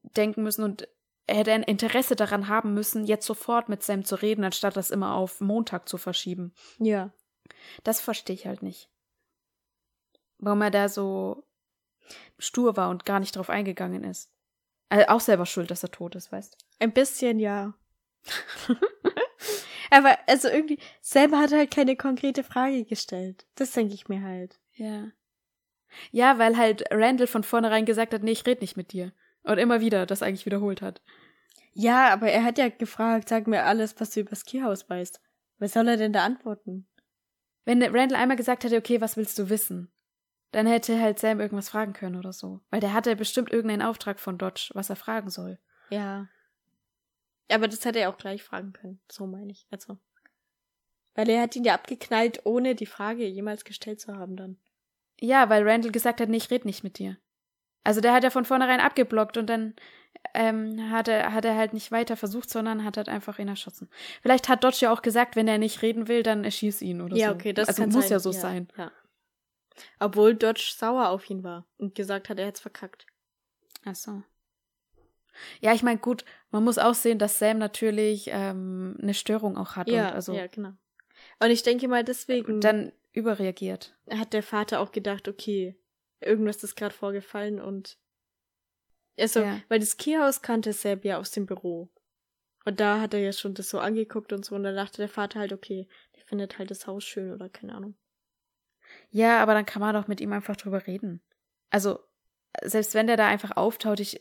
denken 0.02 0.42
müssen 0.42 0.64
und 0.64 0.88
er 1.26 1.36
hätte 1.36 1.52
ein 1.52 1.62
Interesse 1.62 2.16
daran 2.16 2.48
haben 2.48 2.74
müssen, 2.74 3.04
jetzt 3.04 3.26
sofort 3.26 3.68
mit 3.68 3.82
Sam 3.82 4.04
zu 4.04 4.16
reden, 4.16 4.44
anstatt 4.44 4.76
das 4.76 4.90
immer 4.90 5.14
auf 5.14 5.40
Montag 5.40 5.88
zu 5.88 5.96
verschieben. 5.96 6.52
Ja. 6.78 7.12
Das 7.82 8.00
verstehe 8.00 8.34
ich 8.34 8.46
halt 8.46 8.62
nicht. 8.62 8.90
Warum 10.44 10.62
er 10.62 10.70
da 10.70 10.88
so 10.88 11.44
stur 12.38 12.76
war 12.76 12.90
und 12.90 13.04
gar 13.04 13.20
nicht 13.20 13.36
drauf 13.36 13.50
eingegangen 13.50 14.04
ist. 14.04 14.30
Also 14.88 15.06
auch 15.08 15.20
selber 15.20 15.46
schuld, 15.46 15.70
dass 15.70 15.82
er 15.82 15.90
tot 15.90 16.14
ist, 16.14 16.30
weißt 16.32 16.56
Ein 16.78 16.92
bisschen, 16.92 17.38
ja. 17.38 17.74
aber 19.90 20.18
also 20.26 20.48
irgendwie, 20.48 20.78
selber 21.00 21.38
hat 21.38 21.52
halt 21.52 21.70
keine 21.70 21.96
konkrete 21.96 22.44
Frage 22.44 22.84
gestellt. 22.84 23.46
Das 23.54 23.72
denke 23.72 23.94
ich 23.94 24.08
mir 24.08 24.22
halt. 24.22 24.60
Ja. 24.74 25.10
Ja, 26.10 26.38
weil 26.38 26.56
halt 26.56 26.84
Randall 26.90 27.26
von 27.26 27.44
vornherein 27.44 27.86
gesagt 27.86 28.12
hat, 28.12 28.22
nee, 28.22 28.32
ich 28.32 28.46
red 28.46 28.60
nicht 28.60 28.76
mit 28.76 28.92
dir. 28.92 29.12
Und 29.42 29.58
immer 29.58 29.80
wieder 29.80 30.06
das 30.06 30.22
eigentlich 30.22 30.46
wiederholt 30.46 30.82
hat. 30.82 31.02
Ja, 31.72 32.12
aber 32.12 32.30
er 32.30 32.44
hat 32.44 32.58
ja 32.58 32.68
gefragt, 32.68 33.28
sag 33.28 33.46
mir 33.46 33.64
alles, 33.64 33.98
was 34.00 34.10
du 34.10 34.20
über 34.20 34.30
das 34.30 34.44
Keyhaus 34.44 34.88
weißt. 34.88 35.20
Was 35.58 35.72
soll 35.72 35.88
er 35.88 35.96
denn 35.96 36.12
da 36.12 36.24
antworten? 36.24 36.86
Wenn 37.64 37.82
Randall 37.82 38.20
einmal 38.20 38.36
gesagt 38.36 38.64
hätte, 38.64 38.76
okay, 38.76 39.00
was 39.00 39.16
willst 39.16 39.38
du 39.38 39.48
wissen? 39.48 39.93
Dann 40.54 40.68
hätte 40.68 41.00
halt 41.00 41.18
Sam 41.18 41.40
irgendwas 41.40 41.70
fragen 41.70 41.94
können 41.94 42.14
oder 42.14 42.32
so. 42.32 42.60
Weil 42.70 42.78
der 42.78 42.92
hatte 42.92 43.16
bestimmt 43.16 43.50
irgendeinen 43.50 43.82
Auftrag 43.82 44.20
von 44.20 44.38
Dodge, 44.38 44.70
was 44.74 44.88
er 44.88 44.94
fragen 44.94 45.28
soll. 45.28 45.58
Ja. 45.90 46.28
Aber 47.50 47.66
das 47.66 47.84
hätte 47.84 47.98
er 47.98 48.08
auch 48.08 48.18
gleich 48.18 48.44
fragen 48.44 48.72
können. 48.72 49.00
So 49.10 49.26
meine 49.26 49.50
ich. 49.50 49.66
Also. 49.72 49.98
Weil 51.16 51.28
er 51.28 51.42
hat 51.42 51.56
ihn 51.56 51.64
ja 51.64 51.74
abgeknallt, 51.74 52.46
ohne 52.46 52.76
die 52.76 52.86
Frage 52.86 53.26
jemals 53.26 53.64
gestellt 53.64 54.00
zu 54.00 54.14
haben 54.14 54.36
dann. 54.36 54.56
Ja, 55.18 55.48
weil 55.48 55.68
Randall 55.68 55.90
gesagt 55.90 56.20
hat, 56.20 56.28
nee, 56.28 56.36
ich 56.36 56.52
red 56.52 56.64
nicht 56.64 56.84
mit 56.84 56.98
dir. 56.98 57.16
Also 57.82 58.00
der 58.00 58.12
hat 58.12 58.22
ja 58.22 58.30
von 58.30 58.44
vornherein 58.44 58.78
abgeblockt 58.78 59.36
und 59.36 59.48
dann 59.48 59.74
ähm, 60.34 60.88
hat, 60.92 61.08
er, 61.08 61.32
hat 61.32 61.44
er 61.44 61.56
halt 61.56 61.74
nicht 61.74 61.90
weiter 61.90 62.16
versucht, 62.16 62.48
sondern 62.48 62.84
hat 62.84 62.96
halt 62.96 63.08
einfach 63.08 63.40
ihn 63.40 63.48
erschossen. 63.48 63.90
Vielleicht 64.22 64.48
hat 64.48 64.62
Dodge 64.62 64.78
ja 64.82 64.92
auch 64.92 65.02
gesagt, 65.02 65.34
wenn 65.34 65.48
er 65.48 65.58
nicht 65.58 65.82
reden 65.82 66.06
will, 66.06 66.22
dann 66.22 66.44
erschieß 66.44 66.80
ihn 66.80 67.00
oder 67.00 67.16
ja, 67.16 67.30
so. 67.30 67.34
okay, 67.34 67.52
das 67.52 67.66
also 67.66 67.86
muss 67.86 67.94
sein. 67.94 68.10
ja 68.12 68.18
so 68.20 68.30
sein. 68.30 68.68
Ja. 68.76 68.92
Obwohl 69.98 70.34
Dodge 70.34 70.72
sauer 70.76 71.08
auf 71.08 71.28
ihn 71.30 71.42
war 71.42 71.66
und 71.78 71.94
gesagt 71.94 72.28
hat, 72.28 72.38
er 72.38 72.46
hätte 72.46 72.62
verkackt. 72.62 73.06
Ach 73.84 73.94
so. 73.94 74.22
Ja, 75.60 75.72
ich 75.74 75.82
meine, 75.82 75.98
gut, 75.98 76.24
man 76.50 76.62
muss 76.62 76.78
auch 76.78 76.94
sehen, 76.94 77.18
dass 77.18 77.38
Sam 77.38 77.58
natürlich 77.58 78.28
ähm, 78.30 78.96
eine 79.02 79.14
Störung 79.14 79.56
auch 79.56 79.74
hat. 79.76 79.88
Ja, 79.90 80.08
und 80.08 80.14
also, 80.14 80.32
ja, 80.32 80.46
genau. 80.46 80.72
Und 81.40 81.50
ich 81.50 81.62
denke 81.62 81.88
mal, 81.88 82.04
deswegen 82.04 82.54
Und 82.54 82.60
dann 82.64 82.92
überreagiert. 83.12 83.96
hat 84.10 84.32
der 84.32 84.42
Vater 84.42 84.80
auch 84.80 84.92
gedacht, 84.92 85.26
okay, 85.28 85.76
irgendwas 86.20 86.62
ist 86.62 86.76
gerade 86.76 86.94
vorgefallen 86.94 87.60
und 87.60 87.98
also, 89.18 89.40
Ja. 89.40 89.60
weil 89.68 89.78
das 89.80 89.96
Keyhaus 89.96 90.42
kannte 90.42 90.72
Seb 90.72 91.04
ja 91.04 91.18
aus 91.18 91.30
dem 91.30 91.46
Büro. 91.46 91.88
Und 92.64 92.80
da 92.80 93.00
hat 93.00 93.14
er 93.14 93.20
ja 93.20 93.32
schon 93.32 93.54
das 93.54 93.68
so 93.70 93.78
angeguckt 93.78 94.32
und 94.32 94.44
so 94.44 94.54
und 94.54 94.62
dann 94.64 94.74
dachte 94.74 94.96
der 94.98 95.08
Vater 95.08 95.38
halt, 95.40 95.52
okay, 95.52 95.86
der 96.16 96.24
findet 96.24 96.58
halt 96.58 96.70
das 96.70 96.86
Haus 96.86 97.04
schön 97.04 97.32
oder 97.32 97.48
keine 97.48 97.74
Ahnung. 97.74 97.94
Ja, 99.14 99.40
aber 99.40 99.54
dann 99.54 99.64
kann 99.64 99.80
man 99.80 99.94
doch 99.94 100.08
mit 100.08 100.20
ihm 100.20 100.32
einfach 100.32 100.56
drüber 100.56 100.88
reden. 100.88 101.22
Also, 101.70 102.00
selbst 102.62 102.94
wenn 102.94 103.06
der 103.06 103.16
da 103.16 103.28
einfach 103.28 103.56
auftaucht, 103.56 104.00
ich. 104.00 104.20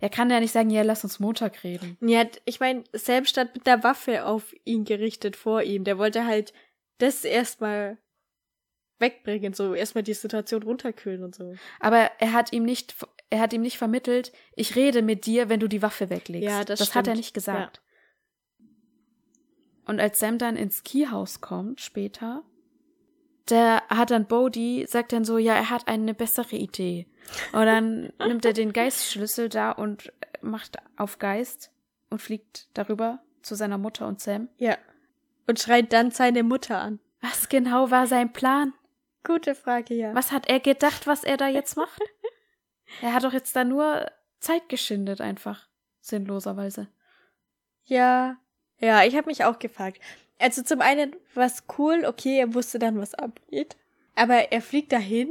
Er 0.00 0.08
kann 0.08 0.30
ja 0.30 0.40
nicht 0.40 0.52
sagen, 0.52 0.70
ja, 0.70 0.82
lass 0.82 1.04
uns 1.04 1.20
Montag 1.20 1.62
reden. 1.64 1.98
Ja, 2.00 2.24
ich 2.46 2.58
meine, 2.58 2.84
Seb 2.92 3.26
stand 3.26 3.54
mit 3.54 3.66
der 3.66 3.82
Waffe 3.82 4.24
auf 4.24 4.54
ihn 4.64 4.84
gerichtet 4.84 5.36
vor 5.36 5.62
ihm. 5.62 5.84
Der 5.84 5.98
wollte 5.98 6.24
halt 6.24 6.54
das 6.98 7.24
erstmal 7.24 7.98
wegbringen, 8.98 9.52
so 9.52 9.74
erstmal 9.74 10.04
die 10.04 10.14
Situation 10.14 10.62
runterkühlen 10.62 11.22
und 11.22 11.34
so. 11.34 11.54
Aber 11.80 12.10
er 12.18 12.32
hat 12.32 12.54
ihm 12.54 12.64
nicht, 12.64 12.94
er 13.28 13.40
hat 13.40 13.52
ihm 13.52 13.62
nicht 13.62 13.76
vermittelt, 13.76 14.32
ich 14.54 14.76
rede 14.76 15.02
mit 15.02 15.26
dir, 15.26 15.50
wenn 15.50 15.60
du 15.60 15.68
die 15.68 15.82
Waffe 15.82 16.08
weglegst. 16.08 16.48
Ja, 16.48 16.64
das 16.64 16.78
das 16.78 16.94
hat 16.94 17.06
er 17.06 17.16
nicht 17.16 17.34
gesagt. 17.34 17.82
Und 19.84 20.00
als 20.00 20.18
Sam 20.18 20.38
dann 20.38 20.56
ins 20.56 20.84
Keyhaus 20.84 21.40
kommt, 21.42 21.80
später, 21.80 22.44
der 23.48 23.82
hat 23.88 24.10
dann 24.10 24.26
Bodhi, 24.26 24.86
sagt 24.88 25.12
dann 25.12 25.24
so, 25.24 25.38
ja, 25.38 25.54
er 25.54 25.70
hat 25.70 25.88
eine 25.88 26.14
bessere 26.14 26.56
Idee. 26.56 27.06
Und 27.52 27.66
dann 27.66 28.12
nimmt 28.18 28.44
er 28.44 28.52
den 28.52 28.72
Geistschlüssel 28.72 29.48
da 29.48 29.72
und 29.72 30.12
macht 30.40 30.76
auf 30.96 31.18
Geist 31.18 31.70
und 32.10 32.22
fliegt 32.22 32.68
darüber 32.74 33.20
zu 33.42 33.54
seiner 33.54 33.78
Mutter 33.78 34.06
und 34.06 34.20
Sam. 34.20 34.48
Ja. 34.58 34.76
Und 35.46 35.60
schreit 35.60 35.92
dann 35.92 36.10
seine 36.10 36.42
Mutter 36.42 36.78
an. 36.78 36.98
Was 37.20 37.48
genau 37.48 37.90
war 37.90 38.06
sein 38.06 38.32
Plan? 38.32 38.72
Gute 39.24 39.54
Frage, 39.54 39.94
ja. 39.94 40.14
Was 40.14 40.32
hat 40.32 40.48
er 40.48 40.60
gedacht, 40.60 41.06
was 41.06 41.24
er 41.24 41.36
da 41.36 41.48
jetzt 41.48 41.76
macht? 41.76 42.00
er 43.02 43.12
hat 43.12 43.24
doch 43.24 43.32
jetzt 43.32 43.54
da 43.56 43.64
nur 43.64 44.10
Zeit 44.38 44.68
geschindet, 44.68 45.20
einfach. 45.20 45.68
Sinnloserweise. 46.00 46.88
Ja, 47.84 48.36
ja, 48.78 49.04
ich 49.04 49.16
habe 49.16 49.26
mich 49.26 49.44
auch 49.44 49.58
gefragt. 49.58 50.00
Also 50.38 50.62
zum 50.62 50.80
einen 50.80 51.14
was 51.34 51.64
cool, 51.78 52.04
okay, 52.06 52.38
er 52.38 52.54
wusste 52.54 52.78
dann, 52.78 52.98
was 52.98 53.14
abgeht. 53.14 53.76
Aber 54.14 54.52
er 54.52 54.60
fliegt 54.62 54.92
dahin 54.92 55.30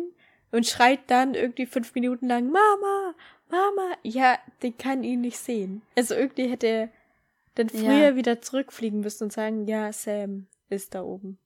und 0.52 0.66
schreit 0.66 1.00
dann 1.08 1.34
irgendwie 1.36 1.66
fünf 1.66 1.94
Minuten 1.96 2.28
lang, 2.28 2.46
Mama, 2.52 3.14
Mama. 3.50 3.96
Ja, 4.04 4.38
den 4.64 4.78
kann 4.78 5.04
ihn 5.04 5.22
nicht 5.22 5.38
sehen. 5.38 5.82
Also 5.96 6.16
irgendwie 6.16 6.50
hätte 6.50 6.68
er 6.68 6.90
dann 7.56 7.70
früher 7.70 8.10
Ja. 8.10 8.16
wieder 8.16 8.42
zurückfliegen 8.42 9.00
müssen 9.02 9.26
und 9.26 9.34
sagen, 9.34 9.68
ja, 9.68 9.92
Sam 9.94 10.48
ist 10.70 10.94
da 10.96 11.04
oben. 11.04 11.38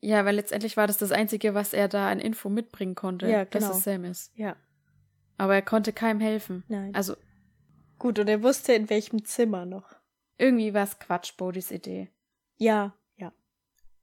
Ja, 0.00 0.24
weil 0.24 0.36
letztendlich 0.36 0.76
war 0.76 0.86
das 0.86 0.98
das 0.98 1.12
Einzige, 1.12 1.52
was 1.54 1.74
er 1.74 1.86
da 1.88 2.08
an 2.10 2.20
Info 2.20 2.48
mitbringen 2.48 2.94
konnte, 2.94 3.28
Ja, 3.28 3.44
dass 3.44 3.62
genau. 3.64 3.76
es 3.76 3.82
Sam 3.84 4.04
ist. 4.04 4.32
Ja, 4.36 4.56
Aber 5.36 5.54
er 5.54 5.62
konnte 5.62 5.92
keinem 5.92 6.20
helfen. 6.20 6.64
nein. 6.68 6.94
Also 6.94 7.16
Gut, 7.98 8.18
und 8.18 8.28
er 8.28 8.42
wusste, 8.42 8.72
in 8.72 8.88
welchem 8.88 9.24
Zimmer 9.26 9.66
noch. 9.66 9.94
irgendwie 10.38 10.72
war 10.72 10.84
es 10.84 10.98
Quatsch, 10.98 11.36
Bodis 11.36 11.70
Idee. 11.70 12.08
Ja. 12.56 12.94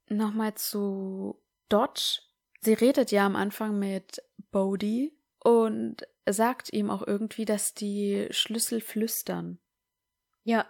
Nochmal 0.09 0.55
zu 0.55 1.41
Dodge. 1.69 2.21
Sie 2.61 2.73
redet 2.73 3.11
ja 3.11 3.25
am 3.25 3.35
Anfang 3.35 3.77
mit 3.77 4.21
Bodhi 4.51 5.17
und 5.43 6.07
sagt 6.25 6.73
ihm 6.73 6.89
auch 6.89 7.05
irgendwie, 7.05 7.45
dass 7.45 7.73
die 7.73 8.27
Schlüssel 8.31 8.81
flüstern. 8.81 9.59
Ja. 10.43 10.65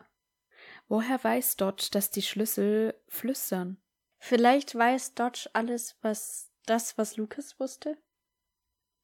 Woher 0.88 1.24
weiß 1.24 1.58
Dodge, 1.58 1.90
dass 1.92 2.12
die 2.12 2.22
Schlüssel 2.22 3.00
flüstern? 3.08 3.78
Vielleicht 4.20 4.74
weiß 4.76 5.14
Dodge 5.14 5.50
alles, 5.54 5.98
was 6.02 6.52
das, 6.66 6.98
was 6.98 7.18
Lucas 7.18 7.60
wusste. 7.60 7.98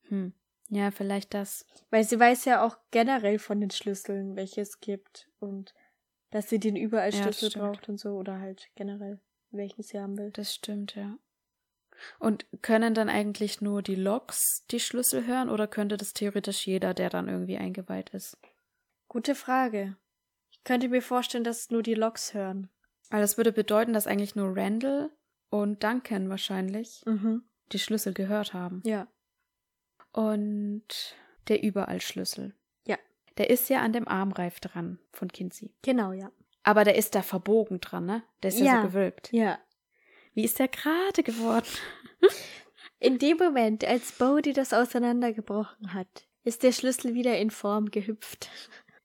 Hm. 0.09 0.34
Ja, 0.69 0.91
vielleicht 0.91 1.34
das. 1.34 1.65
Weil 1.89 2.03
sie 2.03 2.19
weiß 2.19 2.45
ja 2.45 2.65
auch 2.65 2.77
generell 2.91 3.38
von 3.38 3.59
den 3.59 3.69
Schlüsseln, 3.69 4.36
welche 4.36 4.61
es 4.61 4.79
gibt 4.79 5.29
und 5.39 5.73
dass 6.31 6.49
sie 6.49 6.59
den 6.59 6.75
überall 6.75 7.13
Ja, 7.13 7.21
Schlüssel 7.21 7.49
stimmt. 7.51 7.65
braucht 7.65 7.89
und 7.89 7.99
so 7.99 8.15
oder 8.15 8.39
halt 8.39 8.69
generell, 8.75 9.21
welchen 9.54 9.84
sie 9.84 9.99
haben 9.99 10.18
will. 10.18 10.32
Das 10.32 10.54
stimmt, 10.54 10.95
ja. 10.95 11.18
Und 12.20 12.45
können 12.62 12.93
dann 12.93 13.08
eigentlich 13.10 13.62
nur 13.62 13.82
die 13.82 13.95
Loks 13.95 14.66
die 14.72 14.80
Schlüssel 14.80 15.26
hören 15.28 15.49
oder 15.49 15.68
könnte 15.68 15.95
das 15.97 16.14
theoretisch 16.14 16.66
jeder, 16.66 16.93
der 16.93 17.10
dann 17.10 17.30
irgendwie 17.30 17.58
eingeweiht 17.58 18.10
ist? 18.10 18.38
Gute 19.08 19.36
Frage. 19.36 19.95
Ich 20.51 20.64
könnte 20.64 20.89
mir 20.89 21.01
vorstellen, 21.01 21.43
dass 21.43 21.70
nur 21.70 21.84
die 21.84 21.93
Loks 21.93 22.34
hören. 22.34 22.70
Weil 23.10 23.22
das 23.22 23.38
würde 23.38 23.51
bedeuten, 23.51 23.93
dass 23.93 24.08
eigentlich 24.08 24.36
nur 24.36 24.56
Randall 24.58 25.12
und 25.49 25.84
Duncan 25.84 26.30
wahrscheinlich 26.30 27.04
Mhm. 27.06 27.43
die 27.72 27.80
Schlüssel 27.80 28.14
gehört 28.14 28.54
haben. 28.54 28.82
Ja. 28.86 29.08
Und 30.12 31.16
der 31.47 31.64
Überallschlüssel. 31.64 32.56
Ja. 32.86 32.97
Der 33.38 33.49
ist 33.49 33.70
ja 33.70 33.82
an 33.82 33.93
dem 33.93 34.08
Armreif 34.08 34.60
dran 34.60 34.99
von 35.12 35.28
Kinsey. 35.32 35.74
Genau, 35.84 36.12
ja. 36.12 36.32
Aber 36.64 36.84
der 36.86 36.95
ist 36.95 37.16
da 37.16 37.22
verbogen 37.22 37.80
dran, 37.82 38.05
ne? 38.05 38.24
Der 38.41 38.49
ist 38.49 38.59
ja, 38.59 38.66
Ja. 38.66 38.82
so 38.82 38.88
gewölbt. 38.88 39.30
Ja. 39.32 39.59
Wie 40.34 40.43
ist 40.43 40.59
der 40.59 40.68
gerade 40.70 41.24
geworden? 41.24 41.68
In 42.99 43.20
dem 43.20 43.38
Moment, 43.38 43.84
als 43.84 44.14
Bodhi 44.14 44.53
das 44.53 44.74
auseinandergebrochen 44.74 45.93
hat, 45.93 46.26
ist 46.43 46.64
der 46.64 46.72
Schlüssel 46.72 47.14
wieder 47.14 47.38
in 47.38 47.51
Form 47.51 47.91
gehüpft. 47.91 48.49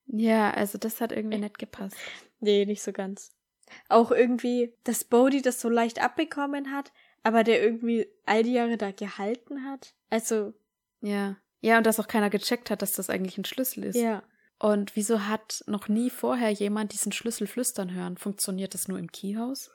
Ja, 0.07 0.53
also 0.53 0.79
das 0.79 1.01
hat 1.01 1.11
irgendwie 1.13 1.39
nicht 1.39 1.59
gepasst. 1.59 1.97
Nee, 2.41 2.65
nicht 2.65 2.83
so 2.83 2.93
ganz. 2.93 3.33
Auch 3.89 4.11
irgendwie, 4.13 4.73
dass 4.85 5.05
Bodhi 5.05 5.43
das 5.43 5.61
so 5.61 5.69
leicht 5.69 6.01
abbekommen 6.01 6.73
hat, 6.73 6.93
aber 7.25 7.43
der 7.45 7.63
irgendwie 7.63 8.07
all 8.25 8.43
die 8.45 8.53
Jahre 8.53 8.77
da 8.77 8.91
gehalten 8.93 9.65
hat. 9.65 9.95
Also, 10.11 10.55
Ja. 11.01 11.37
Ja, 11.61 11.79
und 11.79 11.85
dass 11.87 11.99
auch 11.99 12.07
keiner 12.07 12.31
gecheckt 12.31 12.71
hat, 12.71 12.83
dass 12.83 12.93
das 12.93 13.11
eigentlich 13.11 13.37
ein 13.37 13.45
Schlüssel 13.45 13.83
ist. 13.85 13.97
ja. 13.97 14.23
Und 14.59 14.97
wieso 14.97 15.27
hat 15.27 15.63
noch 15.67 15.89
nie 15.89 16.11
vorher 16.11 16.51
jemand 16.51 16.93
diesen 16.93 17.13
Schlüssel 17.13 17.47
flüstern 17.47 17.95
hören? 17.95 18.17
Funktioniert 18.17 18.75
das 18.75 18.89
nur 18.89 18.99
im 18.99 19.13
Keyhaus? 19.13 19.71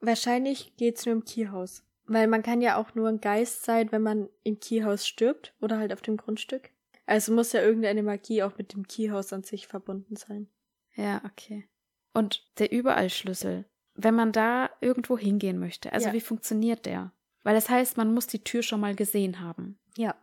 Wahrscheinlich 0.00 0.76
geht's 0.76 1.04
nur 1.04 1.14
im 1.14 1.24
Keyhaus. 1.24 1.82
Weil 2.06 2.26
man 2.26 2.42
kann 2.42 2.60
ja 2.60 2.76
auch 2.76 2.94
nur 2.94 3.08
ein 3.08 3.20
Geist 3.20 3.64
sein, 3.64 3.92
wenn 3.92 4.02
man 4.02 4.28
im 4.42 4.58
Keyhaus 4.58 5.06
stirbt 5.06 5.54
oder 5.60 5.78
halt 5.78 5.92
auf 5.92 6.02
dem 6.02 6.16
Grundstück. 6.16 6.70
Also 7.06 7.32
muss 7.32 7.52
ja 7.52 7.60
irgendeine 7.60 8.02
Magie 8.02 8.42
auch 8.42 8.56
mit 8.56 8.72
dem 8.72 8.86
Keyhaus 8.86 9.32
an 9.32 9.42
sich 9.42 9.66
verbunden 9.66 10.16
sein. 10.16 10.48
Ja, 10.94 11.22
okay. 11.24 11.68
Und 12.12 12.44
der 12.58 12.72
Überallschlüssel, 12.72 13.64
wenn 13.94 14.14
man 14.14 14.32
da 14.32 14.70
irgendwo 14.80 15.18
hingehen 15.18 15.58
möchte, 15.58 15.92
also 15.92 16.08
Ja. 16.08 16.12
wie 16.12 16.20
funktioniert 16.20 16.86
der? 16.86 17.12
Weil 17.42 17.54
das 17.54 17.68
heißt, 17.68 17.96
man 17.96 18.12
muss 18.12 18.26
die 18.26 18.44
Tür 18.44 18.62
schon 18.62 18.80
mal 18.80 18.94
gesehen 18.94 19.40
haben. 19.40 19.78
Ja. 19.96 20.14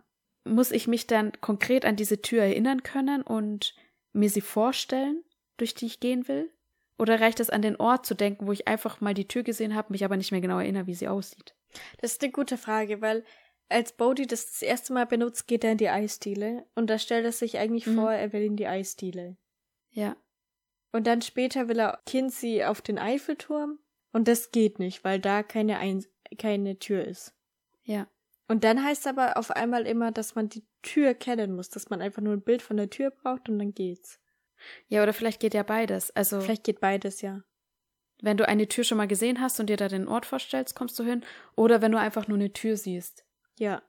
Muss 0.45 0.71
ich 0.71 0.87
mich 0.87 1.07
dann 1.07 1.33
konkret 1.41 1.83
an 1.85 1.95
diese 1.95 2.21
Tür 2.21 2.43
erinnern 2.43 2.83
können 2.83 3.21
und 3.21 3.75
mir 4.13 4.29
sie 4.29 4.41
vorstellen, 4.41 5.23
durch 5.57 5.73
die 5.73 5.85
ich 5.85 5.99
gehen 5.99 6.27
will? 6.27 6.51
Oder 6.99 7.21
reicht 7.21 7.39
es 7.39 7.49
an 7.51 7.61
den 7.61 7.75
Ort 7.75 8.05
zu 8.05 8.15
denken, 8.15 8.47
wo 8.47 8.51
ich 8.51 8.67
einfach 8.67 9.01
mal 9.01 9.13
die 9.13 9.27
Tür 9.27 9.43
gesehen 9.43 9.75
habe, 9.75 9.91
mich 9.91 10.03
aber 10.03 10.17
nicht 10.17 10.31
mehr 10.31 10.41
genau 10.41 10.57
erinnere, 10.59 10.87
wie 10.87 10.95
sie 10.95 11.07
aussieht? 11.07 11.55
Das 11.99 12.13
ist 12.13 12.23
eine 12.23 12.31
gute 12.31 12.57
Frage, 12.57 13.01
weil 13.01 13.23
als 13.69 13.91
Bodhi 13.91 14.25
das 14.25 14.45
das 14.47 14.61
erste 14.61 14.93
Mal 14.93 15.05
benutzt, 15.05 15.47
geht 15.47 15.63
er 15.63 15.73
in 15.73 15.77
die 15.77 15.89
Eisdiele 15.89 16.65
und 16.73 16.89
da 16.89 16.97
stellt 16.97 17.25
er 17.25 17.31
sich 17.33 17.59
eigentlich 17.59 17.85
Mhm. 17.85 17.95
vor, 17.95 18.11
er 18.11 18.33
will 18.33 18.41
in 18.41 18.55
die 18.55 18.65
Eisdiele. 18.67 19.37
Ja. 19.91 20.15
Und 20.91 21.05
dann 21.05 21.21
später 21.21 21.67
will 21.67 21.79
er 21.79 22.01
Kinsey 22.05 22.63
auf 22.63 22.81
den 22.81 22.97
Eiffelturm 22.97 23.77
und 24.13 24.27
das 24.27 24.51
geht 24.51 24.79
nicht, 24.79 25.03
weil 25.03 25.19
da 25.19 25.43
keine, 25.43 25.77
Ein 25.77 26.03
keine 26.39 26.79
Tür 26.79 27.05
ist. 27.05 27.35
Ja. 27.83 28.07
Und 28.47 28.63
dann 28.63 28.83
heißt 28.83 29.01
es 29.01 29.07
aber 29.07 29.37
auf 29.37 29.51
einmal 29.51 29.85
immer, 29.85 30.11
dass 30.11 30.35
man 30.35 30.47
die 30.49 30.65
Tür 30.81 31.13
kennen 31.13 31.55
muss, 31.55 31.69
dass 31.69 31.89
man 31.89 32.01
einfach 32.01 32.21
nur 32.21 32.33
ein 32.33 32.41
Bild 32.41 32.61
von 32.61 32.77
der 32.77 32.89
Tür 32.89 33.11
braucht 33.11 33.49
und 33.49 33.59
dann 33.59 33.73
geht's. 33.73 34.19
Ja, 34.87 35.03
oder 35.03 35.13
vielleicht 35.13 35.39
geht 35.39 35.53
ja 35.53 35.63
beides. 35.63 36.11
Also, 36.15 36.39
Vielleicht 36.41 36.63
geht 36.63 36.79
beides, 36.79 37.21
ja. 37.21 37.43
wenn 38.21 38.37
du 38.37 38.47
eine 38.47 38.67
Tür 38.67 38.83
schon 38.83 38.97
mal 38.97 39.07
gesehen 39.07 39.41
hast 39.41 39.59
und 39.59 39.67
dir 39.69 39.77
da 39.77 39.87
den 39.87 40.07
Ort 40.07 40.25
vorstellst, 40.25 40.75
kommst 40.75 40.97
du 40.97 41.03
hin. 41.03 41.23
Oder 41.55 41.81
wenn 41.81 41.91
du 41.91 41.99
einfach 41.99 42.27
nur 42.27 42.37
eine 42.37 42.53
Tür 42.53 42.77
siehst, 42.77 43.25
Ja, 43.59 43.81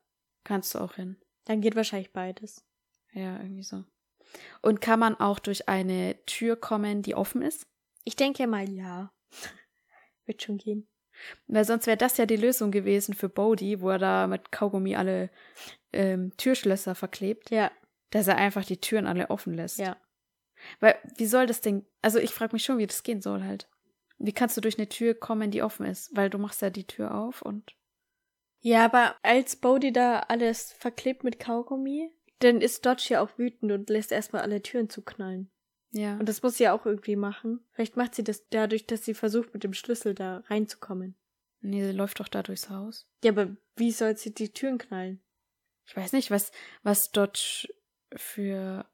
kannst 0.45 0.75
du 0.75 0.81
auch 0.81 0.95
hin. 0.95 1.17
dann 1.45 1.61
geht 1.61 1.77
wahrscheinlich 1.77 2.13
beides. 2.13 2.65
Ja, 3.13 3.37
irgendwie 3.39 3.63
so. 3.63 3.85
Und 4.61 4.81
kann 4.83 5.01
man 5.01 5.15
auch 5.19 5.39
durch 5.39 5.69
eine 5.69 6.17
Tür 6.27 6.57
kommen, 6.57 7.01
die 7.03 7.15
offen 7.15 7.41
ist? 7.43 7.67
Ich 8.05 8.17
denke 8.17 8.47
mal 8.47 8.69
ja. 8.69 9.13
Wird 10.27 10.43
schon 10.43 10.59
gehen. 10.59 10.87
Weil 11.47 11.65
sonst 11.65 11.87
wäre 11.87 11.97
das 11.97 12.17
ja 12.17 12.27
die 12.27 12.37
Lösung 12.37 12.71
gewesen 12.71 13.15
für 13.15 13.29
Bodhi, 13.29 13.81
wo 13.81 13.91
er 13.91 13.99
da 13.99 14.27
mit 14.27 14.53
Kaugummi 14.53 14.97
alle 14.97 15.31
ähm, 15.93 16.33
Türschlösser 16.37 16.95
verklebt, 16.95 17.51
Ja, 17.51 17.71
dass 18.11 18.27
er 18.29 18.37
einfach 18.37 18.65
die 18.65 18.81
Türen 18.81 19.07
alle 19.07 19.31
offen 19.31 19.55
lässt. 19.55 19.79
ja. 19.79 19.97
Weil, 20.81 20.97
wie 21.17 21.27
soll 21.27 21.47
das 21.47 21.61
Ding, 21.61 21.87
also 22.03 22.19
ich 22.19 22.31
frage 22.31 22.53
mich 22.53 22.65
schon, 22.65 22.79
wie 22.79 22.87
das 22.87 23.05
gehen 23.05 23.21
soll 23.23 23.45
halt. 23.45 23.69
Wie 24.19 24.33
kannst 24.33 24.57
du 24.57 24.61
durch 24.61 24.77
eine 24.77 24.89
Tür 24.89 25.15
kommen, 25.15 25.53
die 25.53 25.63
offen 25.63 25.87
ist? 25.87 26.11
Weil 26.17 26.31
du 26.31 26.39
machst 26.39 26.63
ja 26.63 26.71
die 26.71 26.87
Tür 26.87 27.15
auf 27.15 27.43
und. 27.43 27.77
Ja, 28.61 28.85
aber 28.85 29.15
als 29.23 29.55
Bodhi 29.55 29.93
da 29.93 30.19
alles 30.19 30.73
verklebt 30.73 31.23
mit 31.23 31.39
Kaugummi, 31.39 32.11
dann 32.41 32.61
ist 32.61 32.85
Dodge 32.85 33.07
ja 33.11 33.21
auch 33.21 33.39
wütend 33.39 33.71
und 33.71 33.89
lässt 33.89 34.11
erstmal 34.11 34.43
alle 34.43 34.61
Türen 34.61 34.91
zuknallen. 34.91 35.49
Ja. 35.91 36.17
Und 36.19 36.29
das 36.29 36.43
muss 36.43 36.57
sie 36.57 36.65
ja 36.65 36.73
auch 36.73 36.87
irgendwie 36.87 37.17
machen. 37.17 37.61
Vielleicht 37.73 37.97
macht 37.97 38.15
sie 38.15 38.25
das 38.25 38.49
dadurch, 38.51 38.87
dass 38.87 39.05
sie 39.05 39.15
versucht, 39.15 39.55
mit 39.55 39.65
dem 39.65 39.73
Schlüssel 39.73 40.15
da 40.15 40.39
reinzukommen. 40.49 41.15
Nee, 41.61 41.85
sie 41.85 41.93
läuft 41.93 42.21
doch 42.21 42.29
da 42.29 42.43
durchs 42.43 42.71
Haus. 42.71 43.09
Ja, 43.25 43.33
aber 43.33 43.57
wie 43.77 43.91
soll 43.91 44.17
sie 44.17 44.33
die 44.33 44.53
Türen 44.53 44.79
knallen? 44.79 45.21
Ich 45.87 45.97
weiß 45.97 46.13
nicht, 46.13 46.31
was, 46.31 46.53
was 46.83 47.11
Dodge 47.11 47.69
für. 48.15 48.87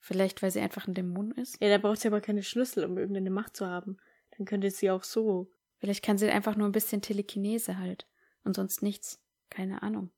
Vielleicht, 0.00 0.42
weil 0.42 0.50
sie 0.50 0.60
einfach 0.60 0.86
ein 0.86 0.94
Dämon 0.94 1.32
ist. 1.32 1.60
Ja, 1.60 1.68
da 1.68 1.76
braucht 1.76 2.00
sie 2.00 2.08
aber 2.08 2.20
keine 2.20 2.42
Schlüssel, 2.42 2.84
um 2.84 2.96
irgendeine 2.96 3.30
Macht 3.30 3.56
zu 3.56 3.66
haben. 3.66 3.98
Dann 4.36 4.46
könnte 4.46 4.70
sie 4.70 4.90
auch 4.90 5.04
so. 5.04 5.50
Vielleicht 5.78 6.04
kann 6.04 6.16
sie 6.16 6.30
einfach 6.30 6.56
nur 6.56 6.68
ein 6.68 6.72
bisschen 6.72 7.02
Telekinese 7.02 7.78
halt. 7.78 8.06
Und 8.44 8.56
sonst 8.56 8.82
nichts. 8.82 9.20
Keine 9.50 9.82
Ahnung. 9.82 10.10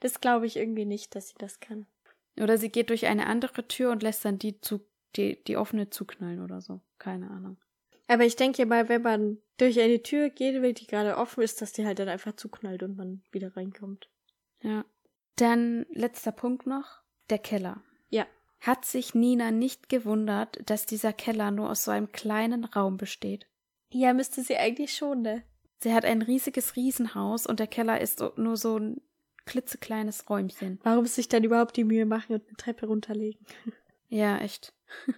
Das 0.00 0.20
glaube 0.20 0.46
ich 0.46 0.56
irgendwie 0.56 0.84
nicht, 0.84 1.16
dass 1.16 1.28
sie 1.28 1.34
das 1.38 1.58
kann. 1.58 1.86
Oder 2.38 2.58
sie 2.58 2.68
geht 2.68 2.90
durch 2.90 3.06
eine 3.06 3.26
andere 3.26 3.66
Tür 3.66 3.90
und 3.90 4.02
lässt 4.02 4.24
dann 4.24 4.38
die, 4.38 4.60
zu, 4.60 4.86
die, 5.16 5.42
die 5.44 5.56
offene 5.56 5.90
zuknallen 5.90 6.42
oder 6.42 6.60
so. 6.60 6.80
Keine 6.98 7.30
Ahnung. 7.30 7.56
Aber 8.06 8.24
ich 8.24 8.36
denke 8.36 8.66
mal, 8.66 8.88
wenn 8.88 9.02
man 9.02 9.38
durch 9.56 9.80
eine 9.80 10.02
Tür 10.02 10.30
geht, 10.30 10.60
will 10.60 10.74
die 10.74 10.86
gerade 10.86 11.16
offen 11.16 11.42
ist, 11.42 11.62
dass 11.62 11.72
die 11.72 11.86
halt 11.86 11.98
dann 11.98 12.08
einfach 12.08 12.36
zuknallt 12.36 12.82
und 12.82 12.96
man 12.96 13.22
wieder 13.30 13.56
reinkommt. 13.56 14.08
Ja. 14.62 14.84
Dann 15.36 15.86
letzter 15.90 16.32
Punkt 16.32 16.66
noch. 16.66 17.00
Der 17.30 17.38
Keller. 17.38 17.82
Ja. 18.10 18.26
Hat 18.60 18.84
sich 18.84 19.14
Nina 19.14 19.50
nicht 19.50 19.88
gewundert, 19.88 20.58
dass 20.66 20.86
dieser 20.86 21.12
Keller 21.12 21.50
nur 21.50 21.70
aus 21.70 21.84
so 21.84 21.90
einem 21.90 22.12
kleinen 22.12 22.64
Raum 22.64 22.96
besteht? 22.96 23.46
Ja, 23.90 24.12
müsste 24.12 24.42
sie 24.42 24.56
eigentlich 24.56 24.94
schon, 24.94 25.22
ne? 25.22 25.42
Sie 25.80 25.92
hat 25.92 26.04
ein 26.04 26.22
riesiges 26.22 26.76
Riesenhaus 26.76 27.46
und 27.46 27.60
der 27.60 27.66
Keller 27.66 28.00
ist 28.00 28.22
nur 28.36 28.56
so 28.56 28.78
ein 28.78 29.00
klitzekleines 29.44 30.28
Räumchen. 30.30 30.80
Warum 30.82 31.06
sich 31.06 31.28
dann 31.28 31.44
überhaupt 31.44 31.76
die 31.76 31.84
Mühe 31.84 32.06
machen 32.06 32.34
und 32.34 32.46
eine 32.46 32.56
Treppe 32.56 32.86
runterlegen? 32.86 33.44
Ja, 34.08 34.38
echt. 34.38 34.72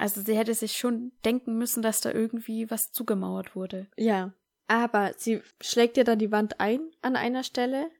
Also 0.00 0.20
sie 0.20 0.36
hätte 0.36 0.54
sich 0.54 0.76
schon 0.76 1.10
denken 1.24 1.58
müssen, 1.58 1.82
dass 1.82 2.00
da 2.00 2.12
irgendwie 2.12 2.70
was 2.70 2.92
zugemauert 2.92 3.56
wurde. 3.56 3.88
Ja. 3.96 4.32
Aber 4.68 5.12
sie 5.16 5.42
schlägt 5.60 5.96
ja 5.96 6.04
dann 6.04 6.20
die 6.20 6.30
Wand 6.30 6.60
ein 6.60 6.92
an 7.02 7.16
einer 7.16 7.42
Stelle 7.42 7.90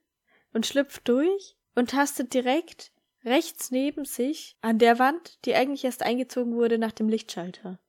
und 0.53 0.65
schlüpft 0.65 1.09
durch 1.09 1.57
und 1.75 1.91
tastet 1.91 2.35
direkt 2.35 2.93
rechts 3.25 3.73
neben 3.73 4.05
sich 4.05 4.57
an 4.61 4.79
der 4.79 5.01
Wand, 5.01 5.45
die 5.45 5.57
eigentlich 5.57 5.85
erst 5.85 6.05
eingezogen 6.05 6.55
wurde 6.55 6.79
nach 6.79 6.93
dem 6.93 7.09
Lichtschalter. 7.09 7.81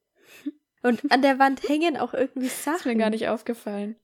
Und 0.82 1.12
an 1.12 1.22
der 1.22 1.40
Wand 1.40 1.68
hängen 1.68 1.98
auch 1.98 2.14
irgendwie 2.14 2.48
Sachen. 2.48 2.78
Ist 2.78 2.86
mir 2.86 2.96
gar 2.96 3.10
nicht 3.10 3.28
aufgefallen. 3.28 3.98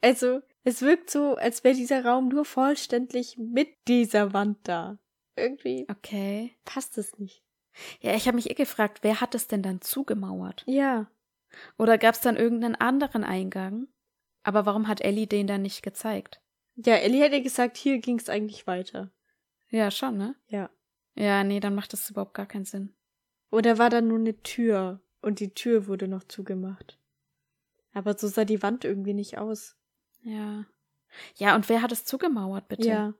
Also, 0.00 0.42
es 0.62 0.80
wirkt 0.80 1.10
so, 1.10 1.34
als 1.34 1.64
wäre 1.64 1.74
dieser 1.74 2.04
Raum 2.04 2.28
nur 2.28 2.44
vollständig 2.44 3.36
mit 3.36 3.68
dieser 3.88 4.32
Wand 4.32 4.58
da. 4.62 4.98
Irgendwie 5.40 5.86
Okay. 5.88 6.56
passt 6.64 6.98
es 6.98 7.18
nicht. 7.18 7.42
Ja, 8.00 8.14
ich 8.14 8.26
habe 8.26 8.36
mich 8.36 8.50
eh 8.50 8.54
gefragt, 8.54 8.98
wer 9.02 9.20
hat 9.20 9.34
es 9.34 9.46
denn 9.46 9.62
dann 9.62 9.80
zugemauert? 9.80 10.64
Ja. 10.66 11.10
Oder 11.78 11.98
gab 11.98 12.14
es 12.14 12.20
dann 12.20 12.36
irgendeinen 12.36 12.74
anderen 12.76 13.24
Eingang? 13.24 13.88
Aber 14.42 14.66
warum 14.66 14.88
hat 14.88 15.00
Ellie 15.00 15.26
den 15.26 15.46
dann 15.46 15.62
nicht 15.62 15.82
gezeigt? 15.82 16.40
Ja, 16.76 16.94
Ellie 16.94 17.22
hätte 17.22 17.42
gesagt, 17.42 17.76
hier 17.76 17.98
ging 17.98 18.18
es 18.18 18.28
eigentlich 18.28 18.66
weiter. 18.66 19.10
Ja, 19.68 19.90
schon, 19.90 20.16
ne? 20.16 20.34
Ja. 20.48 20.70
Ja, 21.14 21.44
nee, 21.44 21.60
dann 21.60 21.74
macht 21.74 21.92
das 21.92 22.08
überhaupt 22.10 22.34
gar 22.34 22.46
keinen 22.46 22.64
Sinn. 22.64 22.94
Oder 23.50 23.78
war 23.78 23.90
da 23.90 24.00
nur 24.00 24.18
eine 24.18 24.40
Tür 24.42 25.00
und 25.20 25.40
die 25.40 25.52
Tür 25.54 25.86
wurde 25.86 26.08
noch 26.08 26.24
zugemacht? 26.24 26.98
Aber 27.92 28.16
so 28.16 28.28
sah 28.28 28.44
die 28.44 28.62
Wand 28.62 28.84
irgendwie 28.84 29.14
nicht 29.14 29.38
aus. 29.38 29.76
Ja. 30.22 30.66
Ja, 31.36 31.56
und 31.56 31.68
wer 31.68 31.82
hat 31.82 31.92
es 31.92 32.04
zugemauert, 32.04 32.68
bitte? 32.68 32.88
Ja. 32.88 33.14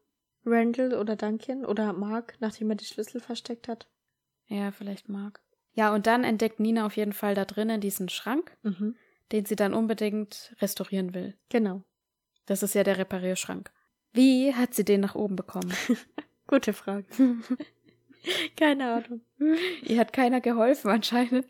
Randall 0.45 0.95
oder 0.95 1.17
Duncan 1.17 1.65
oder 1.65 1.93
Mark, 1.93 2.35
nachdem 2.41 2.71
er 2.71 2.77
die 2.77 2.85
Schlüssel 2.85 3.21
versteckt 3.21 3.69
hat. 3.69 3.89
Ja, 4.47 4.71
vielleicht 4.73 5.09
Mark. 5.09 5.41
Ja, 5.75 5.95
und 5.95 6.07
dann 6.07 6.25
entdeckt 6.25 6.59
Nina 6.61 6.87
auf 6.87 6.97
jeden 6.97 7.13
Fall 7.13 7.35
da 7.35 7.45
drinnen 7.45 7.81
diesen 7.81 8.09
Schrank, 8.09 8.57
Mhm. 8.63 8.97
den 9.33 9.45
sie 9.45 9.57
dann 9.57 9.75
unbedingt 9.75 10.55
restaurieren 10.61 11.15
will. 11.15 11.37
Genau. 11.49 11.83
Das 12.47 12.63
ist 12.63 12.75
ja 12.75 12.83
der 12.83 12.99
Reparierschrank. 12.99 13.71
Wie 14.13 14.55
hat 14.55 14.75
sie 14.75 14.85
den 14.85 15.01
nach 15.01 15.15
oben 15.15 15.37
bekommen? 15.37 15.73
Gute 16.49 16.73
Frage. 16.73 17.07
Keine 18.57 18.93
Ahnung. 18.93 19.21
Ihr 19.85 19.99
hat 19.99 20.13
keiner 20.13 20.41
geholfen 20.41 20.91
anscheinend. 20.91 21.47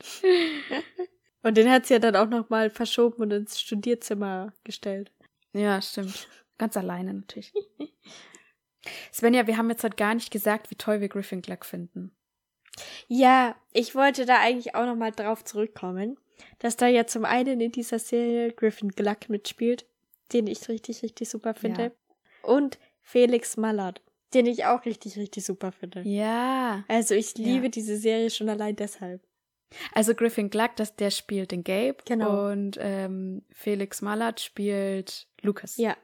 Und 1.42 1.56
den 1.56 1.70
hat 1.70 1.86
sie 1.86 1.94
ja 1.94 1.98
dann 2.00 2.16
auch 2.16 2.28
nochmal 2.28 2.68
verschoben 2.68 3.22
und 3.22 3.32
ins 3.32 3.58
Studierzimmer 3.58 4.52
gestellt. 4.62 5.10
Ja, 5.54 5.80
stimmt. 5.80 6.28
Ganz 6.58 6.76
alleine 6.76 7.14
natürlich. 7.14 7.54
Svenja, 9.12 9.46
wir 9.46 9.56
haben 9.56 9.70
jetzt 9.70 9.82
halt 9.82 9.96
gar 9.96 10.14
nicht 10.14 10.30
gesagt, 10.30 10.70
wie 10.70 10.76
toll 10.76 11.00
wir 11.00 11.08
Griffin 11.08 11.42
Gluck 11.42 11.64
finden. 11.64 12.12
Ja, 13.08 13.56
ich 13.72 13.94
wollte 13.94 14.24
da 14.26 14.38
eigentlich 14.40 14.74
auch 14.74 14.86
nochmal 14.86 15.12
drauf 15.12 15.44
zurückkommen, 15.44 16.16
dass 16.60 16.76
da 16.76 16.86
ja 16.86 17.06
zum 17.06 17.24
einen 17.24 17.60
in 17.60 17.72
dieser 17.72 17.98
Serie 17.98 18.52
Griffin 18.52 18.90
Gluck 18.90 19.28
mitspielt, 19.28 19.84
den 20.32 20.46
ich 20.46 20.68
richtig, 20.68 21.02
richtig 21.02 21.28
super 21.28 21.54
finde. 21.54 21.92
Und 22.42 22.78
Felix 23.02 23.56
Mallard, 23.56 24.00
den 24.32 24.46
ich 24.46 24.64
auch 24.64 24.84
richtig, 24.84 25.18
richtig 25.18 25.44
super 25.44 25.72
finde. 25.72 26.02
Ja. 26.02 26.84
Also 26.88 27.14
ich 27.14 27.36
Ja. 27.36 27.44
liebe 27.44 27.68
diese 27.68 27.96
Serie 27.96 28.30
schon 28.30 28.48
allein 28.48 28.76
deshalb. 28.76 29.20
Also 29.92 30.14
Griffin 30.14 30.50
Gluck, 30.50 30.74
das, 30.76 30.96
der 30.96 31.10
spielt 31.10 31.52
den 31.52 31.62
Gabe. 31.64 31.96
Genau. 32.06 32.50
Und 32.50 32.78
ähm, 32.80 33.42
Felix 33.52 34.00
Mallard 34.02 34.40
spielt 34.40 35.28
Lucas. 35.42 35.76
Ja. 35.76 35.96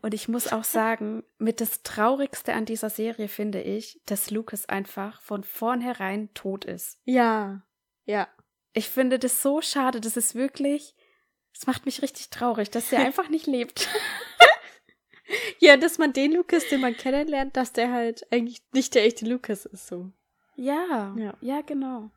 Und 0.00 0.14
ich 0.14 0.28
muss 0.28 0.50
auch 0.50 0.64
sagen, 0.64 1.24
mit 1.38 1.60
das 1.60 1.82
Traurigste 1.82 2.54
an 2.54 2.64
dieser 2.64 2.88
Serie 2.90 3.28
finde 3.28 3.60
ich, 3.60 4.00
dass 4.06 4.30
Lucas 4.30 4.66
einfach 4.66 5.20
von 5.20 5.44
vornherein 5.44 6.32
tot 6.34 6.64
ist. 6.64 6.98
Ja. 7.04 7.62
Ja. 8.04 8.28
Ich 8.72 8.88
finde 8.88 9.18
das 9.18 9.42
so 9.42 9.60
schade. 9.60 10.00
Das 10.00 10.16
ist 10.16 10.34
wirklich, 10.34 10.94
es 11.54 11.66
macht 11.66 11.84
mich 11.84 12.00
richtig 12.00 12.30
traurig, 12.30 12.70
dass 12.70 12.90
er 12.92 13.00
einfach 13.04 13.28
nicht 13.28 13.46
lebt. 13.46 13.88
Ja, 15.60 15.76
dass 15.76 15.96
man 15.96 16.12
den 16.12 16.32
Lucas, 16.32 16.68
den 16.68 16.80
man 16.80 16.96
kennenlernt, 16.96 17.56
dass 17.56 17.72
der 17.72 17.90
halt 17.92 18.26
eigentlich 18.30 18.60
nicht 18.72 18.94
der 18.94 19.04
echte 19.04 19.24
Lucas 19.24 19.64
ist, 19.64 19.86
so. 19.86 20.10
Ja, 20.56 21.14
Ja. 21.16 21.34
ja, 21.40 21.62
genau. 21.62 22.10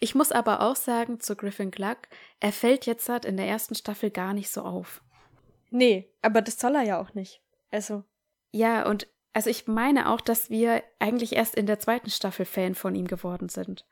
Ich 0.00 0.14
muss 0.14 0.32
aber 0.32 0.62
auch 0.62 0.76
sagen 0.76 1.20
zu 1.20 1.36
Griffin 1.36 1.70
Gluck, 1.70 1.98
er 2.40 2.52
fällt 2.52 2.86
jetzt 2.86 3.08
halt 3.08 3.24
in 3.24 3.36
der 3.36 3.46
ersten 3.46 3.74
Staffel 3.74 4.10
gar 4.10 4.32
nicht 4.32 4.50
so 4.50 4.62
auf. 4.62 5.02
Nee, 5.72 6.12
aber 6.22 6.42
das 6.42 6.58
soll 6.58 6.74
er 6.76 6.82
ja 6.82 7.00
auch 7.00 7.14
nicht. 7.14 7.42
Also, 7.70 8.04
Ja, 8.52 8.86
und 8.86 9.08
also 9.32 9.48
ich 9.48 9.66
meine 9.66 10.10
auch, 10.10 10.20
dass 10.20 10.50
wir 10.50 10.82
eigentlich 10.98 11.34
erst 11.34 11.54
in 11.54 11.66
der 11.66 11.78
zweiten 11.78 12.10
Staffel 12.10 12.44
Fan 12.44 12.74
von 12.74 12.94
ihm 12.94 13.06
geworden 13.06 13.48
sind. 13.48 13.86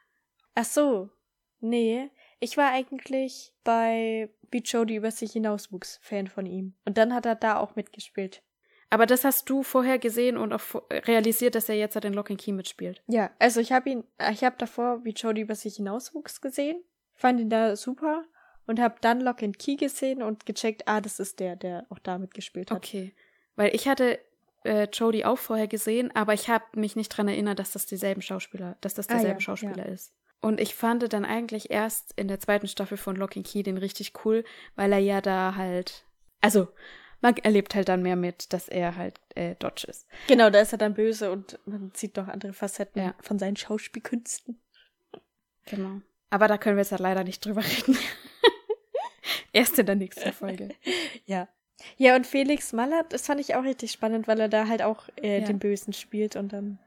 ach 0.55 0.65
so. 0.65 1.11
Nee, 1.63 2.11
ich 2.39 2.57
war 2.57 2.71
eigentlich 2.71 3.53
bei 3.65 4.31
Wie 4.51 4.63
Jodie 4.63 4.97
über 4.97 5.11
sich 5.11 5.33
hinauswuchs 5.33 5.99
Fan 6.03 6.27
von 6.27 6.47
ihm. 6.47 6.75
Und 6.87 6.97
dann 6.97 7.15
hat 7.15 7.27
er 7.27 7.35
da 7.35 7.59
auch 7.59 7.77
mitgespielt. 7.77 8.43
Aber 8.89 9.07
das 9.07 9.25
hast 9.25 9.49
du 9.49 9.63
vorher 9.63 9.99
gesehen 9.99 10.37
und 10.37 10.53
auch 10.53 10.83
realisiert, 10.91 11.55
dass 11.55 11.69
er 11.69 11.77
jetzt 11.77 11.95
halt 11.95 12.07
in 12.07 12.15
Lock 12.15 12.31
and 12.31 12.41
Key 12.41 12.53
mitspielt. 12.53 13.03
Ja, 13.07 13.31
also 13.39 13.61
ich 13.61 13.73
habe 13.73 13.91
ihn, 13.91 14.05
ich 14.33 14.43
habe 14.43 14.57
davor 14.59 15.05
Wie 15.05 15.13
Jodie 15.13 15.43
über 15.43 15.55
sich 15.55 15.77
hinauswuchs 15.77 16.41
gesehen, 16.41 16.83
fand 17.15 17.41
ihn 17.41 17.51
da 17.51 17.77
super 17.77 18.25
und 18.71 18.81
habe 18.81 18.95
dann 19.03 19.21
Lock 19.21 19.43
and 19.43 19.59
Key 19.59 19.77
gesehen 19.77 20.23
und 20.23 20.47
gecheckt, 20.47 20.89
ah, 20.89 21.01
das 21.01 21.21
ist 21.21 21.41
der, 21.41 21.57
der 21.57 21.87
auch 21.91 21.99
da 21.99 22.17
mitgespielt 22.19 22.71
hat. 22.71 22.79
Okay. 22.79 23.13
Weil 23.57 23.75
ich 23.75 23.87
hatte 23.89 24.19
äh, 24.65 24.89
Jodie 24.93 25.25
auch 25.25 25.39
vorher 25.39 25.69
gesehen, 25.69 26.15
aber 26.15 26.33
ich 26.33 26.49
habe 26.49 26.65
mich 26.75 26.97
nicht 26.97 27.09
dran 27.11 27.29
erinnert, 27.29 27.59
dass 27.59 27.73
das 27.73 27.85
dieselben 27.87 28.23
Schauspieler, 28.23 28.77
dass 28.81 28.95
das 28.95 29.09
Ah, 29.09 29.15
derselbe 29.15 29.37
ja, 29.37 29.41
Schauspieler 29.41 29.87
ja. 29.87 29.93
ist. 29.93 30.15
Und 30.41 30.61
ich 30.61 30.75
fand 30.75 31.13
dann 31.13 31.27
eigentlich 31.27 31.71
erst 31.71 32.13
in 32.17 32.29
der 32.29 32.41
zweiten 32.41 32.67
Staffel 32.69 32.97
von 32.97 33.17
Lock 33.17 33.37
and 33.37 33.47
Key 33.47 33.63
den 33.63 33.77
richtig 33.77 34.13
cool, 34.25 34.45
weil 34.77 34.93
er 34.93 34.99
ja 34.99 35.21
da 35.21 35.55
halt, 35.57 36.07
also 36.41 36.69
man 37.21 37.37
erlebt 37.37 37.75
halt 37.75 37.91
dann 37.91 38.03
mehr 38.03 38.17
mit, 38.17 38.53
dass 38.55 38.69
er 38.69 38.97
halt 38.97 39.21
äh, 39.35 39.55
Dodge 39.59 39.87
ist. 39.89 40.07
Genau, 40.29 40.49
da 40.49 40.61
ist 40.61 40.73
er 40.73 40.79
dann 40.79 40.95
böse 40.95 41.31
und 41.31 41.59
man 41.67 41.93
sieht 41.95 42.17
noch 42.17 42.29
andere 42.29 42.55
Facetten 42.55 43.03
Ja. 43.03 43.15
von 43.21 43.39
seinen 43.39 43.57
Schauspielkünsten. 43.57 44.59
Genau. 45.67 46.01
Aber 46.31 46.49
da 46.49 46.57
können 46.57 46.77
wir 46.77 46.83
jetzt 46.83 46.93
halt 46.93 47.01
leider 47.03 47.25
nicht 47.25 47.45
drüber 47.45 47.63
reden. 47.65 47.99
Erst 49.53 49.79
in 49.79 49.87
der 49.87 49.97
nächsten 49.97 50.33
Folge. 50.33 50.69
Ja. 51.27 51.49
Ja, 51.97 52.15
und 52.15 52.27
Felix 52.27 52.73
Mallert, 52.75 53.13
das 53.13 53.27
fand 53.27 53.41
ich 53.41 53.55
auch 53.55 53.65
richtig 53.65 53.91
spannend, 53.93 54.29
weil 54.29 54.39
er 54.41 54.49
da 54.49 54.69
halt 54.69 54.83
auch 54.83 55.09
äh, 55.17 55.41
Ja. 55.41 55.47
den 55.47 55.59
Bösen 55.59 55.93
spielt 55.95 56.37
und 56.37 56.53
dann 56.53 56.79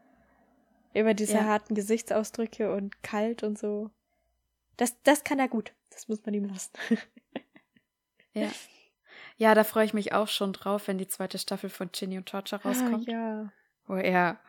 immer 0.93 1.13
diese 1.15 1.33
Ja. 1.33 1.45
harten 1.45 1.73
Gesichtsausdrücke 1.73 2.71
und 2.73 3.01
kalt 3.01 3.41
und 3.43 3.57
so. 3.57 3.89
Das, 4.77 4.95
das 5.03 5.23
kann 5.23 5.39
er 5.39 5.47
gut. 5.47 5.73
Das 5.89 6.07
muss 6.07 6.23
man 6.25 6.33
ihm 6.33 6.45
lassen. 6.45 6.71
Ja. 8.35 8.49
Ja, 9.37 9.53
da 9.53 9.63
freue 9.63 9.85
ich 9.85 9.93
mich 9.93 10.11
auch 10.13 10.27
schon 10.27 10.53
drauf, 10.53 10.87
wenn 10.87 10.97
die 10.97 11.07
zweite 11.07 11.37
Staffel 11.37 11.69
von 11.69 11.91
Ginny 11.91 12.17
und 12.17 12.25
Georgia 12.27 12.57
rauskommt. 12.57 13.07
Ah, 13.07 13.11
ja. 13.11 13.53
Wo 13.85 13.93
er 13.95 14.39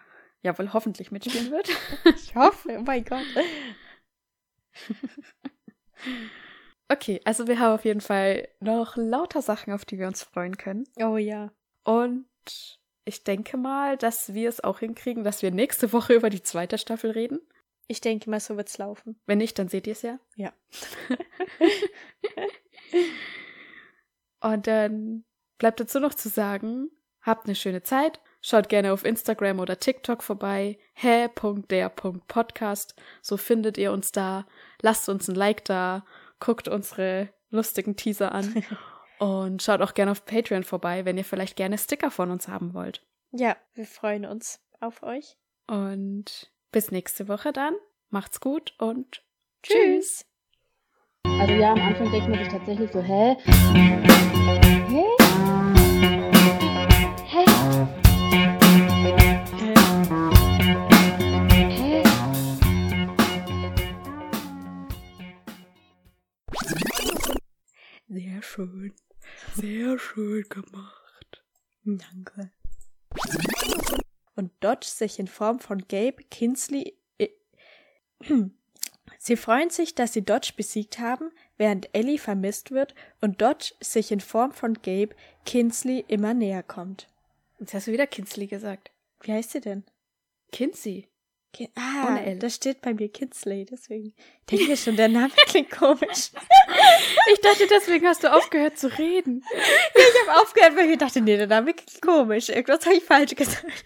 ja 0.40 0.58
wohl 0.58 0.72
hoffentlich 0.72 1.10
mitspielen 1.10 1.50
wird. 1.50 1.68
Ich 2.16 2.34
hoffe, 2.34 2.76
oh 2.78 2.82
mein 2.82 3.04
Gott. 3.04 3.24
Okay, 6.88 7.20
also 7.24 7.46
wir 7.46 7.58
haben 7.58 7.74
auf 7.74 7.84
jeden 7.84 8.00
Fall 8.00 8.48
noch 8.60 8.96
lauter 8.96 9.42
Sachen, 9.42 9.72
auf 9.72 9.84
die 9.84 9.98
wir 9.98 10.06
uns 10.06 10.22
freuen 10.22 10.56
können. 10.56 10.84
Oh 10.96 11.16
ja. 11.16 11.50
Und 11.82 12.26
ich 13.04 13.24
denke 13.24 13.56
mal, 13.56 13.96
dass 13.96 14.34
wir 14.34 14.48
es 14.48 14.62
auch 14.62 14.80
hinkriegen, 14.80 15.24
dass 15.24 15.42
wir 15.42 15.50
nächste 15.50 15.92
Woche 15.92 16.14
über 16.14 16.30
die 16.30 16.42
zweite 16.42 16.78
Staffel 16.78 17.10
reden. 17.10 17.40
Ich 17.86 18.00
denke 18.00 18.30
mal, 18.30 18.40
so 18.40 18.56
wird's 18.56 18.78
laufen. 18.78 19.20
Wenn 19.26 19.38
nicht, 19.38 19.58
dann 19.58 19.68
seht 19.68 19.86
ihr 19.86 19.92
es 19.92 20.02
ja. 20.02 20.18
Ja. 20.36 20.52
Und 24.40 24.66
dann 24.66 25.24
bleibt 25.58 25.78
dazu 25.80 26.00
noch 26.00 26.14
zu 26.14 26.30
sagen, 26.30 26.90
habt 27.20 27.46
eine 27.46 27.54
schöne 27.54 27.82
Zeit. 27.82 28.20
Schaut 28.40 28.68
gerne 28.68 28.92
auf 28.92 29.06
Instagram 29.06 29.58
oder 29.58 29.78
TikTok 29.78 30.22
vorbei. 30.22 30.78
hä.der.podcast. 30.94 32.94
So 33.22 33.38
findet 33.38 33.78
ihr 33.78 33.92
uns 33.92 34.12
da. 34.12 34.46
Lasst 34.82 35.08
uns 35.08 35.28
ein 35.28 35.34
Like 35.34 35.64
da. 35.64 36.04
Guckt 36.40 36.68
unsere 36.68 37.28
lustigen 37.50 37.96
Teaser 37.96 38.32
an. 38.32 38.64
Und 39.18 39.62
schaut 39.62 39.80
auch 39.80 39.94
gerne 39.94 40.10
auf 40.10 40.24
Patreon 40.24 40.64
vorbei, 40.64 41.04
wenn 41.04 41.16
ihr 41.16 41.24
vielleicht 41.24 41.56
gerne 41.56 41.78
Sticker 41.78 42.10
von 42.10 42.30
uns 42.30 42.48
haben 42.48 42.74
wollt. 42.74 43.02
Ja, 43.30 43.56
wir 43.74 43.86
freuen 43.86 44.26
uns 44.26 44.60
auf 44.80 45.02
euch. 45.02 45.36
Und 45.66 46.52
bis 46.72 46.90
nächste 46.90 47.28
Woche 47.28 47.52
dann. 47.52 47.74
Macht's 48.10 48.40
gut 48.40 48.74
und 48.78 49.22
Tschüss. 49.62 50.26
Also 51.24 51.54
ja, 51.54 51.72
am 51.72 51.80
Anfang 51.80 52.10
denkt 52.12 52.28
man 52.28 52.38
sich 52.38 52.48
tatsächlich 52.48 52.90
so, 52.92 53.00
hä? 53.00 53.36
Hä? 53.44 54.02
Hä? 54.88 55.13
Schön. 68.44 68.94
Sehr 69.54 69.98
schön 69.98 70.44
gemacht. 70.48 71.42
Danke. 71.84 72.50
Und 74.36 74.52
Dodge 74.60 74.86
sich 74.86 75.18
in 75.18 75.28
Form 75.28 75.60
von 75.60 75.86
Gabe 75.88 76.24
Kinsley. 76.30 76.96
Äh, 77.18 77.28
Sie 79.18 79.36
freuen 79.36 79.70
sich, 79.70 79.94
dass 79.94 80.12
sie 80.12 80.22
Dodge 80.22 80.52
besiegt 80.54 80.98
haben, 80.98 81.30
während 81.56 81.88
Ellie 81.94 82.18
vermisst 82.18 82.72
wird 82.72 82.94
und 83.22 83.40
Dodge 83.40 83.72
sich 83.80 84.12
in 84.12 84.20
Form 84.20 84.52
von 84.52 84.74
Gabe 84.74 85.14
Kinsley 85.46 86.04
immer 86.08 86.34
näher 86.34 86.62
kommt. 86.62 87.08
Jetzt 87.58 87.72
hast 87.72 87.86
du 87.86 87.92
wieder 87.92 88.06
Kinsley 88.06 88.46
gesagt. 88.46 88.90
Wie 89.20 89.32
heißt 89.32 89.52
sie 89.52 89.62
denn? 89.62 89.84
Kinsey. 90.52 91.08
Ki 91.54 91.70
ah, 91.76 92.08
Ohne 92.08 92.26
L. 92.26 92.38
das 92.40 92.56
steht 92.56 92.80
bei 92.82 92.92
mir 92.92 93.08
Kinsley, 93.08 93.64
deswegen 93.64 94.12
denke 94.50 94.72
ich 94.72 94.82
schon, 94.82 94.96
der 94.96 95.08
Name 95.08 95.30
klingt 95.46 95.70
komisch. 95.70 96.32
Ich 97.32 97.40
dachte, 97.40 97.68
deswegen 97.70 98.06
hast 98.06 98.24
du 98.24 98.32
aufgehört 98.32 98.76
zu 98.76 98.88
reden. 98.98 99.44
Ich 99.94 100.28
habe 100.28 100.40
aufgehört, 100.40 100.76
weil 100.76 100.90
ich 100.90 100.98
dachte, 100.98 101.20
nee, 101.20 101.36
der 101.36 101.46
Name 101.46 101.72
klingt 101.72 102.02
komisch. 102.02 102.48
Irgendwas 102.48 102.84
habe 102.84 102.96
ich 102.96 103.04
falsch 103.04 103.34
gesagt. 103.34 103.84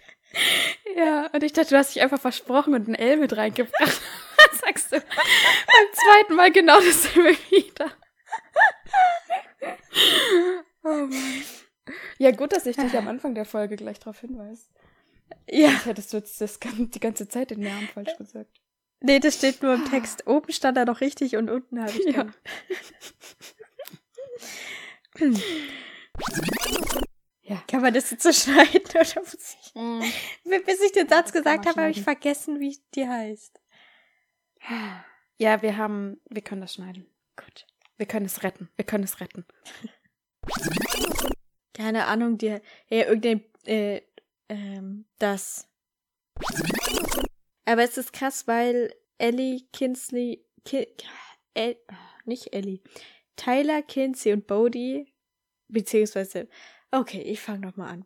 Ja, 0.95 1.27
und 1.27 1.43
ich 1.43 1.53
dachte, 1.53 1.69
du 1.69 1.77
hast 1.77 1.93
dich 1.93 2.01
einfach 2.01 2.19
versprochen 2.19 2.73
und 2.73 2.87
ein 2.87 2.95
L 2.95 3.17
mit 3.17 3.35
reingebracht. 3.35 4.01
Was 4.37 4.59
sagst 4.59 4.91
du 4.91 4.99
beim 4.99 5.87
zweiten 5.93 6.35
Mal 6.35 6.51
genau 6.51 6.79
dasselbe 6.79 7.37
wieder? 7.49 7.91
Oh 10.83 10.87
Mann. 10.89 11.43
Ja, 12.17 12.31
gut, 12.31 12.53
dass 12.53 12.65
ich 12.65 12.77
dich 12.77 12.95
am 12.97 13.07
Anfang 13.07 13.35
der 13.35 13.45
Folge 13.45 13.75
gleich 13.75 13.99
darauf 13.99 14.19
hinweise. 14.19 14.63
Ja. 15.49 15.69
Sonst 15.69 15.85
hättest 15.85 16.13
du 16.13 16.17
jetzt 16.17 16.41
das, 16.41 16.59
die 16.59 16.99
ganze 16.99 17.27
Zeit 17.27 17.51
den 17.51 17.61
Namen 17.61 17.87
falsch 17.93 18.15
gesagt. 18.17 18.59
Nee, 19.01 19.19
das 19.19 19.35
steht 19.35 19.63
nur 19.63 19.73
im 19.73 19.85
Text. 19.85 20.27
Oben 20.27 20.51
stand 20.51 20.77
er 20.77 20.85
noch 20.85 21.01
richtig 21.01 21.35
und 21.37 21.49
unten 21.49 21.79
habe 21.81 21.91
ich 21.91 22.05
Ja. 22.15 22.27
Ja. 27.41 27.63
Kann 27.67 27.81
man 27.81 27.93
das 27.93 28.11
jetzt 28.11 28.23
so 28.23 28.31
schneiden 28.31 28.81
oder 28.89 29.21
muss 29.21 29.33
ich? 29.33 29.73
Mm. 29.75 30.01
Bis 30.65 30.81
ich 30.81 30.91
den 30.91 31.07
Satz 31.07 31.31
gesagt 31.31 31.67
habe, 31.67 31.81
habe 31.81 31.91
ich 31.91 32.01
vergessen, 32.01 32.59
wie 32.59 32.75
die 32.95 33.07
heißt. 33.07 33.61
Ja, 35.37 35.61
wir 35.61 35.77
haben, 35.77 36.19
wir 36.29 36.41
können 36.41 36.61
das 36.61 36.73
schneiden. 36.73 37.05
Gut. 37.35 37.67
Wir 37.97 38.05
können 38.05 38.25
es 38.25 38.43
retten. 38.43 38.69
Wir 38.75 38.85
können 38.85 39.03
es 39.03 39.19
retten. 39.19 39.45
Keine 41.73 42.07
Ahnung, 42.07 42.37
die, 42.37 42.47
ja, 42.47 42.61
irgendein, 42.89 43.43
äh, 43.65 44.01
ähm, 44.49 45.05
das. 45.19 45.67
Aber 47.65 47.83
es 47.83 47.97
ist 47.97 48.13
krass, 48.13 48.47
weil 48.47 48.93
Ellie, 49.17 49.61
Kinsley, 49.71 50.45
Ki 50.65 50.87
El, 51.53 51.77
nicht 52.25 52.53
Ellie, 52.53 52.81
Tyler, 53.35 53.81
Kinsey 53.81 54.33
und 54.33 54.47
Bodie, 54.47 55.13
beziehungsweise, 55.67 56.47
okay, 56.91 57.21
ich 57.21 57.39
fange 57.39 57.67
nochmal 57.67 57.89
an. 57.89 58.05